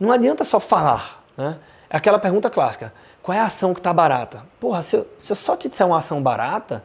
não 0.00 0.10
adianta 0.10 0.44
só 0.44 0.58
falar, 0.58 1.24
né? 1.36 1.58
É 1.90 1.96
aquela 1.96 2.18
pergunta 2.18 2.50
clássica. 2.50 2.92
Qual 3.22 3.36
é 3.36 3.40
a 3.40 3.44
ação 3.44 3.72
que 3.72 3.80
está 3.80 3.92
barata? 3.92 4.44
Porra, 4.60 4.82
se 4.82 4.96
eu, 4.96 5.06
se 5.18 5.32
eu 5.32 5.36
só 5.36 5.56
te 5.56 5.68
disser 5.68 5.86
uma 5.86 5.98
ação 5.98 6.22
barata, 6.22 6.84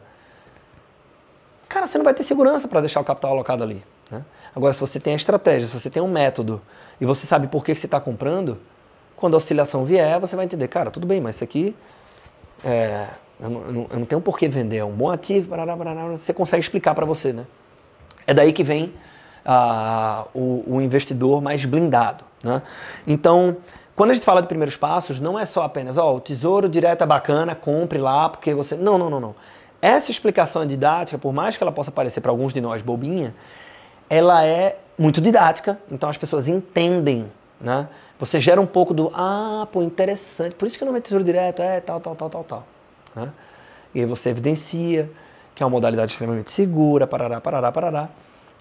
cara, 1.68 1.86
você 1.86 1.98
não 1.98 2.04
vai 2.04 2.14
ter 2.14 2.22
segurança 2.22 2.68
para 2.68 2.80
deixar 2.80 3.00
o 3.00 3.04
capital 3.04 3.32
alocado 3.32 3.62
ali. 3.62 3.84
Né? 4.10 4.24
Agora, 4.54 4.72
se 4.72 4.80
você 4.80 5.00
tem 5.00 5.14
a 5.14 5.16
estratégia, 5.16 5.68
se 5.68 5.78
você 5.78 5.90
tem 5.90 6.02
um 6.02 6.08
método 6.08 6.60
e 7.00 7.04
você 7.04 7.26
sabe 7.26 7.46
por 7.48 7.64
que 7.64 7.74
você 7.74 7.86
está 7.86 8.00
comprando, 8.00 8.58
quando 9.16 9.34
a 9.34 9.38
oscilação 9.38 9.84
vier, 9.84 10.18
você 10.20 10.36
vai 10.36 10.44
entender, 10.44 10.68
cara, 10.68 10.90
tudo 10.90 11.06
bem, 11.06 11.20
mas 11.20 11.36
isso 11.36 11.44
aqui 11.44 11.74
é, 12.64 13.08
eu, 13.40 13.50
não, 13.50 13.86
eu 13.90 13.98
não 13.98 14.06
tenho 14.06 14.20
por 14.20 14.38
que 14.38 14.48
vender, 14.48 14.78
é 14.78 14.84
um 14.84 14.92
bom 14.92 15.10
ativo, 15.10 15.48
barará, 15.48 15.74
barará, 15.74 16.06
você 16.08 16.32
consegue 16.32 16.62
explicar 16.62 16.94
para 16.94 17.04
você, 17.04 17.32
né? 17.32 17.44
É 18.26 18.32
daí 18.32 18.52
que 18.52 18.62
vem 18.62 18.92
o, 20.34 20.76
o, 20.76 20.80
investidor 20.80 21.42
mais 21.42 21.64
blindado. 21.64 22.24
Né? 22.42 22.62
Então, 23.06 23.58
quando 23.94 24.10
a 24.10 24.14
gente 24.14 24.24
fala 24.24 24.40
de 24.40 24.48
primeiros 24.48 24.76
passos, 24.76 25.20
não 25.20 25.38
é 25.38 25.44
só 25.44 25.62
apenas, 25.62 25.98
ó, 25.98 26.12
oh, 26.12 26.16
o 26.16 26.20
tesouro 26.20 26.68
direto 26.68 27.02
é 27.02 27.06
bacana, 27.06 27.54
compre 27.54 27.98
lá, 27.98 28.28
porque 28.28 28.54
você. 28.54 28.76
Não, 28.76 28.96
não, 28.96 29.10
não, 29.10 29.20
não. 29.20 29.34
Essa 29.82 30.10
explicação 30.10 30.66
didática, 30.66 31.18
por 31.18 31.32
mais 31.32 31.56
que 31.56 31.62
ela 31.62 31.72
possa 31.72 31.92
parecer 31.92 32.22
para 32.22 32.30
alguns 32.30 32.54
de 32.54 32.60
nós 32.60 32.80
bobinha, 32.80 33.34
ela 34.14 34.44
é 34.44 34.78
muito 34.96 35.20
didática, 35.20 35.76
então 35.90 36.08
as 36.08 36.16
pessoas 36.16 36.46
entendem, 36.46 37.30
né? 37.60 37.88
Você 38.16 38.38
gera 38.38 38.60
um 38.60 38.66
pouco 38.66 38.94
do, 38.94 39.10
ah, 39.12 39.66
pô, 39.72 39.82
interessante, 39.82 40.54
por 40.54 40.66
isso 40.66 40.78
que 40.78 40.84
o 40.84 40.86
nome 40.86 40.98
é 40.98 41.02
tesouro 41.02 41.24
direto, 41.24 41.60
é 41.60 41.80
tal, 41.80 42.00
tal, 42.00 42.14
tal, 42.14 42.30
tal, 42.30 42.44
tal. 42.44 42.66
Né? 43.16 43.28
E 43.92 44.00
aí 44.00 44.06
você 44.06 44.30
evidencia 44.30 45.10
que 45.52 45.64
é 45.64 45.66
uma 45.66 45.70
modalidade 45.70 46.12
extremamente 46.12 46.52
segura, 46.52 47.08
parará, 47.08 47.40
parará, 47.40 47.72
parará, 47.72 48.08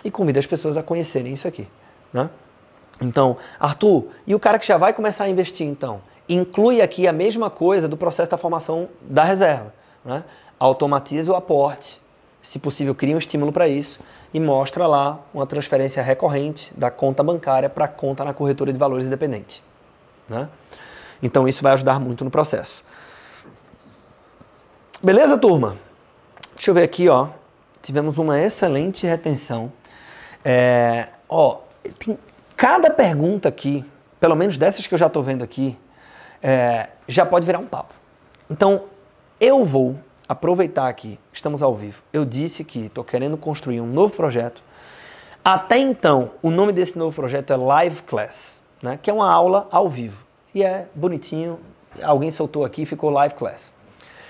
e 0.04 0.10
convida 0.10 0.40
as 0.40 0.48
pessoas 0.48 0.76
a 0.76 0.82
conhecerem 0.82 1.34
isso 1.34 1.48
aqui, 1.48 1.68
né? 2.12 2.32
Então, 3.00 3.38
Arthur, 3.60 4.08
e 4.26 4.34
o 4.34 4.40
cara 4.40 4.58
que 4.58 4.66
já 4.66 4.78
vai 4.78 4.92
começar 4.92 5.26
a 5.26 5.30
investir, 5.30 5.68
então? 5.68 6.02
Inclui 6.28 6.82
aqui 6.82 7.08
a 7.08 7.14
mesma 7.14 7.52
coisa 7.52 7.88
do 7.88 7.96
processo 7.96 8.32
da 8.32 8.38
formação 8.38 8.90
da 9.02 9.24
reserva. 9.24 9.74
Né? 10.06 10.24
Automatiza 10.60 11.32
o 11.32 11.36
aporte, 11.36 12.00
se 12.42 12.60
possível, 12.60 12.94
cria 12.94 13.16
um 13.16 13.18
estímulo 13.18 13.52
para 13.52 13.68
isso 13.68 14.00
e 14.34 14.40
mostra 14.40 14.88
lá 14.88 15.20
uma 15.34 15.46
transferência 15.46 16.02
recorrente 16.02 16.74
da 16.76 16.90
conta 16.90 17.22
bancária 17.22 17.70
para 17.70 17.86
a 17.86 17.88
conta 17.88 18.24
na 18.26 18.34
corretora 18.34 18.74
de 18.74 18.80
valores 18.80 19.06
independente. 19.06 19.64
Né? 20.28 20.50
Então, 21.22 21.48
isso 21.48 21.62
vai 21.62 21.74
ajudar 21.74 22.00
muito 22.00 22.24
no 22.24 22.32
processo. 22.32 22.84
Beleza, 25.02 25.38
turma? 25.38 25.78
Deixa 26.56 26.72
eu 26.72 26.76
ver 26.76 26.84
aqui, 26.84 27.08
ó. 27.10 27.28
Tivemos 27.82 28.18
uma 28.18 28.42
excelente 28.42 29.06
retenção. 29.06 29.72
É, 30.44 31.10
ó, 31.30 31.60
tem 32.00 32.18
Cada 32.56 32.90
pergunta 32.90 33.50
aqui, 33.50 33.84
pelo 34.20 34.36
menos 34.36 34.58
dessas 34.58 34.88
que 34.88 34.94
eu 34.94 34.98
já 34.98 35.08
estou 35.08 35.24
vendo 35.24 35.44
aqui, 35.44 35.78
é, 36.42 36.88
já 37.08 37.26
pode 37.26 37.46
virar 37.46 37.60
um 37.60 37.66
papo. 37.66 37.94
Então, 38.50 38.84
eu 39.40 39.66
vou 39.66 39.98
aproveitar 40.28 40.88
aqui, 40.88 41.20
estamos 41.32 41.62
ao 41.62 41.76
vivo. 41.76 42.02
Eu 42.12 42.26
disse 42.26 42.64
que 42.64 42.86
estou 42.86 43.04
querendo 43.04 43.38
construir 43.38 43.82
um 43.82 43.88
novo 43.88 44.16
projeto. 44.16 44.64
Até 45.44 45.78
então, 45.78 46.32
o 46.42 46.50
nome 46.50 46.72
desse 46.72 46.98
novo 46.98 47.16
projeto 47.16 47.52
é 47.52 47.58
Live 47.58 48.04
Class, 48.04 48.62
né? 48.82 48.98
que 49.02 49.10
é 49.10 49.14
uma 49.14 49.32
aula 49.32 49.68
ao 49.72 49.90
vivo. 49.90 50.26
E 50.56 50.64
é 50.64 50.88
bonitinho, 50.96 51.60
alguém 52.02 52.32
soltou 52.32 52.64
aqui 52.64 52.84
e 52.84 52.86
ficou 52.86 53.10
Live 53.10 53.36
Class. 53.36 53.74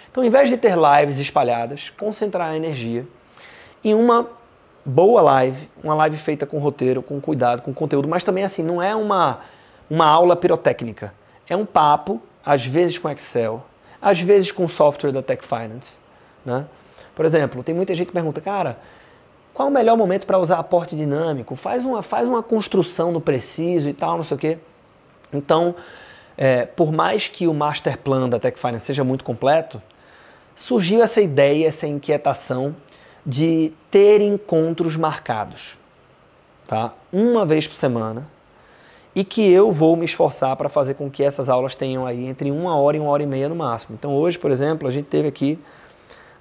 Então, 0.10 0.24
ao 0.24 0.28
invés 0.28 0.50
de 0.50 0.58
ter 0.58 0.76
lives 0.76 1.20
espalhadas, 1.20 1.90
concentrar 1.90 2.50
a 2.50 2.56
energia 2.56 3.08
em 3.84 3.94
uma 3.94 4.28
boa 4.86 5.22
live, 5.22 5.70
uma 5.84 5.96
live 5.96 6.18
feita 6.18 6.46
com 6.46 6.60
roteiro, 6.60 7.02
com 7.02 7.20
cuidado, 7.20 7.62
com 7.62 7.74
conteúdo, 7.74 8.08
mas 8.08 8.24
também 8.24 8.44
assim, 8.44 8.64
não 8.64 8.82
é 8.82 8.96
uma, 8.96 9.40
uma 9.90 10.06
aula 10.06 10.36
pirotécnica. 10.36 11.14
É 11.48 11.56
um 11.56 11.66
papo, 11.66 12.22
às 12.46 12.66
vezes 12.66 12.98
com 12.98 13.10
Excel, 13.10 13.64
às 14.04 14.20
vezes 14.20 14.52
com 14.52 14.68
software 14.68 15.14
da 15.14 15.24
Tech 15.24 15.42
Finance. 15.46 15.98
Né? 16.46 16.66
Por 17.16 17.24
exemplo, 17.26 17.64
tem 17.64 17.74
muita 17.74 17.96
gente 17.96 18.08
que 18.08 18.14
pergunta, 18.14 18.42
cara, 18.42 18.78
qual 19.54 19.70
o 19.70 19.72
melhor 19.72 19.96
momento 19.96 20.28
para 20.28 20.38
usar 20.38 20.60
aporte 20.60 20.94
dinâmico? 20.94 21.56
Faz 21.56 21.86
uma, 21.86 22.02
faz 22.02 22.28
uma 22.28 22.44
construção 22.44 23.14
no 23.14 23.22
preciso 23.22 23.88
e 23.88 23.94
tal, 23.94 24.18
não 24.18 24.24
sei 24.24 24.36
o 24.36 24.40
quê. 24.40 24.58
Então, 25.32 25.74
é, 26.36 26.66
por 26.66 26.92
mais 26.92 27.30
que 27.30 27.48
o 27.48 27.54
master 27.54 27.98
plan 27.98 28.28
da 28.28 28.40
Tech 28.40 28.60
Finance 28.60 28.86
seja 28.86 29.06
muito 29.06 29.24
completo, 29.24 29.82
surgiu 30.54 31.02
essa 31.02 31.22
ideia, 31.22 31.68
essa 31.68 31.88
inquietação 31.88 32.76
de 33.26 33.72
ter 33.90 34.20
encontros 34.20 34.98
marcados. 34.98 35.78
tá? 36.68 36.94
Uma 37.12 37.46
vez 37.46 37.66
por 37.66 37.76
semana 37.76 38.28
e 39.16 39.24
que 39.24 39.48
eu 39.48 39.72
vou 39.72 39.96
me 39.96 40.06
esforçar 40.06 40.56
para 40.56 40.70
fazer 40.70 40.96
com 40.96 41.10
que 41.10 41.24
essas 41.24 41.48
aulas 41.48 41.76
tenham 41.76 42.06
aí 42.06 42.26
entre 42.26 42.50
uma 42.50 42.76
hora 42.76 42.98
e 42.98 43.00
uma 43.00 43.10
hora 43.10 43.22
e 43.22 43.28
meia 43.28 43.48
no 43.48 43.56
máximo. 43.56 43.96
Então 43.98 44.16
hoje, 44.16 44.40
por 44.40 44.50
exemplo, 44.50 44.88
a 44.88 44.92
gente 44.92 45.06
teve 45.06 45.28
aqui, 45.28 45.60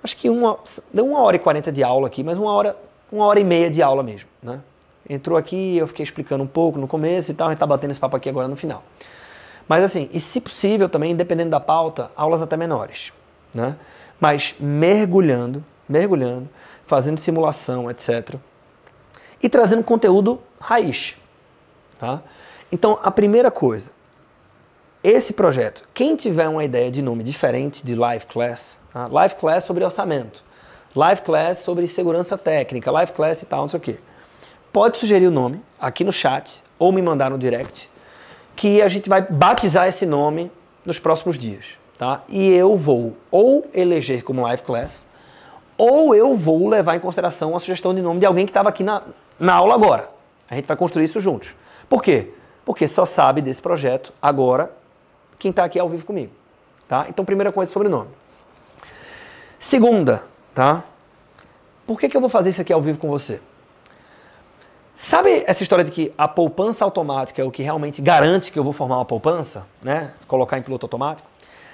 acho 0.03 0.17
que 0.17 0.31
uma, 0.31 0.59
deu 0.93 1.07
uma 1.07 1.21
hora 1.21 1.37
e 1.37 1.39
quarenta 1.39 1.71
de 1.71 1.83
aula 1.83 2.07
aqui, 2.07 2.25
mas 2.25 2.39
uma 2.39 2.53
hora, 2.53 2.77
uma 3.11 3.27
hora 3.27 3.39
e 3.39 3.45
meia 3.45 3.71
de 3.71 3.83
aula 3.83 4.03
mesmo, 4.03 4.29
né? 4.43 4.61
Entrou 5.09 5.37
aqui, 5.37 5.77
eu 5.77 5.87
fiquei 5.89 6.05
explicando 6.05 6.43
um 6.45 6.47
pouco 6.47 6.79
no 6.79 6.89
começo 6.89 7.31
e 7.31 7.35
tal, 7.35 7.49
a 7.49 7.51
gente 7.51 7.59
tá 7.59 7.67
batendo 7.67 7.91
esse 7.91 8.01
papo 8.01 8.17
aqui 8.17 8.29
agora 8.29 8.49
no 8.49 8.57
final. 8.57 8.83
Mas 9.69 9.85
assim, 9.85 10.09
e 10.13 10.21
se 10.21 10.41
possível 10.41 10.89
também, 10.89 11.15
dependendo 11.15 11.51
da 11.51 11.61
pauta, 11.61 12.11
aulas 12.17 12.41
até 12.41 12.57
menores, 12.57 13.13
né? 13.53 13.77
Mas 14.19 14.55
mergulhando, 14.59 15.63
mergulhando, 15.89 16.49
fazendo 16.87 17.19
simulação, 17.19 17.91
etc. 17.91 18.37
E 19.43 19.49
trazendo 19.49 19.83
conteúdo 19.83 20.41
raiz, 20.61 21.17
tá? 21.99 22.23
Então, 22.73 22.99
a 23.03 23.11
primeira 23.11 23.51
coisa, 23.51 23.91
esse 25.05 25.35
projeto, 25.35 25.87
quem 25.93 26.17
tiver 26.17 26.49
uma 26.49 26.65
ideia 26.65 26.91
de 26.91 27.03
nome 27.03 27.23
diferente 27.23 27.85
de 27.85 27.95
Live 27.95 28.25
Class, 28.25 28.79
tá? 28.91 29.09
Live 29.09 29.35
Class 29.35 29.65
sobre 29.65 29.85
orçamento, 29.85 30.43
Live 30.97 31.21
Class 31.21 31.59
sobre 31.59 31.87
segurança 31.87 32.39
técnica, 32.39 32.91
Live 32.91 33.13
Class 33.13 33.43
e 33.43 33.47
tal, 33.47 33.61
não 33.61 33.69
sei 33.69 33.77
o 33.77 33.81
quê, 33.81 33.99
pode 34.73 34.97
sugerir 34.97 35.27
o 35.27 35.31
nome 35.31 35.61
aqui 35.79 36.03
no 36.03 36.13
chat 36.13 36.63
ou 36.79 36.91
me 36.91 37.03
mandar 37.03 37.31
no 37.31 37.37
direct, 37.37 37.91
que 38.57 38.81
a 38.81 38.89
gente 38.89 39.07
vai 39.07 39.21
batizar 39.21 39.87
esse 39.87 40.07
nome 40.07 40.51
nos 40.83 40.99
próximos 40.99 41.37
dias, 41.37 41.79
tá? 41.99 42.23
E 42.27 42.53
eu 42.53 42.75
vou 42.79 43.15
ou 43.31 43.67
eleger 43.75 44.23
como 44.23 44.41
Live 44.41 44.63
Class, 44.63 45.07
ou 45.77 46.15
eu 46.15 46.35
vou 46.37 46.69
levar 46.69 46.97
em 46.97 47.01
consideração 47.01 47.55
a 47.55 47.61
sugestão 47.61 47.95
de 47.95 48.01
nome 48.01 48.19
de 48.19 48.25
alguém 48.25 48.47
que 48.47 48.51
estava 48.51 48.71
aqui 48.71 48.83
na, 48.83 49.03
na 49.39 49.53
aula 49.53 49.75
agora. 49.75 50.09
A 50.49 50.55
gente 50.55 50.67
vai 50.67 50.77
construir 50.77 51.05
isso 51.05 51.21
juntos. 51.21 51.55
Por 51.87 52.03
quê? 52.03 52.33
Porque 52.65 52.87
só 52.87 53.05
sabe 53.05 53.41
desse 53.41 53.61
projeto 53.61 54.13
agora 54.21 54.73
quem 55.39 55.51
está 55.51 55.65
aqui 55.65 55.79
ao 55.79 55.89
vivo 55.89 56.07
comigo. 56.07 56.33
Tá? 56.87 57.07
Então, 57.09 57.25
primeira 57.25 57.51
coisa, 57.51 57.71
sobrenome. 57.73 58.11
Segunda, 59.59 60.23
tá? 60.55 60.85
Por 61.87 61.99
que, 61.99 62.09
que 62.09 62.17
eu 62.17 62.21
vou 62.21 62.31
fazer 62.31 62.51
isso 62.51 62.61
aqui 62.61 62.73
ao 62.73 62.81
vivo 62.81 62.99
com 62.99 63.09
você? 63.09 63.41
Sabe 64.95 65.43
essa 65.47 65.63
história 65.63 65.85
de 65.85 65.91
que 65.91 66.13
a 66.17 66.29
poupança 66.29 66.85
automática 66.85 67.41
é 67.41 67.45
o 67.45 67.51
que 67.51 67.63
realmente 67.63 68.01
garante 68.01 68.53
que 68.53 68.59
eu 68.59 68.63
vou 68.63 68.73
formar 68.73 68.97
uma 68.97 69.05
poupança, 69.05 69.67
né? 69.83 70.13
Colocar 70.29 70.59
em 70.59 70.63
piloto 70.63 70.87
automático? 70.87 71.29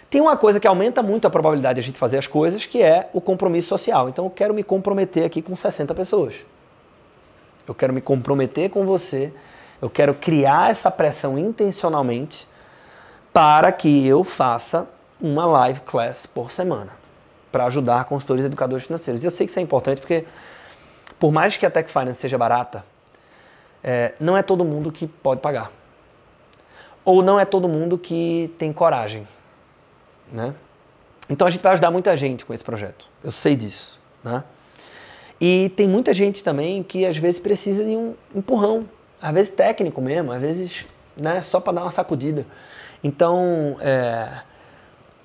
Tem 0.08 0.20
uma 0.20 0.36
coisa 0.36 0.58
que 0.58 0.66
aumenta 0.66 1.02
muito 1.02 1.26
a 1.26 1.30
probabilidade 1.30 1.74
de 1.74 1.80
a 1.80 1.84
gente 1.84 1.98
fazer 1.98 2.16
as 2.16 2.26
coisas, 2.26 2.64
que 2.64 2.82
é 2.82 3.10
o 3.12 3.20
compromisso 3.20 3.68
social. 3.68 4.08
Então 4.08 4.24
eu 4.24 4.30
quero 4.30 4.54
me 4.54 4.62
comprometer 4.62 5.24
aqui 5.24 5.42
com 5.42 5.54
60 5.54 5.94
pessoas. 5.94 6.46
Eu 7.66 7.74
quero 7.74 7.92
me 7.92 8.00
comprometer 8.00 8.70
com 8.70 8.86
você 8.86 9.32
eu 9.80 9.88
quero 9.88 10.14
criar 10.14 10.70
essa 10.70 10.90
pressão 10.90 11.38
intencionalmente 11.38 12.46
para 13.32 13.70
que 13.70 14.06
eu 14.06 14.24
faça 14.24 14.88
uma 15.20 15.46
live 15.46 15.80
class 15.80 16.26
por 16.26 16.50
semana 16.50 16.92
para 17.50 17.64
ajudar 17.66 18.04
consultores 18.04 18.44
e 18.44 18.46
educadores 18.46 18.86
financeiros. 18.86 19.22
E 19.22 19.26
eu 19.26 19.30
sei 19.30 19.46
que 19.46 19.50
isso 19.50 19.58
é 19.58 19.62
importante 19.62 20.00
porque, 20.00 20.24
por 21.18 21.32
mais 21.32 21.56
que 21.56 21.64
a 21.64 21.70
Tech 21.70 21.90
Finance 21.90 22.20
seja 22.20 22.36
barata, 22.36 22.84
é, 23.82 24.14
não 24.20 24.36
é 24.36 24.42
todo 24.42 24.64
mundo 24.64 24.92
que 24.92 25.06
pode 25.06 25.40
pagar. 25.40 25.70
Ou 27.04 27.22
não 27.22 27.40
é 27.40 27.44
todo 27.44 27.68
mundo 27.68 27.96
que 27.96 28.52
tem 28.58 28.72
coragem. 28.72 29.26
Né? 30.30 30.54
Então 31.28 31.46
a 31.46 31.50
gente 31.50 31.62
vai 31.62 31.72
ajudar 31.72 31.90
muita 31.90 32.16
gente 32.16 32.44
com 32.44 32.52
esse 32.52 32.64
projeto. 32.64 33.08
Eu 33.24 33.32
sei 33.32 33.56
disso. 33.56 33.98
Né? 34.22 34.44
E 35.40 35.72
tem 35.76 35.88
muita 35.88 36.12
gente 36.12 36.44
também 36.44 36.82
que 36.82 37.06
às 37.06 37.16
vezes 37.16 37.40
precisa 37.40 37.84
de 37.84 37.96
um 37.96 38.14
empurrão 38.34 38.86
às 39.20 39.32
vezes 39.32 39.52
técnico 39.52 40.00
mesmo, 40.00 40.32
às 40.32 40.40
vezes 40.40 40.86
né, 41.16 41.42
só 41.42 41.60
para 41.60 41.74
dar 41.74 41.82
uma 41.82 41.90
sacudida. 41.90 42.46
Então, 43.02 43.76
é, 43.80 44.40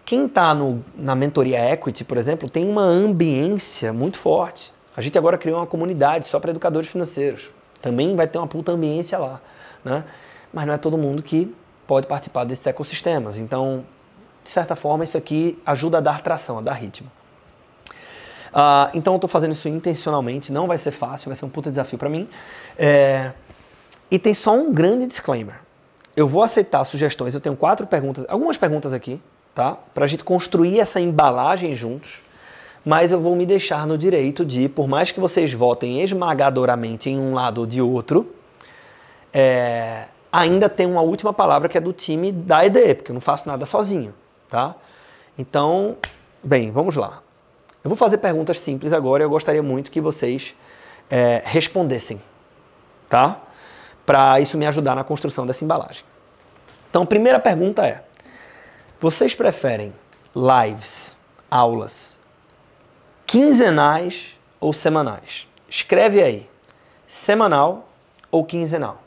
quem 0.06 0.26
está 0.26 0.56
na 0.96 1.16
mentoria 1.16 1.72
Equity, 1.72 2.04
por 2.04 2.18
exemplo, 2.18 2.50
tem 2.50 2.68
uma 2.68 2.84
ambiência 2.84 3.94
muito 3.94 4.18
forte. 4.18 4.74
A 4.96 5.02
gente 5.02 5.18
agora 5.18 5.38
criou 5.38 5.58
uma 5.58 5.66
comunidade 5.66 6.26
só 6.26 6.40
para 6.40 6.52
educadores 6.52 6.90
financeiros. 6.90 7.52
Também 7.82 8.16
vai 8.16 8.28
ter 8.28 8.38
uma 8.38 8.48
puta 8.48 8.72
ambiência 8.72 9.18
lá. 9.18 9.42
Né? 9.84 10.04
Mas 10.54 10.66
não 10.66 10.74
é 10.74 10.78
todo 10.78 10.98
mundo 10.98 11.24
que 11.24 11.54
pode 11.88 12.06
participar 12.08 12.44
desses 12.44 12.66
ecossistemas. 12.68 13.40
Então, 13.40 13.86
de 14.44 14.50
certa 14.50 14.76
forma, 14.76 15.04
isso 15.04 15.18
aqui 15.18 15.60
ajuda 15.66 15.98
a 15.98 16.02
dar 16.02 16.22
tração, 16.22 16.60
a 16.60 16.62
dar 16.62 16.74
ritmo. 16.74 17.10
Uh, 18.54 18.94
então, 18.94 19.14
eu 19.14 19.18
estou 19.18 19.30
fazendo 19.30 19.54
isso 19.54 19.68
intencionalmente. 19.68 20.52
Não 20.52 20.68
vai 20.68 20.78
ser 20.78 20.92
fácil, 20.92 21.30
vai 21.30 21.36
ser 21.36 21.46
um 21.46 21.50
puta 21.50 21.72
desafio 21.72 21.98
para 21.98 22.10
mim. 22.10 22.30
É, 22.78 23.32
e 24.14 24.20
tem 24.20 24.36
só 24.36 24.54
um 24.54 24.72
grande 24.72 25.08
disclaimer. 25.08 25.56
Eu 26.16 26.28
vou 26.28 26.44
aceitar 26.44 26.84
sugestões, 26.84 27.34
eu 27.34 27.42
tenho 27.42 27.56
quatro 27.56 27.88
perguntas, 27.88 28.24
algumas 28.30 28.56
perguntas 28.56 28.94
aqui, 28.94 29.20
tá? 29.56 29.76
Pra 29.92 30.06
gente 30.06 30.24
construir 30.24 30.80
essa 30.80 31.00
embalagem 31.00 31.74
juntos, 31.74 32.24
mas 32.86 33.12
eu 33.12 33.20
vou 33.20 33.36
me 33.36 33.44
deixar 33.44 33.88
no 33.88 33.98
direito 33.98 34.46
de, 34.46 34.70
por 34.70 34.88
mais 34.88 35.10
que 35.10 35.20
vocês 35.20 35.52
votem 35.52 36.04
esmagadoramente 36.04 37.10
em 37.10 37.18
um 37.18 37.34
lado 37.34 37.62
ou 37.62 37.66
de 37.66 37.82
outro, 37.82 38.32
é, 39.34 40.06
ainda 40.32 40.70
tem 40.70 40.86
uma 40.86 41.02
última 41.02 41.34
palavra 41.34 41.68
que 41.68 41.76
é 41.76 41.82
do 41.82 41.92
time 41.92 42.32
da 42.32 42.64
EDE, 42.64 42.94
porque 42.94 43.10
eu 43.10 43.16
não 43.16 43.22
faço 43.22 43.48
nada 43.48 43.66
sozinho, 43.66 44.14
tá? 44.48 44.76
Então, 45.36 45.98
bem, 46.44 46.70
vamos 46.70 46.96
lá. 46.96 47.24
Eu 47.84 47.90
vou 47.90 47.98
fazer 47.98 48.20
perguntas 48.20 48.60
simples 48.60 48.94
agora 48.94 49.24
e 49.24 49.26
eu 49.26 49.30
gostaria 49.32 49.64
muito 49.64 49.90
que 49.90 50.00
vocês 50.00 50.56
é, 51.10 51.42
respondessem, 51.44 52.22
tá? 53.10 53.42
Para 54.06 54.40
isso 54.40 54.58
me 54.58 54.66
ajudar 54.66 54.96
na 54.96 55.04
construção 55.04 55.46
dessa 55.46 55.64
embalagem. 55.64 56.04
Então, 56.90 57.04
a 57.04 57.06
primeira 57.06 57.40
pergunta 57.40 57.86
é: 57.86 58.04
vocês 59.00 59.34
preferem 59.34 59.94
lives, 60.36 61.18
aulas 61.50 62.20
quinzenais 63.26 64.40
ou 64.60 64.72
semanais? 64.74 65.48
Escreve 65.68 66.22
aí, 66.22 66.50
semanal 67.08 67.90
ou 68.30 68.46
quinzenal. 68.46 69.02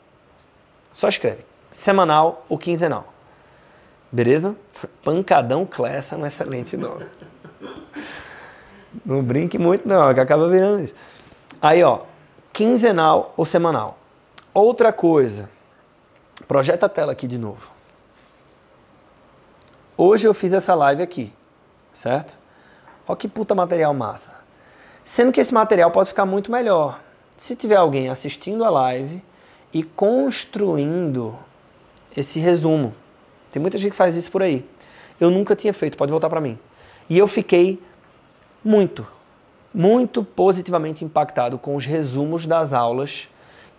Só 0.91 1.07
escreve, 1.07 1.45
semanal 1.71 2.45
ou 2.49 2.57
quinzenal. 2.57 3.13
Beleza? 4.11 4.55
Pancadão 5.03 5.65
Class 5.65 6.11
é 6.11 6.17
um 6.17 6.25
excelente 6.25 6.75
nome. 6.75 7.05
Não 9.05 9.21
brinque 9.21 9.57
muito 9.57 9.87
não, 9.87 10.13
que 10.13 10.19
acaba 10.19 10.49
virando 10.49 10.83
isso. 10.83 10.95
Aí, 11.61 11.83
ó, 11.83 12.01
quinzenal 12.51 13.33
ou 13.37 13.45
semanal. 13.45 13.97
Outra 14.59 14.91
coisa, 14.91 15.51
projeta 16.47 16.87
a 16.87 16.89
tela 16.89 17.11
aqui 17.11 17.27
de 17.27 17.37
novo. 17.37 17.69
Hoje 19.95 20.27
eu 20.27 20.33
fiz 20.33 20.51
essa 20.51 20.73
live 20.73 21.03
aqui, 21.03 21.31
certo? 21.93 22.35
Olha 23.07 23.15
que 23.15 23.27
puta 23.27 23.53
material 23.53 23.93
massa. 23.93 24.35
Sendo 25.05 25.31
que 25.31 25.39
esse 25.39 25.53
material 25.53 25.91
pode 25.91 26.09
ficar 26.09 26.25
muito 26.25 26.51
melhor. 26.51 26.99
Se 27.37 27.55
tiver 27.55 27.75
alguém 27.75 28.09
assistindo 28.09 28.65
a 28.65 28.71
live 28.71 29.21
e 29.71 29.83
construindo 29.83 31.37
esse 32.15 32.39
resumo. 32.39 32.95
Tem 33.51 33.61
muita 33.61 33.77
gente 33.77 33.91
que 33.91 33.95
faz 33.95 34.15
isso 34.15 34.31
por 34.31 34.41
aí. 34.41 34.67
Eu 35.19 35.29
nunca 35.29 35.55
tinha 35.55 35.71
feito, 35.71 35.95
pode 35.95 36.09
voltar 36.09 36.31
para 36.31 36.41
mim. 36.41 36.57
E 37.07 37.15
eu 37.15 37.27
fiquei 37.27 37.79
muito, 38.65 39.05
muito 39.71 40.23
positivamente 40.23 41.05
impactado 41.05 41.59
com 41.59 41.75
os 41.75 41.85
resumos 41.85 42.47
das 42.47 42.73
aulas 42.73 43.29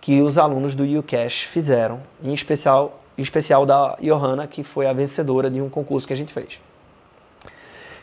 que 0.01 0.21
os 0.21 0.37
alunos 0.37 0.73
do 0.73 0.83
UCash 0.83 1.43
fizeram, 1.43 2.01
em 2.23 2.33
especial, 2.33 3.01
em 3.17 3.21
especial 3.21 3.65
da 3.65 3.95
Johanna, 4.01 4.47
que 4.47 4.63
foi 4.63 4.87
a 4.87 4.93
vencedora 4.93 5.49
de 5.49 5.61
um 5.61 5.69
concurso 5.69 6.07
que 6.07 6.13
a 6.13 6.15
gente 6.15 6.31
fez. 6.31 6.61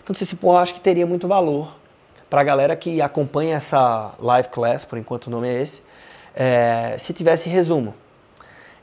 Então, 0.03 0.15
se 0.15 0.37
pô, 0.37 0.57
acho 0.57 0.75
que 0.75 0.81
teria 0.81 1.07
muito 1.07 1.27
valor 1.27 1.75
para 2.29 2.41
a 2.41 2.45
galera 2.45 2.77
que 2.77 3.01
acompanha 3.01 3.57
essa 3.57 4.15
live 4.19 4.49
class, 4.49 4.85
por 4.85 4.99
enquanto 4.99 5.27
o 5.27 5.31
nome 5.31 5.49
é 5.49 5.63
esse, 5.63 5.83
é, 6.35 6.97
se 6.99 7.13
tivesse 7.13 7.49
resumo. 7.49 7.95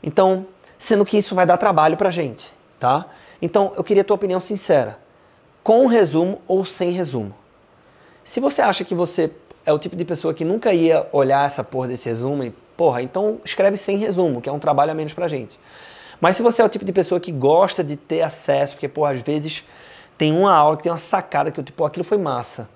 Então, 0.02 0.46
sendo 0.78 1.04
que 1.04 1.16
isso 1.16 1.34
vai 1.34 1.46
dar 1.46 1.56
trabalho 1.56 1.96
para 1.96 2.10
gente, 2.10 2.52
tá? 2.78 3.06
Então, 3.40 3.72
eu 3.76 3.84
queria 3.84 4.02
a 4.02 4.04
tua 4.04 4.16
opinião 4.16 4.40
sincera. 4.40 4.98
Com 5.62 5.86
resumo 5.86 6.42
ou 6.46 6.64
sem 6.64 6.90
resumo? 6.90 7.34
Se 8.24 8.40
você 8.40 8.60
acha 8.60 8.84
que 8.84 8.94
você 8.94 9.30
é 9.64 9.72
o 9.72 9.78
tipo 9.78 9.96
de 9.96 10.04
pessoa 10.04 10.34
que 10.34 10.44
nunca 10.44 10.72
ia 10.74 11.06
olhar 11.12 11.46
essa 11.46 11.64
porra 11.64 11.88
desse 11.88 12.08
resumo 12.08 12.44
e 12.44 12.54
Porra, 12.76 13.02
então 13.02 13.40
escreve 13.44 13.76
sem 13.76 13.96
resumo, 13.96 14.40
que 14.40 14.48
é 14.48 14.52
um 14.52 14.58
trabalho 14.58 14.92
a 14.92 14.94
menos 14.94 15.12
pra 15.12 15.28
gente. 15.28 15.58
Mas 16.20 16.36
se 16.36 16.42
você 16.42 16.62
é 16.62 16.64
o 16.64 16.68
tipo 16.68 16.84
de 16.84 16.92
pessoa 16.92 17.20
que 17.20 17.30
gosta 17.30 17.84
de 17.84 17.96
ter 17.96 18.22
acesso, 18.22 18.74
porque, 18.74 18.88
porra, 18.88 19.12
às 19.12 19.20
vezes 19.20 19.64
tem 20.16 20.32
uma 20.32 20.54
aula 20.54 20.76
que 20.76 20.82
tem 20.82 20.92
uma 20.92 20.98
sacada 20.98 21.50
que 21.50 21.60
eu, 21.60 21.64
tipo, 21.64 21.84
aquilo 21.84 22.04
foi 22.04 22.18
massa. 22.18 22.68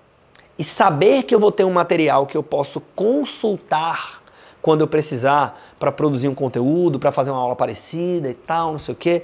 E 0.59 0.65
saber 0.65 1.23
que 1.23 1.35
eu 1.35 1.41
vou 1.41 1.53
ter 1.53 1.65
um 1.65 1.70
material 1.70 2.27
que 2.27 2.37
eu 2.37 2.43
posso 2.43 2.81
consultar 2.95 4.23
quando 4.61 4.81
eu 4.81 4.89
precisar 4.89 5.59
para 5.79 5.93
produzir 5.93 6.29
um 6.29 6.35
conteúdo, 6.35 6.99
para 6.99 7.12
fazer 7.12 7.31
uma 7.31 7.41
aula 7.41 7.55
parecida 7.55 8.29
e 8.29 8.35
tal, 8.35 8.73
não 8.73 8.79
sei 8.79 8.93
o 8.93 8.97
quê. 8.97 9.23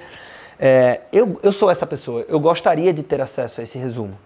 É, 0.58 1.02
eu, 1.12 1.38
eu 1.42 1.52
sou 1.52 1.70
essa 1.70 1.86
pessoa, 1.86 2.24
eu 2.28 2.38
gostaria 2.38 2.92
de 2.92 3.02
ter 3.02 3.20
acesso 3.20 3.60
a 3.60 3.64
esse 3.64 3.76
resumo. 3.76 4.16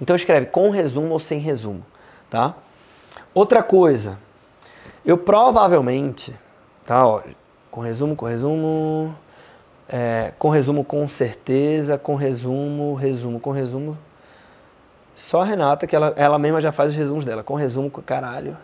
Então 0.00 0.14
escreve 0.14 0.46
com 0.46 0.68
resumo 0.68 1.12
ou 1.12 1.18
sem 1.18 1.38
resumo, 1.38 1.84
tá? 2.28 2.54
Outra 3.32 3.62
coisa, 3.62 4.18
Eu 5.04 5.18
provavelmente, 5.18 6.32
tá, 6.84 7.06
ó, 7.06 7.22
com 7.70 7.80
resumo, 7.80 8.14
com 8.14 8.24
resumo, 8.24 9.14
é, 9.88 10.32
com 10.38 10.48
resumo 10.48 10.84
com 10.84 11.08
certeza, 11.08 11.98
com 11.98 12.14
resumo, 12.14 12.94
resumo, 12.94 13.40
com 13.40 13.50
resumo. 13.50 13.98
Só 15.14 15.42
a 15.42 15.44
Renata, 15.44 15.86
que 15.86 15.96
ela, 15.96 16.14
ela 16.16 16.38
mesma 16.38 16.60
já 16.60 16.70
faz 16.70 16.90
os 16.90 16.96
resumos 16.96 17.24
dela, 17.24 17.42
com 17.42 17.54
resumo, 17.54 17.90
caralho. 17.90 18.56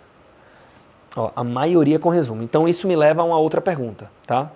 Ó, 1.17 1.31
a 1.35 1.43
maioria 1.43 1.99
com 1.99 2.09
resumo. 2.09 2.43
Então 2.43 2.69
isso 2.69 2.87
me 2.87 2.95
leva 2.95 3.23
a 3.23 3.25
uma 3.25 3.39
outra 3.39 3.61
pergunta, 3.61 4.09
tá? 4.27 4.51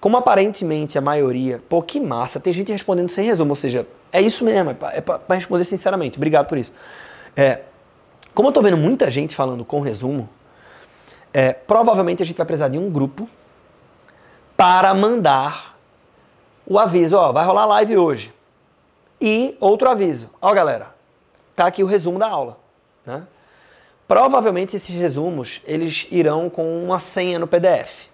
Como 0.00 0.16
aparentemente 0.16 0.96
a 0.96 1.00
maioria, 1.00 1.60
pô, 1.68 1.82
que 1.82 1.98
massa, 1.98 2.38
tem 2.38 2.52
gente 2.52 2.70
respondendo 2.70 3.08
sem 3.08 3.26
resumo, 3.26 3.50
ou 3.50 3.56
seja, 3.56 3.86
é 4.12 4.20
isso 4.20 4.44
mesmo, 4.44 4.70
é 4.70 4.74
para 5.00 5.20
é 5.28 5.34
responder 5.34 5.64
sinceramente, 5.64 6.16
obrigado 6.18 6.46
por 6.46 6.58
isso. 6.58 6.72
É, 7.34 7.62
como 8.34 8.48
eu 8.48 8.52
tô 8.52 8.62
vendo 8.62 8.76
muita 8.76 9.10
gente 9.10 9.34
falando 9.34 9.64
com 9.64 9.80
resumo, 9.80 10.28
é, 11.34 11.52
provavelmente 11.52 12.22
a 12.22 12.26
gente 12.26 12.36
vai 12.36 12.46
precisar 12.46 12.68
de 12.68 12.78
um 12.78 12.88
grupo 12.88 13.28
para 14.56 14.94
mandar 14.94 15.76
o 16.64 16.78
aviso, 16.78 17.16
ó, 17.16 17.32
vai 17.32 17.44
rolar 17.44 17.66
live 17.66 17.96
hoje. 17.96 18.32
E 19.20 19.56
outro 19.60 19.90
aviso, 19.90 20.30
ó 20.40 20.54
galera, 20.54 20.94
tá 21.56 21.66
aqui 21.66 21.82
o 21.82 21.86
resumo 21.86 22.20
da 22.20 22.28
aula, 22.28 22.56
né? 23.04 23.26
Provavelmente 24.06 24.76
esses 24.76 24.94
resumos, 24.94 25.60
eles 25.64 26.06
irão 26.10 26.48
com 26.48 26.84
uma 26.84 27.00
senha 27.00 27.38
no 27.38 27.48
PDF 27.48 28.06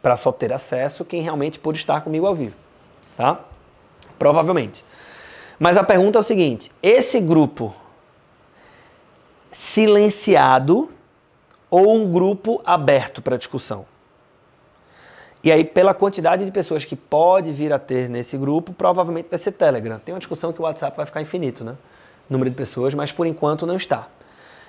para 0.00 0.16
só 0.16 0.32
ter 0.32 0.52
acesso 0.52 1.04
quem 1.04 1.20
realmente 1.20 1.58
pôde 1.58 1.78
estar 1.78 2.00
comigo 2.00 2.26
ao 2.26 2.34
vivo, 2.34 2.56
tá? 3.16 3.40
Provavelmente. 4.18 4.84
Mas 5.58 5.76
a 5.76 5.84
pergunta 5.84 6.18
é 6.18 6.20
o 6.20 6.24
seguinte: 6.24 6.72
esse 6.82 7.20
grupo 7.20 7.74
silenciado 9.52 10.90
ou 11.70 11.94
um 11.94 12.10
grupo 12.10 12.60
aberto 12.64 13.22
para 13.22 13.36
discussão? 13.36 13.86
E 15.42 15.50
aí, 15.50 15.64
pela 15.64 15.94
quantidade 15.94 16.44
de 16.44 16.50
pessoas 16.50 16.84
que 16.84 16.94
pode 16.94 17.50
vir 17.50 17.72
a 17.72 17.78
ter 17.78 18.10
nesse 18.10 18.36
grupo, 18.36 18.74
provavelmente 18.74 19.28
vai 19.30 19.38
ser 19.38 19.52
Telegram. 19.52 19.98
Tem 19.98 20.14
uma 20.14 20.18
discussão 20.18 20.52
que 20.52 20.60
o 20.60 20.64
WhatsApp 20.64 20.94
vai 20.94 21.06
ficar 21.06 21.22
infinito, 21.22 21.64
né? 21.64 21.76
Número 22.28 22.50
de 22.50 22.56
pessoas, 22.56 22.94
mas 22.94 23.10
por 23.10 23.26
enquanto 23.26 23.66
não 23.66 23.76
está. 23.76 24.08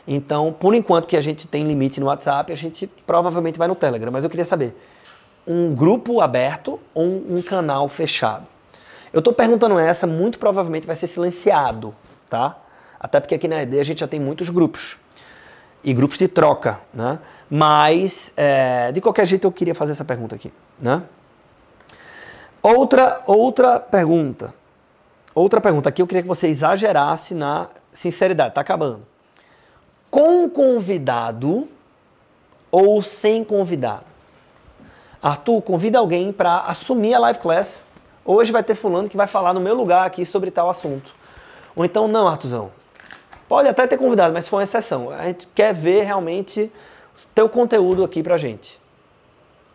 Então, 0.08 0.54
por 0.54 0.74
enquanto 0.74 1.08
que 1.08 1.18
a 1.18 1.22
gente 1.22 1.46
tem 1.46 1.68
limite 1.68 2.00
no 2.00 2.06
WhatsApp, 2.06 2.54
a 2.54 2.56
gente 2.56 2.88
provavelmente 2.88 3.60
vai 3.60 3.68
no 3.68 3.76
Telegram. 3.76 4.12
Mas 4.12 4.24
eu 4.24 4.30
queria 4.30 4.46
saber, 4.46 4.74
um 5.46 5.76
grupo 5.76 6.22
aberto 6.22 6.80
ou 6.94 7.06
um 7.06 7.42
canal 7.42 7.90
fechado? 7.90 8.48
Eu 9.12 9.20
estou 9.20 9.34
perguntando 9.34 9.78
essa, 9.78 10.08
muito 10.08 10.40
provavelmente 10.40 10.88
vai 10.88 10.96
ser 10.96 11.08
silenciado, 11.08 11.94
tá? 12.30 12.58
Até 12.98 13.20
porque 13.20 13.36
aqui 13.36 13.48
na 13.48 13.62
ED 13.62 13.78
a 13.80 13.84
gente 13.84 14.00
já 14.00 14.08
tem 14.08 14.22
muitos 14.22 14.48
grupos. 14.48 14.98
E 15.84 15.94
grupos 15.94 16.18
de 16.18 16.28
troca, 16.28 16.80
né? 16.94 17.20
Mas, 17.50 18.34
é, 18.38 18.92
de 18.92 19.02
qualquer 19.02 19.26
jeito, 19.26 19.46
eu 19.46 19.52
queria 19.52 19.76
fazer 19.76 19.92
essa 19.92 20.06
pergunta 20.06 20.36
aqui, 20.36 20.54
né? 20.80 21.04
Outra, 22.62 23.24
outra 23.26 23.80
pergunta. 23.80 24.54
Outra 25.34 25.60
pergunta. 25.60 25.90
Aqui 25.90 26.02
eu 26.02 26.08
queria 26.08 26.22
que 26.22 26.28
você 26.28 26.48
exagerasse 26.48 27.34
na 27.34 27.68
sinceridade. 27.92 28.54
Tá 28.54 28.62
acabando. 28.62 29.02
Com 30.10 30.50
convidado 30.50 31.68
ou 32.70 33.02
sem 33.02 33.44
convidado? 33.44 34.06
Arthur, 35.22 35.62
convida 35.62 36.00
alguém 36.00 36.32
para 36.32 36.60
assumir 36.62 37.14
a 37.14 37.20
live 37.20 37.40
class. 37.40 37.86
Hoje 38.24 38.52
vai 38.52 38.64
ter 38.64 38.76
fulano 38.76 39.10
que 39.10 39.18
vai 39.18 39.28
falar 39.28 39.54
no 39.54 39.60
meu 39.60 39.76
lugar 39.76 40.06
aqui 40.06 40.26
sobre 40.26 40.52
tal 40.52 40.70
assunto. 40.70 41.16
Ou 41.76 41.84
então, 41.84 42.08
não, 42.08 42.28
Arthurzão. 42.28 42.72
Pode 43.52 43.68
até 43.68 43.86
ter 43.86 43.98
convidado, 43.98 44.34
mas 44.34 44.48
foi 44.48 44.60
uma 44.60 44.64
exceção. 44.64 45.10
A 45.10 45.26
gente 45.26 45.46
quer 45.48 45.74
ver 45.74 46.04
realmente 46.04 46.72
o 47.14 47.28
teu 47.36 47.50
conteúdo 47.50 48.02
aqui 48.02 48.24
pra 48.24 48.38
gente. 48.38 48.80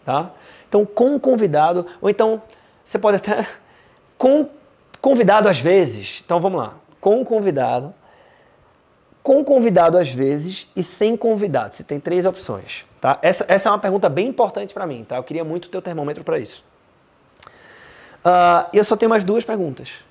Tá? 0.02 0.30
Então, 0.66 0.86
com 0.86 1.14
o 1.14 1.20
convidado, 1.20 1.86
ou 2.00 2.08
então 2.08 2.40
você 2.82 2.98
pode 2.98 3.18
até 3.18 3.46
com 4.16 4.48
convidado 4.98 5.46
às 5.46 5.60
vezes. 5.60 6.22
Então, 6.24 6.40
vamos 6.40 6.58
lá. 6.58 6.76
Com 6.98 7.22
convidado, 7.22 7.94
com 9.22 9.44
convidado 9.44 9.98
às 9.98 10.08
vezes 10.08 10.66
e 10.74 10.82
sem 10.82 11.14
convidado. 11.14 11.74
Você 11.74 11.84
tem 11.84 12.00
três 12.00 12.24
opções. 12.24 12.86
Tá? 12.98 13.18
Essa, 13.20 13.44
essa 13.46 13.68
é 13.68 13.72
uma 13.72 13.78
pergunta 13.78 14.08
bem 14.08 14.28
importante 14.28 14.72
para 14.72 14.86
mim. 14.86 15.04
Tá? 15.04 15.16
Eu 15.16 15.22
queria 15.22 15.44
muito 15.44 15.66
o 15.66 15.68
teu 15.68 15.82
termômetro 15.82 16.24
para 16.24 16.38
isso. 16.38 16.64
Uh, 18.24 18.70
eu 18.72 18.84
só 18.84 18.96
tenho 18.96 19.10
mais 19.10 19.22
duas 19.22 19.44
perguntas. 19.44 20.02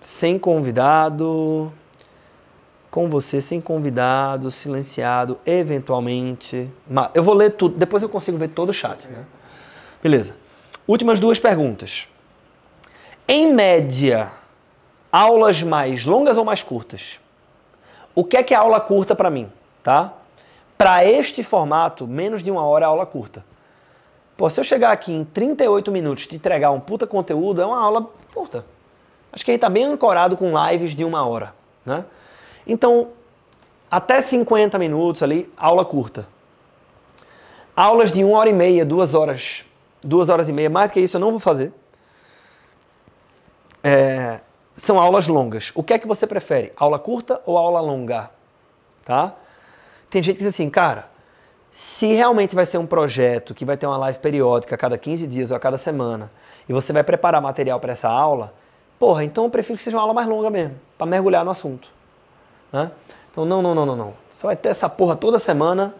Sem 0.00 0.38
convidado, 0.38 1.72
com 2.90 3.08
você 3.08 3.40
sem 3.40 3.60
convidado, 3.60 4.50
silenciado, 4.50 5.38
eventualmente. 5.44 6.70
Eu 7.14 7.22
vou 7.22 7.34
ler 7.34 7.52
tudo, 7.52 7.76
depois 7.76 8.02
eu 8.02 8.08
consigo 8.08 8.38
ver 8.38 8.48
todo 8.48 8.70
o 8.70 8.72
chat. 8.72 9.08
Né? 9.08 9.24
Beleza. 10.02 10.34
Últimas 10.86 11.20
duas 11.20 11.38
perguntas. 11.38 12.08
Em 13.26 13.52
média, 13.52 14.32
aulas 15.12 15.62
mais 15.62 16.04
longas 16.04 16.36
ou 16.36 16.44
mais 16.44 16.62
curtas? 16.62 17.20
O 18.14 18.24
que 18.24 18.36
é 18.36 18.42
que 18.42 18.54
é 18.54 18.56
aula 18.56 18.80
curta 18.80 19.14
para 19.14 19.30
mim, 19.30 19.52
tá? 19.82 20.14
Para 20.78 21.04
este 21.04 21.44
formato, 21.44 22.06
menos 22.06 22.42
de 22.42 22.50
uma 22.50 22.62
hora 22.64 22.84
é 22.84 22.88
aula 22.88 23.04
curta. 23.04 23.44
Pô, 24.36 24.48
se 24.48 24.58
eu 24.58 24.64
chegar 24.64 24.92
aqui 24.92 25.12
em 25.12 25.24
38 25.24 25.92
minutos 25.92 26.26
te 26.26 26.36
entregar 26.36 26.70
um 26.70 26.80
puta 26.80 27.06
conteúdo, 27.06 27.60
é 27.60 27.66
uma 27.66 27.78
aula 27.78 28.08
curta. 28.32 28.64
Acho 29.38 29.44
que 29.44 29.52
a 29.52 29.54
gente 29.54 29.60
tá 29.60 29.70
bem 29.70 29.84
ancorado 29.84 30.36
com 30.36 30.50
lives 30.66 30.96
de 30.96 31.04
uma 31.04 31.24
hora, 31.24 31.54
né? 31.86 32.04
Então, 32.66 33.10
até 33.88 34.20
50 34.20 34.76
minutos 34.80 35.22
ali, 35.22 35.48
aula 35.56 35.84
curta. 35.84 36.26
Aulas 37.76 38.10
de 38.10 38.24
uma 38.24 38.36
hora 38.36 38.50
e 38.50 38.52
meia, 38.52 38.84
duas 38.84 39.14
horas, 39.14 39.64
duas 40.02 40.28
horas 40.28 40.48
e 40.48 40.52
meia, 40.52 40.68
mais 40.68 40.90
do 40.90 40.94
que 40.94 40.98
isso 40.98 41.18
eu 41.18 41.20
não 41.20 41.30
vou 41.30 41.38
fazer. 41.38 41.72
É, 43.84 44.40
são 44.74 44.98
aulas 44.98 45.28
longas. 45.28 45.70
O 45.72 45.84
que 45.84 45.92
é 45.92 46.00
que 46.00 46.08
você 46.08 46.26
prefere? 46.26 46.72
Aula 46.76 46.98
curta 46.98 47.40
ou 47.46 47.56
aula 47.56 47.78
longa? 47.78 48.30
Tá? 49.04 49.36
Tem 50.10 50.20
gente 50.20 50.38
que 50.38 50.42
diz 50.42 50.52
assim, 50.52 50.68
cara, 50.68 51.08
se 51.70 52.12
realmente 52.12 52.56
vai 52.56 52.66
ser 52.66 52.78
um 52.78 52.86
projeto 52.86 53.54
que 53.54 53.64
vai 53.64 53.76
ter 53.76 53.86
uma 53.86 53.98
live 53.98 54.18
periódica 54.18 54.74
a 54.74 54.78
cada 54.78 54.98
15 54.98 55.28
dias 55.28 55.52
ou 55.52 55.56
a 55.56 55.60
cada 55.60 55.78
semana, 55.78 56.28
e 56.68 56.72
você 56.72 56.92
vai 56.92 57.04
preparar 57.04 57.40
material 57.40 57.78
para 57.78 57.92
essa 57.92 58.08
aula, 58.08 58.52
porra, 58.98 59.24
então 59.24 59.44
eu 59.44 59.50
prefiro 59.50 59.76
que 59.76 59.82
seja 59.82 59.96
uma 59.96 60.02
aula 60.02 60.14
mais 60.14 60.28
longa 60.28 60.50
mesmo, 60.50 60.74
para 60.96 61.06
mergulhar 61.06 61.44
no 61.44 61.50
assunto. 61.50 61.88
Né? 62.72 62.90
Então, 63.30 63.44
não, 63.44 63.62
não, 63.62 63.74
não, 63.74 63.86
não, 63.86 63.96
não. 63.96 64.14
Você 64.28 64.46
vai 64.46 64.56
ter 64.56 64.68
essa 64.68 64.88
porra 64.88 65.14
toda 65.14 65.38
semana. 65.38 65.94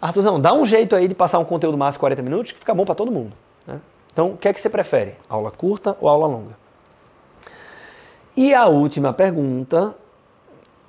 Arthurzão, 0.00 0.40
dá 0.40 0.52
um 0.52 0.64
jeito 0.64 0.94
aí 0.94 1.08
de 1.08 1.14
passar 1.14 1.38
um 1.38 1.44
conteúdo 1.44 1.76
massa 1.76 1.98
40 1.98 2.22
minutos 2.22 2.52
que 2.52 2.58
fica 2.58 2.72
bom 2.72 2.84
para 2.84 2.94
todo 2.94 3.10
mundo. 3.10 3.34
Né? 3.66 3.80
Então, 4.12 4.30
o 4.30 4.36
que 4.36 4.48
é 4.48 4.52
que 4.52 4.60
você 4.60 4.70
prefere? 4.70 5.16
Aula 5.28 5.50
curta 5.50 5.96
ou 6.00 6.08
aula 6.08 6.26
longa? 6.26 6.56
E 8.36 8.54
a 8.54 8.66
última 8.66 9.12
pergunta. 9.12 9.96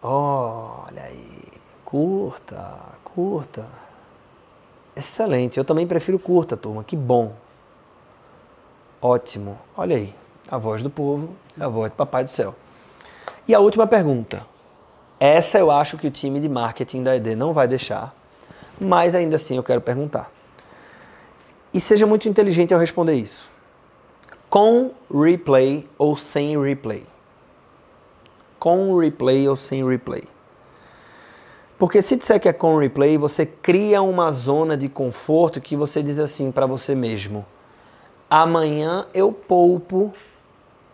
Olha 0.01 1.03
aí. 1.03 1.43
Curta, 1.83 2.75
curta. 3.03 3.65
Excelente. 4.95 5.57
Eu 5.57 5.65
também 5.65 5.87
prefiro 5.87 6.19
curta, 6.19 6.55
turma. 6.55 6.83
Que 6.83 6.95
bom. 6.95 7.33
Ótimo. 9.01 9.57
Olha 9.75 9.95
aí. 9.95 10.13
A 10.47 10.57
voz 10.57 10.81
do 10.81 10.89
povo, 10.89 11.29
a 11.59 11.67
voz 11.67 11.91
do 11.91 11.95
Papai 11.95 12.23
do 12.23 12.29
Céu. 12.29 12.55
E 13.47 13.53
a 13.53 13.59
última 13.59 13.87
pergunta. 13.87 14.45
Essa 15.19 15.59
eu 15.59 15.69
acho 15.69 15.97
que 15.97 16.07
o 16.07 16.11
time 16.11 16.39
de 16.39 16.47
marketing 16.47 17.03
da 17.03 17.15
ED 17.15 17.35
não 17.35 17.51
vai 17.51 17.67
deixar, 17.67 18.15
mas 18.79 19.13
ainda 19.13 19.35
assim 19.35 19.57
eu 19.57 19.63
quero 19.63 19.81
perguntar. 19.81 20.31
E 21.73 21.79
seja 21.79 22.07
muito 22.07 22.29
inteligente 22.29 22.73
ao 22.73 22.79
responder 22.79 23.15
isso. 23.15 23.51
Com 24.49 24.91
replay 25.13 25.87
ou 25.97 26.15
sem 26.15 26.59
replay? 26.59 27.05
Com 28.57 28.97
replay 28.97 29.47
ou 29.47 29.55
sem 29.55 29.87
replay? 29.87 30.23
Porque 31.77 32.01
se 32.01 32.15
disser 32.15 32.39
que 32.39 32.49
é 32.49 32.53
com 32.53 32.77
replay, 32.77 33.17
você 33.17 33.45
cria 33.45 34.01
uma 34.01 34.31
zona 34.31 34.75
de 34.75 34.89
conforto 34.89 35.61
que 35.61 35.75
você 35.75 36.03
diz 36.03 36.19
assim 36.19 36.51
para 36.51 36.65
você 36.65 36.93
mesmo: 36.93 37.45
amanhã 38.29 39.05
eu 39.13 39.31
poupo 39.31 40.13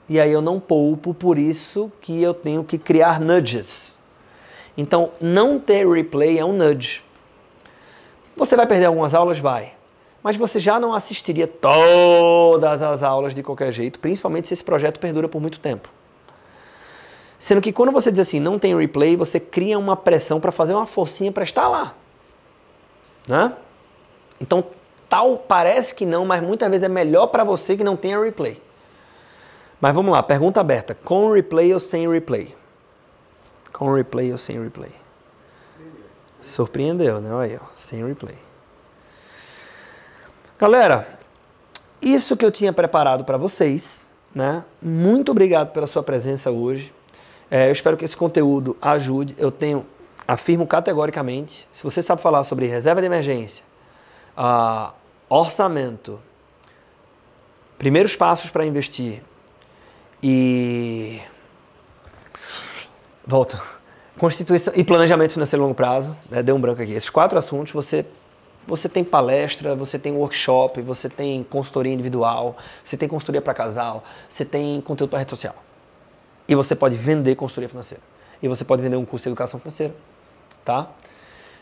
e 0.07 0.19
aí 0.19 0.31
eu 0.31 0.41
não 0.41 0.59
poupo, 0.59 1.13
por 1.13 1.37
isso 1.37 1.91
que 1.99 2.21
eu 2.21 2.33
tenho 2.33 2.63
que 2.63 2.77
criar 2.77 3.19
nudges. 3.19 3.99
Então, 4.77 5.11
não 5.19 5.59
ter 5.59 5.87
replay 5.87 6.37
é 6.37 6.45
um 6.45 6.53
nudge. 6.53 7.03
Você 8.35 8.55
vai 8.55 8.67
perder 8.67 8.85
algumas 8.85 9.13
aulas? 9.13 9.39
Vai. 9.39 9.73
Mas 10.21 10.35
você 10.35 10.59
já 10.59 10.79
não 10.79 10.93
assistiria 10.93 11.47
todas 11.47 12.81
as 12.81 13.01
aulas 13.01 13.33
de 13.33 13.41
qualquer 13.41 13.71
jeito, 13.71 13.99
principalmente 13.99 14.47
se 14.47 14.53
esse 14.53 14.63
projeto 14.63 14.99
perdura 14.99 15.29
por 15.29 15.41
muito 15.41 15.59
tempo. 15.59 15.89
Sendo 17.39 17.61
que 17.61 17.71
quando 17.71 17.91
você 17.91 18.11
diz 18.11 18.21
assim, 18.21 18.39
não 18.39 18.59
tem 18.59 18.77
replay, 18.77 19.15
você 19.15 19.39
cria 19.39 19.77
uma 19.77 19.95
pressão 19.95 20.39
para 20.39 20.51
fazer 20.51 20.73
uma 20.73 20.87
forcinha 20.87 21.31
para 21.31 21.43
estar 21.43 21.67
lá. 21.67 21.95
Né? 23.27 23.53
Então, 24.39 24.63
tal 25.09 25.37
parece 25.37 25.93
que 25.93 26.05
não, 26.05 26.25
mas 26.25 26.41
muitas 26.41 26.69
vezes 26.69 26.83
é 26.83 26.89
melhor 26.89 27.27
para 27.27 27.43
você 27.43 27.75
que 27.75 27.83
não 27.83 27.95
tenha 27.95 28.19
replay. 28.19 28.61
Mas 29.79 29.93
vamos 29.93 30.11
lá, 30.11 30.23
pergunta 30.23 30.59
aberta: 30.59 30.95
com 30.95 31.31
replay 31.31 31.73
ou 31.73 31.79
sem 31.79 32.09
replay? 32.09 32.55
Com 33.71 33.93
replay 33.93 34.31
ou 34.31 34.37
sem 34.37 34.61
replay? 34.61 34.91
Surpreendeu, 36.41 37.19
né? 37.19 37.33
Olha 37.33 37.53
aí, 37.53 37.59
ó, 37.61 37.65
sem 37.77 38.05
replay. 38.05 38.37
Galera, 40.57 41.19
isso 42.01 42.37
que 42.37 42.45
eu 42.45 42.51
tinha 42.51 42.71
preparado 42.71 43.25
para 43.25 43.35
vocês, 43.35 44.07
né? 44.33 44.63
Muito 44.81 45.31
obrigado 45.31 45.71
pela 45.71 45.87
sua 45.87 46.03
presença 46.03 46.51
hoje. 46.51 46.93
É, 47.49 47.67
eu 47.67 47.71
espero 47.71 47.97
que 47.97 48.05
esse 48.05 48.15
conteúdo 48.15 48.77
ajude. 48.81 49.35
Eu 49.37 49.51
tenho, 49.51 49.85
afirmo 50.27 50.65
categoricamente, 50.65 51.67
se 51.71 51.83
você 51.83 52.01
sabe 52.01 52.21
falar 52.21 52.43
sobre 52.43 52.67
reserva 52.67 53.01
de 53.01 53.07
emergência, 53.07 53.63
uh, 54.37 54.93
orçamento, 55.29 56.19
primeiros 57.77 58.15
passos 58.15 58.49
para 58.49 58.65
investir 58.65 59.21
e 60.21 61.21
volta 63.25 63.61
constituição 64.17 64.73
e 64.75 64.83
planejamento 64.83 65.33
financeiro 65.33 65.63
a 65.63 65.65
longo 65.65 65.75
prazo, 65.75 66.15
né? 66.29 66.41
deu 66.41 66.55
um 66.55 66.61
branco 66.61 66.81
aqui. 66.81 66.93
Esses 66.93 67.09
quatro 67.09 67.37
assuntos 67.37 67.73
você 67.73 68.05
você 68.67 68.89
tem 68.89 69.03
palestra, 69.03 69.75
você 69.75 69.99
tem 69.99 70.11
workshop, 70.13 70.81
você 70.81 71.07
tem 71.07 71.43
consultoria 71.43 71.93
individual, 71.93 72.57
você 72.83 72.97
tem 72.97 73.07
consultoria 73.07 73.39
para 73.39 73.53
casal, 73.53 74.03
você 74.27 74.43
tem 74.43 74.81
conteúdo 74.81 75.11
para 75.11 75.19
rede 75.19 75.29
social. 75.29 75.53
E 76.47 76.55
você 76.55 76.75
pode 76.75 76.95
vender 76.95 77.35
consultoria 77.35 77.69
financeira. 77.69 78.01
E 78.41 78.47
você 78.47 78.65
pode 78.65 78.81
vender 78.81 78.95
um 78.95 79.05
curso 79.05 79.23
de 79.23 79.29
educação 79.29 79.59
financeira, 79.59 79.93
tá? 80.63 80.89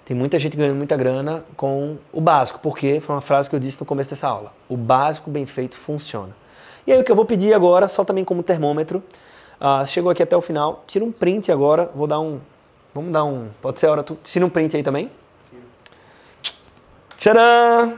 Tem 0.06 0.16
muita 0.16 0.38
gente 0.38 0.58
ganhando 0.58 0.76
muita 0.76 0.98
grana 0.98 1.46
com 1.56 1.98
o 2.12 2.20
básico, 2.20 2.60
porque 2.60 3.00
foi 3.00 3.16
uma 3.16 3.22
frase 3.22 3.50
que 3.50 3.56
eu 3.56 3.60
disse 3.60 3.80
no 3.80 3.86
começo 3.86 4.10
dessa 4.10 4.28
aula. 4.28 4.54
O 4.68 4.76
básico 4.76 5.32
bem 5.32 5.46
feito 5.46 5.78
funciona. 5.78 6.36
E 6.86 6.92
aí 6.92 7.00
o 7.00 7.04
que 7.04 7.12
eu 7.12 7.16
vou 7.16 7.26
pedir 7.26 7.54
agora, 7.54 7.88
só 7.88 8.04
também 8.04 8.26
como 8.26 8.44
termômetro, 8.44 9.02
uh, 9.62 9.86
chegou 9.88 10.12
aqui 10.12 10.22
até 10.22 10.36
o 10.36 10.42
final, 10.42 10.84
tira 10.86 11.06
um 11.06 11.12
print 11.12 11.50
agora, 11.50 11.90
vou 11.96 12.06
dar 12.06 12.20
um, 12.20 12.42
vamos 12.94 13.14
dar 13.14 13.24
um, 13.24 13.48
pode 13.62 13.80
ser 13.80 13.88
a 13.88 13.92
hora, 13.92 14.04
tu 14.04 14.18
tira 14.22 14.46
um 14.46 14.50
print 14.50 14.76
aí 14.76 14.84
também. 14.84 15.10
Tcharam! 17.18 17.98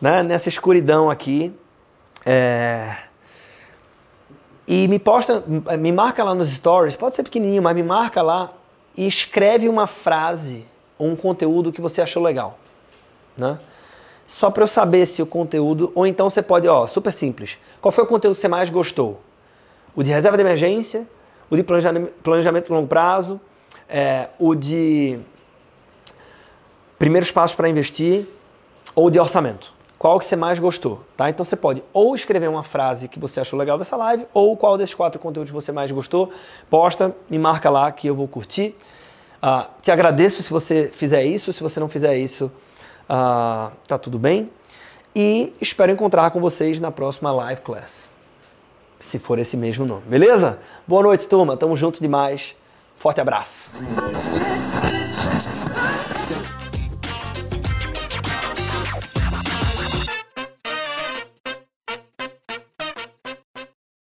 Né? 0.00 0.22
Nessa 0.22 0.48
escuridão 0.48 1.10
aqui, 1.10 1.52
é... 2.24 2.96
E 4.66 4.86
me 4.86 5.00
posta, 5.00 5.42
me 5.76 5.90
marca 5.90 6.22
lá 6.22 6.36
nos 6.36 6.48
stories, 6.48 6.94
pode 6.94 7.16
ser 7.16 7.24
pequenininho, 7.24 7.60
mas 7.60 7.74
me 7.74 7.82
marca 7.82 8.22
lá 8.22 8.52
e 8.96 9.06
escreve 9.06 9.68
uma 9.68 9.86
frase 9.86 10.66
ou 10.98 11.08
um 11.08 11.16
conteúdo 11.16 11.72
que 11.72 11.80
você 11.80 12.00
achou 12.00 12.22
legal, 12.22 12.58
né? 13.36 13.58
Só 14.26 14.50
para 14.50 14.62
eu 14.62 14.68
saber 14.68 15.06
se 15.06 15.20
o 15.20 15.26
conteúdo, 15.26 15.92
ou 15.94 16.06
então 16.06 16.30
você 16.30 16.40
pode, 16.40 16.66
ó, 16.66 16.86
super 16.86 17.12
simples. 17.12 17.58
Qual 17.80 17.92
foi 17.92 18.04
o 18.04 18.06
conteúdo 18.06 18.34
que 18.34 18.40
você 18.40 18.48
mais 18.48 18.70
gostou? 18.70 19.20
O 19.94 20.02
de 20.02 20.10
reserva 20.10 20.36
de 20.36 20.42
emergência, 20.42 21.06
o 21.50 21.56
de 21.56 21.62
planejamento, 21.62 22.66
de 22.66 22.72
longo 22.72 22.88
prazo, 22.88 23.40
é, 23.88 24.28
o 24.38 24.54
de 24.54 25.18
primeiros 26.98 27.30
passos 27.30 27.54
para 27.54 27.68
investir 27.68 28.26
ou 28.94 29.10
de 29.10 29.18
orçamento 29.18 29.74
qual 30.02 30.18
que 30.18 30.24
você 30.24 30.34
mais 30.34 30.58
gostou, 30.58 31.00
tá? 31.16 31.30
Então 31.30 31.44
você 31.44 31.54
pode 31.54 31.80
ou 31.92 32.12
escrever 32.12 32.48
uma 32.48 32.64
frase 32.64 33.06
que 33.06 33.20
você 33.20 33.38
achou 33.38 33.56
legal 33.56 33.78
dessa 33.78 33.96
live, 33.96 34.26
ou 34.34 34.56
qual 34.56 34.76
desses 34.76 34.96
quatro 34.96 35.20
conteúdos 35.20 35.52
você 35.52 35.70
mais 35.70 35.92
gostou, 35.92 36.32
posta, 36.68 37.14
me 37.30 37.38
marca 37.38 37.70
lá 37.70 37.92
que 37.92 38.08
eu 38.08 38.14
vou 38.16 38.26
curtir. 38.26 38.74
Uh, 39.40 39.64
te 39.80 39.92
agradeço 39.92 40.42
se 40.42 40.50
você 40.50 40.90
fizer 40.92 41.22
isso, 41.22 41.52
se 41.52 41.62
você 41.62 41.78
não 41.78 41.88
fizer 41.88 42.18
isso, 42.18 42.46
uh, 43.04 43.70
tá 43.86 43.96
tudo 43.96 44.18
bem. 44.18 44.50
E 45.14 45.54
espero 45.60 45.92
encontrar 45.92 46.32
com 46.32 46.40
vocês 46.40 46.80
na 46.80 46.90
próxima 46.90 47.30
live 47.30 47.60
class, 47.60 48.10
se 48.98 49.20
for 49.20 49.38
esse 49.38 49.56
mesmo 49.56 49.86
nome, 49.86 50.02
beleza? 50.08 50.58
Boa 50.84 51.04
noite, 51.04 51.28
turma, 51.28 51.56
tamo 51.56 51.76
junto 51.76 52.00
demais. 52.00 52.56
Forte 52.96 53.20
abraço. 53.20 53.72